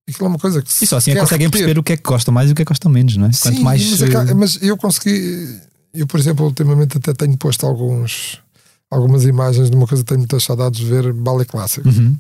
Aquilo 0.10 0.26
é 0.26 0.30
uma 0.30 0.40
coisa 0.40 0.62
que 0.62 0.70
E 0.84 0.88
só 0.88 0.98
assim 0.98 1.12
é 1.12 1.14
que 1.16 1.20
conseguem 1.22 1.48
repetir. 1.48 1.66
perceber 1.66 1.80
o 1.80 1.84
que 1.84 1.94
é 1.94 1.98
que 1.98 2.04
gostam 2.04 2.34
mais 2.34 2.50
e 2.50 2.54
o 2.54 2.56
que 2.56 2.62
é 2.62 2.66
que 2.66 2.70
gostam 2.70 2.92
menos, 2.92 3.16
não 3.18 3.28
é? 3.28 3.32
Sim, 3.32 3.50
Quanto 3.50 3.62
mais. 3.62 3.90
mas, 3.90 4.02
eh, 4.02 4.06
aca- 4.18 4.36
mas 4.36 4.60
eu 4.62 4.78
consegui. 4.78 5.60
Eu, 5.94 6.06
por 6.08 6.20
exemplo, 6.20 6.46
ultimamente 6.46 6.98
até 6.98 7.14
tenho 7.14 7.36
posto 7.38 7.66
alguns, 7.66 8.40
algumas 8.92 9.24
imagens 9.26 9.70
de 9.70 9.76
uma 9.76 9.88
coisa 9.88 10.04
que 10.04 10.08
tenho 10.08 10.20
muitas 10.20 10.44
saudades 10.44 10.80
de 10.80 10.86
ver 10.86 11.12
ballet 11.14 11.48
clássico 11.50 11.88
Uhum. 11.90 12.16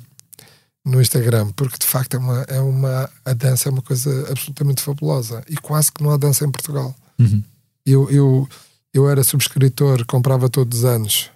no 0.85 1.01
Instagram, 1.01 1.51
porque 1.55 1.77
de 1.79 1.85
facto 1.85 2.15
é 2.15 2.17
uma, 2.17 2.41
é 2.47 2.59
uma. 2.61 3.09
A 3.25 3.33
dança 3.33 3.69
é 3.69 3.71
uma 3.71 3.81
coisa 3.81 4.27
absolutamente 4.31 4.81
fabulosa 4.81 5.43
e 5.49 5.55
quase 5.57 5.91
que 5.91 6.01
não 6.03 6.11
há 6.11 6.17
dança 6.17 6.45
em 6.45 6.51
Portugal. 6.51 6.95
Uhum. 7.19 7.43
Eu, 7.85 8.09
eu, 8.09 8.49
eu 8.93 9.09
era 9.09 9.23
subscritor, 9.23 10.05
comprava 10.05 10.49
todos 10.49 10.79
os 10.79 10.85
anos. 10.85 11.29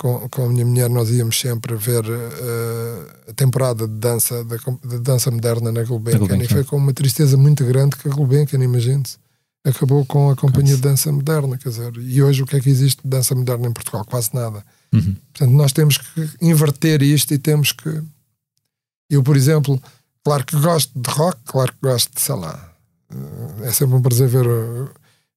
Com, 0.00 0.26
com 0.30 0.46
a 0.46 0.48
minha 0.48 0.64
mulher, 0.64 0.88
nós 0.88 1.10
íamos 1.10 1.38
sempre 1.38 1.76
ver 1.76 2.02
eh, 2.06 3.30
a 3.30 3.34
temporada 3.34 3.86
de 3.86 3.92
dança, 3.92 4.42
da, 4.44 4.56
de 4.56 4.98
dança 4.98 5.30
moderna 5.30 5.70
na 5.70 5.84
Gulbenkian. 5.84 6.20
Gulbenkian. 6.20 6.46
E 6.46 6.48
foi 6.48 6.64
com 6.64 6.76
uma 6.76 6.94
tristeza 6.94 7.36
muito 7.36 7.66
grande 7.66 7.96
que 7.96 8.08
a 8.08 8.10
Gulbenkian, 8.10 8.64
imagine-se, 8.64 9.18
acabou 9.62 10.02
com 10.06 10.30
a 10.30 10.36
companhia 10.36 10.74
de 10.74 10.80
dança 10.80 11.12
moderna. 11.12 11.58
Quer 11.58 11.68
dizer, 11.68 11.92
e 11.98 12.22
hoje 12.22 12.42
o 12.42 12.46
que 12.46 12.56
é 12.56 12.60
que 12.60 12.70
existe 12.70 13.02
de 13.02 13.10
dança 13.10 13.34
moderna 13.34 13.68
em 13.68 13.72
Portugal? 13.74 14.02
Quase 14.06 14.34
nada. 14.34 14.64
Uhum. 14.90 15.14
Portanto, 15.34 15.52
nós 15.52 15.70
temos 15.70 15.98
que 15.98 16.30
inverter 16.40 17.02
isto 17.02 17.34
e 17.34 17.38
temos 17.38 17.72
que. 17.72 18.02
Eu, 19.10 19.22
por 19.22 19.36
exemplo, 19.36 19.78
claro 20.24 20.46
que 20.46 20.58
gosto 20.58 20.98
de 20.98 21.10
rock, 21.10 21.38
claro 21.44 21.72
que 21.72 21.78
gosto 21.82 22.14
de, 22.14 22.22
sei 22.22 22.36
lá, 22.36 22.72
eh, 23.12 23.68
é 23.68 23.70
sempre 23.70 23.96
um 23.96 24.00
prazer 24.00 24.28
ver, 24.28 24.46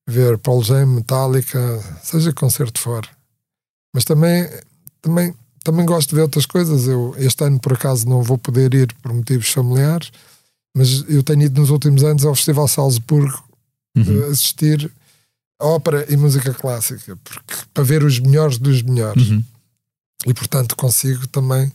ver 0.07 0.38
Paul 0.38 0.64
Jam, 0.64 0.86
Metallica, 0.86 1.84
seja 2.01 2.32
que 2.32 2.39
concerto 2.39 2.80
for. 2.80 3.05
Mas 3.94 4.04
também, 4.04 4.50
também, 5.02 5.34
também 5.64 5.86
gosto 5.86 6.10
de 6.10 6.16
ver 6.16 6.22
outras 6.24 6.46
coisas. 6.46 6.88
Eu, 6.88 7.14
este 7.18 7.44
ano, 7.44 7.60
por 7.60 7.74
acaso, 7.74 8.08
não 8.08 8.22
vou 8.24 8.38
poder 8.38 8.74
ir 8.74 8.94
por 9.02 9.14
motivos 9.14 9.50
familiares, 9.50 10.12
mas 10.76 11.06
eu 11.08 11.22
tenho 11.24 11.44
ido 11.44 11.60
nos 11.62 11.70
últimos 11.70 12.04
anos 12.04 12.26
ao 12.26 12.36
Festival 12.36 12.68
Salzburgo 12.68 13.41
Uhum. 13.96 14.24
eh, 14.24 14.32
assistir 14.32 14.91
ópera 15.62 16.06
e 16.12 16.18
música 16.18 16.52
clássica, 16.54 17.16
porque, 17.24 17.54
para 17.72 17.84
ver 17.84 18.04
os 18.04 18.20
melhores 18.20 18.58
dos 18.58 18.82
melhores 18.82 19.30
Uhum. 19.30 19.44
e 20.26 20.34
portanto 20.34 20.76
consigo 20.76 21.28
também 21.28 21.72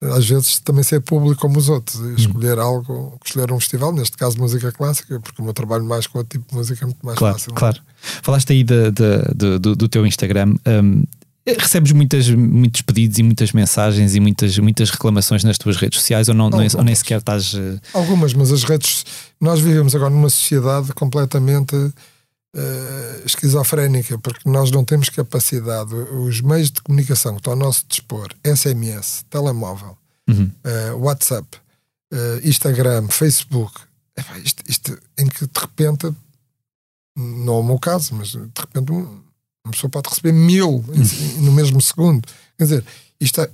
às 0.00 0.24
vezes 0.28 0.60
também 0.60 0.84
ser 0.84 1.00
público 1.00 1.40
como 1.40 1.58
os 1.58 1.68
outros 1.68 1.98
e 2.00 2.14
escolher 2.14 2.60
algo, 2.60 3.18
escolher 3.26 3.50
um 3.52 3.58
festival, 3.58 3.92
neste 3.92 4.16
caso 4.16 4.38
música 4.38 4.70
clássica, 4.70 5.18
porque 5.18 5.42
o 5.42 5.44
meu 5.44 5.52
trabalho 5.52 5.84
mais 5.84 6.06
com 6.06 6.18
outro 6.18 6.38
tipo 6.38 6.48
de 6.48 6.54
música 6.56 6.84
é 6.84 6.86
muito 6.86 7.04
mais 7.04 7.18
Claro, 7.18 7.34
fácil. 7.36 7.52
claro. 7.54 7.82
Falaste 8.22 8.52
aí 8.52 8.62
da- 8.62 8.90
da- 8.90 9.22
do, 9.34 9.58
do- 9.58 9.74
do 9.76 9.88
teu 9.88 10.06
Instagram. 10.06 10.54
hum, 10.64 11.02
recebes 11.56 11.92
muitas, 11.92 12.28
muitos 12.30 12.82
pedidos 12.82 13.18
e 13.18 13.22
muitas 13.22 13.52
mensagens 13.52 14.14
e 14.14 14.20
muitas, 14.20 14.58
muitas 14.58 14.90
reclamações 14.90 15.44
nas 15.44 15.56
tuas 15.58 15.76
redes 15.76 16.00
sociais 16.00 16.28
ou, 16.28 16.34
não, 16.34 16.50
não 16.50 16.60
é- 16.60 16.68
ou 16.76 16.82
nem 16.84 16.94
sequer 16.94 17.18
estás. 17.18 17.54
eh, 17.54 17.78
Algumas, 17.94 18.34
mas 18.34 18.50
as 18.52 18.64
redes 18.64 19.04
nós 19.40 19.60
vivemos 19.60 19.94
agora 19.94 20.10
numa 20.10 20.28
sociedade 20.30 20.92
completamente 20.92 21.74
eh, 22.56 23.22
esquizofrénica, 23.26 24.18
porque 24.18 24.48
nós 24.48 24.70
não 24.70 24.84
temos 24.84 25.08
capacidade, 25.10 25.94
os 25.94 26.40
meios 26.40 26.70
de 26.70 26.80
comunicação 26.82 27.32
que 27.34 27.40
estão 27.40 27.52
ao 27.52 27.58
nosso 27.58 27.84
dispor, 27.88 28.28
SMS, 28.44 29.24
telemóvel, 29.30 29.96
Uhum. 30.28 30.50
eh, 30.64 30.92
WhatsApp, 30.92 31.46
eh, 32.12 32.40
Instagram, 32.44 33.08
Facebook, 33.08 33.72
isto, 34.44 34.62
isto 34.68 34.98
em 35.18 35.26
que 35.26 35.46
de 35.46 35.60
repente, 35.60 36.10
não 37.16 37.54
é 37.54 37.58
o 37.58 37.62
meu 37.62 37.78
caso, 37.78 38.14
mas 38.14 38.28
de 38.30 38.38
repente 38.38 38.92
uma 39.68 39.72
pessoa 39.72 39.90
pode 39.90 40.08
receber 40.08 40.32
mil 40.32 40.84
em- 40.92 41.40
no 41.42 41.52
mesmo 41.52 41.80
segundo. 41.80 42.26
Quer 42.56 42.64
dizer, 42.64 42.84
isto 43.20 43.40
é. 43.40 43.50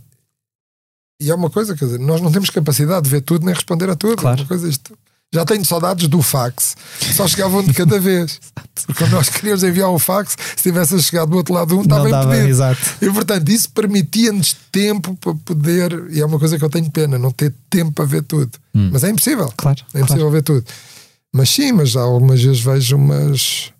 E 1.21 1.31
é 1.31 1.35
uma 1.35 1.51
coisa, 1.51 1.77
quer 1.77 1.85
dizer, 1.85 1.99
nós 2.01 2.21
não 2.21 2.31
temos 2.33 2.51
capacidade 2.51 3.05
de 3.05 3.11
ver 3.11 3.21
tudo 3.21 3.45
nem 3.47 3.55
responder 3.55 3.89
a 3.91 3.95
tudo. 3.97 4.17
Claro. 4.17 4.43
É 4.43 4.45
coisa 4.45 4.69
isto. 4.69 4.97
Já 5.33 5.45
tenho 5.45 5.65
saudades 5.65 6.07
do 6.07 6.23
fax, 6.23 6.77
só 7.17 7.27
chegavam 7.27 7.61
de 7.65 7.73
cada 7.75 7.99
vez. 7.99 8.39
Porque 8.87 8.93
quando 9.03 9.13
nós 9.13 9.29
queríamos 9.29 9.65
enviar 9.65 9.91
o 9.91 9.99
fax, 9.99 10.37
se 10.57 10.63
tivesse 10.63 11.01
chegado 11.03 11.31
do 11.31 11.37
outro 11.39 11.53
lado 11.55 11.77
um, 11.77 11.83
estava 11.83 12.09
impedido. 12.09 12.49
exato. 12.49 12.81
E 13.03 13.11
portanto, 13.11 13.49
isso 13.49 13.69
permitia-nos 13.71 14.55
tempo 14.71 15.17
para 15.17 15.35
poder, 15.45 16.07
e 16.11 16.21
é 16.21 16.27
uma 16.27 16.39
coisa 16.39 16.57
que 16.57 16.65
eu 16.65 16.71
tenho 16.71 16.89
pena, 16.91 17.19
não 17.19 17.33
ter 17.33 17.53
tempo 17.69 17.91
para 17.91 18.05
ver 18.05 18.23
tudo. 18.23 18.53
Mas 18.73 19.03
é 19.03 19.11
impossível. 19.11 19.53
Claro, 19.57 19.81
É 19.93 19.99
impossível 20.01 20.31
ver 20.31 20.43
tudo. 20.43 20.65
Mas 21.33 21.51
sim, 21.51 21.73
mas 21.73 21.91
já 21.91 22.01
algumas 22.03 22.41
vezes 22.41 22.61
vejo 22.61 22.95
umas. 22.97 23.73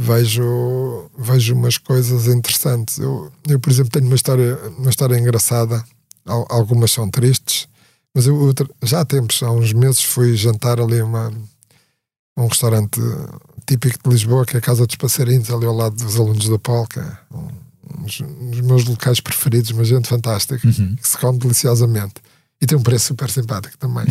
Vejo, 0.00 1.10
vejo 1.18 1.54
umas 1.54 1.76
coisas 1.76 2.28
interessantes. 2.28 2.98
Eu, 2.98 3.32
eu, 3.48 3.58
por 3.58 3.70
exemplo, 3.70 3.90
tenho 3.90 4.06
uma 4.06 4.14
história, 4.14 4.56
uma 4.78 4.90
história 4.90 5.18
engraçada. 5.18 5.82
Al- 6.24 6.46
Algumas 6.48 6.92
são 6.92 7.10
tristes, 7.10 7.68
mas 8.14 8.26
eu 8.26 8.54
já 8.84 9.00
há 9.00 9.04
tempos, 9.04 9.42
há 9.42 9.50
uns 9.50 9.72
meses, 9.72 10.02
fui 10.02 10.36
jantar 10.36 10.78
ali 10.80 11.02
uma, 11.02 11.32
um 12.36 12.46
restaurante 12.46 13.00
típico 13.66 13.98
de 14.04 14.10
Lisboa, 14.14 14.46
que 14.46 14.56
é 14.56 14.58
a 14.58 14.62
Casa 14.62 14.86
dos 14.86 14.96
Passarinhos, 14.96 15.50
ali 15.50 15.66
ao 15.66 15.74
lado 15.74 15.96
dos 15.96 16.16
alunos 16.16 16.48
da 16.48 16.58
Polca. 16.58 17.18
Um 17.32 18.02
dos, 18.04 18.20
um 18.20 18.50
dos 18.50 18.60
meus 18.60 18.84
locais 18.84 19.18
preferidos, 19.20 19.70
uma 19.72 19.84
gente 19.84 20.08
fantástica, 20.08 20.58
que 20.96 21.08
se 21.08 21.18
come 21.18 21.38
deliciosamente. 21.38 22.14
E 22.60 22.66
tem 22.66 22.76
um 22.76 22.82
preço 22.82 23.06
super 23.06 23.30
simpático 23.30 23.78
também. 23.78 24.04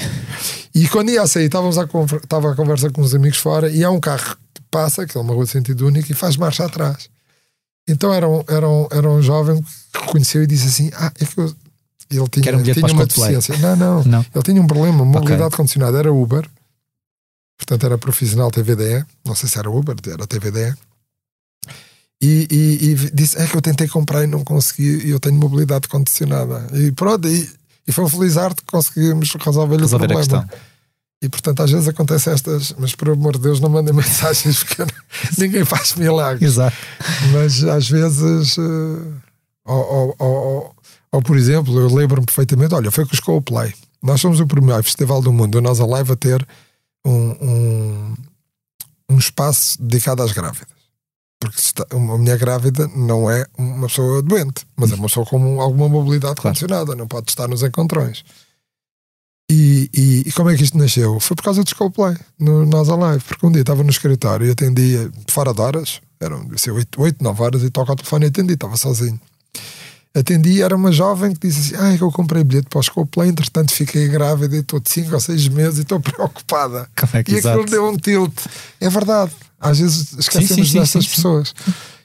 E 0.74 0.88
quando 0.88 1.10
ia 1.10 1.22
a 1.22 1.28
sair, 1.28 1.46
estávamos 1.46 1.78
a 1.78 1.84
estava 1.84 2.52
a 2.52 2.56
conversa 2.56 2.90
com 2.90 3.02
uns 3.02 3.14
amigos 3.14 3.38
fora 3.40 3.70
e 3.70 3.84
há 3.84 3.92
um 3.92 4.00
carro 4.00 4.38
que 4.54 4.62
passa, 4.72 5.06
que 5.06 5.18
é 5.18 5.22
uma 5.22 5.34
rua 5.34 5.44
de 5.44 5.52
sentido 5.52 5.86
único, 5.86 6.10
e 6.12 6.16
faz 6.16 6.38
marcha 6.38 6.66
atrás. 6.66 7.10
Então 7.88 8.14
era 8.14 8.28
um, 8.28 8.44
era 8.48 8.70
um, 8.70 8.88
era 8.92 9.10
um 9.10 9.22
jovem 9.22 9.62
que 9.62 10.00
reconheceu 10.00 10.44
e 10.44 10.48
disse 10.48 10.68
assim: 10.68 10.92
Ah, 10.96 11.12
é 11.20 11.26
que 11.26 11.38
eu. 11.38 11.54
Ele 12.10 12.28
tinha, 12.30 12.58
um 12.58 12.64
tinha 12.64 12.94
uma 12.94 13.06
deficiência. 13.06 13.58
Não, 13.58 13.76
não, 13.76 14.04
Não. 14.06 14.26
Ele 14.34 14.44
tinha 14.44 14.62
um 14.62 14.68
problema, 14.68 15.04
mobilidade 15.04 15.48
Ok. 15.48 15.58
condicionada. 15.58 15.98
Era 15.98 16.14
Uber, 16.14 16.48
portanto 17.58 17.86
era 17.86 17.98
profissional 17.98 18.50
TVDE. 18.50 19.06
Não 19.26 19.36
sei 19.36 19.50
se 19.50 19.60
era 19.60 19.70
Uber, 19.70 19.96
era 20.08 20.26
TVDE. 20.26 20.74
E, 22.22 22.48
e, 22.50 22.86
e 22.92 22.96
disse: 23.14 23.38
É 23.38 23.46
que 23.46 23.56
eu 23.58 23.62
tentei 23.62 23.88
comprar 23.90 24.24
e 24.24 24.28
não 24.28 24.44
consegui, 24.44 25.06
e 25.06 25.10
eu 25.10 25.20
tenho 25.20 25.36
mobilidade 25.36 25.88
condicionada. 25.90 26.66
E 26.78 26.92
pronto, 26.94 27.28
e, 27.28 27.50
e 27.88 27.92
foi 27.92 28.04
um 28.04 28.10
feliz 28.10 28.38
arte 28.38 28.58
que 28.62 28.72
conseguimos 28.72 29.32
resolver, 29.34 29.76
o 29.76 29.80
Resolver 29.80 30.06
a 30.06 30.08
problema. 30.10 30.44
questão. 30.48 30.60
E 31.22 31.28
portanto, 31.30 31.64
às 31.64 31.72
vezes 31.72 31.88
acontece 31.88 32.30
estas, 32.30 32.76
mas 32.78 32.94
por 32.94 33.10
amor 33.10 33.34
de 33.38 33.40
Deus, 33.44 33.60
não 33.60 33.70
mandem 33.70 33.94
mensagens 33.96 34.64
porque 34.64 34.84
ninguém 35.38 35.66
faz 35.66 35.96
milagres. 35.96 36.52
Exato. 36.54 36.78
Mas 37.34 37.64
às 37.64 37.90
vezes, 37.90 38.58
eh, 38.58 38.62
ou, 39.66 39.76
ou- 39.76 40.16
ou- 40.20 40.76
ou- 41.12 41.22
por 41.24 41.36
exemplo, 41.36 41.80
eu 41.80 41.92
lembro-me 41.94 42.26
perfeitamente: 42.26 42.76
olha, 42.76 42.92
foi 42.92 43.06
com 43.06 43.14
os 43.14 43.20
Coldplay. 43.20 43.74
Nós 44.04 44.22
somos 44.22 44.40
o 44.40 44.46
primeiro 44.46 44.84
festival 44.84 45.22
do 45.22 45.34
mundo, 45.34 45.58
a 45.58 45.62
nossa 45.62 45.84
live, 45.86 46.12
a 46.12 46.16
ter 46.16 46.48
um, 47.04 47.12
um, 47.42 48.16
um 49.10 49.18
espaço 49.18 49.82
dedicado 49.82 50.22
às 50.22 50.32
grávidas. 50.32 50.77
Porque 51.40 51.60
está- 51.60 51.86
uma 51.94 52.18
mulher 52.18 52.38
grávida 52.38 52.88
não 52.96 53.30
é 53.30 53.46
uma 53.58 53.88
pessoa 53.88 54.22
doente, 54.24 54.66
mas 54.76 54.92
é 54.92 54.96
uma 54.96 55.08
pessoa 55.08 55.26
com 55.26 55.62
alguma 55.62 55.88
mobilidade 55.88 56.36
Claro. 56.36 56.50
condicionada, 56.50 56.96
não 56.96 57.08
pode 57.08 57.30
estar 57.30 57.48
nos 57.48 57.62
encontrões. 57.62 58.24
E, 59.50 59.90
e- 59.94 60.24
e 60.28 60.32
como 60.34 60.50
é 60.50 60.58
que 60.58 60.64
isto 60.64 60.78
nasceu? 60.78 61.20
Foi 61.20 61.36
por 61.36 61.44
causa 61.44 61.64
dos 61.64 61.74
Coldplay, 61.74 62.18
no 62.40 62.66
Nós 62.66 62.90
Alive, 62.90 63.24
porque 63.24 63.46
um 63.46 63.52
dia 63.52 63.62
estava 63.62 63.84
no 63.84 63.90
escritório 63.90 64.46
e 64.48 64.52
atendia 64.52 65.10
fora 65.30 65.54
de 65.54 65.62
horas, 65.62 66.02
eram 66.20 66.44
deve 66.44 66.60
ser 66.60 66.72
8, 66.72 67.02
8 67.02 67.24
9 67.24 67.42
horas, 67.44 67.64
e 67.64 67.70
toca 67.70 67.92
ao 67.92 67.96
telefone 67.96 68.26
e 68.26 68.30
atendi, 68.30 68.54
estava 68.56 68.76
sozinho. 68.76 69.20
Atendi 70.14 70.62
era 70.64 70.76
uma 70.76 70.92
jovem 70.92 71.34
que 71.34 71.48
disse 71.48 71.76
assim: 71.76 71.84
Ah, 71.84 71.96
eu 71.96 72.12
comprei 72.12 72.44
bilhete 72.44 72.68
para 72.70 72.80
os 72.80 72.90
Coldplay, 72.90 73.30
entretanto 73.30 73.72
fiquei 73.72 74.08
grávida 74.08 74.56
e 74.56 74.60
estou 74.62 74.80
de 74.80 74.90
5 74.90 75.14
ou 75.14 75.20
6 75.20 75.48
meses 75.48 75.78
e 75.80 75.82
estou 75.84 76.00
preocupada. 76.02 76.90
Como 77.00 77.12
é 77.16 77.24
que 77.24 77.34
e 77.34 77.38
aquilo 77.38 77.66
deu 77.66 77.88
um 77.88 77.96
tilt. 77.96 78.34
É 78.82 78.90
verdade, 78.90 79.32
às 79.60 79.80
vezes 79.80 80.14
esquecemos 80.18 80.68
sim, 80.68 80.74
sim, 80.74 80.80
destas 80.80 81.06
sim, 81.06 81.12
pessoas. 81.12 81.54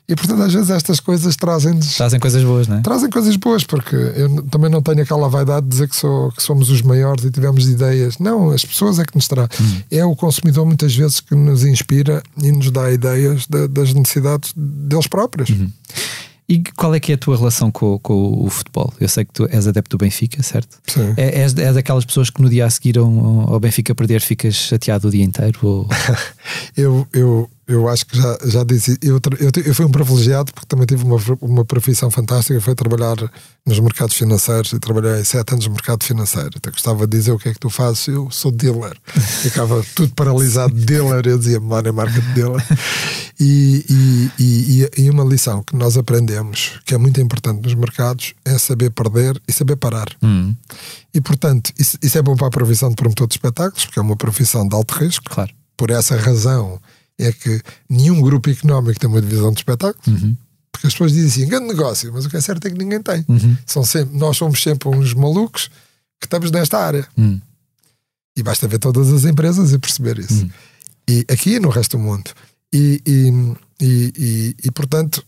E 0.08 0.16
portanto, 0.16 0.42
às 0.42 0.52
vezes 0.52 0.68
estas 0.68 0.98
coisas 0.98 1.36
trazem-nos 1.36 1.94
Trazem 1.96 2.18
coisas 2.18 2.42
boas, 2.42 2.66
não 2.66 2.78
é? 2.78 2.80
trazem 2.80 3.08
coisas 3.08 3.36
boas, 3.36 3.62
porque 3.62 3.94
eu 3.94 4.42
também 4.50 4.68
não 4.68 4.82
tenho 4.82 5.00
aquela 5.00 5.28
vaidade 5.28 5.62
de 5.62 5.70
dizer 5.70 5.88
que, 5.88 5.94
sou, 5.96 6.32
que 6.32 6.42
somos 6.42 6.70
os 6.70 6.82
maiores 6.82 7.24
e 7.24 7.30
tivemos 7.30 7.66
ideias. 7.68 8.18
Não, 8.18 8.50
as 8.50 8.64
pessoas 8.64 8.98
é 8.98 9.04
que 9.04 9.14
nos 9.14 9.28
trazem. 9.28 9.48
É 9.90 10.04
o 10.04 10.14
consumidor 10.16 10.66
muitas 10.66 10.94
vezes 10.94 11.20
que 11.20 11.34
nos 11.36 11.64
inspira 11.64 12.20
e 12.42 12.50
nos 12.50 12.70
dá 12.72 12.90
ideias 12.90 13.46
da- 13.46 13.68
das 13.68 13.94
necessidades 13.94 14.52
deles 14.56 15.06
próprios. 15.06 15.48
E 16.52 16.62
qual 16.76 16.94
é 16.94 17.00
que 17.00 17.12
é 17.12 17.14
a 17.14 17.18
tua 17.18 17.34
relação 17.34 17.70
com, 17.70 17.98
com 18.00 18.44
o 18.44 18.50
futebol? 18.50 18.92
Eu 19.00 19.08
sei 19.08 19.24
que 19.24 19.32
tu 19.32 19.48
és 19.50 19.66
adepto 19.66 19.96
do 19.96 20.04
Benfica, 20.04 20.42
certo? 20.42 20.78
Sim. 20.86 21.14
É, 21.16 21.40
és, 21.40 21.56
és 21.56 21.74
daquelas 21.74 22.04
pessoas 22.04 22.28
que 22.28 22.42
no 22.42 22.50
dia 22.50 22.66
a 22.66 22.70
seguir 22.70 22.98
ao, 22.98 23.06
ao 23.06 23.58
Benfica 23.58 23.94
perder 23.94 24.20
ficas 24.20 24.54
chateado 24.54 25.08
o 25.08 25.10
dia 25.10 25.24
inteiro? 25.24 25.58
Ou... 25.62 25.88
Eu, 26.76 27.06
eu, 27.14 27.50
eu 27.72 27.88
acho 27.88 28.06
que 28.06 28.16
já, 28.16 28.38
já 28.44 28.64
disse. 28.64 28.98
Eu, 29.02 29.20
eu, 29.40 29.50
eu 29.64 29.74
fui 29.74 29.84
um 29.84 29.90
privilegiado 29.90 30.52
porque 30.52 30.66
também 30.66 30.86
tive 30.86 31.04
uma, 31.04 31.16
uma 31.40 31.64
profissão 31.64 32.10
fantástica. 32.10 32.60
Foi 32.60 32.74
trabalhar 32.74 33.16
nos 33.66 33.78
mercados 33.80 34.14
financeiros 34.16 34.72
e 34.72 34.78
trabalhei 34.78 35.24
sete 35.24 35.52
anos 35.52 35.66
no 35.66 35.72
mercado 35.72 36.04
financeiro. 36.04 36.50
Até 36.56 36.70
gostava 36.70 37.06
de 37.06 37.16
dizer 37.16 37.32
o 37.32 37.38
que 37.38 37.48
é 37.48 37.52
que 37.52 37.58
tu 37.60 37.70
fazes. 37.70 38.08
Eu 38.08 38.30
sou 38.30 38.50
dealer. 38.50 38.96
Ficava 39.42 39.84
tudo 39.94 40.12
paralisado 40.14 40.74
de 40.74 40.84
dealer. 40.84 41.26
Eu 41.26 41.38
dizia 41.38 41.60
money 41.60 41.92
market 41.92 42.24
dealer. 42.34 42.62
E, 43.40 43.84
e, 43.88 44.30
e, 44.42 44.82
e- 44.98 45.02
e 45.04 45.10
uma 45.10 45.24
lição 45.24 45.62
que 45.62 45.74
nós 45.74 45.96
aprendemos 45.96 46.80
que 46.84 46.94
é 46.94 46.98
muito 46.98 47.20
importante 47.20 47.62
nos 47.62 47.74
mercados 47.74 48.34
é 48.44 48.56
saber 48.58 48.90
perder 48.90 49.40
e 49.48 49.52
saber 49.52 49.76
parar. 49.76 50.06
Hum, 50.22 50.54
E 51.12 51.20
portanto, 51.20 51.72
isso, 51.78 51.98
isso 52.02 52.16
é 52.18 52.22
bom 52.22 52.36
para 52.36 52.46
a 52.46 52.50
profissão 52.50 52.88
de 52.90 52.94
promotor 52.96 53.26
de 53.26 53.34
espetáculos, 53.34 53.84
porque 53.84 53.98
é 53.98 54.02
uma 54.02 54.16
profissão 54.16 54.66
de 54.68 54.74
alto 54.74 54.94
risco 54.94 55.24
claro. 55.28 55.50
por 55.76 55.90
essa 55.90 56.16
razão 56.16 56.80
é 57.18 57.32
que 57.32 57.60
nenhum 57.88 58.20
grupo 58.20 58.50
económico 58.50 58.98
tem 58.98 59.08
uma 59.08 59.20
divisão 59.20 59.52
de 59.52 59.58
espetáculos. 59.58 60.06
Uhum. 60.22 60.36
Porque 60.70 60.86
as 60.86 60.94
pessoas 60.94 61.12
dizem 61.12 61.44
assim, 61.44 61.50
grande 61.50 61.68
negócio, 61.68 62.12
mas 62.12 62.24
o 62.24 62.30
que 62.30 62.36
é 62.36 62.40
certo 62.40 62.66
é 62.66 62.70
que 62.70 62.78
ninguém 62.78 63.00
tem. 63.02 63.24
Uhum. 63.28 63.56
São 63.66 63.84
sempre, 63.84 64.16
nós 64.16 64.36
somos 64.36 64.62
sempre 64.62 64.88
uns 64.88 65.12
malucos 65.14 65.68
que 66.18 66.26
estamos 66.26 66.50
nesta 66.50 66.78
área. 66.78 67.06
Hum. 67.18 67.40
E 68.36 68.42
basta 68.42 68.66
ver 68.66 68.78
todas 68.78 69.12
as 69.12 69.24
empresas 69.24 69.72
e 69.72 69.78
perceber 69.78 70.18
isso. 70.18 70.48
E 71.08 71.26
aqui 71.28 71.56
e 71.56 71.60
no 71.60 71.68
resto 71.68 71.98
do 71.98 72.02
mundo. 72.02 72.30
E, 72.72 73.02
e, 73.06 73.54
e, 73.80 74.56
e- 74.64 74.70
portanto, 74.70 75.24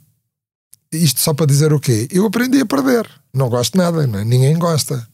isto 0.91 1.21
só 1.21 1.35
para 1.35 1.47
dizer 1.47 1.73
o 1.73 1.81
quê? 1.81 2.09
Eu 2.11 2.25
aprendi 2.25 2.61
a 2.61 2.67
perder. 2.67 3.07
Não 3.35 3.51
gosto 3.51 3.73
de 3.73 3.79
nada, 3.79 4.07
não 4.07 4.21
é? 4.21 4.25
ninguém 4.25 4.57
gosta. 4.59 5.07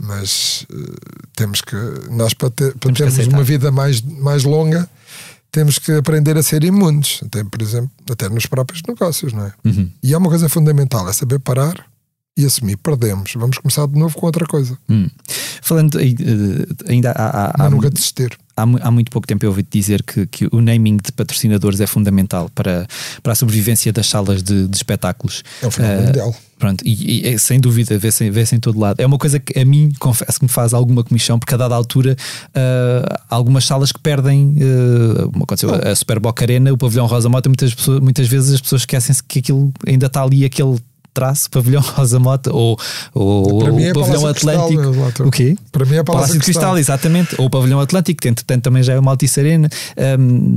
Mas 0.00 0.66
eh, 0.70 1.24
temos 1.34 1.60
que, 1.60 1.74
nós 2.10 2.34
para, 2.34 2.50
ter, 2.50 2.74
para 2.76 2.92
Temos 2.92 3.14
termos 3.14 3.32
uma 3.34 3.42
vida 3.42 3.70
mais, 3.72 4.00
mais 4.00 4.44
longa, 4.44 4.88
temos 5.54 5.78
que 5.78 5.92
aprender 5.92 6.36
a 6.36 6.42
ser 6.42 6.64
imunes. 6.64 7.20
Até, 7.24 7.44
por 7.44 7.62
exemplo, 7.62 7.90
até 8.10 8.28
nos 8.28 8.44
próprios 8.46 8.82
negócios, 8.86 9.32
não 9.32 9.46
é? 9.46 9.52
Uhum. 9.64 9.88
E 10.02 10.12
há 10.12 10.18
uma 10.18 10.28
coisa 10.28 10.48
fundamental: 10.48 11.08
é 11.08 11.12
saber 11.12 11.38
parar 11.38 11.86
e 12.36 12.44
assumir. 12.44 12.76
Perdemos. 12.76 13.32
Vamos 13.36 13.58
começar 13.58 13.86
de 13.86 13.96
novo 13.96 14.16
com 14.18 14.26
outra 14.26 14.44
coisa. 14.46 14.76
Hum. 14.88 15.08
Falando, 15.62 15.96
aí, 15.98 16.14
eh, 16.20 16.90
ainda 16.92 17.12
há, 17.12 17.46
há, 17.62 17.66
há, 17.66 17.70
nunca 17.70 17.88
desistir. 17.88 18.36
há, 18.56 18.62
há 18.62 18.90
muito 18.90 19.10
pouco 19.10 19.26
tempo 19.26 19.46
eu 19.46 19.50
ouvi-te 19.50 19.78
dizer 19.78 20.02
que, 20.02 20.26
que 20.26 20.48
o 20.52 20.60
naming 20.60 20.96
de 20.98 21.12
patrocinadores 21.12 21.80
é 21.80 21.86
fundamental 21.86 22.50
para, 22.54 22.86
para 23.22 23.32
a 23.32 23.36
sobrevivência 23.36 23.92
das 23.92 24.08
salas 24.08 24.42
de, 24.42 24.66
de 24.66 24.76
espetáculos. 24.76 25.42
É 25.62 25.66
um 25.66 25.70
fenómeno 25.70 26.00
Eh, 26.02 26.06
mundial. 26.06 26.36
Pronto, 26.58 26.82
e, 26.86 27.26
e 27.28 27.38
sem 27.38 27.58
dúvida, 27.60 27.98
vê-se 27.98 28.30
vê-se 28.30 28.54
em 28.54 28.60
todo 28.60 28.78
lado. 28.78 29.00
É 29.00 29.06
uma 29.06 29.18
coisa 29.18 29.38
que 29.40 29.58
a 29.58 29.64
mim, 29.64 29.92
confesso 29.98 30.38
que 30.38 30.44
me 30.44 30.48
faz 30.50 30.72
alguma 30.72 31.02
comissão, 31.04 31.38
porque 31.38 31.54
a 31.54 31.58
dada 31.58 31.74
altura 31.74 32.16
há 32.54 33.34
algumas 33.34 33.64
salas 33.66 33.90
que 33.92 33.98
perdem, 34.00 34.56
ah, 34.60 35.28
como 35.32 35.44
aconteceu 35.44 35.70
Oh. 35.70 35.88
a 35.88 35.94
Super 35.94 36.18
Boca 36.20 36.44
Arena, 36.44 36.72
o 36.72 36.78
pavilhão 36.78 37.06
Rosa 37.06 37.28
Mota, 37.28 37.48
muitas, 37.48 37.74
pessoas- 37.74 38.00
muitas 38.00 38.26
vezes 38.28 38.54
as 38.54 38.60
pessoas 38.60 38.82
esquecem-se 38.82 39.22
que 39.22 39.40
aquilo 39.40 39.72
ainda 39.86 40.06
está 40.06 40.22
ali, 40.22 40.44
aquele 40.44 40.78
traço, 41.12 41.48
pavilhão 41.50 41.80
Rosa 41.82 42.18
Mota, 42.18 42.52
ou, 42.52 42.78
ou 43.12 43.72
mim 43.72 43.84
é 43.84 43.90
o 43.90 43.94
pavilhão 43.94 44.22
Cristal, 44.32 44.64
Atlântico. 44.66 45.00
lá 45.00 45.08
estou. 45.08 45.26
o 45.26 45.30
quê? 45.30 45.56
Para 45.72 45.84
mim 45.84 45.94
é 45.96 46.02
Palácio, 46.02 46.04
Palácio 46.04 46.34
de 46.38 46.44
Cristal, 46.44 46.78
exatamente. 46.78 47.34
Ou 47.38 47.46
o 47.46 47.50
Pavilhão 47.50 47.80
Atlântico, 47.80 48.20
que 48.22 48.28
entretanto 48.28 48.62
também 48.62 48.82
já 48.82 48.94
é 48.94 48.98
uma 48.98 49.10
Altice 49.10 49.38
Arena. 49.40 49.68
Hum, 50.18 50.56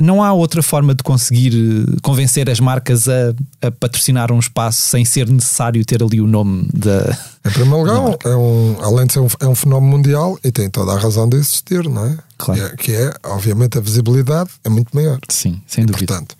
não 0.00 0.22
há 0.22 0.32
outra 0.32 0.62
forma 0.62 0.94
de 0.94 1.02
conseguir 1.02 1.52
eh, 1.54 1.98
convencer 2.02 2.48
as 2.48 2.58
marcas 2.58 3.08
a, 3.08 3.34
a 3.60 3.70
patrocinar 3.70 4.32
um 4.32 4.38
espaço 4.38 4.88
sem 4.88 5.04
ser 5.04 5.28
necessário 5.28 5.84
ter 5.84 6.02
ali 6.02 6.20
o 6.20 6.26
nome 6.26 6.66
da. 6.72 7.16
Em 7.44 7.50
primeiro 7.50 7.78
lugar, 7.78 8.16
é 8.24 8.34
um, 8.34 8.76
além 8.80 9.06
de 9.06 9.12
ser 9.12 9.20
um, 9.20 9.28
é 9.40 9.46
um 9.46 9.54
fenómeno 9.54 9.92
mundial 9.96 10.38
e 10.42 10.50
tem 10.50 10.70
toda 10.70 10.92
a 10.92 10.98
razão 10.98 11.28
de 11.28 11.36
existir, 11.36 11.86
não 11.88 12.06
é? 12.06 12.18
Claro. 12.38 12.60
Que 12.60 12.66
é, 12.66 12.76
que 12.76 12.92
é, 12.92 13.14
obviamente, 13.24 13.76
a 13.76 13.80
visibilidade 13.80 14.50
é 14.64 14.68
muito 14.70 14.94
maior. 14.94 15.18
Sim, 15.28 15.60
sem 15.66 15.84
dúvida. 15.84 16.06
Portanto, 16.06 16.36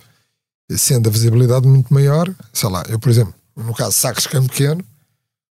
sendo 0.71 1.09
a 1.09 1.13
visibilidade 1.13 1.67
muito 1.67 1.93
maior, 1.93 2.33
sei 2.53 2.71
lá, 2.71 2.83
eu, 2.89 2.99
por 2.99 3.11
exemplo, 3.11 3.35
no 3.57 3.75
caso 3.75 3.91
de 3.91 3.97
Sacos 3.97 4.27
Campo 4.27 4.49
Pequeno, 4.49 4.83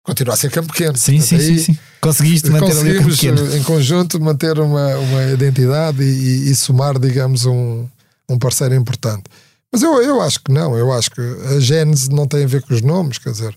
continua 0.03 0.34
a 0.34 0.36
ser 0.36 0.50
campo 0.50 0.72
pequeno. 0.72 0.96
Sim, 0.96 1.18
Portanto, 1.18 1.40
sim, 1.40 1.59
sim, 1.59 1.72
sim. 1.74 1.78
Conseguiste 2.00 2.50
manter 2.50 2.76
ali 2.76 2.90
o 2.92 2.98
campo 2.98 3.11
pequeno. 3.11 3.53
eh, 3.53 3.59
em 3.59 3.62
conjunto 3.62 4.20
manter 4.20 4.59
uma, 4.59 4.96
uma 4.96 5.22
identidade 5.32 6.03
e, 6.03 6.07
e- 6.07 6.50
e 6.50 6.55
somar, 6.57 6.98
digamos, 6.98 7.46
um, 7.46 7.86
um 8.28 8.38
parceiro 8.38 8.74
importante. 8.74 9.24
Mas 9.72 9.82
eu, 9.82 10.03
eu 10.03 10.20
acho 10.20 10.40
que 10.42 10.53
não, 10.53 10.76
eu 10.76 10.92
acho 10.92 11.11
que 11.11 11.20
a 11.20 11.61
gênese 11.61 12.11
não 12.11 12.26
tem 12.26 12.44
a 12.44 12.46
ver 12.46 12.62
com 12.62 12.74
os 12.74 12.82
nomes, 12.82 13.18
quer 13.18 13.30
dizer, 13.30 13.57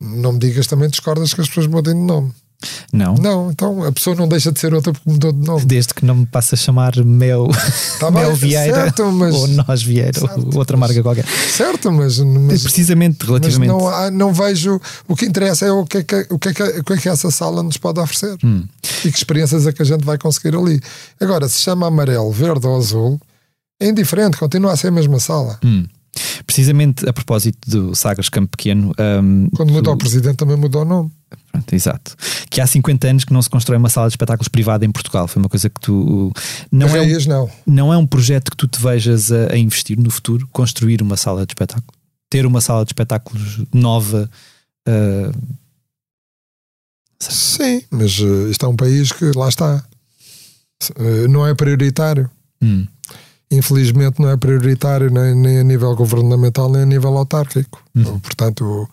não 0.00 0.32
me 0.34 0.38
digas 0.38 0.66
também 0.66 0.88
discordas 0.90 1.32
que 1.32 1.40
as 1.40 1.48
pessoas 1.48 1.66
mudem 1.66 1.94
de 1.94 2.00
nome. 2.00 2.32
Não. 2.92 3.14
Não, 3.16 3.50
então 3.50 3.84
a 3.84 3.92
pessoa 3.92 4.16
não 4.16 4.26
deixa 4.26 4.50
de 4.50 4.58
ser 4.58 4.72
outra 4.72 4.92
porque 4.92 5.08
mudou 5.10 5.30
de 5.32 5.46
nome. 5.46 5.64
Desde 5.66 5.92
que 5.92 6.04
não 6.06 6.14
me 6.16 6.26
passe 6.26 6.54
a 6.54 6.56
chamar 6.56 6.96
Mel, 7.04 7.48
Tá 8.00 8.10
Mel 8.10 8.30
bem, 8.30 8.36
Vieira 8.36 8.74
certo, 8.74 9.12
mas, 9.12 9.34
ou 9.34 9.48
Nós 9.48 9.82
Vieira 9.82 10.20
ou 10.22 10.28
Certo, 10.28 10.58
outra 10.58 10.76
mas- 10.76 10.88
marca 10.90 11.02
qualquer. 11.02 11.26
certo, 11.26 11.92
mas, 11.92 12.18
mas, 12.18 12.62
Precisamente, 12.62 13.18
mas 13.20 13.28
relativamente. 13.28 13.68
não, 13.68 13.86
há- 13.88 14.10
não 14.10 14.32
vejo. 14.32 14.80
O 15.06 15.14
que 15.14 15.26
interessa 15.26 15.66
é 15.66 15.70
o 15.72 15.84
que 15.84 15.98
é 15.98 16.02
que, 16.02 16.26
o 16.30 16.38
que, 16.38 16.48
é 16.48 16.54
que, 16.54 16.62
o 16.62 16.84
que, 16.84 16.92
é 16.94 16.96
que 16.96 17.08
essa 17.08 17.30
sala 17.30 17.62
nos 17.62 17.76
pode 17.76 18.00
oferecer 18.00 18.36
Hum. 18.42 18.64
e 19.04 19.10
que 19.12 19.18
experiências 19.18 19.66
é 19.66 19.72
que 19.72 19.82
a 19.82 19.84
gente 19.84 20.04
vai 20.04 20.16
conseguir 20.16 20.56
ali. 20.56 20.80
Agora, 21.20 21.48
se 21.48 21.58
chama 21.60 21.86
amarelo, 21.86 22.30
verde 22.32 22.66
ou 22.66 22.76
azul, 22.76 23.20
é 23.80 23.88
indiferente, 23.88 24.38
continua 24.38 24.72
a 24.72 24.76
ser 24.76 24.88
a 24.88 24.92
mesma 24.92 25.20
sala. 25.20 25.58
Hum. 25.62 25.84
Precisamente 26.46 27.08
a 27.08 27.12
propósito 27.12 27.58
do 27.68 27.94
Sagres 27.94 28.28
Campo 28.28 28.56
Pequeno. 28.56 28.92
hum, 29.22 29.48
Quando 29.56 29.72
mudou 29.72 29.94
o 29.94 29.98
presidente, 29.98 30.36
também 30.36 30.56
mudou 30.56 30.82
o 30.82 30.84
nome. 30.84 31.10
Pronto, 31.52 31.74
exato. 31.74 32.14
Que 32.50 32.60
há 32.60 32.66
50 32.66 33.08
anos 33.08 33.24
que 33.24 33.32
não 33.32 33.42
se 33.42 33.50
constrói 33.50 33.78
uma 33.78 33.88
sala 33.88 34.08
de 34.08 34.12
espetáculos 34.12 34.48
privada 34.48 34.84
em 34.84 34.90
Portugal. 34.92 35.26
Foi 35.26 35.42
uma 35.42 35.48
coisa 35.48 35.68
que 35.68 35.80
tu. 35.80 36.32
Não, 36.70 36.86
Não 36.88 36.96
é, 36.96 37.02
um, 37.02 37.18
não. 37.26 37.50
não 37.66 37.92
é 37.92 37.96
um 37.96 38.06
projeto 38.06 38.50
que 38.50 38.56
tu 38.56 38.68
te 38.68 38.80
vejas 38.80 39.32
a, 39.32 39.52
a 39.52 39.56
investir 39.58 39.98
no 39.98 40.10
futuro, 40.10 40.46
construir 40.52 41.02
uma 41.02 41.16
sala 41.16 41.44
de 41.46 41.52
espetáculo. 41.52 41.92
Ter 42.30 42.44
uma 42.46 42.60
sala 42.60 42.84
de 42.84 42.90
espetáculos 42.90 43.62
nova. 43.72 44.28
ah, 44.86 45.30
Sim, 47.18 47.82
mas 47.90 48.18
eh, 48.20 48.50
isto 48.50 48.66
é 48.66 48.68
um 48.68 48.76
país 48.76 49.10
que 49.10 49.24
lá 49.34 49.48
está. 49.48 49.82
Eh, 50.96 51.26
não 51.28 51.46
é 51.46 51.54
prioritário. 51.54 52.30
hum, 52.62 52.86
Infelizmente, 53.50 54.20
não 54.20 54.28
é 54.28 54.36
prioritário 54.36 55.10
nem, 55.10 55.34
nem 55.34 55.58
a 55.60 55.64
nível 55.64 55.94
governamental, 55.94 56.70
nem 56.70 56.82
a 56.82 56.86
nível 56.86 57.16
autárquico. 57.16 57.80
Uhum. 57.94 58.18
Portanto, 58.18 58.88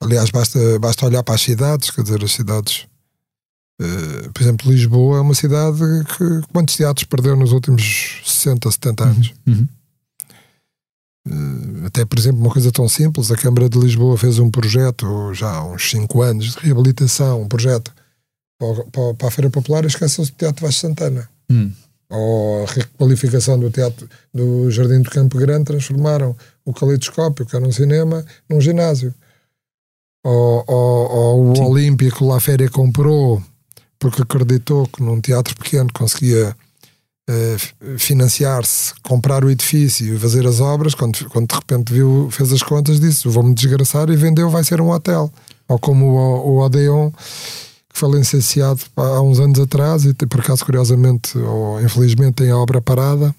aliás, 0.00 0.30
basta, 0.30 0.78
basta 0.78 1.06
olhar 1.06 1.22
para 1.22 1.34
as 1.34 1.40
cidades, 1.42 1.90
quer 1.90 2.02
dizer, 2.02 2.22
as 2.22 2.32
cidades. 2.32 2.86
eh, 3.80 4.28
por 4.32 4.42
exemplo, 4.42 4.70
Lisboa 4.70 5.18
é 5.18 5.20
uma 5.20 5.34
cidade 5.34 5.78
que 6.16 6.52
quantos 6.52 6.76
teatros 6.76 7.04
perdeu 7.04 7.34
nos 7.34 7.50
últimos 7.52 8.20
60, 8.24 8.70
70 8.70 9.04
anos? 9.04 9.32
uhum, 9.46 9.66
Eh, 11.28 11.86
Até, 11.86 12.04
por 12.04 12.18
exemplo, 12.18 12.40
uma 12.40 12.50
coisa 12.52 12.70
tão 12.72 12.88
simples: 12.88 13.30
a 13.30 13.36
Câmara 13.36 13.68
de 13.68 13.78
Lisboa 13.78 14.16
fez 14.16 14.38
um 14.38 14.50
projeto 14.50 15.34
já 15.34 15.50
há 15.56 15.64
uns 15.64 15.90
5 15.90 16.22
anos 16.22 16.52
de 16.54 16.58
reabilitação, 16.60 17.42
um 17.42 17.48
projeto 17.48 17.92
para, 18.58 18.84
para- 18.84 19.14
para 19.14 19.28
a 19.28 19.30
Feira 19.30 19.50
Popular 19.50 19.84
e 19.84 19.88
esqueceu-se 19.88 20.30
do 20.30 20.36
Teatro 20.36 20.64
Vasco 20.64 20.80
Santana. 20.80 21.28
hum, 21.50 21.72
Ou 22.10 22.64
a 22.64 22.66
requalificação 22.66 23.58
do 23.58 23.70
teatro 23.70 24.08
do 24.34 24.68
Jardim 24.70 25.00
do 25.02 25.10
Campo 25.10 25.38
Grande 25.38 25.64
transformaram 25.66 26.36
o 26.64 26.72
Caleidoscópio, 26.72 27.46
que 27.46 27.54
era 27.54 27.64
um 27.64 27.70
cinema, 27.72 28.24
num 28.48 28.60
ginásio. 28.60 29.14
Ou, 30.24 30.64
ou- 30.66 31.10
ou 31.10 31.50
o 31.52 31.56
Sim. 31.56 31.62
Olímpico 31.64 32.26
lá 32.26 32.36
a 32.36 32.40
Féria 32.40 32.68
comprou 32.68 33.42
porque 33.98 34.22
acreditou 34.22 34.86
que 34.86 35.02
num 35.02 35.20
teatro 35.20 35.54
pequeno 35.54 35.88
conseguia 35.92 36.54
eh, 37.28 37.56
fi- 37.58 37.74
financiar-se, 37.98 38.92
comprar 39.02 39.44
o 39.44 39.50
edifício 39.50 40.14
e 40.14 40.18
fazer 40.18 40.46
as 40.46 40.58
obras, 40.60 40.94
quando, 40.94 41.24
quando 41.28 41.48
de 41.48 41.54
repente 41.54 41.92
viu, 41.92 42.28
fez 42.30 42.52
as 42.52 42.62
contas, 42.62 42.98
disse: 42.98 43.28
Vou-me 43.28 43.54
desgraçar 43.54 44.10
e 44.10 44.16
vendeu, 44.16 44.50
vai 44.50 44.64
ser 44.64 44.80
um 44.80 44.90
hotel. 44.90 45.30
Ou 45.68 45.78
como 45.78 46.06
o, 46.06 46.48
o 46.56 46.58
Odeon, 46.58 47.10
que 47.10 47.16
foi 48.00 48.18
licenciado 48.18 48.80
há 48.96 49.20
uns 49.20 49.38
anos 49.38 49.60
atrás, 49.60 50.04
e 50.04 50.14
por 50.14 50.40
acaso, 50.40 50.64
curiosamente, 50.64 51.36
ou 51.38 51.80
infelizmente, 51.82 52.36
tem 52.36 52.50
a 52.50 52.56
obra 52.56 52.80
parada, 52.80 53.34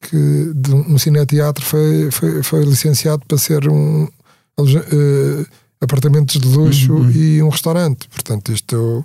que 0.00 0.52
de 0.54 0.74
um 0.74 0.98
cineteatro 0.98 1.64
foi, 1.64 2.10
foi, 2.10 2.42
foi 2.42 2.64
licenciado 2.64 3.22
para 3.26 3.38
ser 3.38 3.68
um 3.68 4.06
eh, 4.58 5.46
apartamentos 5.80 6.40
de 6.40 6.46
luxo 6.48 6.92
Uhum. 6.92 7.10
e 7.10 7.42
um 7.42 7.48
restaurante. 7.48 8.08
Portanto, 8.08 8.52
isto 8.52 9.04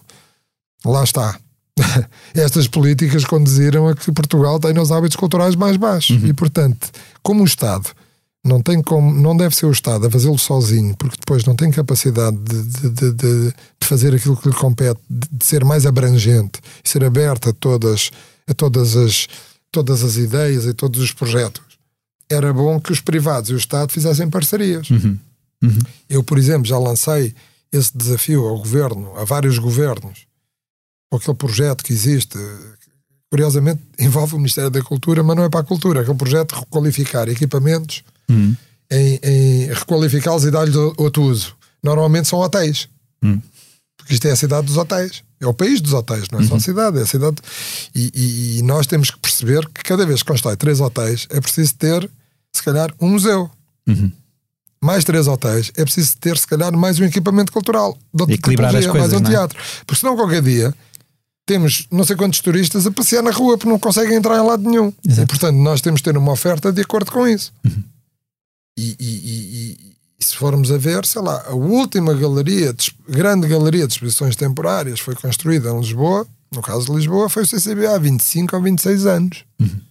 lá 0.86 1.04
está. 1.04 1.38
Estas 2.34 2.68
políticas 2.68 3.24
conduziram 3.26 3.88
a 3.88 3.96
que 3.96 4.12
Portugal 4.12 4.60
tenha 4.60 4.82
os 4.82 4.92
hábitos 4.92 5.16
culturais 5.16 5.56
mais 5.56 5.78
baixos. 5.78 6.22
E, 6.24 6.34
portanto, 6.34 6.90
como 7.24 7.44
o 7.44 7.46
Estado 7.46 7.90
não 8.46 8.62
tem 8.62 8.82
como, 8.82 9.12
não 9.14 9.36
deve 9.36 9.56
ser 9.56 9.66
o 9.66 9.72
Estado 9.72 10.08
a 10.08 10.12
fazê-lo 10.12 10.38
sozinho, 10.38 10.96
porque 10.98 11.18
depois 11.20 11.44
não 11.46 11.56
tem 11.56 11.70
capacidade 11.72 12.38
de, 12.38 12.64
de, 12.64 12.90
de- 12.90 13.14
de- 13.14 13.54
fazer 13.84 14.14
aquilo 14.14 14.38
que 14.38 14.48
lhe 14.48 14.56
compete, 14.56 15.00
de, 15.10 15.44
ser 15.46 15.66
mais 15.66 15.86
abrangente 15.86 16.60
ser 16.84 17.04
aberto 17.04 17.50
a 17.50 17.54
todas, 17.54 18.12
a 18.48 18.54
todas 18.54 18.96
as, 18.96 19.28
todas 19.72 20.04
as 20.04 20.16
ideias 20.16 20.66
e 20.66 20.74
todos 20.74 21.02
os 21.02 21.12
projetos. 21.12 21.62
Era 22.30 22.54
bom 22.54 22.80
que 22.80 22.92
os 22.92 23.02
privados 23.02 23.50
e 23.50 23.54
o 23.54 23.58
Estado 23.58 23.92
fizessem 23.92 24.30
parcerias. 24.30 24.90
uhum, 24.92 25.18
uhum. 25.64 25.80
Eu, 26.08 26.24
por 26.24 26.38
exemplo, 26.38 26.66
já 26.68 26.78
lancei 26.78 27.34
esse 27.72 27.96
desafio 27.98 28.46
ao 28.48 28.58
governo, 28.60 29.16
a 29.18 29.26
vários 29.26 29.58
governos, 29.58 30.28
com 31.12 31.18
aquele 31.18 31.36
projeto 31.38 31.84
que 31.84 31.92
existe. 31.94 32.38
Curiosamente, 33.30 33.82
envolve 34.00 34.36
o 34.36 34.38
Ministério 34.38 34.70
da 34.70 34.82
Cultura, 34.82 35.22
mas 35.24 35.36
não 35.36 35.44
é 35.44 35.50
para 35.50 35.60
a 35.60 35.64
cultura, 35.64 36.00
é 36.00 36.02
aquele 36.04 36.18
projeto 36.18 36.54
de 36.56 36.60
requalificar 36.62 37.28
equipamentos, 37.30 38.04
Hum, 38.32 38.56
em, 38.92 39.20
em 39.24 39.66
requalificá-los 39.74 40.44
e 40.46 40.52
dar-lhes 40.52 40.76
outro 40.76 41.24
uso. 41.24 41.56
Normalmente 41.84 42.28
são 42.28 42.40
hotéis, 42.40 42.88
Hum. 43.24 43.40
porque 43.98 44.14
isto 44.14 44.28
é 44.28 44.32
a 44.32 44.36
cidade 44.36 44.68
dos 44.68 44.78
hotéis. 44.78 45.24
É 45.42 45.48
o 45.48 45.54
país 45.54 45.80
dos 45.80 45.94
hotéis, 45.94 46.26
não 46.32 46.40
é 46.42 46.44
só 46.44 46.56
a 46.56 46.60
cidade, 46.60 47.00
é 47.00 47.02
a 47.04 47.06
cidade. 47.06 47.38
E, 47.96 48.58
e- 48.60 48.62
nós 48.64 48.86
temos 48.86 49.10
que 49.10 49.18
perceber 49.20 49.66
que 49.70 49.82
cada 49.84 50.06
vez 50.06 50.22
que 50.22 50.28
constrói 50.30 50.58
três 50.58 50.80
hotéis 50.82 51.28
é 51.30 51.40
preciso 51.40 51.76
ter, 51.76 52.10
se 52.54 52.62
calhar, 52.62 52.94
um 53.00 53.10
museu 53.12 53.50
uhum. 53.88 54.12
mais 54.84 55.04
três 55.06 55.28
hotéis, 55.28 55.72
é 55.78 55.84
preciso 55.86 56.18
ter, 56.18 56.38
se 56.38 56.46
calhar, 56.46 56.76
mais 56.76 57.00
um 57.00 57.06
equipamento 57.06 57.52
cultural. 57.54 57.98
De 58.14 58.22
outra 58.24 58.36
Equilibrar 58.36 58.76
as 58.76 58.86
coisas, 58.86 59.12
mais 59.12 59.14
um 59.14 59.20
não 59.24 59.30
é? 59.30 59.34
teatro. 59.34 59.58
Porque 59.88 60.00
senão, 60.02 60.16
qualquer 60.18 60.42
dia, 60.42 60.76
temos 61.50 61.88
não 61.92 62.04
sei 62.04 62.16
quantos 62.16 62.40
turistas 62.42 62.86
a 62.86 62.92
passear 62.92 63.24
na 63.24 63.32
rua 63.32 63.58
porque 63.58 63.70
não 63.70 63.80
conseguem 63.80 64.16
entrar 64.16 64.38
em 64.38 64.46
lado 64.46 64.62
nenhum. 64.70 64.94
Exato. 65.06 65.24
E, 65.24 65.26
portanto, 65.28 65.56
nós 65.58 65.82
temos 65.82 66.00
de 66.00 66.04
ter 66.04 66.16
uma 66.18 66.32
oferta 66.32 66.72
de 66.72 66.82
acordo 66.82 67.12
com 67.12 67.28
isso. 67.28 67.52
Uhum. 67.66 67.84
E, 68.78 68.96
e- 69.00 69.76
e- 70.20 70.24
se 70.24 70.36
formos 70.36 70.72
a 70.72 70.78
ver, 70.78 71.06
sei 71.06 71.22
lá, 71.22 71.44
a 71.48 71.54
última 71.56 72.14
galeria, 72.14 72.72
de- 72.74 72.92
grande 73.08 73.48
galeria 73.48 73.88
de 73.88 73.94
exposições 73.94 74.36
temporárias 74.36 75.00
foi 75.00 75.16
construída 75.16 75.70
em 75.72 75.80
Lisboa, 75.80 76.28
no 76.54 76.62
caso 76.62 76.86
de 76.86 76.92
Lisboa, 76.94 77.30
foi 77.30 77.44
o 77.44 77.48
CCB 77.48 77.88
há 77.88 77.98
25 77.98 78.56
ou 78.56 78.62
26 78.62 79.06
anos. 79.06 79.44
Uhum. 79.60 79.82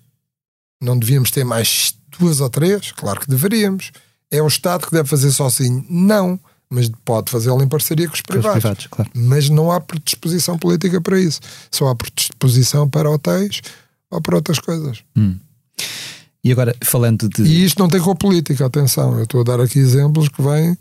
Não 0.83 0.99
devíamos 0.99 1.31
ter 1.33 1.45
mais 1.45 1.95
duas 2.19 2.41
ou 2.41 2.49
três? 2.49 2.93
Claro 2.93 3.21
que 3.21 3.29
deveríamos. 3.29 3.91
É 4.31 4.41
o 4.43 4.47
Estado 4.47 4.87
que 4.87 4.93
deve 4.93 5.09
fazer 5.09 5.33
sozinho? 5.33 5.85
Não. 5.91 6.39
Mas 6.71 6.91
pode 7.05 7.31
fazê-lo 7.31 7.63
em 7.63 7.69
parceria 7.69 8.07
com 8.09 8.15
os 8.15 8.21
Com 8.21 8.33
os 8.33 8.41
privados. 8.41 8.61
privados, 8.61 8.87
claro. 8.91 9.11
Mas 9.15 9.49
não 9.49 9.73
há 9.73 9.81
predisposição 9.81 10.59
política 10.59 11.01
para 11.01 11.19
isso. 11.19 11.41
Só 11.71 11.89
há 11.89 11.95
predisposição 11.95 12.89
para 12.89 13.11
hotéis 13.11 13.63
ou 14.11 14.21
para 14.21 14.37
outras 14.37 14.59
coisas. 14.59 14.99
Hum. 15.17 15.37
E 16.45 16.53
agora, 16.53 16.75
falando 16.83 17.29
de. 17.29 17.43
E 17.43 17.65
isto 17.65 17.79
não 17.79 17.89
tem 17.89 18.01
com 18.01 18.11
a 18.11 18.15
política, 18.15 18.67
atenção. 18.67 19.17
Eu 19.17 19.25
estou 19.25 19.41
a 19.41 19.45
dar 19.45 19.61
aqui 19.61 19.79
exemplos 19.79 20.29
que 20.29 20.43
vêm, 20.43 20.77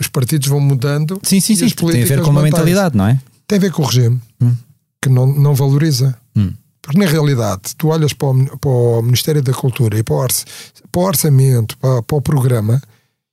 os 0.00 0.08
partidos 0.08 0.48
vão 0.48 0.60
mudando. 0.60 1.18
Sim, 1.22 1.40
sim, 1.40 1.56
sim. 1.56 1.68
Tem 1.68 2.02
a 2.02 2.06
ver 2.06 2.22
com 2.22 2.30
uma 2.30 2.42
mentalidade, 2.42 2.96
não 2.96 3.06
é? 3.06 3.18
Tem 3.46 3.58
a 3.58 3.60
ver 3.60 3.72
com 3.72 3.82
o 3.82 3.86
regime, 3.86 4.20
Hum. 4.40 4.54
que 5.02 5.08
não, 5.08 5.26
não 5.26 5.54
valoriza. 5.54 6.16
Hum. 6.36 6.52
Porque 6.80 6.98
na 6.98 7.06
realidade, 7.06 7.74
tu 7.78 7.88
olhas 7.88 8.12
para 8.12 8.28
o, 8.28 8.58
para 8.58 8.70
o 8.70 9.02
Ministério 9.02 9.42
da 9.42 9.52
Cultura 9.54 9.98
e 9.98 10.02
para 10.02 10.14
o, 10.14 10.18
orce- 10.18 10.44
para 10.92 11.00
o 11.00 11.04
orçamento, 11.04 11.76
para, 11.78 12.02
para 12.02 12.16
o 12.16 12.20
programa, 12.22 12.82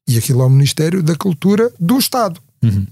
e 0.08 0.18
aquilo 0.18 0.42
é 0.42 0.46
o 0.46 0.50
Ministério 0.50 1.02
da 1.04 1.16
Cultura 1.16 1.72
do 1.80 1.98
Estado. 1.98 2.42
Uhum. 2.64 2.86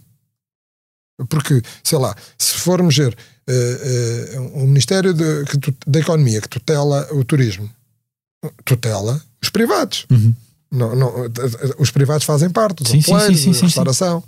Porque, 1.28 1.62
sei 1.84 1.98
lá, 2.00 2.16
se 2.38 2.54
formos 2.56 2.96
ver 2.96 3.16
eh, 3.48 4.32
eh, 4.36 4.40
um 4.40 4.68
Ministério 4.68 5.14
de- 5.14 5.44
tu- 5.60 5.76
da 5.88 6.00
Economia 6.00 6.40
que 6.42 6.48
tutela 6.48 7.08
o 7.14 7.24
turismo, 7.26 7.70
tutela 8.64 9.22
os 9.42 9.50
privados. 9.50 10.06
Uhum. 10.10 10.34
Não, 10.72 10.96
não, 10.96 11.14
os 11.80 11.90
privados 11.92 12.26
fazem 12.26 12.50
parte, 12.50 12.84
os 12.84 12.90
Sim, 12.90 13.00
hoteleiros, 13.00 13.40
sim, 13.40 13.46
sim, 13.46 13.54
sim, 13.60 13.66
restauração. 13.66 14.24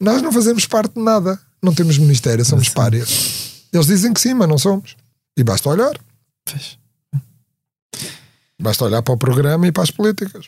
Nós 0.00 0.22
não 0.22 0.32
fazemos 0.32 0.64
parte 0.66 0.94
de 0.94 1.00
nada. 1.02 1.38
Não 1.62 1.74
temos 1.74 1.98
ministério, 1.98 2.44
somos 2.44 2.68
párias. 2.68 3.66
Eles 3.72 3.86
dizem 3.86 4.12
que 4.14 4.20
sim, 4.20 4.32
mas 4.32 4.48
não 4.48 4.56
somos. 4.58 4.96
E 5.36 5.44
basta 5.44 5.68
olhar. 5.68 5.98
Pois. 6.44 6.78
Basta 8.60 8.84
olhar 8.84 9.02
para 9.02 9.14
o 9.14 9.18
programa 9.18 9.66
e 9.66 9.72
para 9.72 9.82
as 9.82 9.90
políticas. 9.90 10.46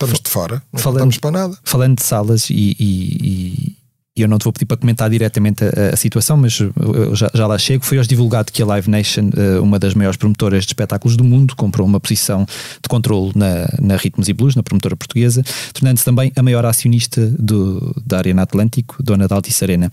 Estamos 0.00 0.20
de 0.20 0.30
fora, 0.30 0.62
não 0.72 0.80
Falando- 0.80 0.98
estamos 0.98 1.18
para 1.18 1.30
nada. 1.32 1.58
Falando 1.64 1.96
de 1.96 2.04
salas 2.04 2.50
e, 2.50 2.76
e- 2.78 3.76
e- 4.16 4.22
eu 4.22 4.28
não 4.28 4.38
te 4.38 4.44
vou 4.44 4.52
pedir 4.52 4.64
para 4.66 4.76
comentar 4.76 5.10
diretamente 5.10 5.64
a, 5.64 5.92
a 5.92 5.96
situação, 5.96 6.36
mas 6.36 6.58
eu 6.60 7.14
já, 7.16 7.28
já, 7.34 7.46
lá 7.48 7.58
chego. 7.58 7.84
Foi 7.84 7.98
hoje 7.98 8.08
divulgado 8.08 8.50
que 8.52 8.62
a 8.62 8.66
Live 8.66 8.88
Nation, 8.90 9.30
eh, 9.36 9.58
uma 9.60 9.76
das 9.78 9.94
maiores 9.94 10.16
promotoras 10.16 10.64
de 10.64 10.70
espetáculos 10.70 11.16
do 11.16 11.22
mundo, 11.24 11.54
comprou 11.56 11.84
uma 11.86 11.98
posição 12.00 12.44
de 12.44 12.88
controle 12.88 13.32
na, 13.34 13.68
na 13.80 13.96
Ritmos 13.96 14.28
e 14.28 14.32
Blues, 14.32 14.54
na 14.56 14.62
promotora 14.62 14.96
portuguesa, 14.96 15.44
tornando-se 15.72 16.04
também 16.04 16.32
a 16.36 16.42
maior 16.44 16.64
acionista 16.64 17.26
do, 17.38 17.94
da 18.04 18.18
Arena 18.18 18.42
Atlântico, 18.42 19.00
dona 19.02 19.26
da 19.28 19.34
Altice 19.36 19.62
Arena. 19.64 19.90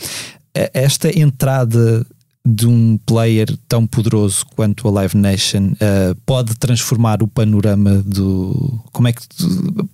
Esta 0.73 1.09
entrada 1.19 2.05
de 2.45 2.67
um 2.67 2.97
player 3.05 3.47
tão 3.67 3.87
poderoso 3.87 4.45
quanto 4.55 4.87
a 4.87 4.91
Live 4.91 5.17
Nation 5.17 5.71
uh, 5.73 6.15
pode 6.25 6.55
transformar 6.55 7.23
o 7.23 7.27
panorama 7.27 8.03
do. 8.05 8.79
Como 8.91 9.07
é 9.07 9.13
que. 9.13 9.21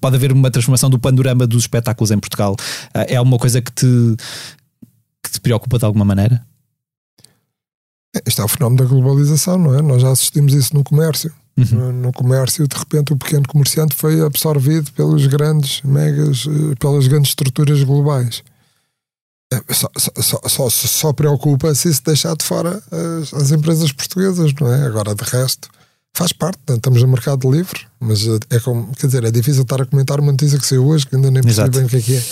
Pode 0.01 0.17
haver 0.17 0.33
uma 0.33 0.51
transformação 0.51 0.89
do 0.89 0.99
panorama 0.99 1.47
dos 1.47 1.63
espetáculos 1.63 2.11
em 2.11 2.19
Portugal? 2.19 2.55
Uh, 2.93 3.07
é 3.07 3.21
uma 3.21 3.37
coisa 3.37 3.61
que 3.61 3.71
te, 3.71 4.15
que 5.23 5.31
te 5.31 5.39
preocupa 5.39 5.79
de 5.79 5.85
alguma 5.85 6.03
maneira? 6.03 6.45
Este 8.25 8.41
é 8.41 8.43
o 8.43 8.47
fenómeno 8.49 8.83
da 8.83 8.89
globalização, 8.89 9.57
não 9.57 9.73
é? 9.73 9.81
Nós 9.81 10.01
já 10.01 10.09
assistimos 10.09 10.53
isso 10.53 10.75
no 10.75 10.83
comércio. 10.83 11.31
Uhum. 11.57 11.65
No, 11.71 11.91
no, 11.91 12.13
comércio, 12.13 12.67
de 12.67 12.77
repente, 12.77 13.13
o 13.13 13.17
pequeno 13.17 13.47
comerciante 13.47 13.95
foi 13.95 14.21
absorvido 14.21 14.91
pelos 14.91 15.25
grandes 15.27 15.81
megas, 15.83 16.45
eh, 16.47 16.75
pelas 16.79 17.07
grandes 17.07 17.29
estruturas 17.29 17.83
globais. 17.83 18.43
É, 19.51 19.73
só, 19.73 19.89
só, 19.97 20.41
só, 20.47 20.69
só 20.69 21.13
preocupa 21.13 21.75
se 21.75 21.89
isso 21.89 22.01
deixar 22.05 22.35
de 22.35 22.45
fora 22.45 22.81
as, 23.21 23.33
as, 23.33 23.51
empresas 23.51 23.91
portuguesas, 23.91 24.53
não 24.59 24.73
é? 24.73 24.85
Agora, 24.85 25.13
de 25.13 25.23
resto, 25.23 25.69
faz 26.13 26.31
parte, 26.31 26.59
né? 26.69 26.75
estamos 26.75 27.01
no 27.01 27.07
mercado 27.09 27.51
livre, 27.51 27.81
mas 27.99 28.25
é 28.49 28.59
como, 28.59 28.93
quer 28.95 29.07
dizer, 29.07 29.23
é 29.25 29.31
difícil 29.31 29.63
estar 29.63 29.81
a 29.81 29.85
comentar 29.85 30.19
uma 30.21 30.31
notícia 30.31 30.57
que 30.57 30.65
saiu 30.65 30.87
hoje, 30.87 31.05
que 31.05 31.15
ainda 31.15 31.29
nem 31.29 31.43
percebi 31.43 31.69
bem 31.69 31.85
o 31.85 31.89
que 31.89 31.97
é 31.97 32.01
que 32.01 32.15
é. 32.15 32.23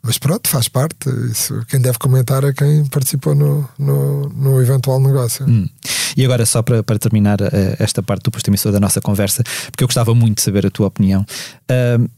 Mas 0.00 0.18
pronto, 0.18 0.48
faz 0.48 0.68
parte. 0.68 1.08
Isso, 1.30 1.64
quem 1.66 1.80
deve 1.80 1.98
comentar 1.98 2.44
é 2.44 2.52
quem 2.52 2.84
participou 2.84 3.34
no, 3.34 3.68
no, 3.78 4.28
no 4.28 4.60
eventual 4.60 5.00
negócio. 5.00 5.46
Hum. 5.48 5.66
E 6.14 6.24
agora, 6.24 6.44
só 6.44 6.62
para, 6.62 6.82
para 6.82 6.98
terminar 6.98 7.40
uh, 7.40 7.48
esta 7.78 8.02
parte 8.02 8.24
do 8.24 8.30
posto 8.30 8.48
emissor 8.48 8.70
da 8.70 8.78
nossa 8.78 9.00
conversa, 9.00 9.42
porque 9.70 9.82
eu 9.82 9.88
gostava 9.88 10.14
muito 10.14 10.36
de 10.36 10.42
saber 10.42 10.66
a 10.66 10.70
tua 10.70 10.88
opinião. 10.88 11.24
Uh, 11.62 12.08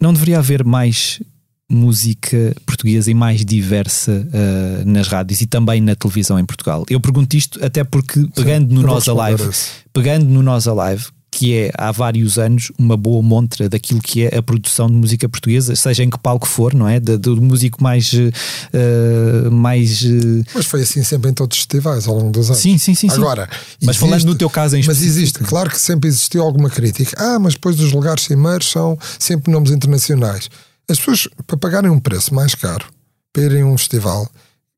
não 0.00 0.12
deveria 0.12 0.40
haver 0.40 0.64
mais 0.64 1.22
música 1.68 2.54
portuguesa 2.64 3.10
e 3.10 3.14
mais 3.14 3.44
diversa 3.44 4.12
uh, 4.12 4.88
nas 4.88 5.08
rádios 5.08 5.40
e 5.40 5.46
também 5.46 5.80
na 5.80 5.94
televisão 5.94 6.38
em 6.38 6.44
Portugal. 6.44 6.84
Eu 6.88 7.00
pergunto 7.00 7.36
isto 7.36 7.64
até 7.64 7.82
porque 7.82 8.26
pegando 8.34 8.68
Sim, 8.68 8.74
no 8.74 8.82
Nós 8.82 9.08
Alive, 9.08 9.50
pegando 9.92 10.26
no 10.26 10.42
Nós 10.42 10.68
Alive, 10.68 11.06
que 11.36 11.54
é 11.54 11.70
há 11.76 11.92
vários 11.92 12.38
anos 12.38 12.72
uma 12.78 12.96
boa 12.96 13.22
montra 13.22 13.68
daquilo 13.68 14.00
que 14.00 14.24
é 14.24 14.38
a 14.38 14.42
produção 14.42 14.86
de 14.86 14.94
música 14.94 15.28
portuguesa, 15.28 15.76
seja 15.76 16.02
em 16.02 16.08
que 16.08 16.18
palco 16.18 16.46
for, 16.46 16.72
não 16.72 16.88
é? 16.88 16.98
Do, 16.98 17.40
músico 17.42 17.82
mais. 17.82 18.10
Uh, 18.12 19.50
mais 19.50 20.02
uh... 20.02 20.44
Mas 20.54 20.64
foi 20.64 20.80
assim 20.80 21.02
sempre 21.02 21.30
em 21.30 21.34
todos 21.34 21.58
os 21.58 21.64
festivais 21.64 22.08
ao 22.08 22.14
longo 22.14 22.30
dos 22.30 22.48
anos. 22.48 22.62
Sim, 22.62 22.78
sim, 22.78 22.94
sim. 22.94 23.10
Agora, 23.10 23.48
sim. 23.52 23.58
mas 23.82 23.96
existe, 23.96 24.00
falando 24.00 24.24
no 24.24 24.34
teu 24.34 24.48
caso 24.48 24.76
em 24.76 24.84
Mas 24.86 25.02
existe, 25.02 25.40
claro 25.40 25.68
que 25.68 25.78
sempre 25.78 26.08
existiu 26.08 26.42
alguma 26.42 26.70
crítica. 26.70 27.14
Ah, 27.18 27.38
mas 27.38 27.52
depois 27.52 27.78
os 27.80 27.92
lugares 27.92 28.24
cimeiros 28.24 28.70
são 28.70 28.98
sempre 29.18 29.52
nomes 29.52 29.70
internacionais. 29.70 30.48
As 30.88 30.98
pessoas, 30.98 31.28
para 31.46 31.56
pagarem 31.56 31.90
um 31.90 31.98
preço 31.98 32.34
mais 32.34 32.54
caro 32.54 32.86
para 33.32 33.42
irem 33.42 33.62
a 33.62 33.66
um 33.66 33.76
festival, 33.76 34.28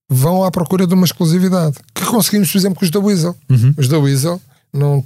vão 0.08 0.42
à 0.42 0.50
procura 0.50 0.86
de 0.86 0.94
uma 0.94 1.04
exclusividade. 1.04 1.76
Que 1.94 2.04
conseguimos, 2.06 2.50
por 2.50 2.58
exemplo, 2.58 2.78
com 2.78 2.84
os 2.84 2.90
da 2.90 2.98
Weasel. 2.98 3.36
Uhum. 3.48 3.74
Os 3.76 3.88
da 3.88 3.98
Weasel 3.98 4.40
não, 4.72 5.04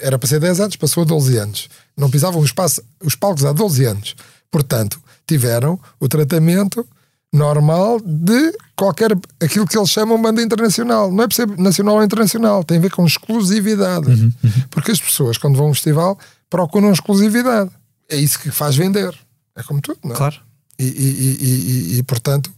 era 0.00 0.18
para 0.18 0.28
ser 0.28 0.40
10 0.40 0.60
anos, 0.60 0.76
passou 0.76 1.02
a 1.02 1.06
12 1.06 1.36
anos. 1.36 1.68
Não 1.96 2.10
pisavam 2.10 2.40
os, 2.40 2.46
espaço, 2.46 2.82
os 3.02 3.14
palcos 3.14 3.44
há 3.44 3.52
12 3.52 3.84
anos. 3.84 4.14
Portanto, 4.50 5.00
tiveram 5.26 5.78
o 5.98 6.08
tratamento 6.08 6.86
normal 7.32 7.98
de 8.04 8.52
qualquer 8.76 9.12
aquilo 9.40 9.66
que 9.66 9.76
eles 9.76 9.90
chamam 9.90 10.20
banda 10.20 10.42
internacional. 10.42 11.10
Não 11.10 11.24
é 11.24 11.28
por 11.28 11.34
ser 11.34 11.48
nacional 11.58 11.96
ou 11.96 12.04
internacional, 12.04 12.62
tem 12.62 12.78
a 12.78 12.80
ver 12.80 12.90
com 12.90 13.06
exclusividade. 13.06 14.08
Uhum, 14.08 14.32
uhum. 14.44 14.50
Porque 14.70 14.90
as 14.90 15.00
pessoas, 15.00 15.38
quando 15.38 15.56
vão 15.56 15.66
a 15.66 15.70
um 15.70 15.74
festival, 15.74 16.18
procuram 16.50 16.92
exclusividade. 16.92 17.70
É 18.08 18.16
isso 18.16 18.38
que 18.38 18.50
faz 18.50 18.76
vender. 18.76 19.14
É 19.56 19.62
como 19.62 19.80
tudo, 19.80 19.98
não 20.04 20.12
é? 20.12 20.16
Claro. 20.16 20.36
E, 20.78 20.84
e, 20.84 21.44
e, 21.44 21.98
e 21.98 22.02
portanto, 22.02 22.52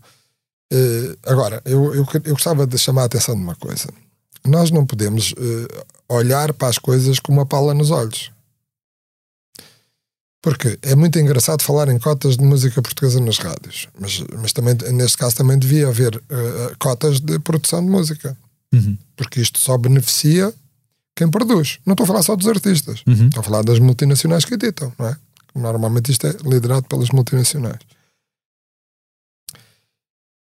uh, 0.73 1.19
agora, 1.25 1.61
eu, 1.65 1.95
eu, 1.95 2.07
eu, 2.25 2.33
gostava 2.33 2.67
de 2.67 2.79
chamar 2.79 3.03
a 3.03 3.05
atenção 3.07 3.35
de 3.35 3.43
uma 3.43 3.55
coisa. 3.57 3.89
Nós 4.47 4.71
não 4.71 4.87
podemos 4.87 5.33
uh, 5.33 5.85
olhar 6.09 6.53
para 6.53 6.69
as 6.69 6.79
coisas 6.79 7.19
com 7.19 7.33
uma 7.33 7.47
pala 7.47 7.75
nos 7.75 7.91
olhos. 7.91 8.31
Porque 10.41 10.79
é 10.83 10.95
muito 10.95 11.19
engraçado 11.19 11.63
falar 11.63 11.89
em 11.89 11.99
cotas 11.99 12.37
de 12.37 12.45
música 12.45 12.83
portuguesa 12.83 13.19
nas 13.19 13.39
rádios, 13.39 13.89
mas, 13.99 14.23
mas 14.39 14.53
também, 14.53 14.75
neste 14.93 15.17
caso 15.17 15.35
também 15.35 15.59
devia 15.59 15.89
haver 15.89 16.17
uh, 16.17 16.77
cotas 16.79 17.19
de 17.19 17.39
produção 17.39 17.83
de 17.83 17.91
música. 17.91 18.37
Uhum. 18.73 18.99
Porque 19.17 19.41
isto 19.41 19.59
só 19.59 19.79
beneficia 19.79 20.53
quem 21.17 21.31
produz. 21.31 21.79
Não 21.87 21.93
estou 21.93 22.05
a 22.05 22.07
falar 22.07 22.23
só 22.23 22.37
dos 22.37 22.47
artistas, 22.47 23.03
uhum. 23.07 23.29
estou 23.29 23.41
a 23.41 23.43
falar 23.43 23.63
das 23.63 23.79
multinacionais 23.79 24.45
que 24.45 24.55
editam, 24.55 24.93
não 24.99 25.09
é? 25.09 25.17
Normalmente 25.55 26.11
isto 26.11 26.27
é 26.27 26.33
liderado 26.45 26.87
pelas 26.89 27.11
multinacionais. 27.11 27.79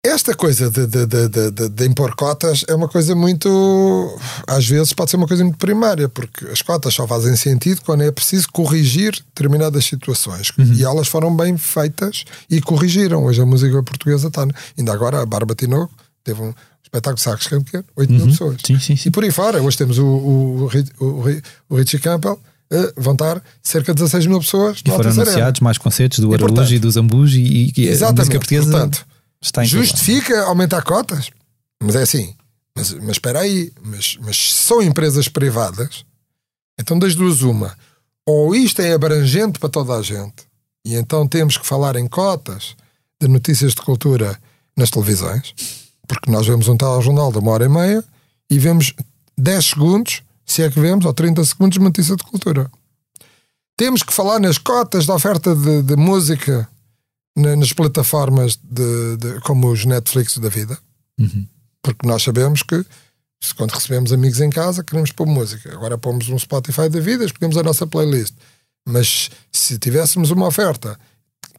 Esta 0.05 0.33
coisa 0.35 0.71
de, 0.71 0.87
de, 0.87 1.07
de, 1.07 1.51
de, 1.51 1.69
de 1.69 1.87
impor 1.87 2.15
cotas 2.15 2.65
é 2.69 2.75
uma 2.75 2.89
coisa 2.89 3.17
muito. 3.17 4.17
Às 4.47 4.67
vezes 4.67 4.93
pode 4.93 5.11
ser 5.11 5.17
uma 5.17 5.27
coisa 5.27 5.43
muito 5.43 5.59
primária, 5.59 6.09
porque 6.09 6.47
as 6.47 6.63
cotas 6.63 6.95
só 6.95 7.07
fazem 7.07 7.35
sentido 7.35 7.83
quando 7.85 8.05
é 8.05 8.11
preciso 8.13 8.49
corrigir 8.53 9.13
determinadas 9.35 9.85
situações. 9.85 10.51
Uhum. 10.57 10.73
E 10.73 10.85
elas 10.85 11.09
foram 11.09 11.37
bem 11.37 11.59
feitas 11.59 12.25
e 12.49 12.61
corrigiram. 12.61 13.25
Hoje 13.25 13.43
a 13.43 13.47
música 13.47 13.83
portuguesa 13.83 14.29
está. 14.29 14.47
Ainda 14.79 14.93
agora 14.93 15.21
a 15.21 15.27
Barba 15.27 15.55
Tinoco 15.55 15.93
teve 16.23 16.43
um 16.43 16.55
espetáculo 16.83 17.17
de 17.17 17.23
sacos 17.23 17.47
campeão, 17.49 17.85
8 17.97 18.11
uhum. 18.11 18.17
mil 18.17 18.27
pessoas. 18.29 18.57
Sim, 18.65 18.79
sim, 18.79 18.97
sim. 18.97 19.09
E 19.09 19.13
por 19.13 19.25
aí 19.25 19.33
fora, 19.33 19.61
hoje 19.61 19.77
temos 19.77 19.99
o, 19.99 20.07
o, 20.07 20.71
o, 21.01 21.05
o, 21.05 21.25
o 21.71 21.77
Richie 21.77 21.99
Campbell 21.99 22.41
Uh, 22.71 22.93
vão 22.97 23.15
estar 23.15 23.43
cerca 23.63 23.95
de 23.95 24.03
16 24.03 24.27
mil 24.27 24.41
pessoas. 24.41 24.83
E 24.85 24.91
foram 24.91 25.11
anunciados 25.11 25.61
mais 25.61 25.79
concertos 25.79 26.19
do 26.19 26.35
Araújo 26.35 26.75
e 26.75 26.79
do 26.79 26.91
Zambujo 26.91 27.39
e, 27.39 27.73
e 27.75 27.89
a 27.89 28.13
música 28.13 28.39
portuguesa 28.39 28.71
portanto, 28.71 29.07
está 29.41 29.65
em 29.65 29.67
justifica 29.67 30.43
aumentar 30.43 30.83
cotas, 30.83 31.31
mas 31.83 31.97
é 31.97 32.03
assim. 32.03 32.35
Mas, 32.77 32.93
mas 32.93 33.11
espera 33.13 33.41
aí, 33.41 33.73
mas, 33.83 34.19
mas 34.21 34.55
são 34.55 34.83
empresas 34.83 35.29
privadas, 35.29 36.05
então 36.79 36.99
das 36.99 37.15
duas 37.15 37.43
uma, 37.43 37.77
ou 38.25 38.55
isto 38.55 38.81
é 38.81 38.93
abrangente 38.93 39.59
para 39.59 39.69
toda 39.69 39.95
a 39.95 40.03
gente, 40.03 40.47
e 40.85 40.95
então 40.95 41.27
temos 41.27 41.57
que 41.57 41.67
falar 41.67 41.97
em 41.97 42.07
cotas 42.07 42.77
de 43.21 43.27
notícias 43.27 43.75
de 43.75 43.83
cultura 43.83 44.39
nas 44.77 44.91
televisões, 44.91 45.55
porque 46.07 46.31
nós 46.31 46.47
vemos 46.47 46.69
um 46.69 46.77
tal 46.77 47.03
jornal 47.03 47.33
de 47.33 47.39
uma 47.39 47.51
hora 47.51 47.65
e 47.65 47.69
meia 47.69 48.05
e 48.49 48.59
vemos 48.59 48.95
10 49.37 49.67
segundos 49.67 50.23
se 50.49 50.63
é 50.63 50.71
que 50.71 50.81
vemos, 50.81 51.05
ou 51.05 51.13
30 51.13 51.45
segundos, 51.45 51.79
notícia 51.79 52.17
de 52.17 52.25
cultura. 52.25 52.71
Temos 53.77 54.03
que 54.03 54.13
falar 54.13 54.41
nas 54.41 54.59
cotas 54.59 55.07
da 55.07 55.15
oferta 55.15 55.55
de, 55.55 55.83
de 55.83 55.95
música 55.95 56.67
nas 57.37 57.73
plataformas 57.73 58.59
de, 58.65 59.17
de, 59.19 59.41
como 59.43 59.71
os 59.71 59.85
Netflix 59.85 60.39
da 60.39 60.49
vida, 60.49 60.77
uhum. 61.21 61.47
porque 61.81 62.05
nós 62.05 62.23
sabemos 62.25 62.65
que 62.65 62.85
quando 63.57 63.71
recebemos 63.71 64.13
amigos 64.13 64.41
em 64.41 64.51
casa 64.51 64.83
queremos 64.83 65.13
pôr 65.13 65.27
música. 65.27 65.73
Agora 65.73 65.97
pomos 65.97 66.29
um 66.29 66.39
Spotify 66.39 66.89
da 66.89 66.99
vida, 66.99 67.25
escolhemos 67.25 67.57
a 67.57 67.63
nossa 67.63 67.87
playlist. 67.87 68.35
Mas 68.85 69.31
se 69.53 69.79
tivéssemos 69.79 70.31
uma 70.31 70.47
oferta 70.47 70.99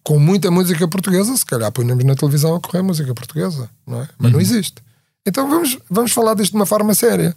com 0.04 0.20
muita 0.20 0.52
música 0.52 0.86
portuguesa, 0.88 1.38
se 1.38 1.46
calhar 1.46 1.72
punhamos 1.72 2.04
na 2.04 2.16
televisão 2.16 2.56
a 2.56 2.60
correr 2.60 2.82
música 2.82 3.14
portuguesa, 3.14 3.70
não 3.88 4.02
é? 4.02 4.10
Mas 4.18 4.32
uhum. 4.32 4.34
não 4.34 4.42
existe. 4.42 4.84
Então 5.26 5.48
vamos, 5.50 5.78
vamos 5.90 6.12
falar 6.12 6.34
disto 6.34 6.52
de 6.52 6.58
uma 6.58 6.66
forma 6.66 6.94
séria. 6.94 7.34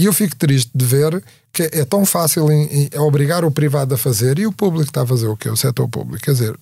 E 0.00 0.06
eu 0.06 0.14
fico 0.14 0.34
triste 0.34 0.70
de 0.74 0.82
ver 0.82 1.22
que 1.52 1.64
é 1.64 1.84
tão 1.84 2.06
fácil 2.06 2.50
em, 2.50 2.64
em, 2.64 2.88
é 2.90 2.98
obrigar 2.98 3.44
o 3.44 3.50
privado 3.50 3.94
a 3.94 3.98
fazer 3.98 4.38
e 4.38 4.46
o 4.46 4.52
público 4.52 4.88
está 4.88 5.02
a 5.02 5.06
fazer 5.06 5.26
o 5.26 5.36
que? 5.36 5.46
O 5.46 5.56
setor 5.58 5.88
público. 5.88 6.24
Quer 6.24 6.32
dizer, 6.32 6.58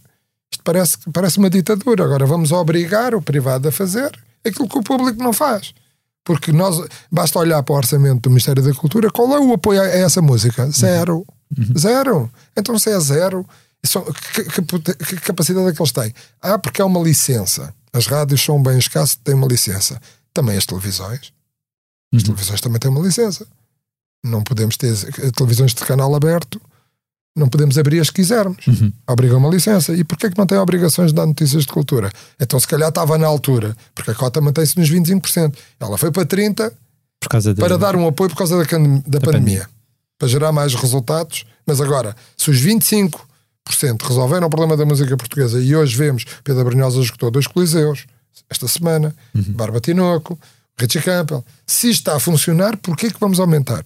isto 0.50 0.64
parece, 0.64 0.98
parece 1.12 1.38
uma 1.38 1.48
ditadura. 1.48 2.02
Agora 2.02 2.26
vamos 2.26 2.50
obrigar 2.50 3.14
o 3.14 3.22
privado 3.22 3.68
a 3.68 3.70
fazer 3.70 4.10
aquilo 4.44 4.68
que 4.68 4.76
o 4.76 4.82
público 4.82 5.22
não 5.22 5.32
faz. 5.32 5.72
Porque 6.24 6.50
nós 6.50 6.80
que 6.80 7.38
olhar 7.38 7.62
para 7.62 7.74
o 7.74 7.76
orçamento 7.76 8.22
do 8.22 8.30
Ministério 8.30 8.60
da 8.60 8.74
Cultura, 8.74 9.08
qual 9.08 9.32
é 9.32 9.38
o 9.38 9.52
apoio 9.52 9.82
a 9.82 9.86
essa 9.86 10.20
música? 10.20 10.68
Zero. 10.72 11.24
Uhum. 11.56 11.78
Zero. 11.78 12.30
Então, 12.56 12.76
se 12.76 12.90
é 12.90 12.98
zero, 12.98 13.46
que, 14.34 14.42
que, 14.42 14.94
que, 14.94 15.16
capacidade 15.20 15.68
é 15.68 15.72
que 15.72 15.80
eles 15.80 15.92
têm? 15.92 16.12
Ah, 16.42 16.58
porque 16.58 16.82
é 16.82 16.84
uma 16.84 17.00
licença. 17.00 17.72
As 17.92 18.08
rádios 18.08 18.42
são 18.42 18.60
bem 18.60 18.78
escassas, 18.78 19.14
têm 19.14 19.36
uma 19.36 19.46
licença. 19.46 20.00
Também 20.34 20.56
as 20.56 20.66
televisões. 20.66 21.32
As 22.12 22.20
uhum. 22.20 22.26
televisões 22.26 22.60
também 22.60 22.78
têm 22.78 22.90
uma 22.90 23.00
licença. 23.00 23.46
Não 24.24 24.42
podemos 24.42 24.76
ter 24.76 24.94
televisões 25.32 25.74
de 25.74 25.84
canal 25.84 26.14
aberto, 26.14 26.60
não 27.38 27.48
podemos 27.48 27.78
abrir 27.78 28.00
as 28.00 28.10
que 28.10 28.16
quisermos. 28.16 28.66
Uhum. 28.66 28.92
Obriga 29.06 29.36
uma 29.36 29.48
licença. 29.48 29.94
E 29.94 30.02
porquê 30.02 30.28
que 30.28 30.36
não 30.36 30.46
tem 30.46 30.58
obrigações 30.58 31.10
de 31.10 31.14
dar 31.14 31.26
notícias 31.26 31.64
de 31.64 31.72
cultura? 31.72 32.10
Então, 32.40 32.58
se 32.58 32.66
calhar 32.66 32.88
estava 32.88 33.16
na 33.16 33.26
altura, 33.26 33.76
porque 33.94 34.10
a 34.10 34.14
cota 34.14 34.40
mantém-se 34.40 34.76
nos 34.76 34.90
25%. 34.90 35.54
Ela 35.78 35.96
foi 35.96 36.10
para 36.10 36.26
30% 36.26 36.72
por 37.20 37.28
causa 37.28 37.54
de... 37.54 37.60
para 37.60 37.78
dar 37.78 37.96
um 37.96 38.06
apoio 38.06 38.30
por 38.30 38.36
causa 38.36 38.56
da, 38.56 38.62
da, 38.64 38.68
da 38.68 38.78
pandemia, 38.78 39.20
pandemia, 39.20 39.68
para 40.18 40.28
gerar 40.28 40.52
mais 40.52 40.74
resultados. 40.74 41.44
Mas 41.64 41.80
agora, 41.80 42.16
se 42.36 42.50
os 42.50 42.60
25% 42.60 43.12
resolveram 44.02 44.46
o 44.46 44.50
problema 44.50 44.76
da 44.76 44.84
música 44.84 45.16
portuguesa 45.16 45.60
e 45.60 45.76
hoje 45.76 45.96
vemos 45.96 46.24
Pedro 46.42 46.64
Brunhosa 46.64 47.00
esgotou 47.00 47.30
dois 47.30 47.46
coliseus, 47.46 48.06
esta 48.50 48.66
semana, 48.66 49.14
Barba 49.34 49.78
Tinoco, 49.80 50.38
Richie 50.78 51.02
Campbell. 51.02 51.44
Se 51.66 51.90
isto 51.90 52.00
está 52.00 52.16
a 52.16 52.20
funcionar, 52.20 52.76
porquê 52.76 53.10
que 53.10 53.18
vamos 53.20 53.40
aumentar? 53.40 53.82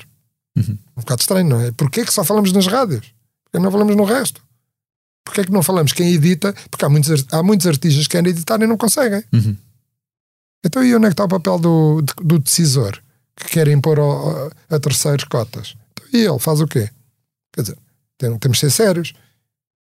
Um 0.57 1.01
bocado 1.01 1.21
estranho, 1.23 1.49
não 1.49 1.61
é? 1.61 1.73
Porquê 1.73 2.05
que 2.05 2.13
só 2.13 2.23
falamos 2.25 2.53
nas 2.53 2.67
rádios? 2.67 3.07
Porquê 3.45 3.59
que 3.59 3.59
não 3.61 3.71
falamos 3.73 3.97
no 3.97 4.05
resto? 4.05 4.43
Porquê 5.25 5.45
que 5.45 5.53
não 5.53 5.63
falamos 5.63 5.93
quem 5.93 6.13
edita? 6.13 6.53
Porque 6.71 6.85
há 6.85 6.89
muitos, 6.89 7.25
há 7.33 7.43
muitos 7.43 7.67
artistas 7.67 8.05
que 8.07 8.11
querem 8.13 8.31
editar 8.31 8.61
e 8.61 8.67
não 8.67 8.77
conseguem. 8.77 9.23
Uhum. 9.33 9.57
Então 10.65 10.85
e 10.85 10.95
onde 10.95 11.07
é 11.07 11.09
que 11.09 11.15
está 11.15 11.25
o 11.25 11.29
papel 11.29 11.59
do, 11.59 12.03
do 12.23 12.39
decisor 12.39 13.03
que 13.37 13.47
quer 13.49 13.67
impor 13.69 13.99
ao- 13.99 14.51
a 14.69 14.79
terceiros 14.79 15.25
cotas? 15.25 15.75
Então, 15.93 16.07
e 16.13 16.25
ele 16.27 16.39
faz 16.39 16.61
o 16.61 16.67
quê? 16.67 16.91
Quer 17.53 17.63
dizer, 17.63 17.79
tem- 18.19 18.39
temos 18.39 18.59
de 18.59 18.61
ser 18.61 18.71
sérios. 18.71 19.13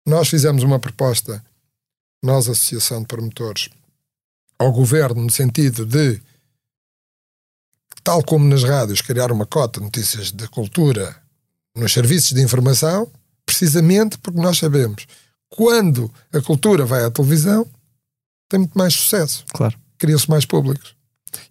Nós 0.08 0.28
fizemos 0.30 0.64
uma 0.64 0.80
proposta, 0.80 1.44
nós, 2.24 2.48
Associação 2.50 3.02
de 3.02 3.08
Promotores, 3.08 3.70
ao 4.58 4.72
governo, 4.72 5.22
no 5.22 5.30
sentido 5.30 5.86
de, 5.86 6.22
tal 8.06 8.24
como 8.24 8.48
nas 8.48 8.64
rádios, 8.64 9.02
criar 9.02 9.32
uma 9.32 9.46
cota 9.46 9.80
de 9.80 9.86
notícias 9.86 10.32
de 10.32 10.48
cultura 10.48 11.16
nos 11.76 11.92
serviços 11.92 12.32
de 12.32 12.42
informação, 12.42 13.12
precisamente 13.46 14.18
porque 14.20 14.40
nós 14.40 14.60
sabemos 14.60 15.08
quando 15.50 16.12
a 16.34 16.42
cultura 16.42 16.86
vai 16.86 17.04
à 17.04 17.10
televisão, 17.10 17.66
tem 18.50 18.60
muito 18.60 18.78
mais 18.78 18.94
sucesso 18.94 19.46
Claro. 19.54 19.76
criam-se 19.98 20.30
mais 20.30 20.46
públicos. 20.46 20.96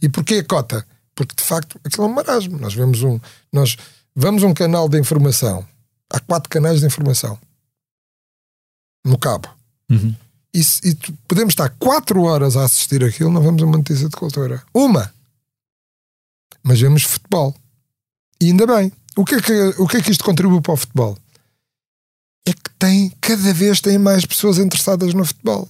E 0.01 0.09
porquê 0.09 0.35
a 0.37 0.45
cota? 0.45 0.87
Porque 1.15 1.35
de 1.35 1.43
facto 1.43 1.81
aquilo 1.83 2.05
é 2.05 2.11
um 2.11 2.13
marasmo. 2.13 2.59
Nós 2.59 2.75
vemos 2.75 3.03
um. 3.03 3.19
Nós 3.53 3.77
vamos 4.15 4.43
a 4.43 4.47
um 4.47 4.55
canal 4.55 4.89
de 4.89 4.99
informação. 4.99 5.67
Há 6.13 6.21
quatro 6.21 6.51
canais 6.51 6.81
de 6.81 6.87
informação 6.87 7.39
no 9.05 9.19
cabo. 9.19 9.49
Uhum. 9.91 10.15
E, 10.55 10.61
e 10.85 10.95
podemos 11.27 11.53
estar 11.53 11.69
quatro 11.79 12.23
horas 12.23 12.57
a 12.57 12.65
assistir 12.65 13.03
aquilo, 13.03 13.31
não 13.31 13.43
vemos 13.43 13.63
uma 13.63 13.77
notícia 13.77 14.09
de 14.09 14.17
cultura. 14.17 14.63
Uma! 14.73 15.14
Mas 16.65 16.81
vemos 16.81 17.03
futebol. 17.03 17.55
E 18.41 18.47
ainda 18.47 18.67
bem. 18.67 18.91
O 19.17 19.25
que, 19.25 19.37
é 19.37 19.41
que, 19.41 19.53
o 19.79 19.87
que 19.87 19.99
é 19.99 20.03
que 20.03 20.11
isto 20.11 20.25
contribui 20.25 20.61
para 20.61 20.73
o 20.73 20.77
futebol? 20.77 21.17
É 22.47 22.53
que 22.53 22.71
tem, 22.79 23.11
cada 23.21 23.53
vez 23.53 23.81
tem 23.81 23.99
mais 23.99 24.27
pessoas 24.27 24.59
interessadas 24.59 25.15
no 25.15 25.25
futebol. 25.25 25.69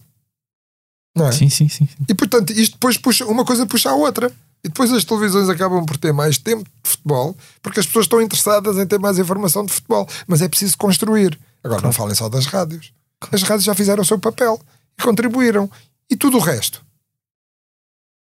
Não 1.17 1.27
é? 1.27 1.33
Sim, 1.33 1.51
sim, 1.51 1.69
sim. 1.69 1.87
sim. 1.87 2.05
E 2.09 2.15
portanto, 2.15 2.51
isto 2.51 2.73
depois 2.73 2.97
puxa, 2.97 3.25
uma 3.27 3.45
coisa 3.45 3.67
puxa 3.67 3.91
a 3.91 3.95
outra. 3.95 4.33
E 4.65 4.69
depois 4.69 4.91
as 4.93 5.05
televisões 5.05 5.49
acabam 5.51 5.85
por 5.85 5.99
ter 5.99 6.13
mais 6.13 6.39
tempo 6.39 6.65
de 6.65 6.91
futebol, 6.91 7.37
porque 7.61 7.81
as 7.81 7.87
pessoas 7.87 8.07
estão 8.07 8.21
interessadas 8.23 8.79
em 8.79 8.87
ter 8.87 8.99
mais 8.99 9.19
informação 9.19 9.65
de 9.65 9.73
futebol. 9.73 10.09
Mas 10.27 10.41
é 10.41 10.49
preciso 10.49 10.79
construir. 10.79 11.39
Agora, 11.63 11.83
não 11.83 11.93
falem 11.93 12.15
só 12.15 12.29
das 12.31 12.47
rádios. 12.47 12.93
As 13.31 13.43
rádios 13.43 13.65
já 13.65 13.75
fizeram 13.75 14.03
o 14.03 14.07
seu 14.07 14.19
papel 14.19 14.59
e 14.99 15.03
contribuíram. 15.03 15.71
E 16.11 16.17
tudo 16.17 16.39
o 16.39 16.41
resto. 16.41 16.84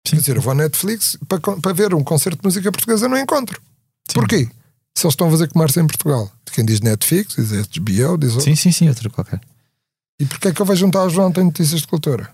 Sim. 0.05 0.15
Quer 0.15 0.19
dizer, 0.21 0.35
eu 0.35 0.41
vou 0.41 0.51
à 0.51 0.55
Netflix 0.55 1.17
para, 1.27 1.39
para 1.39 1.73
ver 1.73 1.93
um 1.93 2.03
concerto 2.03 2.39
de 2.39 2.45
música 2.45 2.71
portuguesa, 2.71 3.07
não 3.07 3.17
encontro. 3.17 3.61
Sim. 4.07 4.15
Porquê? 4.15 4.49
Se 4.95 5.05
eles 5.05 5.13
estão 5.13 5.27
a 5.27 5.31
fazer 5.31 5.47
comércio 5.49 5.81
em 5.81 5.87
Portugal. 5.87 6.31
Quem 6.51 6.65
diz 6.65 6.81
Netflix, 6.81 7.35
diz 7.35 7.51
HBO, 7.51 8.17
diz 8.17 8.31
outro. 8.31 8.41
Sim, 8.41 8.55
sim, 8.55 8.71
sim, 8.71 8.89
outra 8.89 9.09
qualquer. 9.09 9.41
E 10.19 10.25
porquê 10.25 10.49
é 10.49 10.53
que 10.53 10.61
eu 10.61 10.65
vejo 10.65 10.81
juntar 10.81 10.99
ao 10.99 11.09
João 11.09 11.31
tem 11.31 11.43
notícias 11.43 11.81
de 11.81 11.87
cultura? 11.87 12.33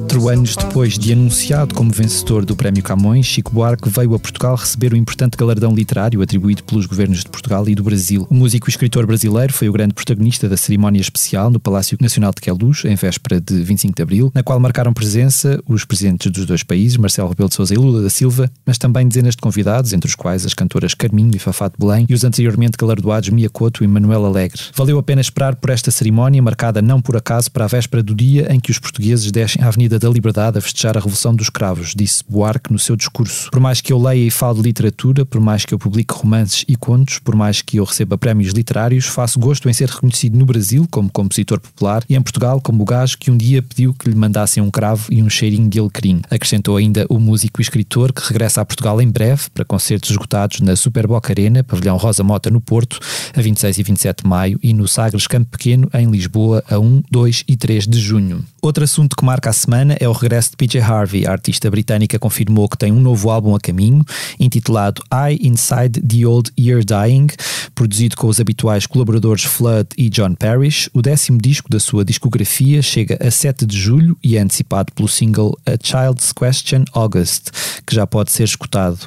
Quatro 0.11 0.27
anos 0.27 0.57
depois 0.57 0.99
de 0.99 1.13
anunciado 1.13 1.73
como 1.73 1.89
vencedor 1.89 2.43
do 2.43 2.53
Prémio 2.53 2.83
Camões, 2.83 3.25
Chico 3.25 3.49
Buarque 3.53 3.89
veio 3.89 4.13
a 4.13 4.19
Portugal 4.19 4.57
receber 4.57 4.91
o 4.91 4.97
importante 4.97 5.37
galardão 5.37 5.73
literário 5.73 6.21
atribuído 6.21 6.65
pelos 6.65 6.85
governos 6.85 7.19
de 7.19 7.29
Portugal 7.29 7.69
e 7.69 7.73
do 7.73 7.81
Brasil. 7.81 8.27
O 8.29 8.33
músico 8.33 8.67
e 8.67 8.71
escritor 8.71 9.07
brasileiro 9.07 9.53
foi 9.53 9.69
o 9.69 9.71
grande 9.71 9.93
protagonista 9.93 10.49
da 10.49 10.57
cerimónia 10.57 10.99
especial 10.99 11.49
no 11.49 11.61
Palácio 11.61 11.97
Nacional 12.01 12.33
de 12.33 12.41
Queluz, 12.41 12.83
em 12.83 12.93
véspera 12.93 13.39
de 13.39 13.63
25 13.63 13.95
de 13.95 14.03
Abril, 14.03 14.31
na 14.35 14.43
qual 14.43 14.59
marcaram 14.59 14.91
presença 14.91 15.63
os 15.65 15.85
presidentes 15.85 16.29
dos 16.29 16.45
dois 16.45 16.61
países, 16.61 16.97
Marcelo 16.97 17.29
Rebelo 17.29 17.47
de 17.47 17.55
Sousa 17.55 17.73
e 17.73 17.77
Lula 17.77 18.01
da 18.01 18.09
Silva, 18.09 18.51
mas 18.65 18.77
também 18.77 19.07
dezenas 19.07 19.37
de 19.37 19.41
convidados, 19.41 19.93
entre 19.93 20.09
os 20.09 20.15
quais 20.15 20.45
as 20.45 20.53
cantoras 20.53 20.93
Carminho 20.93 21.31
e 21.33 21.39
Fafá 21.39 21.69
de 21.69 21.75
Belém 21.79 22.05
e 22.09 22.13
os 22.13 22.25
anteriormente 22.25 22.77
galardoados 22.77 23.29
Mia 23.29 23.49
Couto 23.49 23.81
e 23.81 23.87
Manuel 23.87 24.25
Alegre. 24.25 24.61
Valeu 24.75 24.99
a 24.99 25.03
pena 25.03 25.21
esperar 25.21 25.55
por 25.55 25.69
esta 25.69 25.89
cerimónia, 25.89 26.41
marcada 26.41 26.81
não 26.81 26.99
por 26.99 27.15
acaso 27.15 27.49
para 27.49 27.63
a 27.63 27.69
véspera 27.69 28.03
do 28.03 28.13
dia 28.13 28.53
em 28.53 28.59
que 28.59 28.71
os 28.71 28.77
portugueses 28.77 29.31
descem 29.31 29.63
à 29.63 29.69
Avenida 29.69 30.00
da 30.01 30.09
Liberdade 30.09 30.57
a 30.57 30.61
festejar 30.61 30.97
a 30.97 30.99
Revolução 30.99 31.35
dos 31.35 31.49
Cravos, 31.49 31.93
disse 31.95 32.23
Buarque 32.27 32.73
no 32.73 32.79
seu 32.79 32.95
discurso. 32.95 33.51
Por 33.51 33.59
mais 33.59 33.81
que 33.81 33.93
eu 33.93 34.01
leia 34.01 34.25
e 34.25 34.31
fale 34.31 34.55
de 34.55 34.63
literatura, 34.63 35.23
por 35.23 35.39
mais 35.39 35.63
que 35.63 35.73
eu 35.73 35.77
publique 35.77 36.13
romances 36.13 36.65
e 36.67 36.75
contos, 36.75 37.19
por 37.19 37.35
mais 37.35 37.61
que 37.61 37.77
eu 37.77 37.83
receba 37.83 38.17
prémios 38.17 38.51
literários, 38.51 39.05
faço 39.05 39.39
gosto 39.39 39.69
em 39.69 39.73
ser 39.73 39.89
reconhecido 39.89 40.37
no 40.37 40.45
Brasil 40.45 40.87
como 40.89 41.09
compositor 41.09 41.59
popular 41.59 42.03
e 42.09 42.15
em 42.15 42.21
Portugal 42.21 42.59
como 42.59 42.81
o 42.81 42.85
gajo 42.85 43.17
que 43.19 43.29
um 43.29 43.37
dia 43.37 43.61
pediu 43.61 43.93
que 43.93 44.09
lhe 44.09 44.15
mandassem 44.15 44.63
um 44.63 44.71
cravo 44.71 45.05
e 45.11 45.21
um 45.21 45.29
cheirinho 45.29 45.69
de 45.69 45.79
alecrim. 45.79 46.21
Acrescentou 46.31 46.77
ainda 46.77 47.05
o 47.07 47.19
músico 47.19 47.61
e 47.61 47.63
escritor 47.63 48.11
que 48.11 48.27
regressa 48.27 48.61
a 48.61 48.65
Portugal 48.65 48.99
em 48.99 49.09
breve 49.09 49.51
para 49.53 49.63
concertos 49.63 50.09
esgotados 50.09 50.61
na 50.61 50.75
Super 50.75 51.05
Boca 51.05 51.31
Arena, 51.31 51.63
Pavilhão 51.63 51.97
Rosa 51.97 52.23
Mota 52.23 52.49
no 52.49 52.59
Porto, 52.59 52.99
a 53.35 53.41
26 53.41 53.77
e 53.77 53.83
27 53.83 54.23
de 54.23 54.29
maio 54.29 54.59
e 54.63 54.73
no 54.73 54.87
Sagres 54.87 55.27
Campo 55.27 55.51
Pequeno 55.51 55.87
em 55.93 56.09
Lisboa 56.09 56.63
a 56.67 56.79
1, 56.79 57.03
2 57.11 57.43
e 57.47 57.55
3 57.55 57.85
de 57.87 57.99
junho. 57.99 58.43
Outro 58.61 58.83
assunto 58.83 59.15
que 59.15 59.25
marca 59.25 59.49
a 59.49 59.53
semana 59.53 59.90
é 59.99 60.07
o 60.07 60.11
regresso 60.11 60.51
de 60.51 60.57
PJ 60.57 60.79
Harvey. 60.79 61.25
A 61.25 61.31
artista 61.31 61.69
britânica 61.69 62.19
confirmou 62.19 62.67
que 62.67 62.77
tem 62.77 62.91
um 62.91 62.99
novo 62.99 63.29
álbum 63.29 63.55
a 63.55 63.59
caminho, 63.59 64.03
intitulado 64.39 65.01
I 65.11 65.39
Inside 65.47 66.01
the 66.01 66.25
Old 66.25 66.51
Year 66.59 66.83
Dying, 66.83 67.27
produzido 67.73 68.15
com 68.15 68.27
os 68.27 68.39
habituais 68.39 68.85
colaboradores 68.85 69.43
Flood 69.43 69.89
e 69.97 70.09
John 70.09 70.35
Parrish. 70.35 70.89
O 70.93 71.01
décimo 71.01 71.37
disco 71.37 71.69
da 71.69 71.79
sua 71.79 72.03
discografia 72.03 72.81
chega 72.81 73.17
a 73.19 73.31
7 73.31 73.65
de 73.65 73.77
julho 73.77 74.17
e 74.23 74.37
é 74.37 74.41
antecipado 74.41 74.91
pelo 74.93 75.07
single 75.07 75.57
A 75.65 75.71
Child's 75.81 76.31
Question 76.31 76.83
August, 76.93 77.49
que 77.85 77.95
já 77.95 78.05
pode 78.05 78.31
ser 78.31 78.43
escutado. 78.43 78.99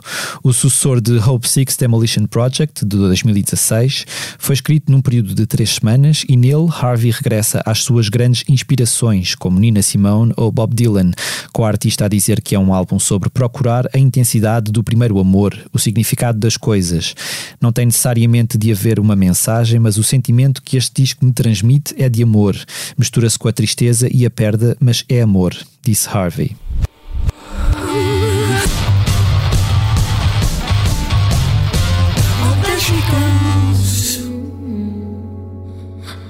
O 0.42 0.52
sucessor 0.52 1.00
de 1.00 1.18
Hope 1.18 1.48
Six 1.48 1.76
Demolition 1.76 2.26
Project, 2.26 2.84
de 2.84 2.96
2016, 2.96 4.06
foi 4.38 4.54
escrito 4.54 4.90
num 4.90 5.00
período 5.00 5.34
de 5.34 5.46
três 5.46 5.74
semanas 5.74 6.24
e 6.28 6.36
nele 6.36 6.68
Harvey 6.70 7.10
regressa 7.10 7.62
às 7.64 7.82
suas 7.82 8.08
grandes 8.08 8.44
inspirações, 8.48 9.34
como 9.34 9.58
Nina 9.58 9.82
Simone 9.82 10.32
ou 10.36 10.50
Bob 10.50 10.63
Dylan, 10.72 11.10
com 11.52 11.64
a 11.64 11.68
artista 11.68 12.04
a 12.04 12.08
dizer 12.08 12.40
que 12.40 12.54
é 12.54 12.58
um 12.58 12.72
álbum 12.72 12.98
sobre 12.98 13.28
procurar 13.28 13.88
a 13.92 13.98
intensidade 13.98 14.70
do 14.70 14.84
primeiro 14.84 15.18
amor, 15.18 15.54
o 15.72 15.78
significado 15.78 16.38
das 16.38 16.56
coisas. 16.56 17.14
Não 17.60 17.72
tem 17.72 17.86
necessariamente 17.86 18.56
de 18.56 18.70
haver 18.70 19.00
uma 19.00 19.16
mensagem, 19.16 19.80
mas 19.80 19.98
o 19.98 20.04
sentimento 20.04 20.62
que 20.62 20.76
este 20.76 21.02
disco 21.02 21.24
me 21.24 21.32
transmite 21.32 21.94
é 21.98 22.08
de 22.08 22.22
amor. 22.22 22.56
Mistura-se 22.96 23.38
com 23.38 23.48
a 23.48 23.52
tristeza 23.52 24.08
e 24.12 24.24
a 24.24 24.30
perda, 24.30 24.76
mas 24.80 25.04
é 25.08 25.20
amor, 25.20 25.54
disse 25.82 26.08
Harvey. 26.08 26.56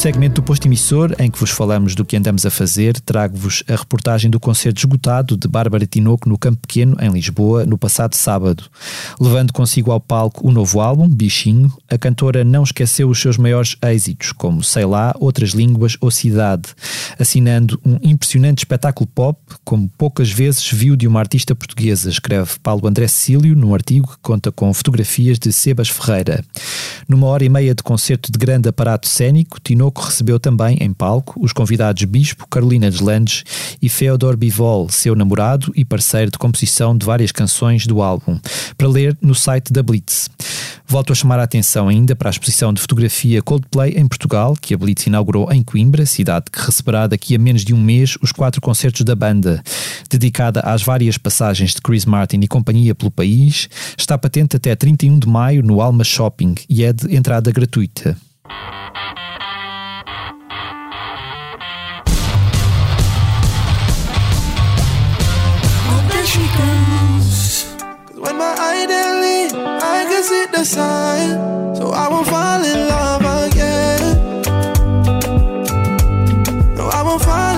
Segmento 0.00 0.36
do 0.36 0.42
posto 0.42 0.66
emissor, 0.66 1.14
em 1.18 1.30
que 1.30 1.38
vos 1.38 1.50
falamos 1.50 1.94
do 1.94 2.06
que 2.06 2.16
andamos 2.16 2.46
a 2.46 2.50
fazer, 2.50 2.98
trago-vos 3.00 3.62
a 3.68 3.76
reportagem 3.76 4.30
do 4.30 4.40
concerto 4.40 4.78
esgotado 4.78 5.36
de 5.36 5.46
Bárbara 5.46 5.86
Tinoco 5.86 6.26
no 6.26 6.38
Campo 6.38 6.62
Pequeno, 6.66 6.96
em 7.02 7.10
Lisboa, 7.10 7.66
no 7.66 7.76
passado 7.76 8.14
sábado. 8.14 8.64
Levando 9.20 9.52
consigo 9.52 9.92
ao 9.92 10.00
palco 10.00 10.48
o 10.48 10.50
novo 10.50 10.80
álbum, 10.80 11.06
Bichinho, 11.06 11.70
a 11.86 11.98
cantora 11.98 12.42
não 12.42 12.62
esqueceu 12.62 13.10
os 13.10 13.20
seus 13.20 13.36
maiores 13.36 13.76
êxitos, 13.82 14.32
como 14.32 14.64
Sei 14.64 14.86
Lá, 14.86 15.14
Outras 15.20 15.50
Línguas 15.50 15.98
ou 16.00 16.10
Cidade, 16.10 16.70
assinando 17.18 17.78
um 17.84 17.98
impressionante 18.02 18.60
espetáculo 18.60 19.06
pop, 19.06 19.38
como 19.66 19.86
poucas 19.98 20.30
vezes 20.30 20.66
viu 20.72 20.96
de 20.96 21.06
uma 21.06 21.20
artista 21.20 21.54
portuguesa, 21.54 22.08
escreve 22.08 22.52
Paulo 22.62 22.88
André 22.88 23.06
Cecílio 23.06 23.54
num 23.54 23.74
artigo 23.74 24.08
que 24.08 24.18
conta 24.22 24.50
com 24.50 24.72
fotografias 24.72 25.38
de 25.38 25.52
Sebas 25.52 25.90
Ferreira. 25.90 26.42
Numa 27.06 27.26
hora 27.26 27.44
e 27.44 27.50
meia 27.50 27.74
de 27.74 27.82
concerto 27.82 28.32
de 28.32 28.38
grande 28.38 28.66
aparato 28.66 29.06
cênico, 29.06 29.60
Tinoco 29.60 29.89
recebeu 29.98 30.38
também 30.38 30.76
em 30.80 30.92
palco 30.92 31.42
os 31.42 31.52
convidados 31.52 32.04
Bispo, 32.04 32.46
Carolina 32.48 32.90
Deslandes 32.90 33.42
e 33.82 33.88
Feodor 33.88 34.36
Bivol, 34.36 34.88
seu 34.90 35.16
namorado 35.16 35.72
e 35.74 35.84
parceiro 35.84 36.30
de 36.30 36.38
composição 36.38 36.96
de 36.96 37.04
várias 37.04 37.32
canções 37.32 37.86
do 37.86 38.02
álbum, 38.02 38.38
para 38.76 38.88
ler 38.88 39.16
no 39.20 39.34
site 39.34 39.72
da 39.72 39.82
Blitz. 39.82 40.28
Volto 40.90 41.12
a 41.12 41.14
chamar 41.14 41.38
a 41.38 41.44
atenção 41.44 41.86
ainda 41.86 42.16
para 42.16 42.28
a 42.28 42.32
exposição 42.32 42.72
de 42.72 42.80
fotografia 42.80 43.40
Coldplay 43.40 43.94
em 43.96 44.08
Portugal, 44.08 44.56
que 44.60 44.74
a 44.74 44.76
Blitz 44.76 45.06
inaugurou 45.06 45.50
em 45.52 45.62
Coimbra, 45.62 46.04
cidade 46.04 46.46
que 46.50 46.60
receberá 46.60 47.06
daqui 47.06 47.36
a 47.36 47.38
menos 47.38 47.64
de 47.64 47.72
um 47.72 47.80
mês 47.80 48.18
os 48.20 48.32
quatro 48.32 48.60
concertos 48.60 49.02
da 49.02 49.14
banda. 49.14 49.62
Dedicada 50.10 50.60
às 50.60 50.82
várias 50.82 51.16
passagens 51.16 51.74
de 51.74 51.80
Chris 51.80 52.04
Martin 52.04 52.40
e 52.40 52.48
companhia 52.48 52.92
pelo 52.92 53.10
país, 53.10 53.68
está 53.96 54.18
patente 54.18 54.56
até 54.56 54.74
31 54.74 55.20
de 55.20 55.28
maio 55.28 55.62
no 55.62 55.80
Alma 55.80 56.02
Shopping 56.02 56.56
e 56.68 56.82
é 56.82 56.92
de 56.92 57.14
entrada 57.14 57.52
gratuita. 57.52 58.16
I 70.20 70.22
can 70.22 70.28
see 70.28 70.46
the 70.52 70.64
sign. 70.64 71.30
So 71.76 71.92
I 71.92 72.08
won't 72.10 72.26
fall 72.26 72.62
in 72.62 72.88
love 72.88 73.24
again. 73.46 74.00
No, 76.74 76.88
I 76.88 77.02
won't 77.02 77.22
fall 77.22 77.49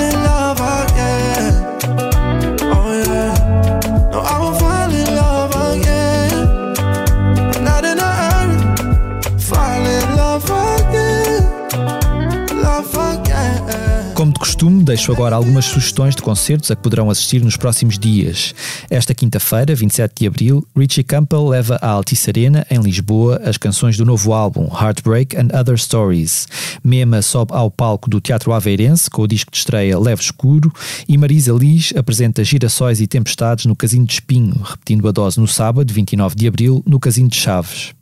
costume, 14.63 14.85
deixo 14.85 15.11
agora 15.11 15.35
algumas 15.35 15.65
sugestões 15.65 16.15
de 16.15 16.23
concertos 16.23 16.71
a 16.71 16.77
que 16.77 16.83
poderão 16.83 17.11
assistir 17.11 17.43
nos 17.43 17.57
próximos 17.57 17.99
dias. 17.99 18.55
Esta 18.89 19.13
quinta-feira, 19.13 19.75
27 19.75 20.13
de 20.21 20.27
abril, 20.29 20.65
Richie 20.77 21.03
Campbell 21.03 21.49
leva 21.49 21.81
à 21.83 21.89
Altice 21.89 22.31
Arena, 22.31 22.65
em 22.71 22.79
Lisboa, 22.79 23.41
as 23.45 23.57
canções 23.57 23.97
do 23.97 24.05
novo 24.05 24.33
álbum 24.33 24.69
Heartbreak 24.73 25.37
and 25.37 25.49
Other 25.53 25.77
Stories. 25.77 26.47
Mema 26.85 27.23
sobe 27.23 27.53
ao 27.53 27.73
palco 27.73 28.09
do 28.09 28.21
Teatro 28.21 28.53
Aveirense 28.53 29.11
com 29.11 29.23
o 29.23 29.27
disco 29.27 29.51
de 29.51 29.59
estreia 29.59 29.99
Leve 29.99 30.23
Escuro 30.23 30.73
e 31.09 31.19
Marisa 31.19 31.53
Liz 31.53 31.93
apresenta 31.97 32.45
Girassóis 32.45 33.01
e 33.01 33.09
Tempestades 33.09 33.67
no 33.67 33.75
Casino 33.75 34.07
de 34.07 34.13
Espinho, 34.13 34.55
repetindo 34.63 35.09
a 35.09 35.11
dose 35.11 35.41
no 35.41 35.49
sábado, 35.49 35.93
29 35.93 36.37
de 36.37 36.47
abril, 36.47 36.85
no 36.87 37.01
Casino 37.01 37.29
de 37.29 37.37
Chaves. 37.37 37.95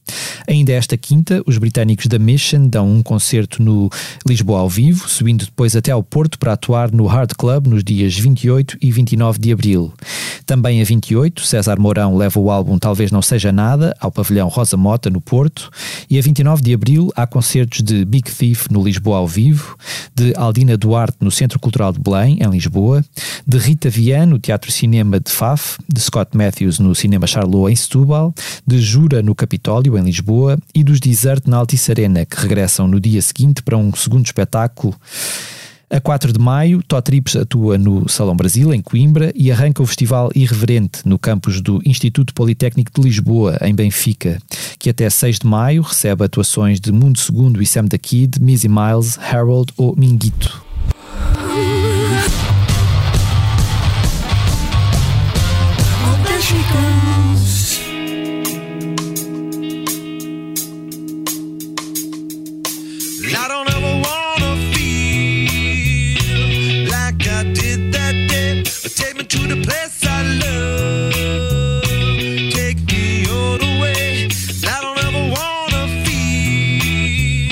Ainda 0.49 0.73
esta 0.73 0.97
quinta, 0.97 1.43
os 1.47 1.59
britânicos 1.59 2.07
da 2.07 2.19
Mission 2.19 2.67
dão 2.67 2.91
um 2.91 3.03
concerto 3.03 3.63
no 3.63 3.91
Lisboa 4.27 4.61
ao 4.61 4.69
vivo, 4.69 5.09
subindo 5.09 5.45
depois 5.45 5.77
até 5.77 5.91
ao 5.93 6.03
Porto 6.03 6.39
para 6.39 6.53
atuar 6.53 6.91
no 6.91 7.07
Hard 7.07 7.33
Club 7.37 7.67
nos 7.67 7.85
dias 7.85 8.19
28 8.19 8.79
e 8.81 8.91
29 8.91 9.39
de 9.39 9.53
abril. 9.53 9.93
Também 10.47 10.81
a 10.81 10.85
28, 10.85 11.45
César 11.47 11.79
Mourão 11.79 12.17
leva 12.17 12.41
o 12.41 12.51
álbum 12.51 12.79
Talvez 12.79 13.13
Não 13.13 13.23
Seja 13.23 13.53
Nada 13.53 13.95
ao 14.01 14.11
pavilhão 14.11 14.49
Rosa 14.49 14.77
Mota 14.77 15.09
no 15.09 15.21
Porto 15.21 15.71
e 16.09 16.19
a 16.19 16.23
29 16.23 16.63
de 16.63 16.75
abril 16.75 17.13
há 17.15 17.27
concertos 17.27 17.83
de 17.83 18.05
Big 18.05 18.31
Thief 18.31 18.67
no 18.71 18.83
Lisboa 18.83 19.19
ao 19.19 19.29
vivo, 19.29 19.77
de 20.15 20.33
Aldina 20.37 20.77
Duarte 20.77 21.19
no 21.21 21.31
Centro 21.31 21.59
Cultural 21.59 21.93
de 21.93 22.01
Belém, 22.01 22.39
em 22.41 22.51
Lisboa, 22.51 23.05
de 23.47 23.59
Rita 23.59 23.89
Vian 23.89 24.27
no 24.27 24.39
Teatro 24.39 24.73
Cinema 24.73 25.21
de 25.21 25.31
Faf, 25.31 25.79
de 25.89 26.01
Scott 26.01 26.37
Matthews 26.37 26.79
no 26.79 26.95
Cinema 26.95 27.27
Charlot 27.27 27.73
em 27.73 27.77
Setúbal, 27.77 28.35
de 28.67 28.81
Jura 28.81 29.23
no 29.23 29.35
Capitólio, 29.35 29.97
em 30.01 30.05
Lisboa, 30.05 30.59
e 30.75 30.83
dos 30.83 30.99
Desert 30.99 31.43
na 31.47 31.59
Altice 31.59 31.91
Arena, 31.91 32.25
que 32.25 32.41
regressam 32.41 32.89
no 32.89 32.99
dia 32.99 33.21
seguinte 33.23 33.63
para 33.63 33.77
um 33.77 33.95
segundo 33.95 34.27
espetáculo. 34.27 34.95
A 35.93 36.01
4 36.01 36.33
de 36.33 36.39
maio, 36.39 36.83
Totrips 36.85 37.35
atua 37.35 37.77
no 37.77 38.09
Salão 38.09 38.37
Brasil, 38.37 38.73
em 38.73 38.81
Coimbra, 38.81 39.33
e 39.35 39.51
arranca 39.51 39.83
o 39.83 39.87
Festival 39.87 40.31
Irreverente 40.37 41.01
no 41.05 41.19
campus 41.19 41.61
do 41.61 41.83
Instituto 41.85 42.33
Politécnico 42.33 42.93
de 42.95 43.09
Lisboa, 43.09 43.59
em 43.61 43.75
Benfica, 43.75 44.41
que 44.79 44.89
até 44.89 45.11
6 45.11 45.41
de 45.41 45.47
maio 45.49 45.83
recebe 45.83 46.25
atuações 46.25 46.79
de 46.79 46.93
Mundo 46.93 47.19
Segundo 47.19 47.61
e 47.61 47.67
Sam 47.67 47.87
da 47.87 47.99
Kid, 47.99 48.41
Missy 48.41 48.69
Miles, 48.69 49.19
Harold 49.19 49.73
ou 49.77 49.97
Minguito. 49.97 50.63
Take 72.55 72.81
me 72.87 73.27
all 73.29 73.59
the 73.59 73.81
way. 73.83 74.29
I 74.65 74.81
don't 74.81 74.99
ever 75.07 75.25
wanna 75.35 75.83
feel 76.05 77.51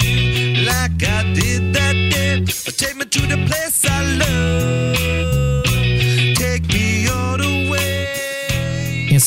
like 0.64 1.02
I 1.02 1.22
did 1.34 1.74
that 1.74 1.96
day. 2.12 2.44
Take 2.76 2.96
me 2.96 3.04
to 3.04 3.20
the 3.26 3.38
place 3.48 3.84
I 3.84 4.02
love. 4.16 4.97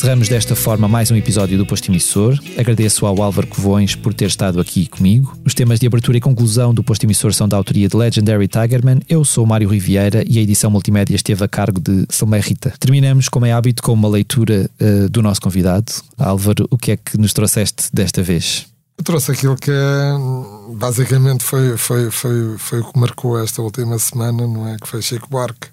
Encerramos 0.02 0.28
desta 0.28 0.56
forma 0.56 0.88
mais 0.88 1.12
um 1.12 1.16
episódio 1.16 1.56
do 1.56 1.64
Posto 1.64 1.88
Emissor. 1.88 2.36
Agradeço 2.58 3.06
ao 3.06 3.22
Álvaro 3.22 3.46
Covões 3.46 3.94
por 3.94 4.12
ter 4.12 4.26
estado 4.26 4.60
aqui 4.60 4.88
comigo. 4.88 5.38
Os 5.46 5.54
temas 5.54 5.78
de 5.78 5.86
abertura 5.86 6.18
e 6.18 6.20
conclusão 6.20 6.74
do 6.74 6.82
Posto 6.82 7.04
Emissor 7.04 7.32
são 7.32 7.48
da 7.48 7.56
autoria 7.56 7.88
de 7.88 7.96
Legendary 7.96 8.48
Tigerman. 8.48 9.00
Eu 9.08 9.24
sou 9.24 9.46
Mário 9.46 9.68
Riviera 9.68 10.24
e 10.28 10.40
a 10.40 10.42
edição 10.42 10.72
multimédia 10.72 11.14
esteve 11.14 11.44
a 11.44 11.46
cargo 11.46 11.80
de 11.80 12.04
Salmé 12.10 12.40
Rita. 12.40 12.74
Terminamos, 12.80 13.28
como 13.28 13.46
é 13.46 13.52
hábito, 13.52 13.80
com 13.80 13.92
uma 13.92 14.08
leitura 14.08 14.68
eh, 14.80 15.06
do 15.08 15.22
nosso 15.22 15.40
convidado. 15.40 15.92
Álvaro, 16.18 16.66
o 16.68 16.76
que 16.76 16.90
é 16.90 16.96
que 16.96 17.16
nos 17.16 17.32
trouxeste 17.32 17.84
desta 17.92 18.24
vez? 18.24 18.66
Eu 18.98 19.04
trouxe 19.04 19.30
aquilo 19.30 19.54
que 19.54 19.70
é, 19.70 20.74
basicamente 20.74 21.44
foi, 21.44 21.76
foi, 21.76 22.10
foi, 22.10 22.58
foi 22.58 22.80
o 22.80 22.92
que 22.92 22.98
marcou 22.98 23.40
esta 23.40 23.62
última 23.62 23.96
semana, 24.00 24.48
não 24.48 24.66
é? 24.66 24.78
Que 24.82 24.88
foi 24.88 25.00
Chico 25.00 25.28
Buarque, 25.30 25.68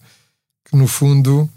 que 0.69 0.77
no 0.77 0.85
fundo 0.85 1.49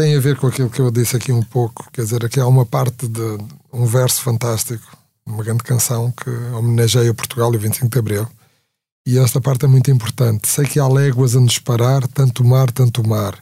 tem 0.00 0.16
a 0.16 0.20
ver 0.20 0.36
com 0.36 0.46
aquilo 0.46 0.70
que 0.70 0.80
eu 0.80 0.90
disse 0.90 1.14
aqui 1.14 1.30
um 1.30 1.42
pouco. 1.42 1.86
Quer 1.92 2.04
dizer, 2.04 2.24
aqui 2.24 2.40
há 2.40 2.46
uma 2.46 2.64
parte 2.64 3.06
de 3.06 3.38
um 3.70 3.84
verso 3.84 4.22
fantástico, 4.22 4.96
uma 5.26 5.44
grande 5.44 5.62
canção 5.62 6.10
que 6.10 6.30
homenageia 6.54 7.12
Portugal 7.12 7.52
e 7.52 7.58
o 7.58 7.60
25 7.60 7.90
de 7.90 7.98
Abril. 7.98 8.26
E 9.06 9.18
esta 9.18 9.42
parte 9.42 9.66
é 9.66 9.68
muito 9.68 9.90
importante. 9.90 10.48
Sei 10.48 10.64
que 10.64 10.80
há 10.80 10.88
léguas 10.88 11.36
a 11.36 11.40
nos 11.40 11.58
parar, 11.58 12.06
tanto 12.08 12.42
mar, 12.42 12.70
tanto 12.70 13.06
mar. 13.06 13.38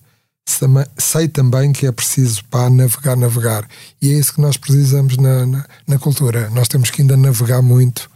Sei 0.97 1.29
também 1.29 1.73
que 1.73 1.87
é 1.87 1.93
preciso 1.93 2.45
para 2.47 2.69
navegar, 2.69 3.17
navegar. 3.17 3.69
E 4.03 4.11
é 4.11 4.19
isso 4.19 4.35
que 4.35 4.41
nós 4.41 4.57
precisamos 4.57 5.17
na, 5.17 5.47
na, 5.47 5.65
na 5.87 5.99
cultura. 5.99 6.51
Nós 6.51 6.67
temos 6.67 6.91
que 6.91 7.03
ainda 7.03 7.17
navegar 7.17 7.63
muito, 7.63 8.11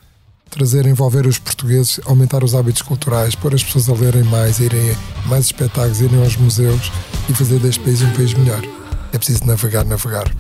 trazer, 0.53 0.87
envolver 0.87 1.27
os 1.27 1.39
portugueses, 1.39 1.99
aumentar 2.05 2.45
os 2.45 2.55
hábitos 2.55 2.83
culturais, 2.83 3.35
pôr 3.35 3.55
as 3.55 3.63
pessoas 3.63 3.89
a 3.89 3.95
lerem 3.95 4.23
mais, 4.25 4.61
irem 4.61 4.93
a 5.25 5.29
mais 5.29 5.47
espetáculos, 5.47 6.01
irem 6.01 6.23
aos 6.23 6.37
museus 6.37 6.93
e 7.29 7.35
fazer 7.35 7.59
deste 7.59 7.81
país 7.81 8.03
um 8.03 8.11
país 8.13 8.35
melhor. 8.35 8.63
É 9.13 9.19
preciso 9.19 9.47
navegar, 9.47 9.85
navegar. 9.85 10.31